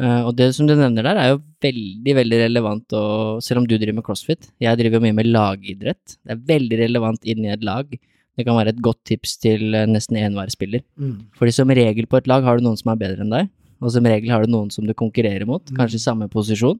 Uh, 0.00 0.22
og 0.26 0.36
det 0.38 0.52
som 0.56 0.68
du 0.68 0.76
nevner 0.78 1.04
der, 1.04 1.18
er 1.18 1.32
jo 1.32 1.40
veldig 1.66 2.14
veldig 2.20 2.38
relevant, 2.44 2.94
og 2.96 3.42
selv 3.44 3.60
om 3.60 3.66
du 3.68 3.74
driver 3.74 3.98
med 3.98 4.06
crossfit. 4.06 4.52
Jeg 4.62 4.78
driver 4.78 5.02
mye 5.02 5.16
med 5.18 5.28
lagidrett. 5.28 6.14
Det 6.22 6.36
er 6.36 6.44
veldig 6.54 6.78
relevant 6.84 7.26
inn 7.28 7.42
i 7.44 7.50
et 7.52 7.66
lag. 7.66 7.90
Det 8.38 8.46
kan 8.46 8.56
være 8.56 8.76
et 8.76 8.84
godt 8.86 9.02
tips 9.10 9.34
til 9.42 9.74
uh, 9.74 9.82
nesten 9.90 10.20
enhver 10.22 10.54
spiller. 10.54 10.86
Mm. 10.94 11.26
Fordi 11.36 11.56
som 11.58 11.74
regel 11.82 12.06
på 12.06 12.22
et 12.22 12.30
lag 12.30 12.46
har 12.46 12.56
du 12.56 12.68
noen 12.68 12.78
som 12.78 12.94
er 12.94 13.02
bedre 13.02 13.26
enn 13.26 13.34
deg, 13.34 13.50
og 13.82 13.92
som 13.92 14.08
regel 14.08 14.30
har 14.32 14.46
du 14.46 14.54
noen 14.54 14.70
som 14.72 14.86
du 14.86 14.94
konkurrerer 14.94 15.48
mot, 15.50 15.66
Mm. 15.66 15.76
kanskje 15.82 15.98
i 15.98 16.06
samme 16.06 16.30
posisjon. 16.30 16.78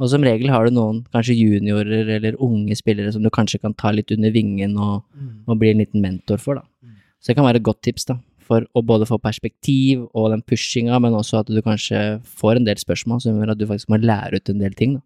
Og 0.00 0.10
som 0.10 0.24
regel 0.26 0.50
har 0.50 0.66
du 0.66 0.74
noen, 0.74 1.04
kanskje 1.14 1.36
juniorer 1.38 2.08
eller 2.16 2.34
unge 2.42 2.74
spillere, 2.74 3.12
som 3.12 3.22
du 3.22 3.30
kanskje 3.30 3.60
kan 3.62 3.74
ta 3.74 3.92
litt 3.94 4.10
under 4.10 4.30
vingen 4.34 4.76
og, 4.76 5.04
og 5.46 5.58
bli 5.60 5.70
en 5.70 5.78
liten 5.78 6.02
mentor 6.02 6.40
for, 6.42 6.54
da. 6.58 6.62
Mm. 6.82 6.96
Så 7.20 7.30
det 7.30 7.36
kan 7.36 7.46
være 7.46 7.56
et 7.62 7.68
godt 7.68 7.82
tips, 7.82 8.04
da, 8.10 8.18
for 8.42 8.66
å 8.74 8.82
både 8.82 9.06
få 9.06 9.18
perspektiv 9.22 10.08
og 10.12 10.30
den 10.34 10.42
pushinga, 10.42 10.98
men 11.00 11.14
også 11.14 11.44
at 11.44 11.46
du 11.46 11.62
kanskje 11.62 12.20
får 12.26 12.56
en 12.56 12.66
del 12.66 12.76
spørsmål 12.76 13.22
som 13.22 13.38
gjør 13.38 13.54
at 13.54 13.58
du 13.58 13.66
faktisk 13.70 13.88
må 13.88 13.96
lære 14.02 14.36
ut 14.42 14.50
en 14.50 14.58
del 14.58 14.74
ting, 14.74 14.94
da. 14.98 15.02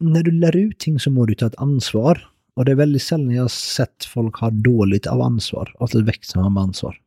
När 0.00 0.22
du 0.22 0.30
lär 0.30 0.56
ut 0.56 0.78
ting 0.78 0.98
så 1.00 1.10
må 1.10 1.26
du 1.26 1.34
ta 1.34 1.46
ett 1.46 1.56
ansvar. 1.56 2.28
Och 2.54 2.64
det 2.64 2.72
är 2.72 2.76
väldigt 2.76 3.02
sällan 3.02 3.30
jag 3.30 3.44
har 3.44 3.48
sett 3.48 4.04
folk 4.04 4.36
ha 4.36 4.50
dåligt 4.50 5.06
av 5.06 5.22
ansvar. 5.22 5.72
Växer 6.04 6.40
man 6.40 6.52
med 6.52 6.62
ansvar. 6.62 6.98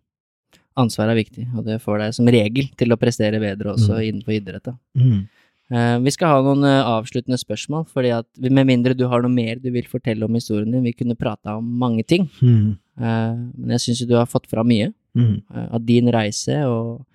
Ansvar 0.73 1.07
er 1.09 1.15
viktig, 1.15 1.47
og 1.57 1.65
det 1.65 1.79
får 1.83 1.99
deg 1.99 2.13
som 2.15 2.27
regel 2.27 2.69
til 2.77 2.93
å 2.93 2.97
prestere 2.97 3.39
bedre 3.39 3.73
også 3.73 3.93
Mm. 3.93 4.03
innenfor 4.07 4.31
idrett. 4.33 4.67
Mm. 4.95 5.27
Eh, 5.71 5.99
vi 6.01 6.09
skal 6.15 6.31
ha 6.33 6.41
noen 6.41 6.63
eh, 6.65 6.81
avsluttende 6.89 7.37
spørsmål, 7.37 7.83
fordi 7.91 8.09
at 8.15 8.25
med 8.41 8.65
mindre 8.65 8.95
du 8.97 9.03
har 9.07 9.21
noe 9.21 9.29
mer 9.29 9.59
du 9.61 9.69
vil 9.71 9.85
fortelle 9.85 10.25
om 10.25 10.33
historien 10.33 10.71
din, 10.73 10.83
vi 10.83 10.93
kunne 10.97 11.15
prata 11.19 11.57
om 11.59 11.63
mange 11.79 12.03
ting, 12.09 12.29
Mm. 12.41 12.77
eh, 12.99 13.35
men 13.57 13.69
jeg 13.77 13.79
syns 13.85 14.01
jo 14.01 14.07
du 14.07 14.15
har 14.17 14.25
fått 14.25 14.47
fram 14.49 14.67
mye 14.67 14.93
Mm. 15.15 15.41
av 15.73 15.85
din 15.85 16.07
reise 16.11 16.57
og 16.65 17.05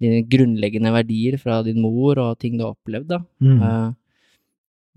dine 0.00 0.22
grunnleggende 0.28 0.90
verdier 0.92 1.38
fra 1.38 1.62
din 1.62 1.80
mor 1.80 2.18
og 2.18 2.38
ting 2.38 2.58
du 2.58 2.64
har 2.64 2.74
opplevd, 2.74 3.06
da. 3.08 3.18
Mm. 3.40 3.94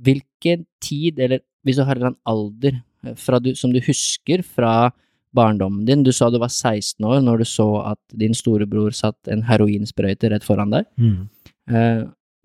Hvilken 0.01 0.65
tid, 0.81 1.19
eller 1.19 1.39
hvis 1.65 1.77
du 1.77 1.83
har 1.87 1.95
en 2.03 2.15
alder 2.27 2.81
fra 3.15 3.39
du, 3.39 3.53
som 3.55 3.71
du 3.71 3.79
husker 3.79 4.43
fra 4.43 4.91
barndommen 5.35 5.85
din, 5.85 6.03
du 6.03 6.11
sa 6.11 6.29
du 6.29 6.37
var 6.39 6.49
16 6.49 7.03
år 7.05 7.21
når 7.23 7.37
du 7.39 7.43
så 7.45 7.67
at 7.91 7.99
din 8.17 8.33
storebror 8.33 8.91
satt 8.95 9.15
en 9.27 9.43
heroinsprøyte 9.43 10.31
rett 10.31 10.43
foran 10.43 10.71
deg. 10.71 10.85
Mm. 10.99 11.27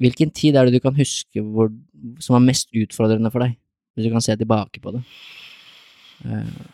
Vilken 0.00 0.30
hvilken 0.30 0.30
tid 0.32 0.56
er 0.56 0.64
det 0.64 0.78
du 0.78 0.80
kan 0.80 0.96
huske 0.96 1.42
hvor, 1.44 1.70
som 2.20 2.38
var 2.38 2.44
mest 2.44 2.70
utfordrende 2.72 3.30
for 3.30 3.44
deg, 3.44 3.56
hvis 3.94 4.06
du 4.06 4.12
kan 4.12 4.24
se 4.24 4.36
tilbake 4.36 4.80
på 4.80 4.96
det? 4.96 5.06
Eh. 6.24 6.36
Uh. 6.36 6.68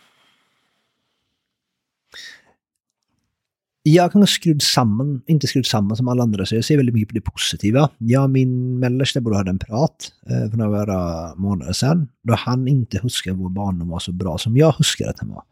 Jag 3.86 4.10
kan 4.12 4.22
ha 4.22 4.26
skrudd 4.26 4.62
samman, 4.62 5.22
inte 5.30 5.46
skrudd 5.46 5.66
samman 5.66 5.96
som 5.96 6.08
alla 6.08 6.22
andra, 6.22 6.46
så 6.46 6.56
jag 6.56 6.64
ser 6.64 6.76
väldigt 6.76 6.94
mycket 6.94 7.08
på 7.08 7.14
det 7.14 7.20
positiva. 7.20 7.90
Jag 7.98 8.24
och 8.24 8.30
min 8.30 8.78
mellersta 8.78 9.20
bror 9.20 9.34
hade 9.34 9.50
en 9.50 9.58
prat 9.58 10.12
eh, 10.30 10.42
uh, 10.42 10.50
för 10.50 10.56
några 10.58 11.34
månader 11.34 11.72
sedan, 11.72 12.08
då 12.22 12.34
han 12.34 12.68
inte 12.68 12.98
huskade 12.98 13.36
vår 13.36 13.48
barndom 13.48 13.88
var 13.88 13.98
så 13.98 14.12
bra 14.12 14.38
som 14.38 14.56
jag 14.56 14.72
huskar 14.72 15.08
att 15.08 15.16
den 15.16 15.28
var. 15.28 15.44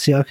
Så 0.00 0.10
jag, 0.10 0.24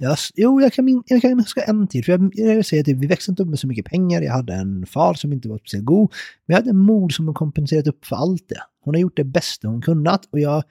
jag 0.00 0.16
jo, 0.34 0.60
jag 0.60 0.72
kan, 0.72 0.84
min- 0.84 1.02
jag 1.06 1.22
kan 1.22 1.38
huska 1.38 1.62
en 1.62 1.86
tid, 1.88 2.04
för 2.04 2.12
jag, 2.12 2.30
jag 2.34 2.66
säger 2.66 2.82
att 2.82 2.88
vi 2.88 3.06
växte 3.06 3.30
inte 3.30 3.42
upp 3.42 3.48
med 3.48 3.58
så 3.58 3.66
mycket 3.66 3.84
pengar, 3.84 4.22
jag 4.22 4.32
hade 4.32 4.54
en 4.54 4.86
far 4.86 5.14
som 5.14 5.32
inte 5.32 5.48
var 5.48 5.58
speciellt 5.58 5.84
god, 5.84 6.10
men 6.46 6.54
jag 6.54 6.60
hade 6.62 6.70
en 6.70 6.78
mor 6.78 7.08
som 7.08 7.26
har 7.26 7.34
kompenserat 7.34 7.86
upp 7.86 8.06
för 8.06 8.16
allt 8.16 8.48
det. 8.48 8.60
Hon 8.80 8.94
har 8.94 9.00
gjort 9.00 9.16
det 9.16 9.24
bästa 9.24 9.68
hon 9.68 9.82
kunnat 9.82 10.28
och 10.30 10.40
jag 10.40 10.62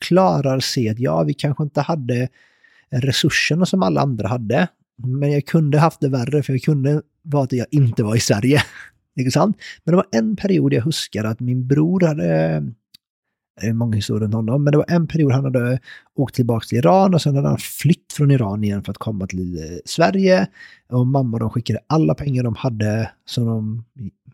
klarar 0.00 0.60
se 0.60 0.88
att 0.88 0.98
ja, 0.98 1.22
vi 1.22 1.34
kanske 1.34 1.62
inte 1.62 1.80
hade 1.80 2.28
resurserna 2.90 3.66
som 3.66 3.82
alla 3.82 4.00
andra 4.00 4.28
hade. 4.28 4.68
Men 4.96 5.32
jag 5.32 5.46
kunde 5.46 5.78
haft 5.78 6.00
det 6.00 6.08
värre 6.08 6.42
för 6.42 6.52
jag 6.52 6.62
kunde 6.62 7.02
vara 7.22 7.44
att 7.44 7.52
jag 7.52 7.66
inte 7.70 8.02
var 8.02 8.16
i 8.16 8.20
Sverige. 8.20 8.62
Inte 9.16 9.30
sant? 9.30 9.56
Men 9.84 9.92
det 9.92 9.96
var 9.96 10.06
en 10.12 10.36
period 10.36 10.72
jag 10.72 10.82
huskar 10.82 11.24
att 11.24 11.40
min 11.40 11.66
bror 11.66 12.00
hade, 12.00 12.62
Eh, 13.62 13.72
många 13.74 13.96
historier 13.96 14.26
om 14.26 14.32
honom, 14.32 14.64
men 14.64 14.70
det 14.70 14.78
var 14.78 14.86
en 14.88 15.06
period 15.06 15.32
han 15.32 15.44
hade 15.44 15.78
åkt 16.14 16.34
tillbaka 16.34 16.66
till 16.66 16.78
Iran 16.78 17.14
och 17.14 17.22
sen 17.22 17.36
hade 17.36 17.48
han 17.48 17.58
flytt 17.58 18.12
från 18.12 18.30
Iran 18.30 18.64
igen 18.64 18.84
för 18.84 18.90
att 18.90 18.98
komma 18.98 19.26
till 19.26 19.58
eh, 19.58 19.78
Sverige. 19.84 20.46
Och 20.88 21.06
mamma 21.06 21.38
de 21.38 21.50
skickade 21.50 21.78
alla 21.86 22.14
pengar 22.14 22.42
de 22.42 22.54
hade 22.54 23.10
som 23.24 23.46
de 23.46 23.84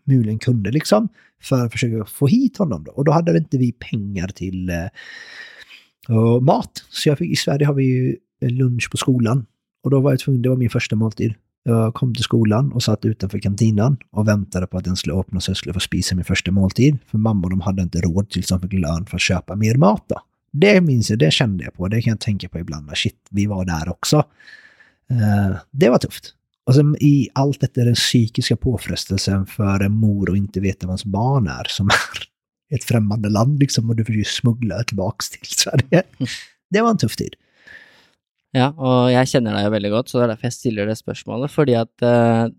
möjligen 0.03 0.39
kunde 0.39 0.71
liksom 0.71 1.07
för 1.41 1.65
att 1.65 1.71
försöka 1.71 2.05
få 2.05 2.27
hit 2.27 2.57
honom. 2.57 2.83
Då. 2.83 2.91
Och 2.91 3.05
då 3.05 3.11
hade 3.11 3.37
inte 3.37 3.57
vi 3.57 3.71
pengar 3.71 4.27
till 4.27 4.69
eh, 4.69 6.41
mat. 6.41 6.83
Så 6.89 7.09
jag 7.09 7.17
fick, 7.17 7.31
i 7.31 7.35
Sverige 7.35 7.65
har 7.65 7.73
vi 7.73 7.83
ju 7.83 8.17
eh, 8.41 8.49
lunch 8.49 8.91
på 8.91 8.97
skolan. 8.97 9.45
Och 9.83 9.91
då 9.91 9.99
var 9.99 10.11
jag 10.11 10.19
tvungen, 10.19 10.41
det 10.41 10.49
var 10.49 10.57
min 10.57 10.69
första 10.69 10.95
måltid. 10.95 11.33
Jag 11.63 11.93
kom 11.93 12.15
till 12.15 12.23
skolan 12.23 12.71
och 12.71 12.83
satt 12.83 13.05
utanför 13.05 13.39
kantinan 13.39 13.97
och 14.11 14.27
väntade 14.27 14.67
på 14.67 14.77
att 14.77 14.83
den 14.83 14.95
skulle 14.95 15.15
öppna 15.15 15.41
så 15.41 15.49
jag 15.49 15.57
skulle 15.57 15.73
få 15.73 15.79
spisa 15.79 16.15
min 16.15 16.25
första 16.25 16.51
måltid. 16.51 16.97
För 17.07 17.17
mamma 17.17 17.43
och 17.43 17.49
de 17.49 17.61
hade 17.61 17.81
inte 17.81 18.01
råd 18.01 18.29
tills 18.29 18.47
de 18.47 18.61
fick 18.61 18.73
lön 18.73 19.05
för 19.05 19.17
att 19.17 19.21
köpa 19.21 19.55
mer 19.55 19.75
mat 19.75 20.05
då. 20.07 20.21
Det 20.51 20.81
minns 20.81 21.09
jag, 21.09 21.19
det 21.19 21.31
kände 21.31 21.63
jag 21.63 21.73
på, 21.73 21.87
det 21.87 22.01
kan 22.01 22.11
jag 22.11 22.19
tänka 22.19 22.49
på 22.49 22.59
ibland. 22.59 22.89
Shit, 22.93 23.27
vi 23.29 23.45
var 23.45 23.65
där 23.65 23.89
också. 23.89 24.17
Eh, 25.09 25.57
det 25.71 25.89
var 25.89 25.97
tufft. 25.97 26.33
Och 26.65 26.75
sen 26.75 26.95
i 26.99 27.29
allt 27.33 27.61
detta 27.61 27.83
den 27.83 27.95
psykiska 27.95 28.55
påfrestelsen 28.55 29.45
för 29.45 29.79
en 29.79 29.91
mor 29.91 30.31
att 30.31 30.37
inte 30.37 30.59
veta 30.59 30.87
vad 30.87 30.91
ens 30.91 31.05
barn 31.05 31.47
är 31.47 31.63
som 31.67 31.89
är 31.89 32.75
ett 32.75 32.83
främmande 32.83 33.29
land 33.29 33.59
liksom 33.59 33.89
och 33.89 33.95
du 33.95 34.05
får 34.05 34.15
ju 34.15 34.23
smuggla 34.23 34.83
tillbaks 34.83 35.29
till 35.29 35.45
Sverige. 35.45 36.03
Det 36.69 36.81
var 36.81 36.89
en 36.89 36.97
tuff 36.97 37.15
tid. 37.15 37.35
Ja, 38.55 38.71
og 38.75 39.07
jeg 39.13 39.29
kjenner 39.31 39.55
deg 39.55 39.67
jo 39.67 39.73
veldig 39.77 39.91
godt, 39.93 40.11
så 40.11 40.19
det 40.19 40.25
er 40.25 40.33
derfor 40.33 40.49
jeg 40.49 40.57
stiller 40.57 40.89
det 40.89 40.97
spørsmålet, 40.99 41.53
fordi 41.53 41.75
at 41.79 42.03
eh, 42.03 42.49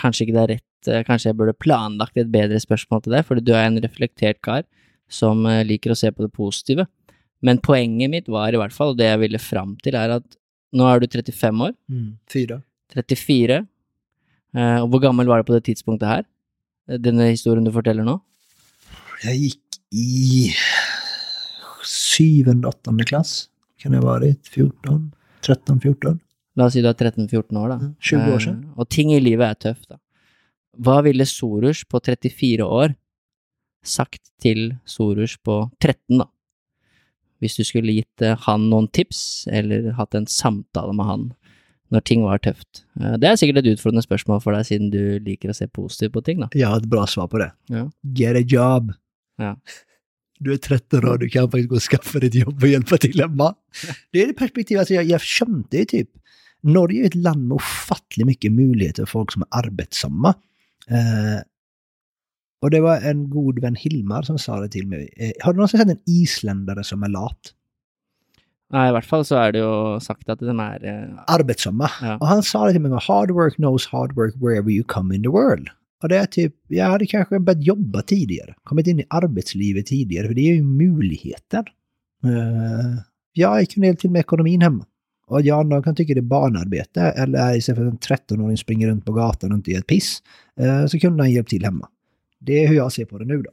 kanskje 0.00 0.24
ikke 0.24 0.36
det 0.36 0.42
er 0.42 0.52
rett, 0.54 0.88
eh, 0.88 1.02
kanskje 1.04 1.28
jeg 1.28 1.38
burde 1.40 1.56
planlagt 1.60 2.16
et 2.20 2.30
bedre 2.32 2.60
spørsmål 2.62 3.04
til 3.04 3.16
deg, 3.16 3.26
fordi 3.28 3.44
du 3.44 3.52
er 3.52 3.66
en 3.68 3.76
reflektert 3.84 4.40
kar 4.44 4.64
som 5.12 5.44
eh, 5.50 5.60
liker 5.68 5.92
å 5.92 5.98
se 5.98 6.08
på 6.14 6.24
det 6.24 6.32
positive. 6.32 6.88
Men 7.44 7.60
poenget 7.64 8.12
mitt 8.12 8.32
var 8.32 8.52
i 8.52 8.60
hvert 8.60 8.72
fall, 8.72 8.94
og 8.94 9.00
det 9.00 9.10
jeg 9.10 9.20
ville 9.26 9.42
fram 9.42 9.76
til, 9.84 9.98
er 10.00 10.16
at 10.16 10.40
nå 10.76 10.86
er 10.88 11.02
du 11.02 11.08
35 11.10 11.66
år, 11.68 11.76
Fyra. 12.30 12.60
34, 12.96 13.60
eh, 14.56 14.78
og 14.80 14.88
hvor 14.88 15.04
gammel 15.04 15.28
var 15.28 15.42
du 15.42 15.50
på 15.50 15.56
det 15.58 15.66
tidspunktet 15.68 16.08
her? 16.08 16.24
Denne 16.98 17.28
historien 17.28 17.66
du 17.66 17.72
forteller 17.74 18.06
nå? 18.08 18.16
Jag 19.22 19.36
gick 19.36 19.80
i 19.92 20.48
syvende, 21.84 22.68
åttonde 22.68 23.04
klass. 23.04 23.49
Kan 23.80 23.94
det 23.94 24.02
ha 24.02 24.06
varit 24.06 24.48
14, 24.48 25.12
13, 25.40 25.80
14? 25.80 26.20
La 26.58 26.66
oss 26.66 26.74
si 26.76 26.82
du 26.84 26.88
er 26.90 26.96
13-14 26.98 27.56
år, 27.56 27.70
da. 27.72 27.78
Mm, 27.80 27.92
20 28.10 28.34
år 28.34 28.42
siden. 28.44 28.58
Eh, 28.64 28.78
og 28.80 28.88
ting 28.92 29.12
i 29.14 29.20
livet 29.22 29.46
er 29.46 29.60
tøft, 29.68 29.86
da. 29.92 30.00
Hva 30.80 31.00
ville 31.04 31.26
Sorush 31.26 31.86
på 31.90 32.00
34 32.00 32.66
år 32.66 32.94
sagt 33.86 34.30
til 34.42 34.74
Sorush 34.88 35.40
på 35.44 35.62
13, 35.80 36.20
da? 36.20 36.28
Hvis 37.40 37.56
du 37.56 37.64
skulle 37.64 37.94
gitt 37.96 38.24
eh, 38.24 38.36
han 38.46 38.68
noen 38.72 38.90
tips, 38.92 39.46
eller 39.48 39.92
hatt 39.96 40.16
en 40.18 40.28
samtale 40.28 40.92
med 40.96 41.08
han 41.08 41.28
når 41.90 42.04
ting 42.06 42.22
var 42.22 42.42
tøft. 42.42 42.84
Eh, 43.00 43.16
det 43.18 43.30
er 43.30 43.38
sikkert 43.40 43.62
et 43.62 43.72
utfordrende 43.72 44.04
spørsmål 44.04 44.42
for 44.44 44.54
deg, 44.54 44.66
siden 44.68 44.90
du 44.92 45.02
liker 45.24 45.50
å 45.50 45.56
se 45.56 45.66
positivt 45.66 46.14
på 46.18 46.24
ting, 46.26 46.42
da. 46.44 46.50
Jag 46.54 46.74
har 46.74 46.82
ett 46.82 46.90
bra 46.90 47.06
svar 47.10 47.30
på 47.32 47.40
det. 47.42 47.50
Ja. 47.72 47.86
Get 48.04 48.36
a 48.38 48.44
job. 48.44 48.92
Ja. 49.40 49.54
Du 50.40 50.52
är 50.52 50.56
13 50.56 51.04
år, 51.08 51.18
du 51.18 51.28
kan 51.28 51.50
faktiskt 51.50 51.68
gå 51.68 51.74
och 51.74 51.82
skaffa 51.82 52.18
dig 52.18 52.28
ett 52.28 52.34
jobb 52.34 52.62
och 52.62 52.68
hjälpa 52.68 52.96
till 52.96 53.20
hemma. 53.20 53.54
Det 54.12 54.22
är 54.22 54.26
det 54.26 54.32
perspektivet, 54.32 54.80
alltså 54.80 54.94
jag, 54.94 55.04
jag 55.04 55.20
kände 55.20 55.76
ju 55.76 55.84
typ, 55.84 56.08
Norge 56.60 57.02
är 57.02 57.06
ett 57.06 57.14
land 57.14 57.48
med 57.48 57.54
ofattligt 57.54 58.26
mycket 58.26 58.52
möjligheter 58.52 59.04
för 59.04 59.10
folk 59.10 59.32
som 59.32 59.42
är 59.42 59.48
arbetsamma. 59.50 60.34
Eh, 60.88 61.42
och 62.62 62.70
det 62.70 62.80
var 62.80 63.00
en 63.00 63.30
god 63.30 63.60
vän 63.60 63.74
Hilmar 63.74 64.22
som 64.22 64.38
sa 64.38 64.60
det 64.60 64.68
till 64.68 64.86
mig. 64.86 65.12
Eh, 65.16 65.44
har 65.44 65.52
du 65.52 65.56
någonsin 65.56 65.80
sett 65.80 65.88
en 65.88 66.02
isländare 66.06 66.84
som 66.84 67.02
är 67.02 67.08
lat? 67.08 67.54
Nei, 68.70 68.86
i 68.88 68.92
hvert 68.94 69.06
fall 69.08 69.24
så 69.26 69.34
er 69.40 69.54
det 69.54 69.64
jo 69.64 69.98
sagt 69.98 70.28
at 70.30 70.42
de 70.44 70.60
er 70.62 70.84
eh, 70.86 71.22
Arbetsamma. 71.26 71.90
Ja. 72.02 72.16
Och 72.20 72.28
han 72.30 72.42
sa 72.42 72.66
det 72.66 72.72
till 72.72 72.82
mig, 72.84 72.98
hard 73.02 73.30
work 73.34 73.56
knows 73.56 73.86
hard 73.90 74.14
work 74.14 74.34
wherever 74.38 74.70
you 74.70 74.84
come 74.84 75.14
in 75.14 75.22
the 75.22 75.32
world. 75.32 75.72
Och 76.02 76.08
det 76.08 76.16
är 76.16 76.26
typ, 76.26 76.54
jag 76.68 76.86
hade 76.86 77.06
kanske 77.06 77.40
börjat 77.40 77.64
jobba 77.64 78.02
tidigare, 78.02 78.54
kommit 78.62 78.86
in 78.86 79.00
i 79.00 79.04
arbetslivet 79.10 79.86
tidigare, 79.86 80.26
för 80.26 80.34
det 80.34 80.40
är 80.40 80.54
ju 80.54 80.62
möjligheter. 80.62 81.64
Eh, 82.24 83.00
jag 83.32 83.68
kunde 83.68 83.86
hjälpa 83.86 84.00
till 84.00 84.10
med 84.10 84.20
ekonomin 84.20 84.60
hemma. 84.62 84.86
Och 85.26 85.42
jag 85.42 85.66
någon 85.66 85.82
kan 85.82 85.94
tycka 85.94 86.14
det 86.14 86.20
är 86.20 86.22
barnarbete, 86.22 87.00
eller 87.00 87.56
istället 87.56 87.78
för 87.78 87.86
att 87.86 87.92
en 87.92 88.16
13-åring 88.38 88.56
springer 88.56 88.88
runt 88.88 89.04
på 89.04 89.12
gatan 89.12 89.52
och 89.52 89.56
inte 89.56 89.70
gör 89.70 89.78
ett 89.78 89.86
piss, 89.86 90.22
eh, 90.60 90.86
så 90.86 90.98
kunde 90.98 91.22
han 91.22 91.32
hjälpa 91.32 91.48
till 91.48 91.64
hemma. 91.64 91.88
Det 92.38 92.64
är 92.64 92.68
hur 92.68 92.76
jag 92.76 92.92
ser 92.92 93.04
på 93.04 93.18
det 93.18 93.24
nu 93.24 93.42
då. 93.42 93.50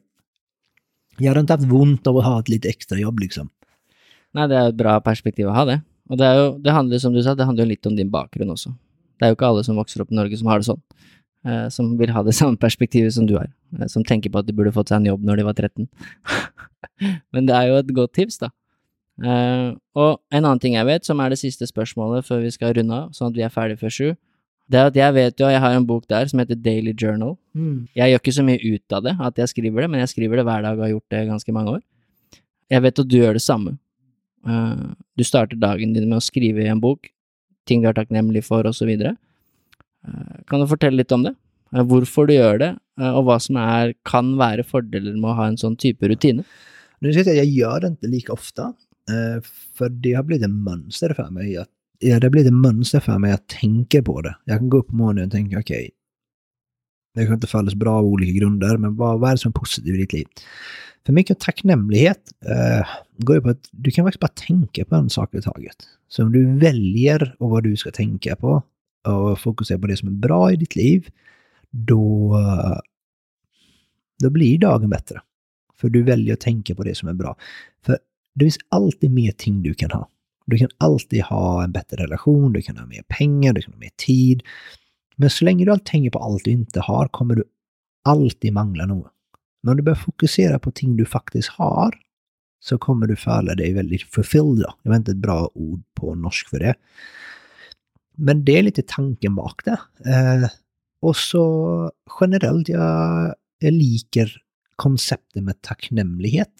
Jag 1.17 1.27
hade 1.27 1.39
inte 1.39 1.53
haft 1.53 1.71
ont 1.71 2.07
av 2.07 2.17
att 2.17 2.25
ha 2.25 2.39
ett 2.39 2.49
lite 2.49 2.69
extra 2.69 2.97
jobb 2.97 3.19
liksom. 3.19 3.49
Nej, 4.31 4.47
det 4.47 4.55
är 4.55 4.69
ett 4.69 4.75
bra 4.75 5.01
perspektiv 5.01 5.47
att 5.47 5.55
ha, 5.55 5.65
det. 5.65 5.81
Och 6.09 6.17
det 6.17 6.25
är 6.25 6.45
ju, 6.45 6.57
det 6.57 6.71
handler, 6.71 6.99
som 6.99 7.13
du 7.13 7.23
sa, 7.23 7.35
det 7.35 7.43
handlar 7.43 7.63
ju 7.63 7.69
lite 7.69 7.89
om 7.89 7.95
din 7.95 8.11
bakgrund 8.11 8.51
också. 8.51 8.73
Det 9.19 9.25
är 9.25 9.29
ju 9.29 9.31
inte 9.31 9.47
alla 9.47 9.63
som 9.63 9.75
växer 9.75 10.01
upp 10.01 10.11
i 10.11 10.15
Norge 10.15 10.37
som 10.37 10.47
har 10.47 10.57
det 10.57 10.63
sånt. 10.63 10.83
Eh, 11.47 11.67
som 11.71 11.93
vil 11.99 12.11
ha 12.11 12.23
det 12.27 12.35
samme 12.39 12.59
perspektivet 12.59 13.13
som 13.15 13.27
du 13.27 13.37
har. 13.37 13.49
Eh, 13.79 13.87
som 13.91 14.03
tenker 14.03 14.33
på 14.33 14.41
at 14.41 14.47
de 14.47 14.55
burde 14.55 14.73
fått 14.75 14.91
seg 14.91 15.01
en 15.01 15.11
jobb 15.13 15.25
når 15.25 15.39
de 15.39 15.47
var 15.47 15.55
13. 15.55 15.87
Men 17.33 17.47
det 17.47 17.55
er 17.55 17.69
jo 17.71 17.81
et 17.81 17.93
godt 17.95 18.15
tips, 18.17 18.41
da. 18.43 18.51
Eh, 19.17 19.73
og 19.97 20.19
en 20.29 20.43
annen 20.43 20.61
ting 20.61 20.75
jeg 20.77 20.87
vet, 20.89 21.07
som 21.07 21.21
er 21.23 21.33
det 21.33 21.39
siste 21.41 21.67
spørsmålet 21.69 22.27
før 22.27 22.43
vi 22.43 22.53
skal 22.53 22.75
runde 22.77 22.93
av, 22.93 23.13
sånn 23.15 23.31
at 23.31 23.39
vi 23.39 23.45
er 23.47 23.53
ferdig 23.53 23.79
før 23.79 23.93
sju, 23.93 24.07
det 24.67 24.79
er 24.79 24.89
at 24.89 24.97
jeg 24.99 25.15
vet 25.15 25.39
jo, 25.39 25.47
jeg 25.47 25.63
har 25.63 25.77
en 25.77 25.85
bok 25.87 26.03
der 26.11 26.27
som 26.27 26.41
heter 26.41 26.57
Daily 26.59 26.91
Journal. 26.91 27.37
Jeg 27.95 28.11
gjør 28.11 28.19
ikke 28.19 28.33
så 28.35 28.43
mye 28.43 28.59
ut 28.59 28.95
av 28.97 29.05
det, 29.05 29.13
at 29.29 29.37
jeg 29.39 29.51
skriver 29.53 29.85
det, 29.85 29.89
men 29.93 30.01
jeg 30.03 30.11
skriver 30.11 30.41
det 30.41 30.43
hver 30.49 30.65
dag 30.65 30.75
og 30.75 30.83
har 30.83 30.91
gjort 30.91 31.13
det 31.13 31.21
i 31.23 31.29
ganske 31.29 31.53
mange 31.55 31.75
år. 31.77 31.83
Jeg 32.67 32.83
vet 32.83 32.99
at 32.99 33.07
du 33.07 33.15
gjør 33.15 33.37
det 33.39 33.43
samme. 33.45 33.77
Eh, 34.43 34.81
du 35.15 35.23
starter 35.23 35.61
dagen 35.61 35.95
din 35.95 36.09
med 36.09 36.19
å 36.19 36.25
skrive 36.25 36.65
i 36.65 36.67
en 36.67 36.83
bok, 36.83 37.07
ting 37.67 37.79
du 37.79 37.87
er 37.87 37.95
takknemlig 37.95 38.43
for, 38.43 38.67
osv. 38.67 38.91
Uh, 38.91 39.15
Eh, 40.07 40.39
kan 40.47 40.63
du 40.63 40.67
fortelle 40.67 41.03
litt 41.03 41.11
om 41.11 41.27
det? 41.27 41.35
Eh, 41.75 41.83
hvorfor 41.83 42.27
du 42.27 42.33
gjør 42.33 42.59
det, 42.63 42.71
och 42.97 43.19
og 43.19 43.27
hva 43.27 43.39
som 43.39 43.57
er, 43.61 43.93
kan 44.05 44.37
være 44.37 44.63
fordeler 44.63 45.15
med 45.15 45.29
å 45.29 45.37
ha 45.37 45.47
en 45.47 45.57
sånn 45.57 45.77
type 45.77 46.07
rutine? 46.07 46.43
Nu 46.99 47.11
ska 47.11 47.19
jag 47.19 47.25
säga, 47.25 47.43
jag 47.43 47.53
gör 47.53 47.79
det 47.81 47.87
inte 47.87 48.07
lika 48.07 48.33
ofta. 48.33 48.73
För 49.77 49.89
det 49.89 50.13
har 50.13 50.23
blivit 50.23 50.45
en 50.45 50.63
mönster 50.63 51.13
för 51.13 51.29
mig. 51.29 51.57
Att, 51.57 51.67
ja, 51.99 52.19
det 52.19 52.25
har 52.25 52.29
blivit 52.29 52.47
ett 52.47 52.53
mönster 52.53 52.99
för 52.99 53.17
mig 53.17 53.31
att 53.31 53.47
tänka 53.47 54.03
på 54.03 54.21
det. 54.21 54.35
Jag 54.45 54.57
kan 54.57 54.69
gå 54.69 54.77
upp 54.77 54.87
på 54.87 54.95
morgonen 54.95 55.25
och 55.25 55.31
tänka, 55.31 55.59
okej, 55.59 55.91
det 57.17 57.25
kan 57.25 57.33
inte 57.33 57.47
fallas 57.47 57.75
bra 57.75 57.93
av 57.97 58.05
olika 58.05 58.31
grunder, 58.31 58.77
men 58.77 58.95
vad, 58.95 59.19
vad 59.19 59.29
är 59.29 59.33
det 59.33 59.37
som 59.37 59.49
är 59.49 59.59
positivt 59.59 59.95
i 59.95 59.97
ditt 59.97 60.13
liv? 60.13 60.27
För 61.05 61.13
mycket 61.13 61.39
tacknämlighet 61.39 62.31
eh, 62.45 62.87
går 63.17 63.35
ju 63.35 63.41
på 63.41 63.49
att 63.49 63.69
du 63.71 63.91
kan 63.91 64.05
faktiskt 64.05 64.19
bara 64.19 64.47
tänka 64.47 64.85
på 64.85 64.95
en 64.95 65.09
sak 65.09 65.35
i 65.35 65.41
taget. 65.41 65.75
Så 66.07 66.23
om 66.23 66.31
du 66.31 66.59
väljer 66.59 67.35
och 67.39 67.49
vad 67.49 67.63
du 67.63 67.75
ska 67.77 67.91
tänka 67.91 68.35
på 68.35 68.63
och 69.07 69.39
fokuserar 69.39 69.79
på 69.79 69.87
det 69.87 69.97
som 69.97 70.07
är 70.07 70.11
bra 70.11 70.51
i 70.51 70.55
ditt 70.55 70.75
liv, 70.75 71.09
då, 71.69 72.37
då 74.23 74.29
blir 74.29 74.57
dagen 74.57 74.89
bättre. 74.89 75.21
För 75.75 75.89
du 75.89 76.03
väljer 76.03 76.33
att 76.33 76.39
tänka 76.39 76.75
på 76.75 76.83
det 76.83 76.95
som 76.95 77.09
är 77.09 77.13
bra. 77.13 77.37
För 77.85 77.97
det 78.33 78.45
finns 78.45 78.57
alltid 78.69 79.11
mer 79.11 79.31
ting 79.31 79.63
du 79.63 79.73
kan 79.73 79.91
ha. 79.91 80.09
Du 80.45 80.57
kan 80.57 80.69
alltid 80.77 81.23
ha 81.23 81.63
en 81.63 81.71
bättre 81.71 82.03
relation, 82.03 82.53
du 82.53 82.61
kan 82.61 82.77
ha 82.77 82.85
mer 82.85 83.03
pengar, 83.07 83.53
du 83.53 83.61
kan 83.61 83.73
ha 83.73 83.79
mer 83.79 83.91
tid. 83.95 84.43
Men 85.15 85.29
så 85.29 85.45
länge 85.45 85.65
du 85.65 85.71
alltid 85.71 85.85
tänker 85.85 86.09
på 86.09 86.19
allt 86.19 86.43
du 86.43 86.51
inte 86.51 86.79
har 86.79 87.07
kommer 87.07 87.35
du 87.35 87.43
alltid 88.03 88.53
mangla 88.53 88.85
något. 88.85 89.11
Men 89.63 89.71
om 89.71 89.77
du 89.77 89.83
börjar 89.83 89.95
fokusera 89.95 90.59
på 90.59 90.71
ting 90.71 90.97
du 90.97 91.05
faktiskt 91.05 91.49
har 91.49 91.95
så 92.59 92.77
kommer 92.77 93.07
du 93.07 93.15
föla 93.15 93.55
dig 93.55 93.73
väldigt 93.73 94.03
fulfilled. 94.03 94.63
Då. 94.63 94.73
Jag 94.81 94.91
vet 94.91 94.97
inte 94.97 95.11
ett 95.11 95.17
bra 95.17 95.49
ord 95.53 95.83
på 95.93 96.15
norsk 96.15 96.49
för 96.49 96.59
det. 96.59 96.75
Men 98.17 98.45
det 98.45 98.57
är 98.57 98.63
lite 98.63 98.83
tanken 98.87 99.35
bak 99.35 99.61
det. 99.65 99.79
Eh, 100.09 100.49
och 101.01 101.15
så 101.15 101.91
generellt, 102.21 102.69
jag, 102.69 103.35
jag 103.59 103.73
liker 103.73 104.41
konceptet 104.75 105.43
med 105.43 105.61
tacknämlighet. 105.61 106.51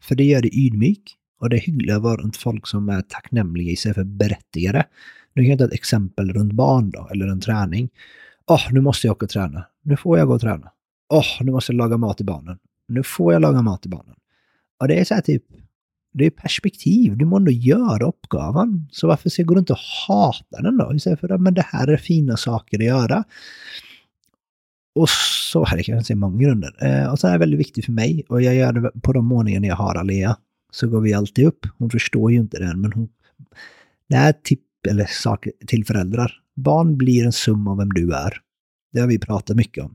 För 0.00 0.14
det 0.14 0.24
gör 0.24 0.42
dig 0.42 0.66
ydmyk 0.66 1.16
och 1.40 1.50
det 1.50 1.56
är 1.56 1.60
hyggligt 1.60 1.96
att 1.96 2.02
vara 2.02 2.16
runt 2.16 2.36
folk 2.36 2.66
som 2.66 2.88
är 2.88 3.02
tacknämliga 3.02 3.72
istället 3.72 3.94
för 3.94 4.04
berättigade. 4.04 4.86
Nu 5.34 5.42
kan 5.42 5.50
jag 5.50 5.58
ta 5.58 5.64
ett 5.64 5.72
exempel 5.72 6.32
runt 6.32 6.52
barn 6.52 6.90
då, 6.90 7.08
eller 7.12 7.26
en 7.26 7.40
träning. 7.40 7.88
Åh, 8.46 8.72
nu 8.72 8.80
måste 8.80 9.06
jag 9.06 9.14
åka 9.14 9.26
och 9.26 9.30
träna. 9.30 9.66
Nu 9.82 9.96
får 9.96 10.18
jag 10.18 10.28
gå 10.28 10.34
och 10.34 10.40
träna. 10.40 10.70
Åh, 11.08 11.26
nu 11.40 11.52
måste 11.52 11.72
jag 11.72 11.78
laga 11.78 11.96
mat 11.96 12.16
till 12.16 12.26
barnen. 12.26 12.58
Nu 12.88 13.02
får 13.02 13.32
jag 13.32 13.42
laga 13.42 13.62
mat 13.62 13.82
till 13.82 13.90
barnen. 13.90 14.14
Och 14.80 14.88
det 14.88 15.00
är 15.00 15.04
så 15.04 15.14
här 15.14 15.20
typ, 15.20 15.44
det 16.12 16.26
är 16.26 16.30
perspektiv. 16.30 17.16
Du 17.16 17.24
måste 17.24 17.40
ändå 17.40 17.50
göra 17.50 18.06
uppgaven. 18.06 18.88
Så 18.90 19.06
varför 19.06 19.30
så 19.30 19.44
går 19.44 19.54
du 19.54 19.58
inte 19.58 19.72
och 19.72 19.78
hatar 20.08 20.62
den 20.62 20.76
då? 20.76 20.94
Istället 20.94 21.20
för 21.20 21.32
att 21.32 21.40
men 21.40 21.54
det 21.54 21.66
här 21.66 21.88
är 21.88 21.96
fina 21.96 22.36
saker 22.36 22.78
att 22.78 22.84
göra. 22.84 23.24
Och 24.94 25.08
så 25.52 25.64
här, 25.64 25.82
kan 25.82 25.94
jag 25.94 26.06
säga 26.06 26.16
många 26.16 26.42
grunder. 26.42 26.76
Eh, 26.80 27.12
och 27.12 27.18
så 27.18 27.28
är 27.28 27.32
det 27.32 27.38
väldigt 27.38 27.60
viktigt 27.60 27.84
för 27.84 27.92
mig. 27.92 28.24
Och 28.28 28.42
jag 28.42 28.54
gör 28.54 28.72
det 28.72 28.90
på 29.02 29.12
de 29.12 29.26
morgnar 29.26 29.68
jag 29.68 29.76
har 29.76 29.94
Alea. 29.94 30.36
Så 30.72 30.88
går 30.88 31.00
vi 31.00 31.14
alltid 31.14 31.46
upp. 31.46 31.66
Hon 31.78 31.90
förstår 31.90 32.32
ju 32.32 32.38
inte 32.38 32.58
det 32.58 32.64
än, 32.64 32.80
men 32.80 32.92
hon... 32.92 33.08
Det 34.08 34.16
är 34.16 34.32
tipp 34.32 34.86
eller 34.88 35.04
saker 35.04 35.52
till 35.66 35.84
föräldrar. 35.84 36.32
Barn 36.56 36.96
blir 36.96 37.24
en 37.24 37.32
summa 37.32 37.70
av 37.70 37.78
vem 37.78 37.88
du 37.88 38.14
är. 38.14 38.32
Det 38.92 39.00
har 39.00 39.06
vi 39.06 39.18
pratat 39.18 39.56
mycket 39.56 39.84
om. 39.84 39.94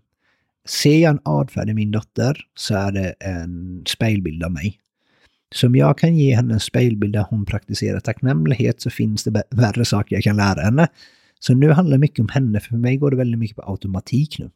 Ser 0.67 0.99
jag 0.99 1.09
en 1.09 1.19
avfärd 1.25 1.69
i 1.69 1.73
min 1.73 1.91
dotter 1.91 2.37
så 2.55 2.75
är 2.75 2.91
det 2.91 3.11
en 3.19 3.83
spegelbild 3.87 4.43
av 4.43 4.51
mig. 4.51 4.79
Så 5.55 5.67
om 5.67 5.75
jag 5.75 5.97
kan 5.97 6.15
ge 6.17 6.35
henne 6.35 6.53
en 6.53 6.59
spegelbild 6.59 7.13
där 7.13 7.25
hon 7.29 7.45
praktiserar 7.45 7.99
tacknämlighet 7.99 8.81
så 8.81 8.89
finns 8.89 9.23
det 9.23 9.43
värre 9.49 9.85
saker 9.85 10.15
jag 10.15 10.23
kan 10.23 10.35
lära 10.37 10.61
henne. 10.61 10.87
Så 11.39 11.53
nu 11.53 11.71
handlar 11.71 11.97
det 11.97 12.01
mycket 12.01 12.19
om 12.19 12.29
henne, 12.29 12.59
för 12.59 12.75
mig 12.75 12.97
går 12.97 13.11
det 13.11 13.17
väldigt 13.17 13.39
mycket 13.39 13.55
på 13.55 13.63
automatik 13.71 14.39
nu. 14.39 14.49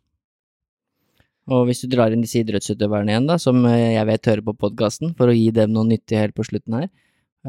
Og 1.51 1.65
hvis 1.67 1.81
du 1.81 1.87
drar 1.89 2.13
inn 2.13 2.21
disse 2.23 2.39
idrettsutøverne 2.43 3.11
igjen, 3.11 3.25
da, 3.27 3.35
som 3.41 3.63
eh, 3.65 3.95
jeg 3.95 4.07
vet 4.07 4.27
hører 4.29 4.43
på 4.45 4.53
podkasten, 4.61 5.15
for 5.17 5.31
å 5.31 5.35
gi 5.35 5.49
dem 5.55 5.73
noe 5.73 5.87
nyttig 5.89 6.19
helt 6.19 6.35
på 6.37 6.45
slutten 6.47 6.77
her, 6.77 6.89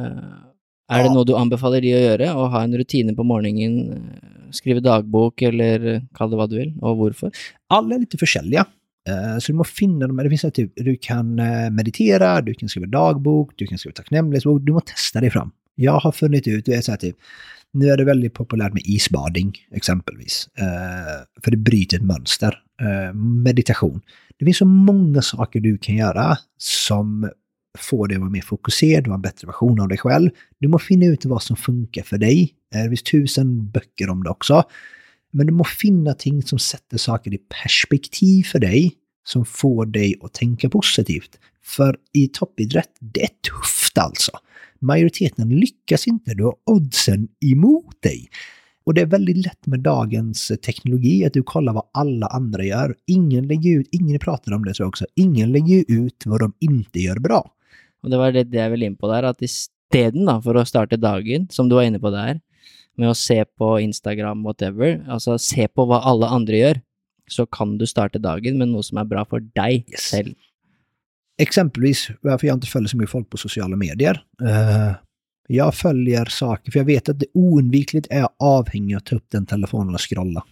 eh, 0.01 0.33
er 0.91 1.03
det 1.05 1.11
Ja. 1.11 1.13
noe 1.13 1.25
du 1.29 1.35
anbefaler 1.37 1.85
de 1.85 1.93
å 1.93 2.01
gjøre? 2.01 2.29
Å 2.35 2.49
ha 2.51 2.63
en 2.65 2.73
rutine 2.73 3.15
på 3.15 3.25
morgenen, 3.25 3.93
eh, 3.93 4.51
skrive 4.51 4.81
dagbok, 4.83 5.43
eller 5.43 5.87
eh, 5.95 6.01
kall 6.17 6.31
det 6.31 6.39
hva 6.41 6.49
du 6.49 6.57
vil, 6.57 6.73
og 6.81 6.97
hvorfor? 6.99 7.33
Alla 7.69 7.95
är 7.95 7.99
lite 7.99 8.19
försäljliga. 8.19 8.67
Eh, 9.09 9.39
så 9.39 9.53
du 9.53 9.57
måste 9.57 9.75
finna 9.75 10.07
dem. 10.07 10.17
Det 10.17 10.29
finns 10.29 10.45
att 10.45 10.55
typ, 10.55 10.73
du 10.77 10.97
kan 11.01 11.39
eh, 11.39 11.71
meditera, 11.71 12.41
du 12.41 12.55
kan 12.55 12.69
skriva 12.69 12.87
dagbok, 12.87 13.53
du 13.57 13.67
kan 13.67 13.79
skriva 13.79 13.95
tacknämlighetsbok. 13.95 14.63
Du 14.63 14.73
måste 14.73 14.93
testa 14.93 15.21
dig 15.21 15.31
fram. 15.31 15.51
Jag 15.75 15.99
har 15.99 16.13
funnit 16.13 16.49
ut, 16.49 16.65
det 16.65 16.75
är 16.75 16.81
så 16.81 16.93
här 16.93 16.99
typ, 16.99 17.17
nu 17.73 17.89
är 17.89 17.97
det 17.97 18.05
väldigt 18.05 18.35
populärt 18.35 18.73
med 18.73 18.83
isbading 18.85 19.53
exempelvis. 19.73 20.49
Eh, 20.59 21.43
för 21.45 21.51
det 21.51 21.57
bryter 21.57 21.97
ett 21.97 22.03
mönster. 22.03 22.59
Meditation. 23.45 24.01
Det 24.39 24.45
finns 24.45 24.57
så 24.57 24.65
många 24.65 25.23
saker 25.23 25.61
du 25.61 25.79
kan 25.79 25.97
göra 25.97 26.39
som 26.59 27.31
får 27.79 28.09
dig 28.09 28.15
att 28.15 28.21
vara 28.21 28.31
mer 28.31 28.41
fokuserad, 28.41 29.07
vara 29.07 29.15
en 29.15 29.23
bättre 29.23 29.47
version 29.47 29.81
av 29.81 29.89
dig 29.89 29.99
själv. 29.99 30.31
Du 30.59 30.69
måste 30.69 30.87
finna 30.87 31.07
ut 31.07 31.25
vad 31.25 31.43
som 31.43 31.57
funkar 31.57 32.03
för 32.03 32.19
dig. 32.19 32.55
Det 32.73 32.89
finns 32.89 33.03
tusen 33.03 33.71
böcker 33.71 34.11
om 34.11 34.25
det 34.25 34.31
också. 34.31 34.65
Men 35.33 35.47
du 35.47 35.53
måste 35.53 35.77
finna 35.77 36.15
ting 36.15 36.43
som 36.43 36.59
sätter 36.59 36.99
saker 36.99 37.35
i 37.35 37.39
perspektiv 37.39 38.43
för 38.43 38.59
dig, 38.59 38.93
som 39.25 39.45
får 39.45 39.87
dig 39.87 40.15
att 40.23 40.35
tänka 40.35 40.69
positivt. 40.69 41.39
För 41.65 41.97
i 42.13 42.29
toppidrott, 42.29 42.91
det 43.01 43.23
är 43.23 43.29
tufft 43.29 43.99
alltså. 43.99 44.33
Majoriteten 44.81 45.49
lyckas 45.49 46.07
inte, 46.07 46.35
du 46.35 46.45
har 46.45 46.55
oddsen 46.67 47.29
emot 47.53 48.03
dig. 48.03 48.29
Och 48.85 48.95
det 48.95 49.01
är 49.01 49.07
väldigt 49.07 49.37
lätt 49.37 49.67
med 49.67 49.81
dagens 49.81 50.53
teknologi 50.67 51.25
att 51.25 51.33
du 51.33 51.43
kollar 51.43 51.73
vad 51.73 51.87
alla 51.95 52.27
andra 52.27 52.65
gör. 52.65 52.95
Ingen 53.07 53.47
lägger 53.47 53.79
ut, 53.79 53.89
ingen 53.91 54.19
pratar 54.19 54.53
om 54.53 54.65
det 54.65 54.75
tror 54.75 54.85
jag 54.85 54.89
också, 54.89 55.07
ingen 55.15 55.53
lägger 55.53 55.85
ut 55.89 56.23
vad 56.27 56.41
de 56.41 56.53
inte 56.61 56.99
gör 56.99 57.19
bra. 57.19 57.51
Och 58.03 58.11
det 58.11 58.17
var 58.17 58.33
det 58.33 58.59
jag 58.59 58.71
ville 58.71 58.87
in 58.87 58.97
på 58.97 59.09
där, 59.09 59.23
att 59.23 59.43
istället 59.43 60.45
för 60.45 60.55
att 60.55 60.69
starta 60.69 60.97
dagen, 60.97 61.49
som 61.51 61.69
du 61.69 61.75
var 61.75 61.83
inne 61.83 61.99
på 61.99 62.11
där, 62.11 62.41
med 62.99 63.09
å 63.11 63.15
se 63.15 63.45
på 63.59 63.81
Instagram, 63.81 64.43
whatever, 64.45 65.05
altså 65.09 65.39
se 65.41 65.69
på 65.69 65.87
hva 65.89 66.01
alle 66.05 66.27
andre 66.29 66.57
gjør, 66.61 66.81
så 67.31 67.47
kan 67.47 67.79
du 67.79 67.87
starte 67.87 68.19
dagen 68.21 68.59
med 68.59 68.69
noe 68.69 68.83
som 68.85 68.99
er 68.99 69.05
bra 69.09 69.25
for 69.25 69.41
deg 69.41 69.85
Yes. 69.89 70.11
selv. 70.11 70.35
exempelvis 71.39 72.09
varför 72.21 72.47
jag 72.47 72.57
inte 72.57 72.67
följer 72.67 72.89
så 72.89 72.97
mycket 72.97 73.11
folk 73.11 73.31
på 73.31 73.37
sociala 73.37 73.77
medier. 73.77 74.23
Eh, 74.43 74.95
jag 75.49 75.75
följer 75.75 76.25
saker, 76.25 76.73
för 76.73 76.79
jag 76.81 76.85
vet 76.85 77.09
att 77.09 77.19
det 77.19 77.27
oundvikligt 77.35 78.07
är 78.11 78.29
avhängig 78.39 78.95
att 78.95 79.07
ta 79.07 79.17
upp 79.17 79.27
den 79.31 79.47
telefonen 79.47 79.95
och 79.95 80.01
scrolla. 80.11 80.45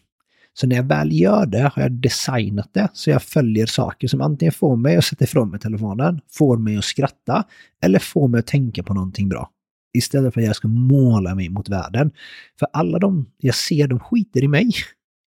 Så 0.52 0.66
när 0.66 0.76
jag 0.76 0.82
väl 0.82 1.12
gör 1.12 1.46
det 1.46 1.58
har 1.74 1.82
jag 1.82 1.92
designat 1.92 2.70
det 2.72 2.88
så 2.92 3.10
jag 3.10 3.22
följer 3.22 3.66
saker 3.66 4.08
som 4.08 4.20
antingen 4.20 4.52
får 4.52 4.76
mig 4.76 4.96
att 4.96 5.04
sätta 5.04 5.24
ifrån 5.24 5.50
mig 5.50 5.60
telefonen, 5.60 6.20
får 6.30 6.56
mig 6.56 6.76
att 6.76 6.84
skratta 6.84 7.44
eller 7.82 7.98
får 7.98 8.28
mig 8.28 8.38
att 8.38 8.46
tänka 8.46 8.82
på 8.82 8.94
någonting 8.94 9.28
bra. 9.28 9.50
Istället 9.92 10.34
för 10.34 10.40
att 10.40 10.46
jag 10.46 10.56
ska 10.56 10.68
måla 10.68 11.34
mig 11.34 11.48
mot 11.48 11.68
världen. 11.68 12.10
För 12.58 12.68
alla 12.72 12.98
de 12.98 13.26
jag 13.38 13.54
ser, 13.54 13.88
de 13.88 14.00
skiter 14.00 14.44
i 14.44 14.48
mig. 14.48 14.70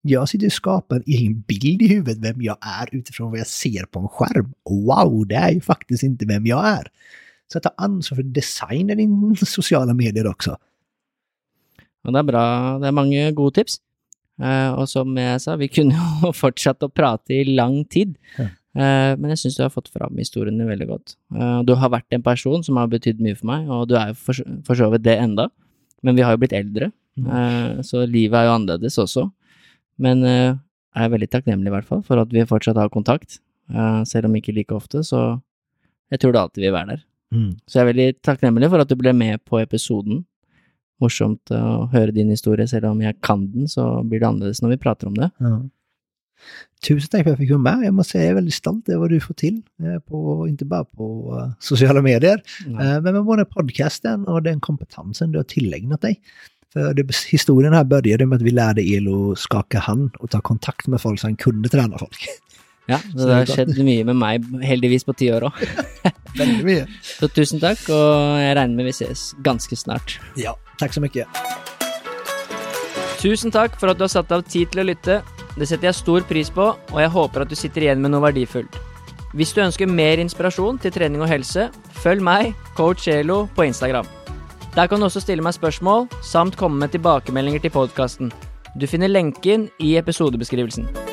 Jag 0.02 0.30
sitter 0.30 0.46
och 0.46 0.54
skapar 0.54 0.96
en 0.96 1.04
egen 1.06 1.42
bild 1.42 1.82
i 1.82 1.88
huvudet 1.88 2.18
vem 2.18 2.42
jag 2.42 2.58
är 2.62 2.90
utifrån 2.92 3.32
vad 3.32 3.40
jag 3.40 3.48
ser 3.48 3.86
på 3.86 4.00
en 4.00 4.08
skärm. 4.08 4.54
Wow, 4.70 5.28
det 5.28 5.36
är 5.36 5.52
ju 5.52 5.62
faktiskt 5.62 6.04
inte 6.04 6.26
vem 6.26 6.46
jag 6.46 6.68
är. 6.68 6.88
Så 7.54 7.60
ta 7.60 7.72
ansvar 7.78 8.16
för 8.16 8.24
designen 8.24 9.00
i 9.00 9.36
sociala 9.46 9.94
medier 9.94 10.28
också. 10.28 10.58
Og 12.04 12.12
det 12.12 12.20
er 12.20 12.28
bra, 12.28 12.46
det 12.82 12.90
er 12.90 12.96
mange 12.96 13.28
gode 13.36 13.56
tips. 13.60 13.80
Eh, 14.42 14.72
og 14.74 14.88
som 14.92 15.14
jeg 15.18 15.40
sa, 15.44 15.56
vi 15.60 15.70
kunne 15.72 15.96
jo 15.96 16.34
fortsatt 16.44 16.84
å 16.84 16.92
prate 16.92 17.38
i 17.40 17.56
lang 17.56 17.84
tid. 17.86 18.18
Ja. 18.38 18.50
Eh, 18.74 19.14
men 19.22 19.30
jeg 19.34 19.44
syns 19.44 19.60
du 19.60 19.62
har 19.62 19.74
fått 19.74 19.92
fram 19.94 20.18
historiene 20.18 20.66
veldig 20.66 20.88
godt. 20.90 21.16
Eh, 21.36 21.60
du 21.68 21.76
har 21.78 21.92
vært 21.94 22.16
en 22.16 22.26
person 22.26 22.66
som 22.66 22.80
har 22.82 22.90
betydd 22.90 23.22
mye 23.22 23.38
for 23.38 23.50
meg, 23.52 23.70
og 23.70 23.86
du 23.92 23.96
er 24.00 24.12
jo 24.12 24.18
for, 24.18 24.74
så 24.74 24.90
vidt 24.94 25.06
det 25.06 25.20
enda. 25.22 25.50
Men 26.04 26.18
vi 26.18 26.26
har 26.26 26.34
jo 26.34 26.42
blitt 26.42 26.56
eldre, 26.58 26.90
eh, 27.22 27.82
så 27.86 28.04
livet 28.10 28.40
er 28.40 28.50
jo 28.50 28.58
annerledes 28.58 28.98
også. 29.00 29.28
Men 30.02 30.26
jeg 30.26 31.06
er 31.06 31.12
veldig 31.14 31.30
takknemlig 31.30 31.70
i 31.70 31.74
hvert 31.76 31.86
fall 31.86 32.02
for 32.02 32.18
at 32.18 32.32
vi 32.34 32.42
fortsatt 32.50 32.80
har 32.82 32.90
kontakt. 32.90 33.40
selv 34.06 34.26
om 34.26 34.34
ikke 34.36 34.54
like 34.54 34.76
ofte, 34.76 35.04
så 35.04 35.40
jeg 36.12 36.20
tror 36.20 36.34
du 36.34 36.40
alltid 36.40 36.64
vil 36.64 36.74
være 36.74 36.88
der. 36.88 37.04
Mm. 37.32 37.52
Så 37.66 37.78
jeg 37.78 37.82
er 37.82 37.94
veldig 37.94 38.22
takknemlig 38.22 38.70
for 38.70 38.82
at 38.82 38.90
du 38.90 38.96
ble 38.96 39.14
med 39.14 39.40
på 39.46 39.62
episoden. 39.62 40.26
Morsomt 41.00 41.54
å 41.54 41.88
høre 41.94 42.12
din 42.12 42.30
historie, 42.30 42.68
selv 42.68 42.90
om 42.92 43.02
jeg 43.02 43.16
kan 43.22 43.48
den, 43.54 43.68
så 43.68 44.04
blir 44.04 44.20
det 44.20 44.28
annerledes 44.28 44.62
når 44.62 44.76
vi 44.76 44.82
prater 44.84 45.08
om 45.08 45.16
det. 45.16 45.30
Ja. 45.40 45.62
Tusen 46.88 47.10
tack 47.10 47.12
för 47.12 47.20
att 47.20 47.28
jag 47.28 47.38
fick 47.38 47.52
vara 47.52 47.60
med. 47.60 47.86
Jag 47.86 47.94
måste 47.94 48.12
säga 48.12 48.24
jag 48.24 48.32
är 48.32 48.36
väldigt 48.36 48.54
stolt 48.54 48.90
över 48.90 49.00
vad 49.00 49.10
du 49.10 49.20
får 49.20 49.34
till, 49.34 49.62
på, 50.08 50.48
inte 50.48 50.66
bara 50.66 50.86
på 50.86 51.38
eh, 51.40 51.52
sociala 51.60 52.02
medier, 52.02 52.42
eh, 52.68 53.02
men 53.02 53.04
med 53.04 53.24
både 53.24 53.46
podcasten 53.46 54.28
och 54.28 54.44
den 54.44 54.60
kompetensen 54.60 55.32
du 55.32 55.40
har 55.40 55.44
tillägnat 55.44 56.02
dig. 56.02 56.20
För 56.74 56.94
det, 56.94 57.16
historien 57.32 57.74
här 57.74 57.84
började 57.84 58.26
med 58.26 58.36
att 58.36 58.42
vi 58.42 58.52
lärde 58.52 58.82
Elo 58.82 59.36
skaka 59.36 59.80
hand 59.80 60.16
och 60.16 60.30
ta 60.30 60.42
kontakt 60.42 60.88
med 60.88 61.02
folk 61.02 61.20
så 61.20 61.28
han 61.28 61.36
kunde 61.36 61.70
träna 61.70 61.98
folk. 61.98 62.28
Ja, 62.86 63.00
så 63.12 63.28
det 63.28 63.36
har 63.36 63.46
skjedd 63.48 63.78
mye 63.80 64.04
med 64.04 64.18
meg, 64.20 64.48
heldigvis 64.64 65.06
på 65.08 65.16
ti 65.16 65.30
år 65.32 65.46
òg. 65.48 65.62
Väldigt 66.40 66.66
mycket. 66.66 66.90
Så 67.20 67.30
tusen 67.32 67.62
takk, 67.64 67.80
og 67.96 68.42
jeg 68.42 68.58
regner 68.58 68.76
med 68.76 68.90
vi 68.90 68.96
ses 68.96 69.30
ganske 69.46 69.78
snart. 69.80 70.18
Ja, 70.36 70.58
tack 70.82 70.94
så 70.94 71.04
mycket. 71.04 71.28
Tusen 73.22 73.54
takk 73.56 73.78
for 73.80 73.94
at 73.94 74.02
du 74.02 74.04
har 74.04 74.12
satt 74.12 74.34
av 74.36 74.44
tid 74.44 74.74
til 74.74 74.84
å 74.84 74.88
lytte. 74.90 75.22
Det 75.58 75.68
setter 75.70 75.90
jeg 75.90 76.00
stor 76.00 76.26
pris 76.26 76.50
på, 76.50 76.72
og 76.74 77.00
jeg 77.02 77.14
håper 77.14 77.44
at 77.44 77.52
du 77.52 77.56
sitter 77.58 77.86
igjen 77.86 78.02
med 78.02 78.14
noe 78.14 78.24
verdifullt. 78.26 78.80
Hvis 79.34 79.54
du 79.54 79.64
ønsker 79.64 79.90
mer 79.90 80.22
inspirasjon 80.22 80.78
til 80.82 80.94
trening 80.94 81.22
og 81.26 81.30
helse, 81.30 81.70
følg 82.04 82.22
meg, 82.22 82.54
coach 82.78 83.08
Elo, 83.10 83.48
på 83.56 83.66
Instagram. 83.66 84.10
Der 84.74 84.90
kan 84.90 85.02
du 85.02 85.06
også 85.06 85.22
stille 85.22 85.46
meg 85.46 85.54
spørsmål, 85.58 86.08
samt 86.26 86.58
komme 86.58 86.82
med 86.82 86.94
tilbakemeldinger 86.94 87.66
til 87.66 87.74
podkasten. 87.74 88.34
Du 88.74 88.88
finner 88.90 89.10
lenken 89.10 89.70
i 89.82 89.96
episodebeskrivelsen. 90.02 91.13